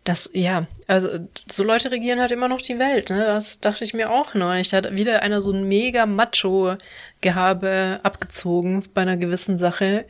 Das, 0.06 0.30
ja, 0.32 0.68
also 0.86 1.18
so 1.50 1.64
Leute 1.64 1.90
regieren 1.90 2.20
halt 2.20 2.30
immer 2.30 2.46
noch 2.46 2.62
die 2.62 2.78
Welt, 2.78 3.10
ne? 3.10 3.24
Das 3.24 3.58
dachte 3.58 3.82
ich 3.82 3.92
mir 3.92 4.08
auch 4.08 4.34
neulich. 4.34 4.68
Da 4.68 4.76
hat 4.76 4.94
wieder 4.94 5.22
einer 5.22 5.40
so 5.40 5.50
ein 5.50 5.66
mega 5.66 6.06
Macho-Gehabe 6.06 7.98
abgezogen 8.04 8.84
bei 8.94 9.02
einer 9.02 9.16
gewissen 9.16 9.58
Sache. 9.58 10.04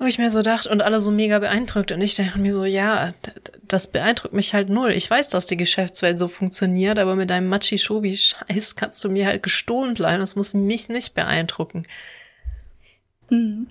Wo 0.00 0.06
ich 0.06 0.18
mir 0.18 0.32
so 0.32 0.42
dachte, 0.42 0.70
und 0.70 0.82
alle 0.82 1.00
so 1.00 1.12
mega 1.12 1.38
beeindruckt. 1.38 1.92
Und 1.92 2.00
ich 2.00 2.16
dachte 2.16 2.40
mir 2.40 2.52
so, 2.52 2.64
ja, 2.64 3.12
das 3.68 3.86
beeindruckt 3.86 4.34
mich 4.34 4.54
halt 4.54 4.70
null. 4.70 4.90
Ich 4.90 5.08
weiß, 5.08 5.28
dass 5.28 5.46
die 5.46 5.56
Geschäftswelt 5.56 6.18
so 6.18 6.26
funktioniert, 6.26 6.98
aber 6.98 7.14
mit 7.14 7.30
deinem 7.30 7.48
Machi-Shovi-Scheiß 7.48 8.74
kannst 8.74 9.04
du 9.04 9.08
mir 9.08 9.26
halt 9.26 9.44
gestohlen 9.44 9.94
bleiben. 9.94 10.18
Das 10.18 10.34
muss 10.34 10.52
mich 10.52 10.88
nicht 10.88 11.14
beeindrucken. 11.14 11.86
Mhm. 13.28 13.68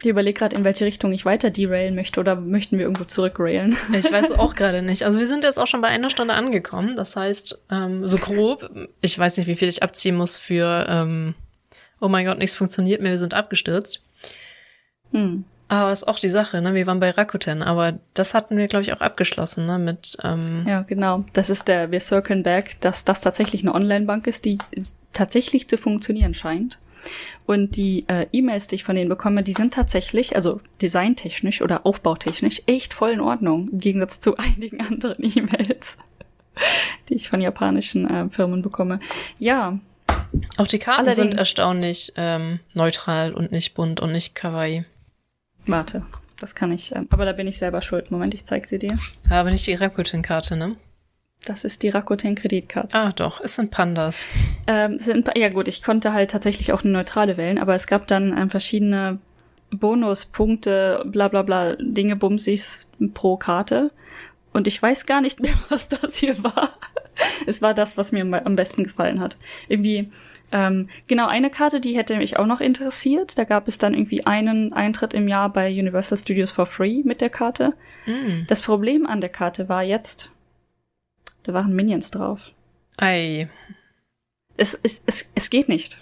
Ich 0.00 0.06
überlege 0.06 0.38
gerade, 0.38 0.56
in 0.56 0.64
welche 0.64 0.84
Richtung 0.84 1.12
ich 1.12 1.24
weiter 1.24 1.50
derailen 1.50 1.94
möchte 1.94 2.20
oder 2.20 2.36
möchten 2.36 2.78
wir 2.78 2.84
irgendwo 2.84 3.04
zurückrailen? 3.04 3.76
Ich 3.92 4.10
weiß 4.10 4.32
auch 4.38 4.54
gerade 4.54 4.82
nicht. 4.82 5.02
Also 5.04 5.18
wir 5.18 5.26
sind 5.26 5.44
jetzt 5.44 5.58
auch 5.58 5.66
schon 5.66 5.80
bei 5.80 5.88
einer 5.88 6.10
Stunde 6.10 6.34
angekommen. 6.34 6.96
Das 6.96 7.16
heißt, 7.16 7.60
ähm, 7.72 8.06
so 8.06 8.18
grob, 8.18 8.70
ich 9.00 9.18
weiß 9.18 9.36
nicht, 9.36 9.46
wie 9.46 9.56
viel 9.56 9.68
ich 9.68 9.82
abziehen 9.82 10.16
muss 10.16 10.36
für 10.36 10.86
ähm, 10.88 11.34
Oh 12.00 12.08
mein 12.08 12.26
Gott, 12.26 12.38
nichts 12.38 12.56
funktioniert 12.56 13.00
mehr, 13.00 13.12
wir 13.12 13.18
sind 13.18 13.34
abgestürzt. 13.34 14.02
Hm. 15.12 15.44
Aber 15.70 15.92
ist 15.92 16.08
auch 16.08 16.18
die 16.18 16.30
Sache, 16.30 16.62
ne? 16.62 16.72
Wir 16.72 16.86
waren 16.86 17.00
bei 17.00 17.10
Rakuten, 17.10 17.62
aber 17.62 17.98
das 18.14 18.32
hatten 18.32 18.56
wir, 18.56 18.68
glaube 18.68 18.82
ich, 18.82 18.92
auch 18.94 19.02
abgeschlossen, 19.02 19.66
ne? 19.66 19.78
Mit 19.78 20.16
ähm 20.22 20.64
Ja, 20.66 20.82
genau. 20.82 21.24
Das 21.34 21.50
ist 21.50 21.68
der, 21.68 21.90
wir 21.90 22.00
circlen 22.00 22.42
back, 22.42 22.80
dass 22.80 23.04
das 23.04 23.20
tatsächlich 23.20 23.62
eine 23.62 23.74
Online-Bank 23.74 24.26
ist, 24.26 24.46
die 24.46 24.58
tatsächlich 25.12 25.68
zu 25.68 25.76
funktionieren 25.76 26.32
scheint. 26.32 26.78
Und 27.46 27.76
die 27.76 28.04
äh, 28.08 28.26
E-Mails, 28.32 28.66
die 28.66 28.76
ich 28.76 28.84
von 28.84 28.96
denen 28.96 29.08
bekomme, 29.08 29.42
die 29.42 29.52
sind 29.52 29.74
tatsächlich, 29.74 30.36
also 30.36 30.60
designtechnisch 30.82 31.62
oder 31.62 31.86
aufbautechnisch, 31.86 32.62
echt 32.66 32.94
voll 32.94 33.10
in 33.10 33.20
Ordnung, 33.20 33.68
im 33.72 33.80
Gegensatz 33.80 34.20
zu 34.20 34.36
einigen 34.38 34.80
anderen 34.80 35.22
E-Mails, 35.22 35.98
die 37.08 37.14
ich 37.14 37.28
von 37.28 37.40
japanischen 37.40 38.08
äh, 38.08 38.28
Firmen 38.28 38.62
bekomme. 38.62 39.00
Ja. 39.38 39.78
Auch 40.56 40.66
die 40.66 40.78
Karten 40.78 41.00
Allerdings, 41.00 41.16
sind 41.16 41.34
erstaunlich 41.34 42.12
ähm, 42.16 42.60
neutral 42.74 43.32
und 43.32 43.52
nicht 43.52 43.74
bunt 43.74 44.00
und 44.00 44.12
nicht 44.12 44.34
kawaii. 44.34 44.84
Warte, 45.66 46.04
das 46.40 46.54
kann 46.54 46.72
ich, 46.72 46.94
ähm, 46.94 47.06
aber 47.10 47.24
da 47.24 47.32
bin 47.32 47.46
ich 47.46 47.58
selber 47.58 47.82
schuld. 47.82 48.10
Moment, 48.10 48.34
ich 48.34 48.44
zeig 48.44 48.66
sie 48.66 48.78
dir. 48.78 48.98
Ja, 49.30 49.40
aber 49.40 49.50
nicht 49.50 49.66
die 49.66 49.74
Rakuten-Karte, 49.74 50.56
ne? 50.56 50.76
Das 51.44 51.64
ist 51.64 51.82
die 51.82 51.88
Rakuten-Kreditkarte. 51.88 52.96
Ah, 52.96 53.12
doch, 53.12 53.40
es 53.40 53.56
sind 53.56 53.70
Pandas. 53.70 54.28
Ähm, 54.66 54.98
sind, 54.98 55.30
ja 55.36 55.48
gut, 55.48 55.68
ich 55.68 55.82
konnte 55.82 56.12
halt 56.12 56.30
tatsächlich 56.30 56.72
auch 56.72 56.84
eine 56.84 56.92
neutrale 56.92 57.36
wählen, 57.36 57.58
aber 57.58 57.74
es 57.74 57.86
gab 57.86 58.06
dann 58.06 58.36
ähm, 58.36 58.50
verschiedene 58.50 59.18
Bonuspunkte, 59.70 61.04
bla 61.06 61.28
bla 61.28 61.42
bla, 61.42 61.76
Dinge, 61.78 62.16
Bumsis 62.16 62.86
pro 63.14 63.36
Karte. 63.36 63.90
Und 64.52 64.66
ich 64.66 64.80
weiß 64.80 65.06
gar 65.06 65.20
nicht 65.20 65.40
mehr, 65.42 65.54
was 65.68 65.88
das 65.88 66.16
hier 66.16 66.42
war. 66.42 66.70
es 67.46 67.62
war 67.62 67.74
das, 67.74 67.96
was 67.96 68.12
mir 68.12 68.22
am 68.44 68.56
besten 68.56 68.84
gefallen 68.84 69.20
hat. 69.20 69.36
Irgendwie, 69.68 70.10
ähm, 70.50 70.88
genau, 71.06 71.28
eine 71.28 71.50
Karte, 71.50 71.80
die 71.80 71.96
hätte 71.96 72.16
mich 72.16 72.38
auch 72.38 72.46
noch 72.46 72.60
interessiert. 72.60 73.38
Da 73.38 73.44
gab 73.44 73.68
es 73.68 73.78
dann 73.78 73.94
irgendwie 73.94 74.26
einen 74.26 74.72
Eintritt 74.72 75.14
im 75.14 75.28
Jahr 75.28 75.52
bei 75.52 75.70
Universal 75.70 76.18
Studios 76.18 76.50
for 76.50 76.66
free 76.66 77.02
mit 77.04 77.20
der 77.20 77.30
Karte. 77.30 77.74
Mm. 78.06 78.46
Das 78.46 78.62
Problem 78.62 79.06
an 79.06 79.20
der 79.20 79.30
Karte 79.30 79.68
war 79.68 79.82
jetzt, 79.82 80.30
da 81.48 81.54
waren 81.54 81.74
Minions 81.74 82.10
drauf. 82.10 82.52
Ei. 82.98 83.48
Es, 84.58 84.78
es, 84.82 85.02
es, 85.06 85.32
es 85.34 85.48
geht 85.48 85.70
nicht. 85.70 85.96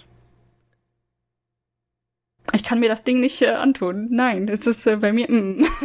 Ich 2.53 2.63
kann 2.63 2.81
mir 2.81 2.89
das 2.89 3.05
Ding 3.05 3.21
nicht 3.21 3.41
äh, 3.41 3.51
antun. 3.51 4.09
Nein, 4.11 4.49
es 4.49 4.67
ist 4.67 4.85
äh, 4.85 4.97
bei 4.97 5.13
mir. 5.13 5.31
Mm. 5.31 5.65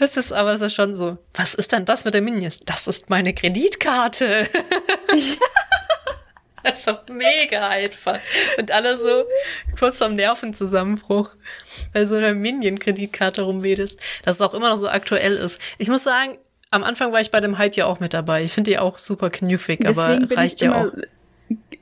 Das 0.00 0.16
ist 0.16 0.32
aber 0.32 0.50
das 0.52 0.62
ist 0.62 0.74
schon 0.74 0.96
so. 0.96 1.18
Was 1.34 1.54
ist 1.54 1.72
denn 1.72 1.84
das 1.84 2.04
mit 2.04 2.12
der 2.14 2.22
Minions? 2.22 2.60
Das 2.60 2.86
ist 2.86 3.08
meine 3.08 3.32
Kreditkarte. 3.34 4.48
Das 6.62 6.80
ist 6.80 6.88
doch 6.88 7.08
mega 7.08 7.68
einfach. 7.68 8.20
Und 8.58 8.70
alle 8.70 8.98
so 8.98 9.24
kurz 9.78 9.98
vorm 9.98 10.14
Nervenzusammenbruch, 10.14 11.30
weil 11.92 12.06
so 12.06 12.16
eine 12.16 12.34
Minion-Kreditkarte 12.34 13.42
rumwedest, 13.42 13.98
dass 14.24 14.36
es 14.36 14.42
auch 14.42 14.54
immer 14.54 14.68
noch 14.68 14.76
so 14.76 14.88
aktuell 14.88 15.36
ist. 15.36 15.58
Ich 15.78 15.88
muss 15.88 16.04
sagen, 16.04 16.38
am 16.70 16.84
Anfang 16.84 17.12
war 17.12 17.20
ich 17.20 17.30
bei 17.30 17.40
dem 17.40 17.58
Hype 17.58 17.74
ja 17.74 17.86
auch 17.86 18.00
mit 18.00 18.14
dabei. 18.14 18.42
Ich 18.42 18.52
finde 18.52 18.70
die 18.70 18.78
auch 18.78 18.98
super 18.98 19.30
knuffig, 19.30 19.86
aber 19.86 20.20
reicht 20.30 20.60
ja 20.60 20.84
auch. 20.84 20.92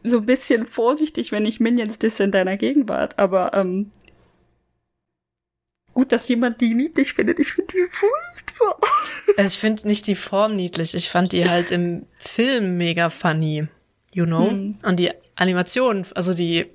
So 0.03 0.19
ein 0.19 0.27
bisschen 0.27 0.67
vorsichtig, 0.67 1.31
wenn 1.31 1.45
ich 1.45 1.61
Minions 1.61 1.99
disse 1.99 2.25
in 2.25 2.31
deiner 2.31 2.57
Gegenwart, 2.57 3.19
aber 3.19 3.53
ähm, 3.53 3.91
gut, 5.93 6.13
dass 6.13 6.29
jemand 6.29 6.61
die 6.61 6.75
niedlich 6.75 7.15
findet. 7.15 7.39
Ich 7.39 7.53
finde 7.53 7.75
die 7.75 7.87
furchtbar. 7.91 8.79
Also 9.37 9.55
ich 9.55 9.59
finde 9.59 9.87
nicht 9.87 10.07
die 10.07 10.17
Form 10.17 10.57
niedlich. 10.57 10.95
Ich 10.95 11.11
fand 11.11 11.33
die 11.33 11.49
halt 11.49 11.71
im 11.71 12.07
Film 12.19 12.77
mega 12.77 13.09
funny. 13.09 13.69
You 14.13 14.25
know? 14.25 14.51
Hm. 14.51 14.79
Und 14.85 14.99
die 14.99 15.11
Animationen, 15.37 16.07
also 16.15 16.35
die, 16.35 16.67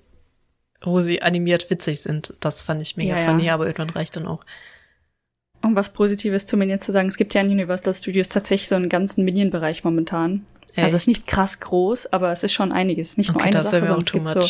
wo 0.82 1.02
sie 1.02 1.22
animiert 1.22 1.70
witzig 1.70 2.02
sind, 2.02 2.36
das 2.40 2.64
fand 2.64 2.82
ich 2.82 2.96
mega 2.96 3.18
ja, 3.18 3.26
funny, 3.26 3.46
ja. 3.46 3.56
aber 3.56 3.66
irgendwann 3.66 3.90
reicht 3.90 4.16
dann 4.16 4.28
auch. 4.28 4.46
Um 5.64 5.76
was 5.76 5.94
Positives 5.94 6.46
zu 6.46 6.58
Minions 6.58 6.84
zu 6.84 6.92
sagen, 6.92 7.08
es 7.08 7.18
gibt 7.18 7.34
ja 7.34 7.42
in 7.42 7.50
Universal 7.50 7.94
Studios 7.94 8.30
tatsächlich 8.30 8.68
so 8.68 8.76
einen 8.76 8.90
ganzen 8.90 9.24
Minion-Bereich 9.24 9.84
momentan. 9.84 10.46
Echt? 10.74 10.84
Also 10.84 10.96
es 10.98 11.04
ist 11.04 11.08
nicht 11.08 11.26
krass 11.26 11.60
groß, 11.60 12.12
aber 12.12 12.32
es 12.32 12.44
ist 12.44 12.54
schon 12.54 12.72
einiges. 12.72 13.18
Nicht 13.18 13.30
nur 13.30 13.38
okay, 13.38 13.50
eine 13.50 13.62
Sache, 13.62 13.86
sondern 13.86 14.06
es 14.06 14.12
gibt 14.12 14.26
much. 14.26 14.34
so 14.34 14.48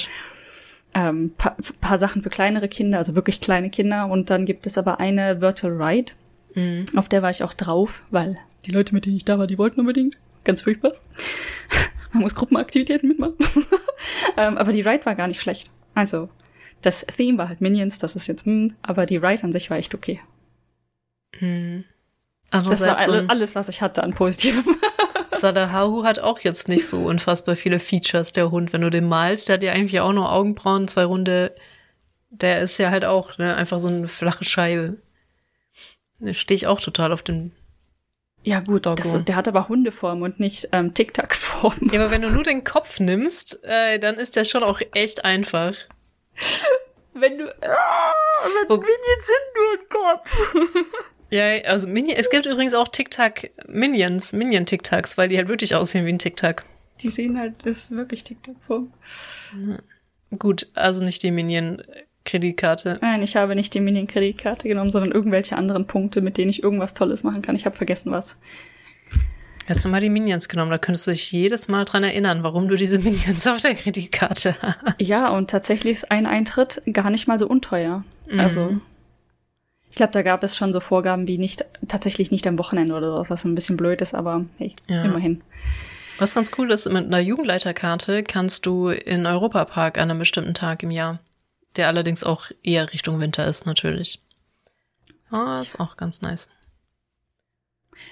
ähm, 0.93 1.33
paar, 1.37 1.55
paar 1.81 1.97
Sachen 1.97 2.21
für 2.21 2.29
kleinere 2.29 2.67
Kinder, 2.67 2.97
also 2.97 3.15
wirklich 3.15 3.41
kleine 3.41 3.69
Kinder. 3.69 4.07
Und 4.07 4.29
dann 4.29 4.45
gibt 4.45 4.65
es 4.67 4.77
aber 4.77 4.99
eine 4.99 5.41
Virtual 5.41 5.73
Ride, 5.73 6.13
mhm. 6.55 6.85
auf 6.95 7.09
der 7.09 7.21
war 7.21 7.29
ich 7.29 7.43
auch 7.43 7.53
drauf, 7.53 8.03
weil 8.09 8.37
die 8.65 8.71
Leute, 8.71 8.93
mit 8.93 9.05
denen 9.05 9.17
ich 9.17 9.25
da 9.25 9.37
war, 9.37 9.47
die 9.47 9.57
wollten 9.57 9.81
unbedingt. 9.81 10.17
Ganz 10.43 10.61
furchtbar. 10.61 10.93
Man 12.11 12.23
muss 12.23 12.35
Gruppenaktivitäten 12.35 13.09
mitmachen. 13.09 13.35
ähm, 14.37 14.57
aber 14.57 14.71
die 14.71 14.81
Ride 14.81 15.05
war 15.05 15.15
gar 15.15 15.27
nicht 15.27 15.41
schlecht. 15.41 15.69
Also, 15.95 16.29
das 16.81 17.05
Theme 17.05 17.37
war 17.37 17.49
halt 17.49 17.61
Minions, 17.61 17.97
das 17.97 18.15
ist 18.15 18.27
jetzt, 18.27 18.45
hm, 18.45 18.73
aber 18.81 19.05
die 19.05 19.17
Ride 19.17 19.43
an 19.43 19.51
sich 19.51 19.69
war 19.69 19.77
echt 19.77 19.95
okay. 19.95 20.19
Mhm. 21.39 21.85
Das 22.51 22.81
war 22.81 22.97
alle, 22.97 23.25
alles, 23.29 23.55
was 23.55 23.69
ich 23.69 23.81
hatte 23.81 24.03
an 24.03 24.13
Positivem. 24.13 24.63
Sadaharu 25.31 26.03
hat 26.03 26.19
auch 26.19 26.39
jetzt 26.39 26.69
nicht 26.69 26.87
so 26.87 27.03
unfassbar 27.05 27.55
viele 27.55 27.79
Features, 27.79 28.31
der 28.31 28.51
Hund. 28.51 28.71
Wenn 28.71 28.81
du 28.81 28.89
den 28.89 29.07
malst, 29.07 29.49
der 29.49 29.55
hat 29.55 29.63
ja 29.63 29.73
eigentlich 29.73 29.99
auch 29.99 30.13
nur 30.13 30.31
Augenbrauen, 30.31 30.87
zwei 30.87 31.05
Runde. 31.05 31.55
Der 32.29 32.61
ist 32.61 32.77
ja 32.77 32.91
halt 32.91 33.05
auch 33.05 33.37
ne, 33.37 33.55
einfach 33.55 33.79
so 33.79 33.87
eine 33.87 34.07
flache 34.07 34.43
Scheibe. 34.43 34.97
Da 36.19 36.33
stehe 36.33 36.55
ich 36.55 36.67
auch 36.67 36.79
total 36.79 37.11
auf 37.11 37.23
den. 37.23 37.51
Ja, 38.45 38.59
gut, 38.59 38.85
ist, 38.85 39.27
der 39.27 39.35
hat 39.35 39.47
aber 39.47 39.69
Hundeform 39.69 40.21
und 40.21 40.39
nicht 40.39 40.69
ähm, 40.73 40.93
Tic-Tac-Form. 40.93 41.89
Ja, 41.91 42.01
aber 42.01 42.11
wenn 42.11 42.21
du 42.21 42.29
nur 42.29 42.43
den 42.43 42.63
Kopf 42.63 42.99
nimmst, 42.99 43.63
äh, 43.63 43.99
dann 43.99 44.15
ist 44.15 44.35
der 44.35 44.43
schon 44.43 44.63
auch 44.63 44.81
echt 44.93 45.23
einfach. 45.25 45.73
wenn 47.13 47.37
du. 47.37 47.45
Ah, 47.61 48.13
Minions 48.67 49.27
sind 49.27 49.47
nur 49.55 49.71
ein 49.73 49.89
Kopf. 49.89 50.53
Ja, 51.33 51.63
also 51.63 51.87
Minion, 51.87 52.15
es 52.15 52.29
gibt 52.29 52.45
übrigens 52.45 52.75
auch 52.75 52.87
TikTok 52.87 53.49
Minions, 53.67 54.33
Minion 54.33 54.67
TikToks, 54.67 55.17
weil 55.17 55.29
die 55.29 55.37
halt 55.37 55.47
wirklich 55.47 55.73
aussehen 55.73 56.05
wie 56.05 56.13
ein 56.13 56.19
TikTok. 56.19 56.63
Die 57.01 57.09
sehen 57.09 57.39
halt, 57.39 57.65
das 57.65 57.85
ist 57.85 57.91
wirklich 57.91 58.23
TikTok 58.23 58.55
vor. 58.61 58.83
Gut, 60.37 60.67
also 60.75 61.03
nicht 61.03 61.23
die 61.23 61.31
Minion 61.31 61.81
Kreditkarte. 62.23 62.99
Nein, 63.01 63.23
ich 63.23 63.35
habe 63.35 63.55
nicht 63.55 63.73
die 63.73 63.79
Minion 63.79 64.05
Kreditkarte 64.05 64.67
genommen, 64.67 64.91
sondern 64.91 65.11
irgendwelche 65.11 65.57
anderen 65.57 65.87
Punkte, 65.87 66.21
mit 66.21 66.37
denen 66.37 66.51
ich 66.51 66.61
irgendwas 66.61 66.93
Tolles 66.93 67.23
machen 67.23 67.41
kann. 67.41 67.55
Ich 67.55 67.65
habe 67.65 67.75
vergessen 67.75 68.11
was. 68.11 68.39
Hättest 69.65 69.85
du 69.85 69.89
mal 69.89 70.01
die 70.01 70.11
Minions 70.11 70.47
genommen, 70.49 70.69
da 70.69 70.77
könntest 70.77 71.07
du 71.07 71.11
dich 71.11 71.31
jedes 71.31 71.67
Mal 71.67 71.85
dran 71.85 72.03
erinnern, 72.03 72.43
warum 72.43 72.67
du 72.67 72.75
diese 72.75 72.99
Minions 73.03 73.47
auf 73.47 73.57
der 73.57 73.73
Kreditkarte 73.73 74.55
hast. 74.61 75.01
Ja, 75.01 75.35
und 75.35 75.49
tatsächlich 75.49 75.93
ist 75.93 76.11
ein 76.11 76.27
Eintritt 76.27 76.83
gar 76.93 77.09
nicht 77.09 77.27
mal 77.27 77.39
so 77.39 77.47
unteuer. 77.47 78.03
Mhm. 78.29 78.39
Also 78.39 78.79
ich 79.93 79.97
glaube, 79.97 80.11
da 80.11 80.23
gab 80.23 80.43
es 80.43 80.57
schon 80.57 80.73
so 80.73 80.79
Vorgaben 80.79 81.27
wie 81.27 81.37
nicht, 81.37 81.65
tatsächlich 81.87 82.31
nicht 82.31 82.47
am 82.47 82.57
Wochenende 82.57 82.95
oder 82.95 83.11
sowas, 83.11 83.29
was 83.29 83.45
ein 83.45 83.53
bisschen 83.53 83.77
blöd 83.77 84.01
ist, 84.01 84.15
aber 84.15 84.43
hey, 84.57 84.73
ja. 84.87 85.03
immerhin. 85.03 85.43
Was 86.17 86.33
ganz 86.33 86.49
cool 86.57 86.71
ist, 86.71 86.89
mit 86.89 87.05
einer 87.05 87.19
Jugendleiterkarte 87.19 88.23
kannst 88.23 88.65
du 88.65 88.87
in 88.87 89.27
Europapark 89.27 89.99
an 89.99 90.09
einem 90.09 90.17
bestimmten 90.17 90.55
Tag 90.55 90.81
im 90.81 90.89
Jahr, 90.89 91.19
der 91.75 91.89
allerdings 91.89 92.23
auch 92.23 92.47
eher 92.63 92.91
Richtung 92.91 93.19
Winter 93.19 93.45
ist, 93.45 93.67
natürlich. 93.67 94.19
Ah, 95.29 95.61
ist 95.61 95.79
auch 95.79 95.95
ganz 95.95 96.23
nice. 96.23 96.49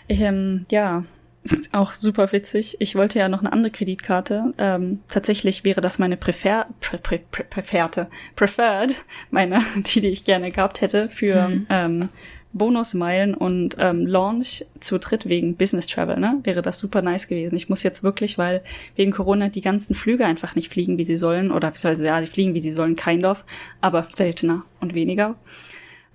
Ich, 0.07 0.19
ähm, 0.19 0.67
ja, 0.69 1.03
auch 1.71 1.93
super 1.93 2.31
witzig. 2.31 2.77
Ich 2.79 2.95
wollte 2.95 3.19
ja 3.19 3.27
noch 3.27 3.39
eine 3.39 3.51
andere 3.51 3.71
Kreditkarte. 3.71 4.53
Ähm, 4.57 4.99
tatsächlich 5.07 5.63
wäre 5.63 5.81
das 5.81 5.99
meine 5.99 6.17
Prefer 6.17 6.67
pre 6.79 6.97
pre 6.97 7.19
pre 7.31 7.43
Preferte, 7.43 8.09
Preferred, 8.35 9.03
meine, 9.31 9.59
die, 9.75 10.01
die 10.01 10.09
ich 10.09 10.23
gerne 10.23 10.51
gehabt 10.51 10.81
hätte 10.81 11.09
für 11.09 11.47
mhm. 11.47 11.65
ähm, 11.69 12.09
Bonusmeilen 12.53 13.33
und 13.33 13.77
ähm, 13.79 14.05
Launch 14.05 14.65
zu 14.79 14.99
dritt 14.99 15.27
wegen 15.27 15.55
Business 15.55 15.87
Travel, 15.87 16.19
ne? 16.19 16.39
Wäre 16.43 16.61
das 16.61 16.79
super 16.79 17.01
nice 17.01 17.27
gewesen. 17.27 17.55
Ich 17.55 17.69
muss 17.69 17.81
jetzt 17.81 18.03
wirklich, 18.03 18.37
weil 18.37 18.61
wegen 18.95 19.11
Corona 19.11 19.47
die 19.47 19.61
ganzen 19.61 19.95
Flüge 19.95 20.25
einfach 20.25 20.55
nicht 20.55 20.71
fliegen, 20.71 20.97
wie 20.97 21.05
sie 21.05 21.15
sollen, 21.15 21.51
oder 21.51 21.71
beziehungsweise 21.71 22.07
ja, 22.07 22.19
die 22.19 22.27
fliegen, 22.27 22.53
wie 22.53 22.59
sie 22.59 22.73
sollen, 22.73 22.97
kein 22.97 23.21
Dorf, 23.21 23.45
aber 23.79 24.07
seltener 24.13 24.63
und 24.81 24.93
weniger. 24.93 25.35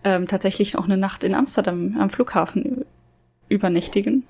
Ähm, 0.04 0.28
tatsächlich 0.28 0.76
auch 0.76 0.84
eine 0.84 0.98
Nacht 0.98 1.24
in 1.24 1.34
Amsterdam 1.34 1.96
am 1.98 2.10
Flughafen 2.10 2.84
übernächtigen 3.48 4.24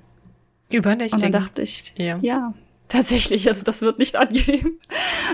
Übernächtigen. 0.69 1.27
Und 1.27 1.35
dann 1.35 1.43
dachte 1.43 1.63
ich, 1.63 1.95
ja. 1.97 2.19
ja, 2.23 2.55
tatsächlich, 2.89 3.49
also 3.49 3.65
das 3.65 3.83
wird 3.83 3.99
nicht 3.99 4.17
angenehm. 4.17 4.79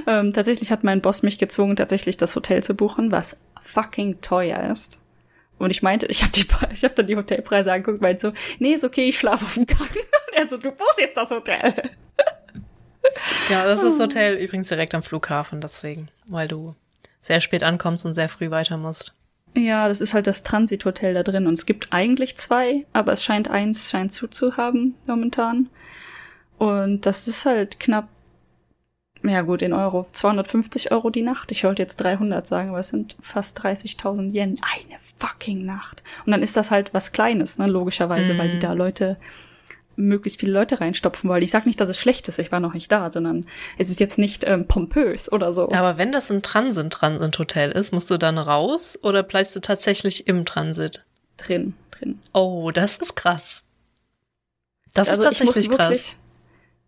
Ähm, 0.06 0.32
tatsächlich 0.32 0.70
hat 0.70 0.84
mein 0.84 1.00
Boss 1.00 1.22
mich 1.22 1.38
gezwungen, 1.38 1.76
tatsächlich 1.76 2.16
das 2.16 2.36
Hotel 2.36 2.62
zu 2.62 2.74
buchen, 2.74 3.12
was 3.12 3.36
fucking 3.62 4.20
teuer 4.20 4.70
ist. 4.70 4.98
Und 5.58 5.70
ich 5.70 5.82
meinte, 5.82 6.06
ich 6.06 6.22
habe 6.22 6.32
die, 6.32 6.46
ich 6.74 6.82
habe 6.82 6.94
dann 6.94 7.06
die 7.06 7.16
Hotelpreise 7.16 7.72
angeguckt, 7.72 8.02
meinte 8.02 8.20
so, 8.20 8.32
nee, 8.58 8.72
ist 8.72 8.84
okay, 8.84 9.08
ich 9.08 9.18
schlafe 9.18 9.44
auf 9.44 9.54
dem 9.54 9.66
Gang. 9.66 9.80
Und 9.80 10.34
er 10.34 10.48
so, 10.48 10.56
du 10.56 10.70
buchst 10.70 10.98
jetzt 10.98 11.16
das 11.16 11.30
Hotel. 11.30 11.90
Ja, 13.48 13.64
das 13.64 13.82
ist 13.82 13.98
das 13.98 14.00
Hotel 14.00 14.36
übrigens 14.36 14.68
direkt 14.68 14.94
am 14.94 15.02
Flughafen, 15.02 15.60
deswegen, 15.60 16.08
weil 16.26 16.48
du 16.48 16.74
sehr 17.20 17.40
spät 17.40 17.62
ankommst 17.62 18.06
und 18.06 18.14
sehr 18.14 18.28
früh 18.28 18.50
weiter 18.50 18.76
musst. 18.76 19.14
Ja, 19.54 19.88
das 19.88 20.00
ist 20.00 20.14
halt 20.14 20.26
das 20.26 20.42
Transithotel 20.42 21.14
da 21.14 21.22
drin. 21.22 21.46
Und 21.46 21.54
es 21.54 21.66
gibt 21.66 21.92
eigentlich 21.92 22.36
zwei, 22.36 22.86
aber 22.92 23.12
es 23.12 23.24
scheint 23.24 23.50
eins 23.50 23.90
scheint 23.90 24.12
zuzuhaben 24.12 24.94
momentan. 25.06 25.68
Und 26.58 27.06
das 27.06 27.28
ist 27.28 27.44
halt 27.44 27.80
knapp, 27.80 28.08
ja 29.22 29.42
gut, 29.42 29.62
in 29.62 29.72
Euro, 29.72 30.06
250 30.12 30.92
Euro 30.92 31.10
die 31.10 31.22
Nacht. 31.22 31.52
Ich 31.52 31.64
wollte 31.64 31.82
jetzt 31.82 31.96
300 31.96 32.46
sagen, 32.46 32.70
aber 32.70 32.78
es 32.78 32.88
sind 32.88 33.16
fast 33.20 33.60
30.000 33.60 34.32
Yen. 34.32 34.58
Eine 34.62 34.98
fucking 35.18 35.64
Nacht. 35.64 36.02
Und 36.24 36.32
dann 36.32 36.42
ist 36.42 36.56
das 36.56 36.70
halt 36.70 36.94
was 36.94 37.12
Kleines, 37.12 37.58
ne, 37.58 37.66
logischerweise, 37.66 38.34
mhm. 38.34 38.38
weil 38.38 38.48
die 38.48 38.56
mhm. 38.56 38.60
da 38.60 38.72
Leute 38.72 39.16
möglichst 39.96 40.40
viele 40.40 40.52
Leute 40.52 40.80
reinstopfen 40.80 41.28
wollen. 41.28 41.42
Ich 41.42 41.50
sag 41.50 41.66
nicht, 41.66 41.80
dass 41.80 41.88
es 41.88 41.98
schlecht 41.98 42.28
ist, 42.28 42.38
ich 42.38 42.52
war 42.52 42.60
noch 42.60 42.74
nicht 42.74 42.90
da, 42.90 43.10
sondern 43.10 43.46
es 43.78 43.88
ist 43.88 44.00
jetzt 44.00 44.18
nicht 44.18 44.44
ähm, 44.46 44.66
pompös 44.66 45.30
oder 45.30 45.52
so. 45.52 45.70
Aber 45.70 45.98
wenn 45.98 46.12
das 46.12 46.30
ein 46.30 46.42
Transit-Transit-Hotel 46.42 47.70
ist, 47.72 47.92
musst 47.92 48.10
du 48.10 48.18
dann 48.18 48.38
raus 48.38 48.98
oder 49.02 49.22
bleibst 49.22 49.54
du 49.56 49.60
tatsächlich 49.60 50.26
im 50.26 50.44
Transit? 50.44 51.04
Drin, 51.36 51.74
drin. 51.90 52.20
Oh, 52.32 52.70
das 52.72 52.98
ist 52.98 53.16
krass. 53.16 53.62
Das 54.94 55.08
also 55.08 55.20
ist 55.20 55.38
tatsächlich 55.38 55.70
ich 55.70 55.76
krass. 55.76 56.16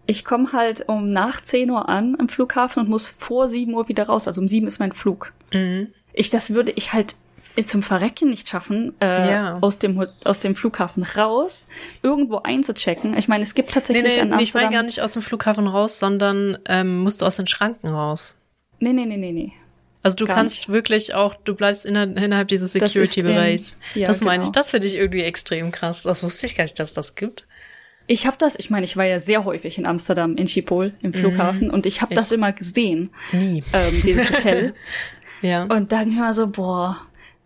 ich 0.06 0.24
komme 0.24 0.52
halt 0.52 0.88
um 0.88 1.08
nach 1.08 1.42
10 1.42 1.70
Uhr 1.70 1.88
an 1.88 2.16
am 2.18 2.28
Flughafen 2.28 2.82
und 2.82 2.88
muss 2.88 3.08
vor 3.08 3.48
7 3.48 3.72
Uhr 3.72 3.88
wieder 3.88 4.04
raus. 4.04 4.28
Also 4.28 4.40
um 4.40 4.48
7 4.48 4.66
ist 4.66 4.78
mein 4.78 4.92
Flug. 4.92 5.32
Mhm. 5.52 5.88
Ich, 6.12 6.30
das 6.30 6.50
würde 6.50 6.70
ich 6.72 6.92
halt 6.92 7.16
zum 7.64 7.82
Verrecken 7.82 8.30
nicht 8.30 8.48
schaffen, 8.48 8.94
äh, 9.00 9.30
ja. 9.30 9.58
aus, 9.60 9.78
dem, 9.78 10.06
aus 10.24 10.40
dem 10.40 10.56
Flughafen 10.56 11.04
raus, 11.04 11.68
irgendwo 12.02 12.38
einzuchecken. 12.38 13.16
Ich 13.16 13.28
meine, 13.28 13.42
es 13.42 13.54
gibt 13.54 13.70
tatsächlich 13.72 14.04
nee, 14.04 14.08
nee, 14.10 14.20
Amsterdam... 14.20 14.42
Ich 14.42 14.54
meine 14.54 14.70
gar 14.70 14.82
nicht 14.82 15.00
aus 15.00 15.12
dem 15.12 15.22
Flughafen 15.22 15.68
raus, 15.68 15.98
sondern 15.98 16.58
ähm, 16.66 16.98
musst 16.98 17.22
du 17.22 17.26
aus 17.26 17.36
den 17.36 17.46
Schranken 17.46 17.88
raus. 17.88 18.36
Nee, 18.80 18.92
nee, 18.92 19.06
nee, 19.06 19.16
nee, 19.16 19.32
nee. 19.32 19.52
Also 20.04 20.16
du 20.16 20.26
Gar 20.26 20.36
kannst 20.36 20.58
nicht. 20.58 20.68
wirklich 20.68 21.14
auch, 21.14 21.34
du 21.34 21.54
bleibst 21.54 21.86
inner, 21.86 22.02
innerhalb 22.02 22.48
dieses 22.48 22.72
Security-Bereichs. 22.72 23.78
Das, 23.78 23.94
ja, 23.94 24.06
das 24.06 24.20
meine 24.20 24.40
genau. 24.40 24.44
ich, 24.44 24.52
das 24.52 24.70
finde 24.70 24.86
ich 24.86 24.96
irgendwie 24.96 25.22
extrem 25.22 25.70
krass. 25.72 26.02
Das 26.02 26.22
wusste 26.22 26.44
ich 26.44 26.56
gar 26.56 26.64
nicht, 26.64 26.78
dass 26.78 26.92
das 26.92 27.14
gibt. 27.14 27.46
Ich 28.06 28.26
habe 28.26 28.36
das, 28.38 28.54
ich 28.58 28.68
meine, 28.68 28.84
ich 28.84 28.98
war 28.98 29.06
ja 29.06 29.18
sehr 29.18 29.46
häufig 29.46 29.78
in 29.78 29.86
Amsterdam, 29.86 30.36
in 30.36 30.46
Schiphol, 30.46 30.92
im 31.00 31.12
mhm. 31.12 31.14
Flughafen, 31.14 31.68
mm, 31.68 31.70
und 31.70 31.86
ich 31.86 32.02
habe 32.02 32.14
das 32.14 32.32
immer 32.32 32.52
gesehen. 32.52 33.10
Nie. 33.32 33.64
Ähm, 33.72 34.02
dieses 34.02 34.30
Hotel. 34.30 34.74
ja. 35.40 35.64
Und 35.64 35.90
dann 35.90 36.18
hör 36.18 36.34
so, 36.34 36.48
boah, 36.48 37.00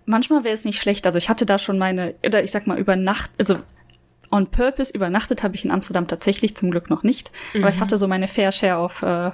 manchmal 0.08 0.42
wäre 0.42 0.54
es 0.54 0.64
nicht 0.64 0.80
schlecht. 0.80 1.06
Also 1.06 1.18
ich 1.18 1.28
hatte 1.28 1.46
da 1.46 1.58
schon 1.58 1.78
meine, 1.78 2.14
oder 2.26 2.42
ich 2.42 2.50
sag 2.50 2.66
mal, 2.66 2.78
über 2.78 2.96
Nacht, 2.96 3.30
also 3.38 3.58
on 4.30 4.46
purpose 4.48 4.92
übernachtet 4.92 5.42
habe 5.42 5.54
ich 5.54 5.64
in 5.64 5.70
Amsterdam 5.70 6.06
tatsächlich 6.06 6.56
zum 6.56 6.70
Glück 6.70 6.90
noch 6.90 7.02
nicht. 7.02 7.30
Mhm. 7.54 7.62
Aber 7.62 7.70
ich 7.70 7.76
mhm. 7.76 7.80
hatte 7.80 7.98
so 7.98 8.08
meine 8.08 8.28
Fair 8.28 8.50
Share 8.50 8.78
auf 8.78 9.02
äh, 9.02 9.30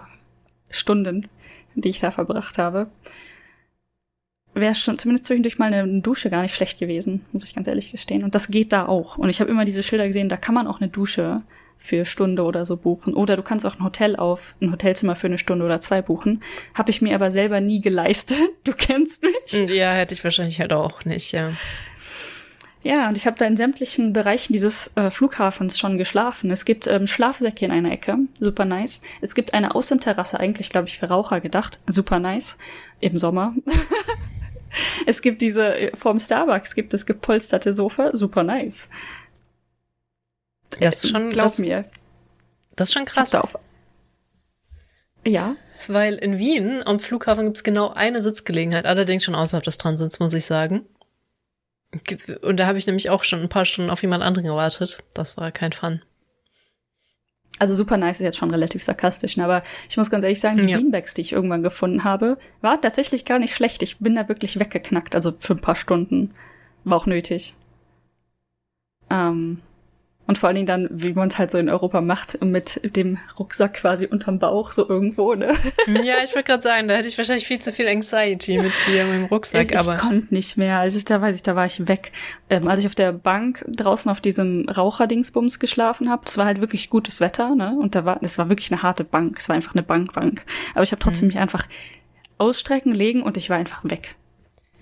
Stunden, 0.71 1.29
die 1.75 1.89
ich 1.89 2.01
da 2.01 2.11
verbracht 2.11 2.59
habe. 2.59 2.91
Wäre 4.53 4.75
schon 4.75 4.99
zumindest 4.99 5.27
zwischendurch 5.27 5.59
mal 5.59 5.73
eine 5.73 6.01
Dusche 6.01 6.31
gar 6.31 6.43
nicht 6.43 6.55
schlecht 6.55 6.79
gewesen, 6.79 7.25
muss 7.33 7.45
ich 7.45 7.55
ganz 7.57 7.67
ehrlich 7.67 7.91
gestehen. 7.91 8.23
Und 8.23 8.37
das 8.37 8.49
geht 8.49 8.73
da 8.73 8.87
auch. 8.87 9.19
Und 9.19 9.29
ich 9.29 9.41
habe 9.41 9.51
immer 9.51 9.65
diese 9.65 9.83
Schilder 9.83 10.07
gesehen, 10.07 10.29
da 10.29 10.37
kann 10.37 10.55
man 10.55 10.69
auch 10.69 10.81
eine 10.81 10.91
Dusche 10.91 11.43
für 11.77 12.05
Stunde 12.07 12.45
oder 12.45 12.65
so 12.65 12.77
buchen. 12.77 13.15
Oder 13.15 13.37
du 13.37 13.43
kannst 13.43 13.67
auch 13.67 13.79
ein 13.79 13.85
Hotel 13.85 14.17
auf, 14.17 14.55
ein 14.61 14.73
Hotelzimmer 14.73 15.17
für 15.17 15.27
eine 15.27 15.39
Stunde 15.39 15.65
oder 15.65 15.81
zwei 15.81 16.01
buchen. 16.03 16.43
Habe 16.73 16.91
ich 16.91 17.03
mir 17.03 17.15
aber 17.15 17.31
selber 17.31 17.61
nie 17.61 17.81
geleistet. 17.81 18.39
Du 18.65 18.73
kennst 18.73 19.23
mich. 19.23 19.69
Ja, 19.69 19.93
hätte 19.93 20.15
ich 20.15 20.25
wahrscheinlich 20.25 20.59
halt 20.59 20.73
auch 20.73 21.05
nicht, 21.05 21.33
ja. 21.33 21.53
Ja, 22.85 23.09
und 23.09 23.17
ich 23.17 23.27
habe 23.27 23.39
da 23.39 23.47
in 23.47 23.57
sämtlichen 23.57 24.13
Bereichen 24.13 24.53
dieses 24.53 24.91
äh, 24.95 25.11
Flughafens 25.11 25.79
schon 25.79 25.97
geschlafen. 25.97 26.51
Es 26.51 26.67
gibt 26.67 26.87
ähm, 26.87 27.07
Schlafsäcke 27.07 27.65
in 27.65 27.71
einer 27.71 27.91
Ecke, 27.91 28.19
super 28.39 28.67
nice. 28.67 29.01
Es 29.23 29.35
gibt 29.35 29.55
eine 29.55 29.75
Außenterrasse, 29.75 30.39
eigentlich 30.39 30.69
glaube 30.69 30.89
ich 30.89 30.99
für 30.99 31.07
Raucher 31.07 31.41
gedacht, 31.41 31.81
super 31.87 32.19
nice, 32.19 32.59
im 33.01 33.17
Sommer. 33.17 33.55
es 35.07 35.23
gibt 35.23 35.41
diese, 35.41 35.75
äh, 35.75 35.97
vorm 35.97 36.21
Starbucks 36.21 36.75
gibt 36.75 36.93
es 36.93 37.07
gepolsterte 37.07 37.73
Sofa, 37.73 38.15
super 38.15 38.43
nice. 38.43 38.91
Das 40.81 41.05
ist 41.05 41.11
schon, 41.11 41.31
Glaub 41.31 41.49
das, 41.49 41.59
mir. 41.59 41.85
Das 42.77 42.89
ist 42.89 42.95
schon 42.95 43.05
krass. 43.05 43.35
Auf, 43.35 43.57
ja. 45.27 45.57
Weil 45.87 46.15
in 46.15 46.39
Wien 46.39 46.83
am 46.85 46.99
Flughafen 46.99 47.45
gibt 47.45 47.59
es 47.59 47.65
genau 47.65 47.91
eine 47.91 48.23
Sitzgelegenheit, 48.23 48.87
allerdings 48.87 49.25
schon 49.25 49.35
außerhalb 49.35 49.65
des 49.65 49.79
Transits, 49.79 50.19
muss 50.19 50.35
ich 50.35 50.45
sagen. 50.45 50.87
Und 52.43 52.57
da 52.57 52.67
habe 52.67 52.79
ich 52.79 52.87
nämlich 52.87 53.11
auch 53.11 53.25
schon 53.25 53.41
ein 53.41 53.49
paar 53.49 53.65
Stunden 53.65 53.91
auf 53.91 54.03
jemand 54.03 54.23
anderen 54.23 54.49
gewartet. 54.49 54.99
Das 55.13 55.37
war 55.37 55.53
kein 55.53 55.73
Fun. 55.73 56.03
Also 57.59 57.75
super 57.75 57.97
nice 57.97 58.17
ist 58.17 58.25
jetzt 58.25 58.39
schon 58.39 58.51
relativ 58.51 58.83
sarkastisch, 58.83 59.37
ne? 59.37 59.45
aber 59.45 59.63
ich 59.89 59.97
muss 59.97 60.11
ganz 60.11 60.25
ehrlich 60.25 60.41
sagen, 60.41 60.67
die 60.67 60.73
ja. 60.73 60.79
Beanbags, 60.79 61.15
die 61.15 61.21
ich 61.21 61.33
irgendwann 61.33 61.63
gefunden 61.63 62.03
habe, 62.03 62.37
war 62.63 62.81
tatsächlich 62.81 63.25
gar 63.25 63.39
nicht 63.39 63.55
schlecht. 63.55 63.83
Ich 63.83 63.99
bin 63.99 64.17
da 64.17 64.29
wirklich 64.29 64.59
weggeknackt, 64.59 65.15
also 65.15 65.33
für 65.39 65.55
ein 65.55 65.61
paar 65.61 65.77
Stunden. 65.77 66.35
War 66.83 66.97
auch 66.97 67.07
nötig. 67.07 67.55
Ähm, 69.09 69.61
und 70.27 70.39
vor 70.39 70.49
allen 70.49 70.57
Dingen 70.57 70.67
dann, 70.67 70.89
wie 70.91 71.13
man 71.13 71.29
es 71.29 71.39
halt 71.39 71.51
so 71.51 71.59
in 71.59 71.69
Europa 71.69 72.01
macht, 72.01 72.43
mit 72.43 72.97
dem 72.97 73.19
Rucksack 73.39 73.75
quasi 73.75 74.07
unterm 74.07 74.39
Bauch, 74.39 74.73
so 74.73 74.89
irgendwo, 74.89 75.35
ne? 75.35 75.55
Ja, 75.87 76.15
ich 76.25 76.35
wollte 76.35 76.45
gerade 76.45 76.63
sagen, 76.63 76.89
da 76.89 76.95
hätte 76.95 77.09
ich 77.09 77.19
wahrscheinlich 77.19 77.47
viel 77.47 77.59
zu 77.59 77.73
viel 77.73 77.87
Anxiety 77.89 78.59
mit 78.59 78.77
hier 78.77 79.05
mit 79.05 79.15
dem 79.15 79.25
Rucksack, 79.27 79.73
ich, 79.73 79.79
aber. 79.79 79.95
Ich 79.95 80.01
konnte 80.01 80.33
nicht 80.33 80.57
mehr. 80.57 80.79
Also 80.79 80.97
ich, 80.97 81.05
da 81.05 81.21
weiß 81.21 81.37
ich, 81.37 81.43
da 81.43 81.57
war 81.57 81.67
ich 81.67 81.89
weg. 81.89 82.13
Ähm, 82.49 82.69
als 82.69 82.81
ich 82.81 82.87
auf 82.87 82.95
der 82.95 83.13
Bank 83.13 83.65
draußen 83.69 84.11
auf 84.11 84.21
diesem 84.21 84.69
Raucherdingsbums 84.69 85.59
geschlafen 85.59 86.09
habe, 86.11 86.23
das 86.25 86.39
war 86.39 86.47
halt 86.47 86.61
wirklich 86.61 86.89
gutes 86.89 87.21
Wetter, 87.21 87.55
ne? 87.55 87.77
Und 87.79 87.95
da 87.95 88.05
war, 88.05 88.19
es 88.23 88.39
war 88.39 88.49
wirklich 88.49 88.73
eine 88.73 88.83
harte 88.83 89.05
Bank. 89.05 89.37
Es 89.39 89.49
war 89.49 89.57
einfach 89.57 89.75
eine 89.75 89.83
Bankbank. 89.83 90.45
Aber 90.75 90.83
ich 90.83 90.93
habe 90.93 91.01
trotzdem 91.01 91.27
mhm. 91.27 91.35
mich 91.35 91.39
einfach 91.39 91.67
ausstrecken, 92.39 92.95
legen 92.95 93.23
und 93.23 93.37
ich 93.37 93.51
war 93.51 93.59
einfach 93.59 93.83
weg. 93.85 94.17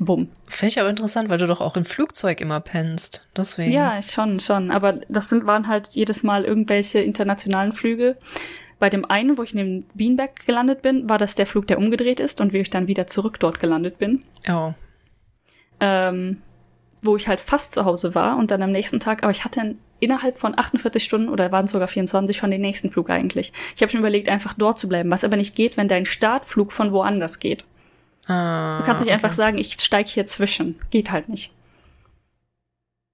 Bumm. 0.05 0.29
Finde 0.47 0.73
ich 0.73 0.81
aber 0.81 0.91
interessant, 0.91 1.29
weil 1.29 1.39
du 1.39 1.47
doch 1.47 1.61
auch 1.61 1.77
im 1.77 1.85
Flugzeug 1.85 2.41
immer 2.41 2.61
pennst. 2.61 3.27
Deswegen. 3.37 3.73
Ja, 3.73 4.01
schon, 4.03 4.41
schon. 4.41 4.71
Aber 4.71 4.95
das 5.09 5.29
sind, 5.29 5.47
waren 5.47 5.69
halt 5.69 5.89
jedes 5.93 6.23
Mal 6.23 6.45
irgendwelche 6.45 7.01
internationalen 7.01 7.73
Flüge. 7.73 8.17
Bei 8.79 8.91
dem 8.91 9.05
einen, 9.05 9.39
wo 9.39 9.43
ich 9.43 9.55
neben 9.55 9.87
Beanbag 9.95 10.31
gelandet 10.47 10.83
bin, 10.83 11.09
war 11.09 11.19
das 11.19 11.35
der 11.35 11.47
Flug, 11.47 11.67
der 11.69 11.79
umgedreht 11.79 12.21
ist 12.21 12.41
und 12.41 12.53
wie 12.53 12.59
ich 12.59 12.71
dann 12.71 12.89
wieder 12.89 13.07
zurück 13.07 13.39
dort 13.39 13.61
gelandet 13.61 13.99
bin. 13.99 14.25
Oh. 14.49 14.73
Ähm, 15.81 16.39
wo 17.01 17.17
ich 17.17 17.29
halt 17.29 17.41
fast 17.41 17.73
zu 17.73 17.85
Hause 17.85 18.15
war 18.15 18.37
und 18.37 18.51
dann 18.51 18.63
am 18.63 18.73
nächsten 18.73 19.01
Tag, 19.01 19.23
aber 19.23 19.31
ich 19.31 19.45
hatte 19.45 19.77
innerhalb 20.01 20.37
von 20.37 20.59
48 20.59 21.03
Stunden 21.03 21.29
oder 21.29 21.53
waren 21.53 21.67
es 21.67 21.71
sogar 21.71 21.87
24 21.87 22.41
von 22.41 22.51
den 22.51 22.61
nächsten 22.61 22.91
Flug 22.91 23.09
eigentlich. 23.09 23.53
Ich 23.77 23.83
habe 23.83 23.93
schon 23.93 24.01
überlegt, 24.01 24.29
einfach 24.29 24.55
dort 24.55 24.79
zu 24.79 24.89
bleiben, 24.89 25.11
was 25.13 25.23
aber 25.23 25.37
nicht 25.37 25.55
geht, 25.55 25.77
wenn 25.77 25.87
dein 25.87 26.05
Startflug 26.05 26.73
von 26.73 26.93
woanders 26.93 27.39
geht. 27.39 27.65
Ah, 28.27 28.79
du 28.79 28.85
kannst 28.85 29.01
nicht 29.01 29.13
okay. 29.13 29.15
einfach 29.15 29.33
sagen, 29.33 29.59
ich 29.59 29.81
steige 29.81 30.09
hier 30.09 30.27
zwischen. 30.27 30.81
Geht 30.91 31.11
halt 31.11 31.29
nicht. 31.29 31.53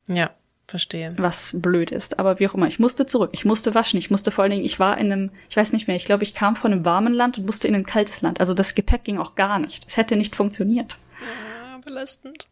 Ja, 0.07 0.31
verstehe. 0.67 1.13
Was 1.17 1.61
blöd 1.61 1.91
ist. 1.91 2.19
Aber 2.19 2.39
wie 2.39 2.49
auch 2.49 2.55
immer, 2.55 2.67
ich 2.67 2.79
musste 2.79 3.07
zurück. 3.07 3.31
Ich 3.33 3.45
musste 3.45 3.75
waschen. 3.75 3.99
Ich 3.99 4.11
musste 4.11 4.31
vor 4.31 4.43
allen 4.43 4.51
Dingen, 4.53 4.65
ich 4.65 4.79
war 4.79 4.99
in 4.99 5.13
einem, 5.13 5.31
ich 5.49 5.57
weiß 5.57 5.73
nicht 5.73 5.87
mehr, 5.87 5.97
ich 5.97 6.05
glaube, 6.05 6.25
ich 6.25 6.35
kam 6.35 6.57
von 6.57 6.73
einem 6.73 6.85
warmen 6.85 7.13
Land 7.13 7.39
und 7.39 7.47
musste 7.47 7.69
in 7.69 7.75
ein 7.75 7.87
kaltes 7.87 8.21
Land. 8.21 8.41
Also 8.41 8.55
das 8.55 8.75
Gepäck 8.75 9.05
ging 9.05 9.19
auch 9.19 9.35
gar 9.35 9.59
nicht. 9.59 9.85
Es 9.87 9.97
hätte 9.97 10.17
nicht 10.17 10.37
funktioniert. 10.37 10.99
Ja, 11.21 11.79
belastend. 11.79 12.47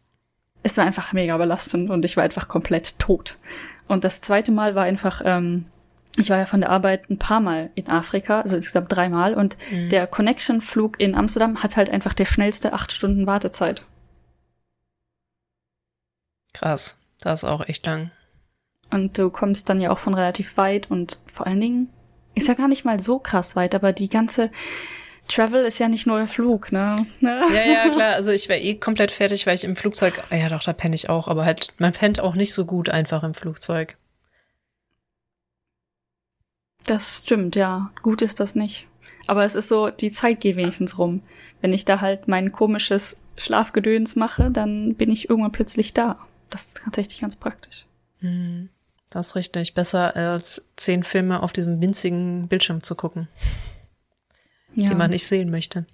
Es 0.63 0.77
war 0.77 0.85
einfach 0.85 1.13
mega 1.13 1.37
belastend 1.37 1.89
und 1.89 2.03
ich 2.03 2.17
war 2.17 2.23
einfach 2.23 2.47
komplett 2.47 2.97
tot. 2.99 3.37
Und 3.87 4.03
das 4.03 4.21
zweite 4.21 4.51
Mal 4.51 4.75
war 4.75 4.83
einfach, 4.83 5.21
ähm, 5.23 5.65
ich 6.17 6.29
war 6.29 6.37
ja 6.37 6.45
von 6.45 6.61
der 6.61 6.69
Arbeit 6.69 7.09
ein 7.09 7.19
paar 7.19 7.39
Mal 7.39 7.69
in 7.75 7.87
Afrika, 7.87 8.41
also 8.41 8.55
insgesamt 8.55 8.91
dreimal, 8.91 9.33
und 9.33 9.57
mhm. 9.71 9.89
der 9.89 10.07
Connection-Flug 10.07 10.99
in 10.99 11.15
Amsterdam 11.15 11.61
hat 11.63 11.77
halt 11.77 11.89
einfach 11.89 12.13
der 12.13 12.25
schnellste 12.25 12.73
acht 12.73 12.91
Stunden 12.91 13.27
Wartezeit. 13.27 13.83
Krass, 16.53 16.97
das 17.21 17.43
ist 17.43 17.49
auch 17.49 17.67
echt 17.67 17.85
lang. 17.85 18.11
Und 18.89 19.17
du 19.17 19.29
kommst 19.29 19.69
dann 19.69 19.81
ja 19.81 19.91
auch 19.91 19.99
von 19.99 20.13
relativ 20.13 20.57
weit 20.57 20.89
und 20.89 21.19
vor 21.27 21.45
allen 21.45 21.59
Dingen 21.59 21.89
ist 22.35 22.47
ja 22.47 22.53
gar 22.53 22.67
nicht 22.67 22.85
mal 22.85 22.99
so 22.99 23.19
krass 23.19 23.55
weit, 23.55 23.75
aber 23.75 23.91
die 23.91 24.09
ganze 24.09 24.51
Travel 25.27 25.65
ist 25.65 25.79
ja 25.79 25.89
nicht 25.89 26.07
nur 26.07 26.17
der 26.19 26.27
Flug, 26.27 26.71
ne? 26.71 27.05
Ja, 27.19 27.37
ja, 27.49 27.89
klar. 27.91 28.13
Also 28.13 28.31
ich 28.31 28.47
wäre 28.47 28.59
eh 28.59 28.75
komplett 28.75 29.11
fertig, 29.11 29.45
weil 29.45 29.55
ich 29.55 29.65
im 29.65 29.75
Flugzeug, 29.75 30.23
ja 30.31 30.49
doch, 30.49 30.63
da 30.63 30.73
penne 30.73 30.95
ich 30.95 31.09
auch, 31.09 31.27
aber 31.27 31.45
halt, 31.45 31.73
man 31.79 31.91
pennt 31.91 32.21
auch 32.21 32.35
nicht 32.35 32.53
so 32.53 32.65
gut 32.65 32.89
einfach 32.89 33.23
im 33.23 33.33
Flugzeug. 33.33 33.97
Das 36.87 37.19
stimmt, 37.23 37.55
ja. 37.55 37.91
Gut 38.01 38.21
ist 38.21 38.39
das 38.39 38.55
nicht. 38.55 38.87
Aber 39.27 39.43
es 39.43 39.55
ist 39.55 39.67
so, 39.67 39.89
die 39.89 40.09
Zeit 40.09 40.39
geht 40.39 40.55
wenigstens 40.55 40.97
rum. 40.97 41.21
Wenn 41.61 41.73
ich 41.73 41.85
da 41.85 42.01
halt 42.01 42.27
mein 42.27 42.51
komisches 42.51 43.21
Schlafgedöns 43.35 44.15
mache, 44.15 44.49
dann 44.49 44.95
bin 44.95 45.11
ich 45.11 45.29
irgendwann 45.29 45.51
plötzlich 45.51 45.93
da. 45.93 46.17
Das 46.49 46.67
ist 46.67 46.81
tatsächlich 46.83 47.19
ganz 47.19 47.35
praktisch. 47.35 47.85
Hm, 48.19 48.69
das 49.09 49.27
ist 49.27 49.35
richtig. 49.35 49.73
Besser 49.73 50.15
als 50.15 50.63
zehn 50.77 51.03
Filme 51.03 51.43
auf 51.43 51.51
diesem 51.51 51.81
winzigen 51.81 52.47
Bildschirm 52.47 52.81
zu 52.81 52.95
gucken, 52.95 53.27
ja. 54.75 54.89
die 54.89 54.95
man 54.95 55.11
nicht 55.11 55.27
sehen 55.27 55.51
möchte. 55.51 55.85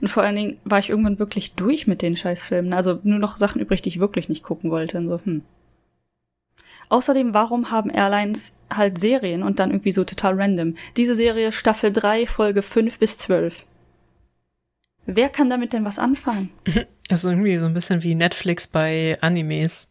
Und 0.00 0.08
vor 0.08 0.24
allen 0.24 0.36
Dingen 0.36 0.60
war 0.64 0.80
ich 0.80 0.90
irgendwann 0.90 1.20
wirklich 1.20 1.54
durch 1.54 1.86
mit 1.86 2.02
den 2.02 2.16
Scheißfilmen. 2.16 2.72
Also 2.72 2.98
nur 3.04 3.20
noch 3.20 3.36
Sachen 3.36 3.60
übrig, 3.60 3.82
die 3.82 3.88
ich 3.88 4.00
wirklich 4.00 4.28
nicht 4.28 4.42
gucken 4.42 4.70
wollte. 4.70 4.98
Und 4.98 5.08
so, 5.08 5.20
hm. 5.22 5.42
Außerdem, 6.88 7.34
warum 7.34 7.70
haben 7.70 7.90
Airlines 7.90 8.58
halt 8.70 8.98
Serien 8.98 9.42
und 9.42 9.58
dann 9.58 9.70
irgendwie 9.70 9.92
so 9.92 10.04
total 10.04 10.34
random? 10.40 10.74
Diese 10.96 11.14
Serie 11.14 11.52
Staffel 11.52 11.92
3, 11.92 12.26
Folge 12.26 12.62
5 12.62 12.98
bis 12.98 13.18
12. 13.18 13.64
Wer 15.06 15.28
kann 15.28 15.48
damit 15.48 15.72
denn 15.72 15.84
was 15.84 15.98
anfangen? 15.98 16.50
Also 17.10 17.30
irgendwie 17.30 17.56
so 17.56 17.64
ein 17.64 17.72
bisschen 17.72 18.02
wie 18.02 18.14
Netflix 18.14 18.66
bei 18.66 19.16
Animes. 19.22 19.88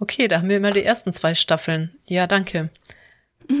Okay, 0.00 0.28
da 0.28 0.36
haben 0.36 0.50
wir 0.50 0.58
immer 0.58 0.68
die 0.68 0.84
ersten 0.84 1.14
zwei 1.14 1.34
Staffeln. 1.34 1.96
Ja, 2.04 2.26
danke. 2.26 2.68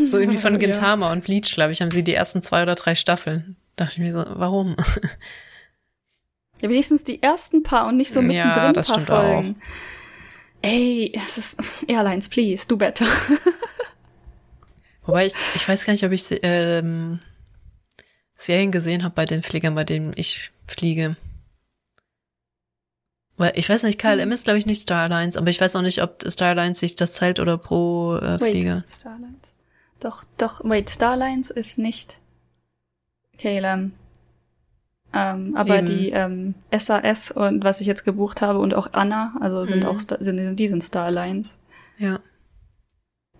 So 0.04 0.18
irgendwie 0.20 0.36
von 0.36 0.58
Gintama 0.58 1.06
ja. 1.06 1.12
und 1.12 1.24
Bleach, 1.24 1.54
glaube 1.54 1.72
ich, 1.72 1.80
haben 1.80 1.90
sie 1.90 2.04
die 2.04 2.12
ersten 2.12 2.42
zwei 2.42 2.62
oder 2.62 2.74
drei 2.74 2.94
Staffeln. 2.94 3.56
Dachte 3.76 3.92
ich 3.92 3.98
mir 4.00 4.12
so, 4.12 4.26
warum? 4.28 4.76
Ja, 6.60 6.68
wenigstens 6.68 7.04
die 7.04 7.22
ersten 7.22 7.62
paar 7.62 7.86
und 7.86 7.96
nicht 7.96 8.12
so 8.12 8.20
mittendrin 8.20 8.62
ja, 8.62 8.72
das 8.72 8.88
paar 8.88 8.94
stimmt 8.96 9.06
Folgen. 9.06 9.56
Auch. 9.58 9.97
Ey, 10.62 11.12
es 11.14 11.38
ist 11.38 11.62
Airlines, 11.88 12.28
please, 12.28 12.66
do 12.66 12.76
better. 12.76 13.06
Wobei 15.04 15.26
ich, 15.26 15.34
ich 15.54 15.66
weiß 15.66 15.86
gar 15.86 15.92
nicht, 15.92 16.04
ob 16.04 16.12
ich 16.12 16.24
ähm, 16.42 17.20
Serien 18.34 18.70
gesehen 18.70 19.04
habe 19.04 19.14
bei 19.14 19.24
den 19.24 19.42
Fliegern, 19.42 19.74
bei 19.74 19.84
denen 19.84 20.12
ich 20.16 20.52
fliege. 20.66 21.16
Weil 23.38 23.52
ich 23.54 23.68
weiß 23.68 23.84
nicht, 23.84 24.00
KLM 24.00 24.20
hm. 24.20 24.32
ist 24.32 24.44
glaube 24.44 24.58
ich 24.58 24.66
nicht 24.66 24.82
Starlines, 24.82 25.36
aber 25.36 25.48
ich 25.48 25.60
weiß 25.60 25.76
auch 25.76 25.82
nicht, 25.82 26.02
ob 26.02 26.24
Starlines 26.28 26.80
sich 26.80 26.96
das 26.96 27.12
zahlt 27.12 27.38
oder 27.38 27.56
pro 27.56 28.16
äh, 28.16 28.38
Flieger. 28.38 28.82
Wait, 28.84 28.90
Starlines. 28.90 29.54
Doch, 30.00 30.24
doch, 30.36 30.60
wait, 30.64 30.90
Starlines 30.90 31.50
ist 31.50 31.78
nicht 31.78 32.18
KLM. 33.38 33.92
Ähm, 35.12 35.56
aber 35.56 35.78
Eben. 35.78 35.86
die 35.86 36.10
ähm, 36.10 36.54
SAS 36.76 37.30
und 37.30 37.64
was 37.64 37.80
ich 37.80 37.86
jetzt 37.86 38.04
gebucht 38.04 38.42
habe 38.42 38.58
und 38.58 38.74
auch 38.74 38.92
Anna, 38.92 39.34
also 39.40 39.64
sind 39.64 39.84
mhm. 39.84 39.90
auch 39.90 40.00
sind, 40.00 40.56
die 40.56 40.68
sind 40.68 40.84
Starlines. 40.84 41.58
Ja. 41.98 42.20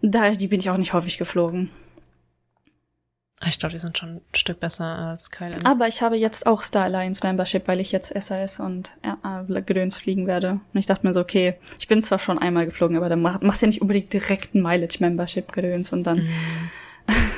Da 0.01 0.31
die 0.31 0.47
bin 0.47 0.61
ich 0.61 0.71
auch 0.71 0.79
nicht 0.79 0.93
häufig 0.93 1.19
geflogen. 1.19 1.71
Ich 3.47 3.59
glaube, 3.59 3.73
die 3.73 3.79
sind 3.79 3.97
schon 3.97 4.17
ein 4.17 4.21
Stück 4.35 4.59
besser 4.59 4.85
als 4.85 5.31
KLM. 5.31 5.65
Aber 5.65 5.87
ich 5.87 6.03
habe 6.03 6.17
jetzt 6.17 6.47
auch 6.47 6.63
Starlines 6.63 7.23
Membership, 7.23 7.69
weil 7.69 7.79
ich 7.79 7.93
jetzt 7.93 8.13
SAS 8.21 8.59
und 8.59 8.97
äh, 9.03 9.63
Gedöns 9.63 9.97
fliegen 9.97 10.27
werde. 10.27 10.53
Und 10.73 10.81
ich 10.81 10.87
dachte 10.87 11.07
mir 11.07 11.15
so, 11.15 11.21
okay, 11.21 11.55
ich 11.79 11.87
bin 11.87 12.03
zwar 12.03 12.19
schon 12.19 12.39
einmal 12.39 12.67
geflogen, 12.67 12.97
aber 12.97 13.09
dann 13.09 13.23
mach, 13.23 13.41
machst 13.41 13.63
du 13.63 13.67
ja 13.67 13.69
nicht 13.69 13.81
unbedingt 13.81 14.13
direkt 14.13 14.55
ein 14.55 14.63
Mileage 14.63 14.97
Membership 14.99 15.53
Gedöns 15.53 15.93
und 15.93 16.05
dann 16.05 16.19
mm. 16.19 16.71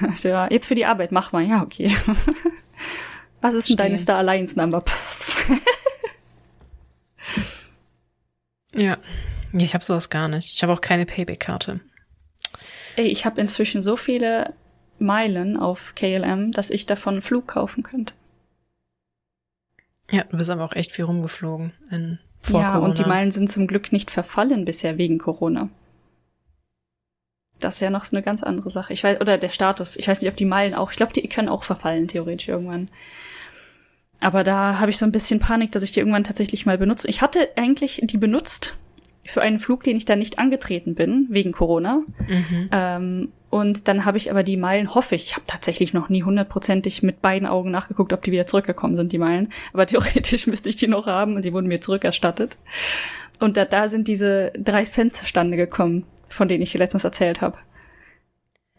also, 0.09 0.31
ja, 0.31 0.51
jetzt 0.51 0.69
für 0.69 0.75
die 0.75 0.87
Arbeit 0.87 1.13
mach 1.13 1.33
mal, 1.33 1.45
ja, 1.45 1.63
okay. 1.63 1.95
Was 3.41 3.55
ist 3.55 3.69
denn 3.69 3.77
deine 3.77 3.99
Star 3.99 4.19
Alliance 4.19 4.59
Number? 4.59 4.85
ja. 8.73 8.99
ja, 9.53 9.61
ich 9.61 9.75
habe 9.75 9.85
sowas 9.85 10.11
gar 10.11 10.29
nicht. 10.29 10.53
Ich 10.53 10.63
habe 10.63 10.73
auch 10.73 10.81
keine 10.81 11.07
Payback-Karte. 11.07 11.81
Ey, 12.97 13.07
ich 13.07 13.25
habe 13.25 13.41
inzwischen 13.41 13.83
so 13.83 13.97
viele 13.97 14.55
Meilen 14.99 15.57
auf 15.57 15.95
KLM, 15.95 16.53
dass 16.53 16.71
ich 16.71 16.87
davon 16.87 17.15
einen 17.15 17.23
Flug 17.23 17.49
kaufen 17.49 17.83
könnte. 17.83 18.15
Ja, 20.11 20.25
du 20.25 20.37
bist 20.37 20.51
aber 20.51 20.65
auch 20.65 20.75
echt 20.75 20.93
viel 20.93 21.05
rumgeflogen 21.05 21.73
in 21.91 22.19
vor 22.43 22.61
ja, 22.61 22.73
Corona. 22.73 22.89
und 22.89 22.99
die 22.99 23.05
Meilen 23.05 23.31
sind 23.31 23.51
zum 23.51 23.67
Glück 23.67 23.93
nicht 23.93 24.11
verfallen 24.11 24.65
bisher 24.65 24.99
wegen 24.99 25.19
Corona. 25.19 25.69
Das 27.59 27.75
ist 27.75 27.81
ja 27.81 27.91
noch 27.91 28.05
so 28.05 28.17
eine 28.17 28.25
ganz 28.25 28.43
andere 28.43 28.71
Sache. 28.71 28.93
Ich 28.95 29.05
weiß, 29.05 29.21
oder 29.21 29.37
der 29.37 29.51
Status. 29.51 29.97
Ich 29.97 30.09
weiß 30.09 30.21
nicht, 30.23 30.31
ob 30.31 30.37
die 30.37 30.47
Meilen 30.47 30.75
auch. 30.75 30.91
Ich 30.91 30.97
glaube, 30.97 31.13
die 31.13 31.29
können 31.29 31.51
auch 31.51 31.65
verfallen, 31.65 32.09
theoretisch 32.09 32.49
irgendwann. 32.49 32.89
Aber 34.21 34.45
da 34.45 34.79
habe 34.79 34.91
ich 34.91 34.99
so 34.99 35.07
ein 35.07 35.13
bisschen 35.13 35.41
Panik, 35.41 35.73
dass 35.73 35.83
ich 35.83 35.93
die 35.93 36.01
irgendwann 36.01 36.25
tatsächlich 36.25 36.67
mal 36.67 36.79
benutze. 36.79 37.09
Ich 37.09 37.23
hatte 37.23 37.49
eigentlich 37.57 38.01
die 38.05 38.19
benutzt 38.19 38.77
für 39.25 39.43
einen 39.43 39.59
Flug, 39.59 39.83
den 39.83 39.97
ich 39.97 40.05
da 40.05 40.17
nicht 40.17 40.39
angetreten 40.39 40.95
bin, 40.95 41.27
wegen 41.31 41.53
Corona. 41.53 42.03
Mhm. 42.29 42.69
Ähm, 42.71 43.33
und 43.49 43.89
dann 43.89 44.05
habe 44.05 44.17
ich 44.17 44.31
aber 44.31 44.43
die 44.43 44.57
Meilen, 44.57 44.95
hoffe 44.95 45.15
ich, 45.15 45.25
ich 45.25 45.35
habe 45.35 45.47
tatsächlich 45.47 45.93
noch 45.93 46.09
nie 46.09 46.23
hundertprozentig 46.23 47.03
mit 47.03 47.21
beiden 47.21 47.49
Augen 47.49 47.71
nachgeguckt, 47.71 48.13
ob 48.13 48.23
die 48.23 48.33
wieder 48.33 48.47
zurückgekommen 48.47 48.97
sind, 48.97 49.13
die 49.13 49.19
Meilen. 49.19 49.53
Aber 49.73 49.87
theoretisch 49.89 50.47
müsste 50.47 50.69
ich 50.69 50.77
die 50.77 50.87
noch 50.87 51.07
haben 51.07 51.37
und 51.37 51.43
sie 51.43 51.53
wurden 51.53 51.67
mir 51.67 51.81
zurückerstattet. 51.81 52.57
Und 53.41 53.57
da, 53.57 53.65
da 53.65 53.89
sind 53.89 54.07
diese 54.07 54.53
drei 54.57 54.85
Cent 54.85 55.17
zustande 55.17 55.57
gekommen, 55.57 56.05
von 56.29 56.47
denen 56.47 56.63
ich 56.63 56.75
letztens 56.75 57.05
erzählt 57.05 57.41
habe. 57.41 57.57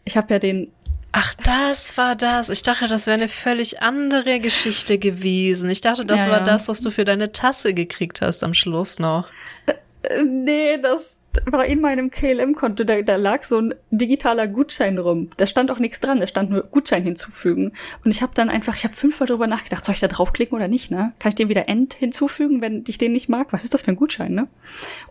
Ich 0.04 0.16
habe 0.16 0.32
ja 0.32 0.38
den 0.38 0.72
Ach, 1.12 1.34
das 1.34 1.98
war 1.98 2.16
das. 2.16 2.48
Ich 2.48 2.62
dachte, 2.62 2.88
das 2.88 3.06
wäre 3.06 3.18
eine 3.18 3.28
völlig 3.28 3.82
andere 3.82 4.40
Geschichte 4.40 4.96
gewesen. 4.98 5.68
Ich 5.68 5.82
dachte, 5.82 6.06
das 6.06 6.24
ja, 6.24 6.30
war 6.30 6.38
ja. 6.38 6.44
das, 6.44 6.68
was 6.68 6.80
du 6.80 6.90
für 6.90 7.04
deine 7.04 7.32
Tasse 7.32 7.74
gekriegt 7.74 8.22
hast 8.22 8.42
am 8.42 8.54
Schluss 8.54 8.98
noch. 8.98 9.28
Äh, 10.02 10.22
nee, 10.24 10.78
das, 10.78 11.18
war 11.46 11.66
in 11.66 11.80
meinem 11.80 12.10
KLM-Konto, 12.10 12.84
da, 12.84 13.00
da 13.02 13.16
lag 13.16 13.42
so 13.44 13.58
ein 13.58 13.74
digitaler 13.90 14.46
Gutschein 14.46 14.98
rum. 14.98 15.30
Da 15.36 15.46
stand 15.46 15.70
auch 15.70 15.78
nichts 15.78 16.00
dran, 16.00 16.20
da 16.20 16.26
stand 16.26 16.50
nur 16.50 16.62
Gutschein 16.62 17.02
hinzufügen. 17.04 17.72
Und 18.04 18.10
ich 18.10 18.22
habe 18.22 18.32
dann 18.34 18.50
einfach, 18.50 18.76
ich 18.76 18.84
habe 18.84 18.94
fünfmal 18.94 19.26
drüber 19.26 19.46
nachgedacht, 19.46 19.84
soll 19.84 19.94
ich 19.94 20.00
da 20.00 20.08
draufklicken 20.08 20.56
oder 20.56 20.68
nicht, 20.68 20.90
ne? 20.90 21.12
Kann 21.18 21.30
ich 21.30 21.34
den 21.34 21.48
wieder 21.48 21.68
End 21.68 21.94
hinzufügen, 21.94 22.60
wenn 22.60 22.84
ich 22.86 22.98
den 22.98 23.12
nicht 23.12 23.28
mag? 23.28 23.52
Was 23.52 23.64
ist 23.64 23.74
das 23.74 23.82
für 23.82 23.92
ein 23.92 23.96
Gutschein, 23.96 24.34
ne? 24.34 24.48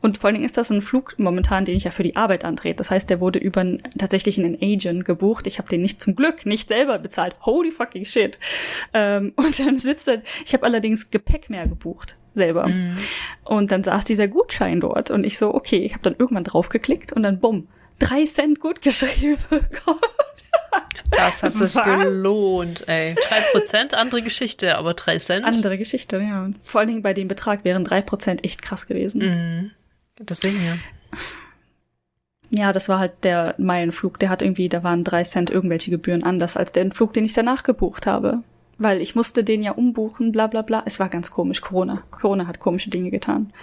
Und 0.02 0.18
vor 0.20 0.28
allen 0.28 0.36
Dingen 0.36 0.46
ist 0.46 0.58
das 0.58 0.70
ein 0.70 0.82
Flug 0.82 1.16
momentan, 1.18 1.66
den 1.66 1.76
ich 1.76 1.84
ja 1.84 1.92
für 1.92 2.04
die 2.04 2.16
Arbeit 2.16 2.46
antrete. 2.46 2.76
Das 2.76 2.92
heißt, 2.92 3.10
der 3.10 3.20
wurde 3.20 3.40
über 3.40 3.62
einen, 3.62 3.82
tatsächlich 3.98 4.38
einen 4.38 4.58
Agent 4.62 5.06
gebucht. 5.06 5.48
Ich 5.48 5.58
habe 5.58 5.70
den 5.70 5.82
nicht 5.82 6.02
zum 6.02 6.16
Glück 6.16 6.46
nicht 6.46 6.70
selber 6.70 7.00
bezahlt. 7.00 7.36
Holy 7.42 7.72
fucking 7.72 8.06
shit. 8.06 8.38
Ähm, 8.94 9.34
und 9.38 9.60
dann 9.60 9.78
sitzt 9.78 10.08
er, 10.08 10.22
ich 10.46 10.54
habe 10.54 10.66
allerdings 10.66 11.10
Gepäck 11.10 11.50
mehr 11.50 11.68
gebucht 11.68 12.18
selber. 12.34 12.68
Mhm. 12.68 12.98
Und 13.44 13.72
dann 13.72 13.84
saß 13.84 14.06
dieser 14.06 14.28
Gutschein 14.28 14.80
dort 14.80 15.12
und 15.12 15.24
ich 15.24 15.38
so, 15.38 15.54
okay, 15.54 15.78
ich 15.78 15.94
habe 15.94 16.04
dann 16.04 16.16
irgendwann 16.18 16.44
draufgeklickt 16.44 17.12
und 17.14 17.24
dann 17.24 17.40
bumm, 17.40 17.68
drei 18.00 18.26
Cent 18.26 18.60
gut 18.60 18.82
geschrieben 18.82 19.38
bekommen. 19.50 20.00
Das 21.12 21.44
hat 21.44 21.54
sich 21.54 21.76
Was? 21.76 21.84
gelohnt, 21.84 22.88
ey. 22.88 23.16
Drei 23.16 23.42
Prozent, 23.52 23.94
andere 23.94 24.22
Geschichte, 24.22 24.78
aber 24.78 24.94
drei 24.94 25.20
Cent. 25.20 25.46
Andere 25.46 25.78
Geschichte, 25.78 26.20
ja. 26.20 26.50
Vor 26.64 26.80
allen 26.80 26.88
Dingen 26.88 27.02
bei 27.02 27.14
dem 27.14 27.28
Betrag 27.28 27.66
wären 27.66 27.84
drei 27.84 28.02
Prozent 28.02 28.44
echt 28.46 28.62
krass 28.62 28.88
gewesen. 28.88 29.22
Mhm. 29.22 29.72
Deswegen 30.20 30.64
ja. 30.64 30.78
Ja, 32.54 32.74
das 32.74 32.90
war 32.90 33.00
halt 33.00 33.24
der 33.24 33.56
Meilenflug. 33.58 34.20
Der 34.20 34.30
hat 34.30 34.42
irgendwie, 34.42 34.68
da 34.68 34.84
waren 34.84 35.04
drei 35.04 35.24
Cent 35.24 35.50
irgendwelche 35.50 35.92
Gebühren 35.92 36.24
anders 36.24 36.58
als 36.58 36.72
den 36.72 36.92
Flug, 36.92 37.14
den 37.14 37.26
ich 37.26 37.34
danach 37.34 37.64
gebucht 37.64 38.06
habe 38.08 38.44
weil 38.82 39.02
ich 39.02 39.16
musste 39.16 39.44
den 39.44 39.62
ja 39.62 39.72
umbuchen, 39.72 40.32
bla 40.32 40.48
bla 40.48 40.62
bla. 40.64 40.84
Es 40.86 41.00
war 41.00 41.10
ganz 41.10 41.32
komisch, 41.32 41.62
Corona. 41.62 42.04
Corona 42.12 42.48
hat 42.48 42.60
komische 42.60 42.90
Dinge 42.90 43.12
getan. 43.12 43.54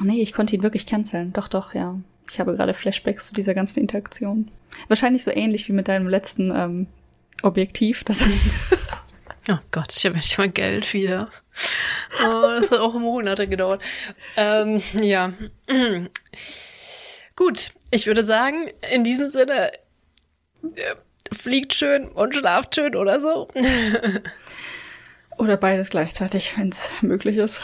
Nee, 0.00 0.20
ich 0.22 0.32
konnte 0.32 0.54
ihn 0.54 0.62
wirklich 0.62 0.86
canceln. 0.86 1.32
Doch, 1.32 1.48
doch, 1.48 1.74
ja. 1.74 1.98
Ich 2.30 2.40
habe 2.40 2.54
gerade 2.54 2.74
Flashbacks 2.74 3.26
zu 3.28 3.34
dieser 3.34 3.54
ganzen 3.54 3.80
Interaktion. 3.80 4.50
Wahrscheinlich 4.88 5.24
so 5.24 5.30
ähnlich 5.30 5.68
wie 5.68 5.72
mit 5.72 5.88
deinem 5.88 6.08
letzten 6.08 6.50
ähm, 6.50 6.86
Objektiv. 7.42 8.04
Das 8.04 8.24
oh 9.48 9.58
Gott, 9.70 9.92
ich 9.96 10.06
habe 10.06 10.16
nicht 10.16 10.38
mal 10.38 10.48
Geld 10.48 10.92
wieder. 10.94 11.30
Oh, 12.24 12.60
das 12.60 12.70
hat 12.70 12.78
auch 12.78 12.94
Monate 12.94 13.48
gedauert. 13.48 13.82
Ähm, 14.36 14.80
ja. 14.94 15.32
Gut, 17.36 17.72
ich 17.90 18.06
würde 18.06 18.22
sagen, 18.22 18.70
in 18.92 19.02
diesem 19.02 19.26
Sinne, 19.26 19.72
äh, 19.72 20.94
fliegt 21.32 21.74
schön 21.74 22.08
und 22.08 22.34
schlaft 22.34 22.74
schön 22.74 22.96
oder 22.96 23.20
so. 23.20 23.48
oder 25.38 25.56
beides 25.56 25.90
gleichzeitig, 25.90 26.56
wenn 26.56 26.68
es 26.70 26.90
möglich 27.02 27.36
ist. 27.36 27.62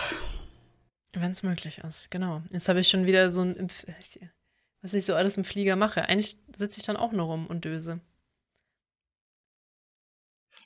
Wenn 1.14 1.30
es 1.30 1.42
möglich 1.42 1.78
ist, 1.78 2.10
genau. 2.10 2.42
Jetzt 2.52 2.68
habe 2.68 2.80
ich 2.80 2.88
schon 2.88 3.06
wieder 3.06 3.30
so 3.30 3.40
ein, 3.40 3.68
was 4.82 4.94
ich 4.94 5.04
so 5.04 5.14
alles 5.14 5.36
im 5.36 5.44
Flieger 5.44 5.76
mache. 5.76 6.02
Eigentlich 6.02 6.38
sitze 6.54 6.78
ich 6.78 6.86
dann 6.86 6.96
auch 6.96 7.12
nur 7.12 7.26
rum 7.26 7.46
und 7.46 7.64
döse. 7.64 8.00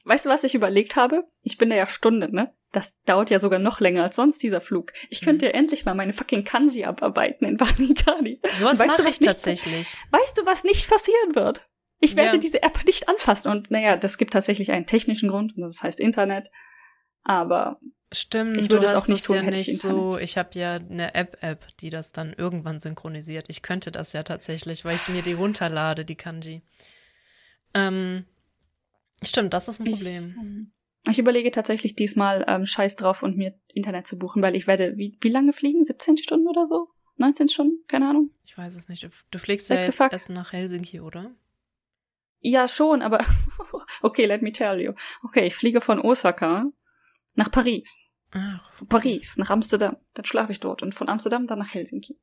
Weißt 0.05 0.27
du, 0.27 0.31
was 0.31 0.45
ich 0.45 0.55
überlegt 0.55 0.97
habe? 0.97 1.25
Ich 1.43 1.57
bin 1.57 1.71
da 1.71 1.77
ja 1.77 1.87
Stunde, 1.87 2.35
ne? 2.35 2.53
Das 2.73 3.01
dauert 3.05 3.31
ja 3.31 3.39
sogar 3.39 3.59
noch 3.59 3.81
länger 3.81 4.03
als 4.03 4.17
sonst, 4.17 4.43
dieser 4.43 4.61
Flug. 4.61 4.93
Ich 5.09 5.21
könnte 5.23 5.47
mhm. 5.47 5.53
ja 5.53 5.59
endlich 5.59 5.85
mal 5.85 5.95
meine 5.95 6.13
fucking 6.13 6.45
Kanji 6.45 6.85
abarbeiten 6.85 7.47
in 7.47 7.59
Vanikani. 7.59 8.41
Sowas 8.59 8.81
mache 8.81 9.09
ich 9.09 9.21
tatsächlich. 9.21 9.97
Weißt 10.11 10.37
du, 10.37 10.45
was 10.45 10.65
nicht 10.65 10.89
passieren 10.89 11.35
wird? 11.35 11.69
Ich 12.01 12.17
werde 12.17 12.37
ja. 12.37 12.41
diese 12.41 12.63
App 12.63 12.85
nicht 12.85 13.09
anfassen. 13.09 13.51
Und 13.51 13.71
naja, 13.71 13.97
das 13.97 14.19
gibt 14.19 14.33
tatsächlich 14.33 14.73
einen 14.73 14.87
technischen 14.87 15.31
Grund, 15.31 15.57
und 15.57 15.63
das 15.63 15.83
heißt 15.83 16.01
Internet. 16.01 16.51
Aber 17.25 17.81
Stimmt, 18.15 18.57
ich 18.59 18.71
würde 18.71 18.87
es 18.87 18.95
auch 18.95 19.09
nicht 19.09 19.25
tun, 19.25 19.37
ja 19.37 19.43
nicht 19.43 19.69
ich 19.69 19.81
so. 19.81 20.19
Ich 20.19 20.39
habe 20.39 20.51
ja 20.59 20.75
eine 20.75 21.15
App-App, 21.15 21.67
die 21.79 21.91
das 21.91 22.13
dann 22.13 22.33
irgendwann 22.33 22.79
synchronisiert. 22.79 23.47
Ich 23.49 23.63
könnte 23.63 23.91
das 23.91 24.13
ja 24.13 24.23
tatsächlich, 24.23 24.85
weil 24.85 24.97
ich 24.97 25.09
mir 25.09 25.23
die 25.23 25.33
runterlade, 25.33 26.05
die 26.05 26.15
Kanji. 26.15 26.63
Ähm, 27.75 28.25
stimmt, 29.23 29.53
das 29.53 29.69
ist 29.69 29.81
ein 29.81 29.91
Problem. 29.91 30.31
Ich, 30.31 30.43
ähm, 30.43 30.73
ich 31.11 31.19
überlege 31.19 31.51
tatsächlich 31.51 31.97
diesmal 31.97 32.45
ähm, 32.47 32.67
Scheiß 32.67 32.97
drauf 32.97 33.23
und 33.23 33.37
mir 33.37 33.59
Internet 33.73 34.07
zu 34.07 34.17
buchen, 34.17 34.43
weil 34.43 34.55
ich 34.55 34.67
werde, 34.67 34.97
wie, 34.97 35.19
wie 35.21 35.31
lange 35.31 35.53
fliegen? 35.53 35.83
17 35.83 36.19
Stunden 36.19 36.47
oder 36.47 36.67
so? 36.67 36.89
19 37.17 37.49
Stunden? 37.49 37.85
Keine 37.89 38.09
Ahnung. 38.09 38.31
Ich 38.45 38.57
weiß 38.57 38.77
es 38.77 38.89
nicht. 38.89 39.03
Du, 39.03 39.09
du 39.31 39.39
fliegst 39.39 39.69
Back 39.69 39.79
ja 39.79 39.85
jetzt 39.87 40.01
erst 40.01 40.31
nach 40.31 40.53
Helsinki, 40.53 41.01
oder? 41.01 41.33
Ja, 42.41 42.69
schon, 42.69 43.03
aber 43.03 43.25
okay, 44.03 44.27
let 44.27 44.43
me 44.43 44.53
tell 44.53 44.81
you. 44.81 44.93
Okay, 45.23 45.47
ich 45.47 45.57
fliege 45.57 45.81
von 45.81 46.01
Osaka 46.01 46.67
nach 47.35 47.51
Paris. 47.51 47.99
Ach, 48.33 48.71
okay. 48.81 48.87
Paris, 48.89 49.37
nach 49.37 49.51
Amsterdam. 49.51 49.97
Dann 50.15 50.25
schlafe 50.25 50.53
ich 50.53 50.61
dort 50.61 50.83
und 50.83 50.95
von 50.95 51.09
Amsterdam 51.09 51.47
dann 51.47 51.61
nach 51.61 51.73
Helsinki. 51.73 52.19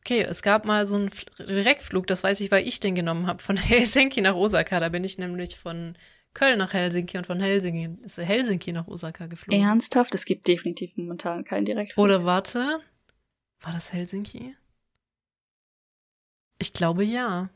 Okay, 0.00 0.22
es 0.22 0.42
gab 0.42 0.64
mal 0.64 0.86
so 0.86 0.96
einen 0.96 1.10
Direktflug, 1.38 2.06
das 2.06 2.24
weiß 2.24 2.40
ich, 2.40 2.50
weil 2.50 2.66
ich 2.66 2.80
den 2.80 2.94
genommen 2.94 3.26
habe, 3.26 3.42
von 3.42 3.56
Helsinki 3.58 4.20
nach 4.20 4.34
Osaka. 4.34 4.80
Da 4.80 4.88
bin 4.88 5.04
ich 5.04 5.18
nämlich 5.18 5.56
von 5.56 5.96
Köln 6.32 6.58
nach 6.58 6.72
Helsinki 6.72 7.18
und 7.18 7.26
von 7.26 7.40
Helsinki, 7.40 8.04
ist 8.04 8.18
Helsinki 8.18 8.72
nach 8.72 8.86
Osaka 8.86 9.26
geflogen. 9.26 9.62
Ernsthaft? 9.62 10.14
Es 10.14 10.24
gibt 10.24 10.46
definitiv 10.46 10.96
momentan 10.96 11.44
keinen 11.44 11.64
Direktflug. 11.64 12.04
Oder 12.04 12.24
warte, 12.24 12.80
war 13.60 13.72
das 13.72 13.92
Helsinki? 13.92 14.54
Ich 16.58 16.72
glaube 16.72 17.04
ja. 17.04 17.50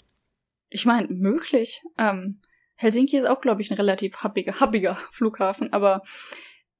Ich 0.70 0.86
meine, 0.86 1.08
möglich. 1.08 1.82
Ähm, 1.98 2.40
Helsinki 2.76 3.16
ist 3.16 3.26
auch, 3.26 3.40
glaube 3.40 3.62
ich, 3.62 3.70
ein 3.70 3.76
relativ 3.76 4.22
hubbiger, 4.22 4.58
hubbiger 4.60 4.94
Flughafen, 5.12 5.72
aber 5.72 6.02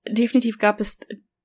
definitiv 0.08 0.58
gab 0.58 0.80
es 0.80 1.00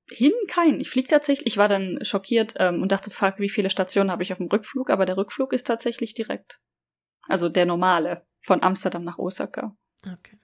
hin 0.08 0.32
keinen. 0.48 0.80
Ich 0.80 0.90
fliege 0.90 1.08
tatsächlich, 1.08 1.46
ich 1.46 1.56
war 1.56 1.68
dann 1.68 1.98
schockiert 2.02 2.54
ähm, 2.56 2.82
und 2.82 2.92
dachte, 2.92 3.10
fuck, 3.10 3.38
wie 3.38 3.48
viele 3.48 3.70
Stationen 3.70 4.10
habe 4.10 4.22
ich 4.22 4.32
auf 4.32 4.38
dem 4.38 4.48
Rückflug, 4.48 4.90
aber 4.90 5.06
der 5.06 5.16
Rückflug 5.16 5.52
ist 5.52 5.66
tatsächlich 5.66 6.14
direkt. 6.14 6.60
Also 7.28 7.48
der 7.48 7.66
normale, 7.66 8.26
von 8.40 8.62
Amsterdam 8.62 9.04
nach 9.04 9.18
Osaka. 9.18 9.76
Okay. 10.02 10.40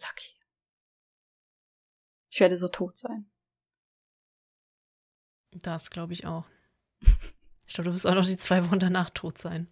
Lucky. 0.00 0.32
Ich 2.30 2.40
werde 2.40 2.56
so 2.56 2.68
tot 2.68 2.96
sein. 2.96 3.30
Das 5.52 5.90
glaube 5.90 6.12
ich 6.12 6.26
auch. 6.26 6.46
Ich 7.66 7.74
glaube, 7.74 7.90
du 7.90 7.94
wirst 7.94 8.06
auch 8.06 8.14
noch 8.14 8.26
die 8.26 8.36
zwei 8.36 8.64
Wochen 8.64 8.78
danach 8.78 9.10
tot 9.10 9.38
sein. 9.38 9.68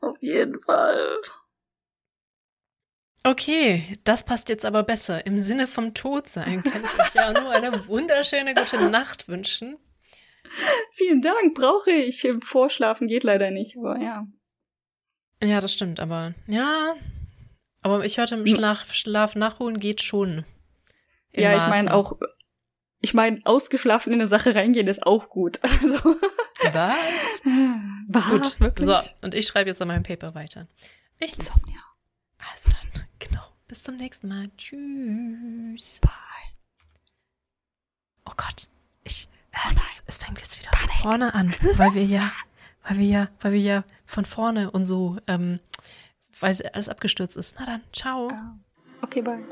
Auf 0.00 0.16
jeden 0.20 0.58
Fall. 0.58 1.20
Okay, 3.26 3.98
das 4.04 4.24
passt 4.24 4.50
jetzt 4.50 4.66
aber 4.66 4.82
besser. 4.82 5.26
Im 5.26 5.38
Sinne 5.38 5.66
vom 5.66 5.94
Todsein 5.94 6.62
kann 6.62 6.84
ich 6.84 7.00
euch 7.00 7.14
ja 7.14 7.32
nur 7.32 7.50
eine 7.50 7.88
wunderschöne 7.88 8.54
gute 8.54 8.90
Nacht 8.90 9.28
wünschen. 9.28 9.78
Vielen 10.90 11.22
Dank, 11.22 11.54
brauche 11.54 11.90
ich. 11.90 12.24
Im 12.26 12.42
Vorschlafen 12.42 13.08
geht 13.08 13.24
leider 13.24 13.50
nicht, 13.50 13.78
aber 13.78 13.98
ja. 13.98 14.26
Ja, 15.42 15.60
das 15.60 15.72
stimmt, 15.72 16.00
aber 16.00 16.34
ja. 16.46 16.96
Aber 17.80 18.04
ich 18.04 18.18
hörte, 18.18 18.34
im 18.34 18.46
Schlaf, 18.46 18.92
Schlaf 18.92 19.36
nachholen 19.36 19.78
geht 19.78 20.02
schon. 20.02 20.44
Ja, 21.34 21.56
ich 21.56 21.66
meine 21.68 21.94
auch, 21.94 22.18
ich 23.00 23.14
meine, 23.14 23.40
ausgeschlafen 23.44 24.12
in 24.12 24.20
eine 24.20 24.26
Sache 24.26 24.54
reingehen 24.54 24.86
ist 24.86 25.06
auch 25.06 25.28
gut. 25.28 25.60
Also. 25.82 26.16
Was? 26.72 27.42
Was? 28.12 28.30
Gut. 28.30 28.60
Wirklich? 28.60 28.86
So, 28.86 28.96
und 29.22 29.34
ich 29.34 29.46
schreibe 29.46 29.68
jetzt 29.68 29.82
an 29.82 29.88
meinem 29.88 30.02
Paper 30.02 30.34
weiter. 30.34 30.68
Ich. 31.18 31.32
Sonja. 31.32 31.80
Also 32.52 32.70
dann. 32.70 33.03
Bis 33.68 33.82
zum 33.82 33.96
nächsten 33.96 34.28
Mal. 34.28 34.48
Tschüss. 34.56 35.98
Bye. 36.00 36.10
Oh 38.26 38.32
Gott. 38.36 38.68
Ich, 39.04 39.28
äh, 39.52 39.56
oh 39.70 39.80
es, 39.86 40.04
es, 40.06 40.18
fängt 40.18 40.38
jetzt 40.38 40.58
wieder 40.58 40.70
Panik. 40.70 40.92
von 40.92 41.02
vorne 41.02 41.34
an, 41.34 41.54
weil 41.76 41.94
wir 41.94 42.04
ja, 42.04 42.30
weil 42.86 42.98
wir 42.98 43.06
ja, 43.06 43.28
weil 43.40 43.52
wir 43.52 43.60
ja 43.60 43.84
von 44.04 44.24
vorne 44.24 44.70
und 44.70 44.84
so, 44.84 45.18
ähm, 45.26 45.60
weil 46.40 46.56
alles 46.72 46.88
abgestürzt 46.88 47.36
ist. 47.36 47.56
Na 47.58 47.66
dann, 47.66 47.82
ciao. 47.92 48.30
Oh. 48.30 48.64
Okay, 49.02 49.22
bye. 49.22 49.44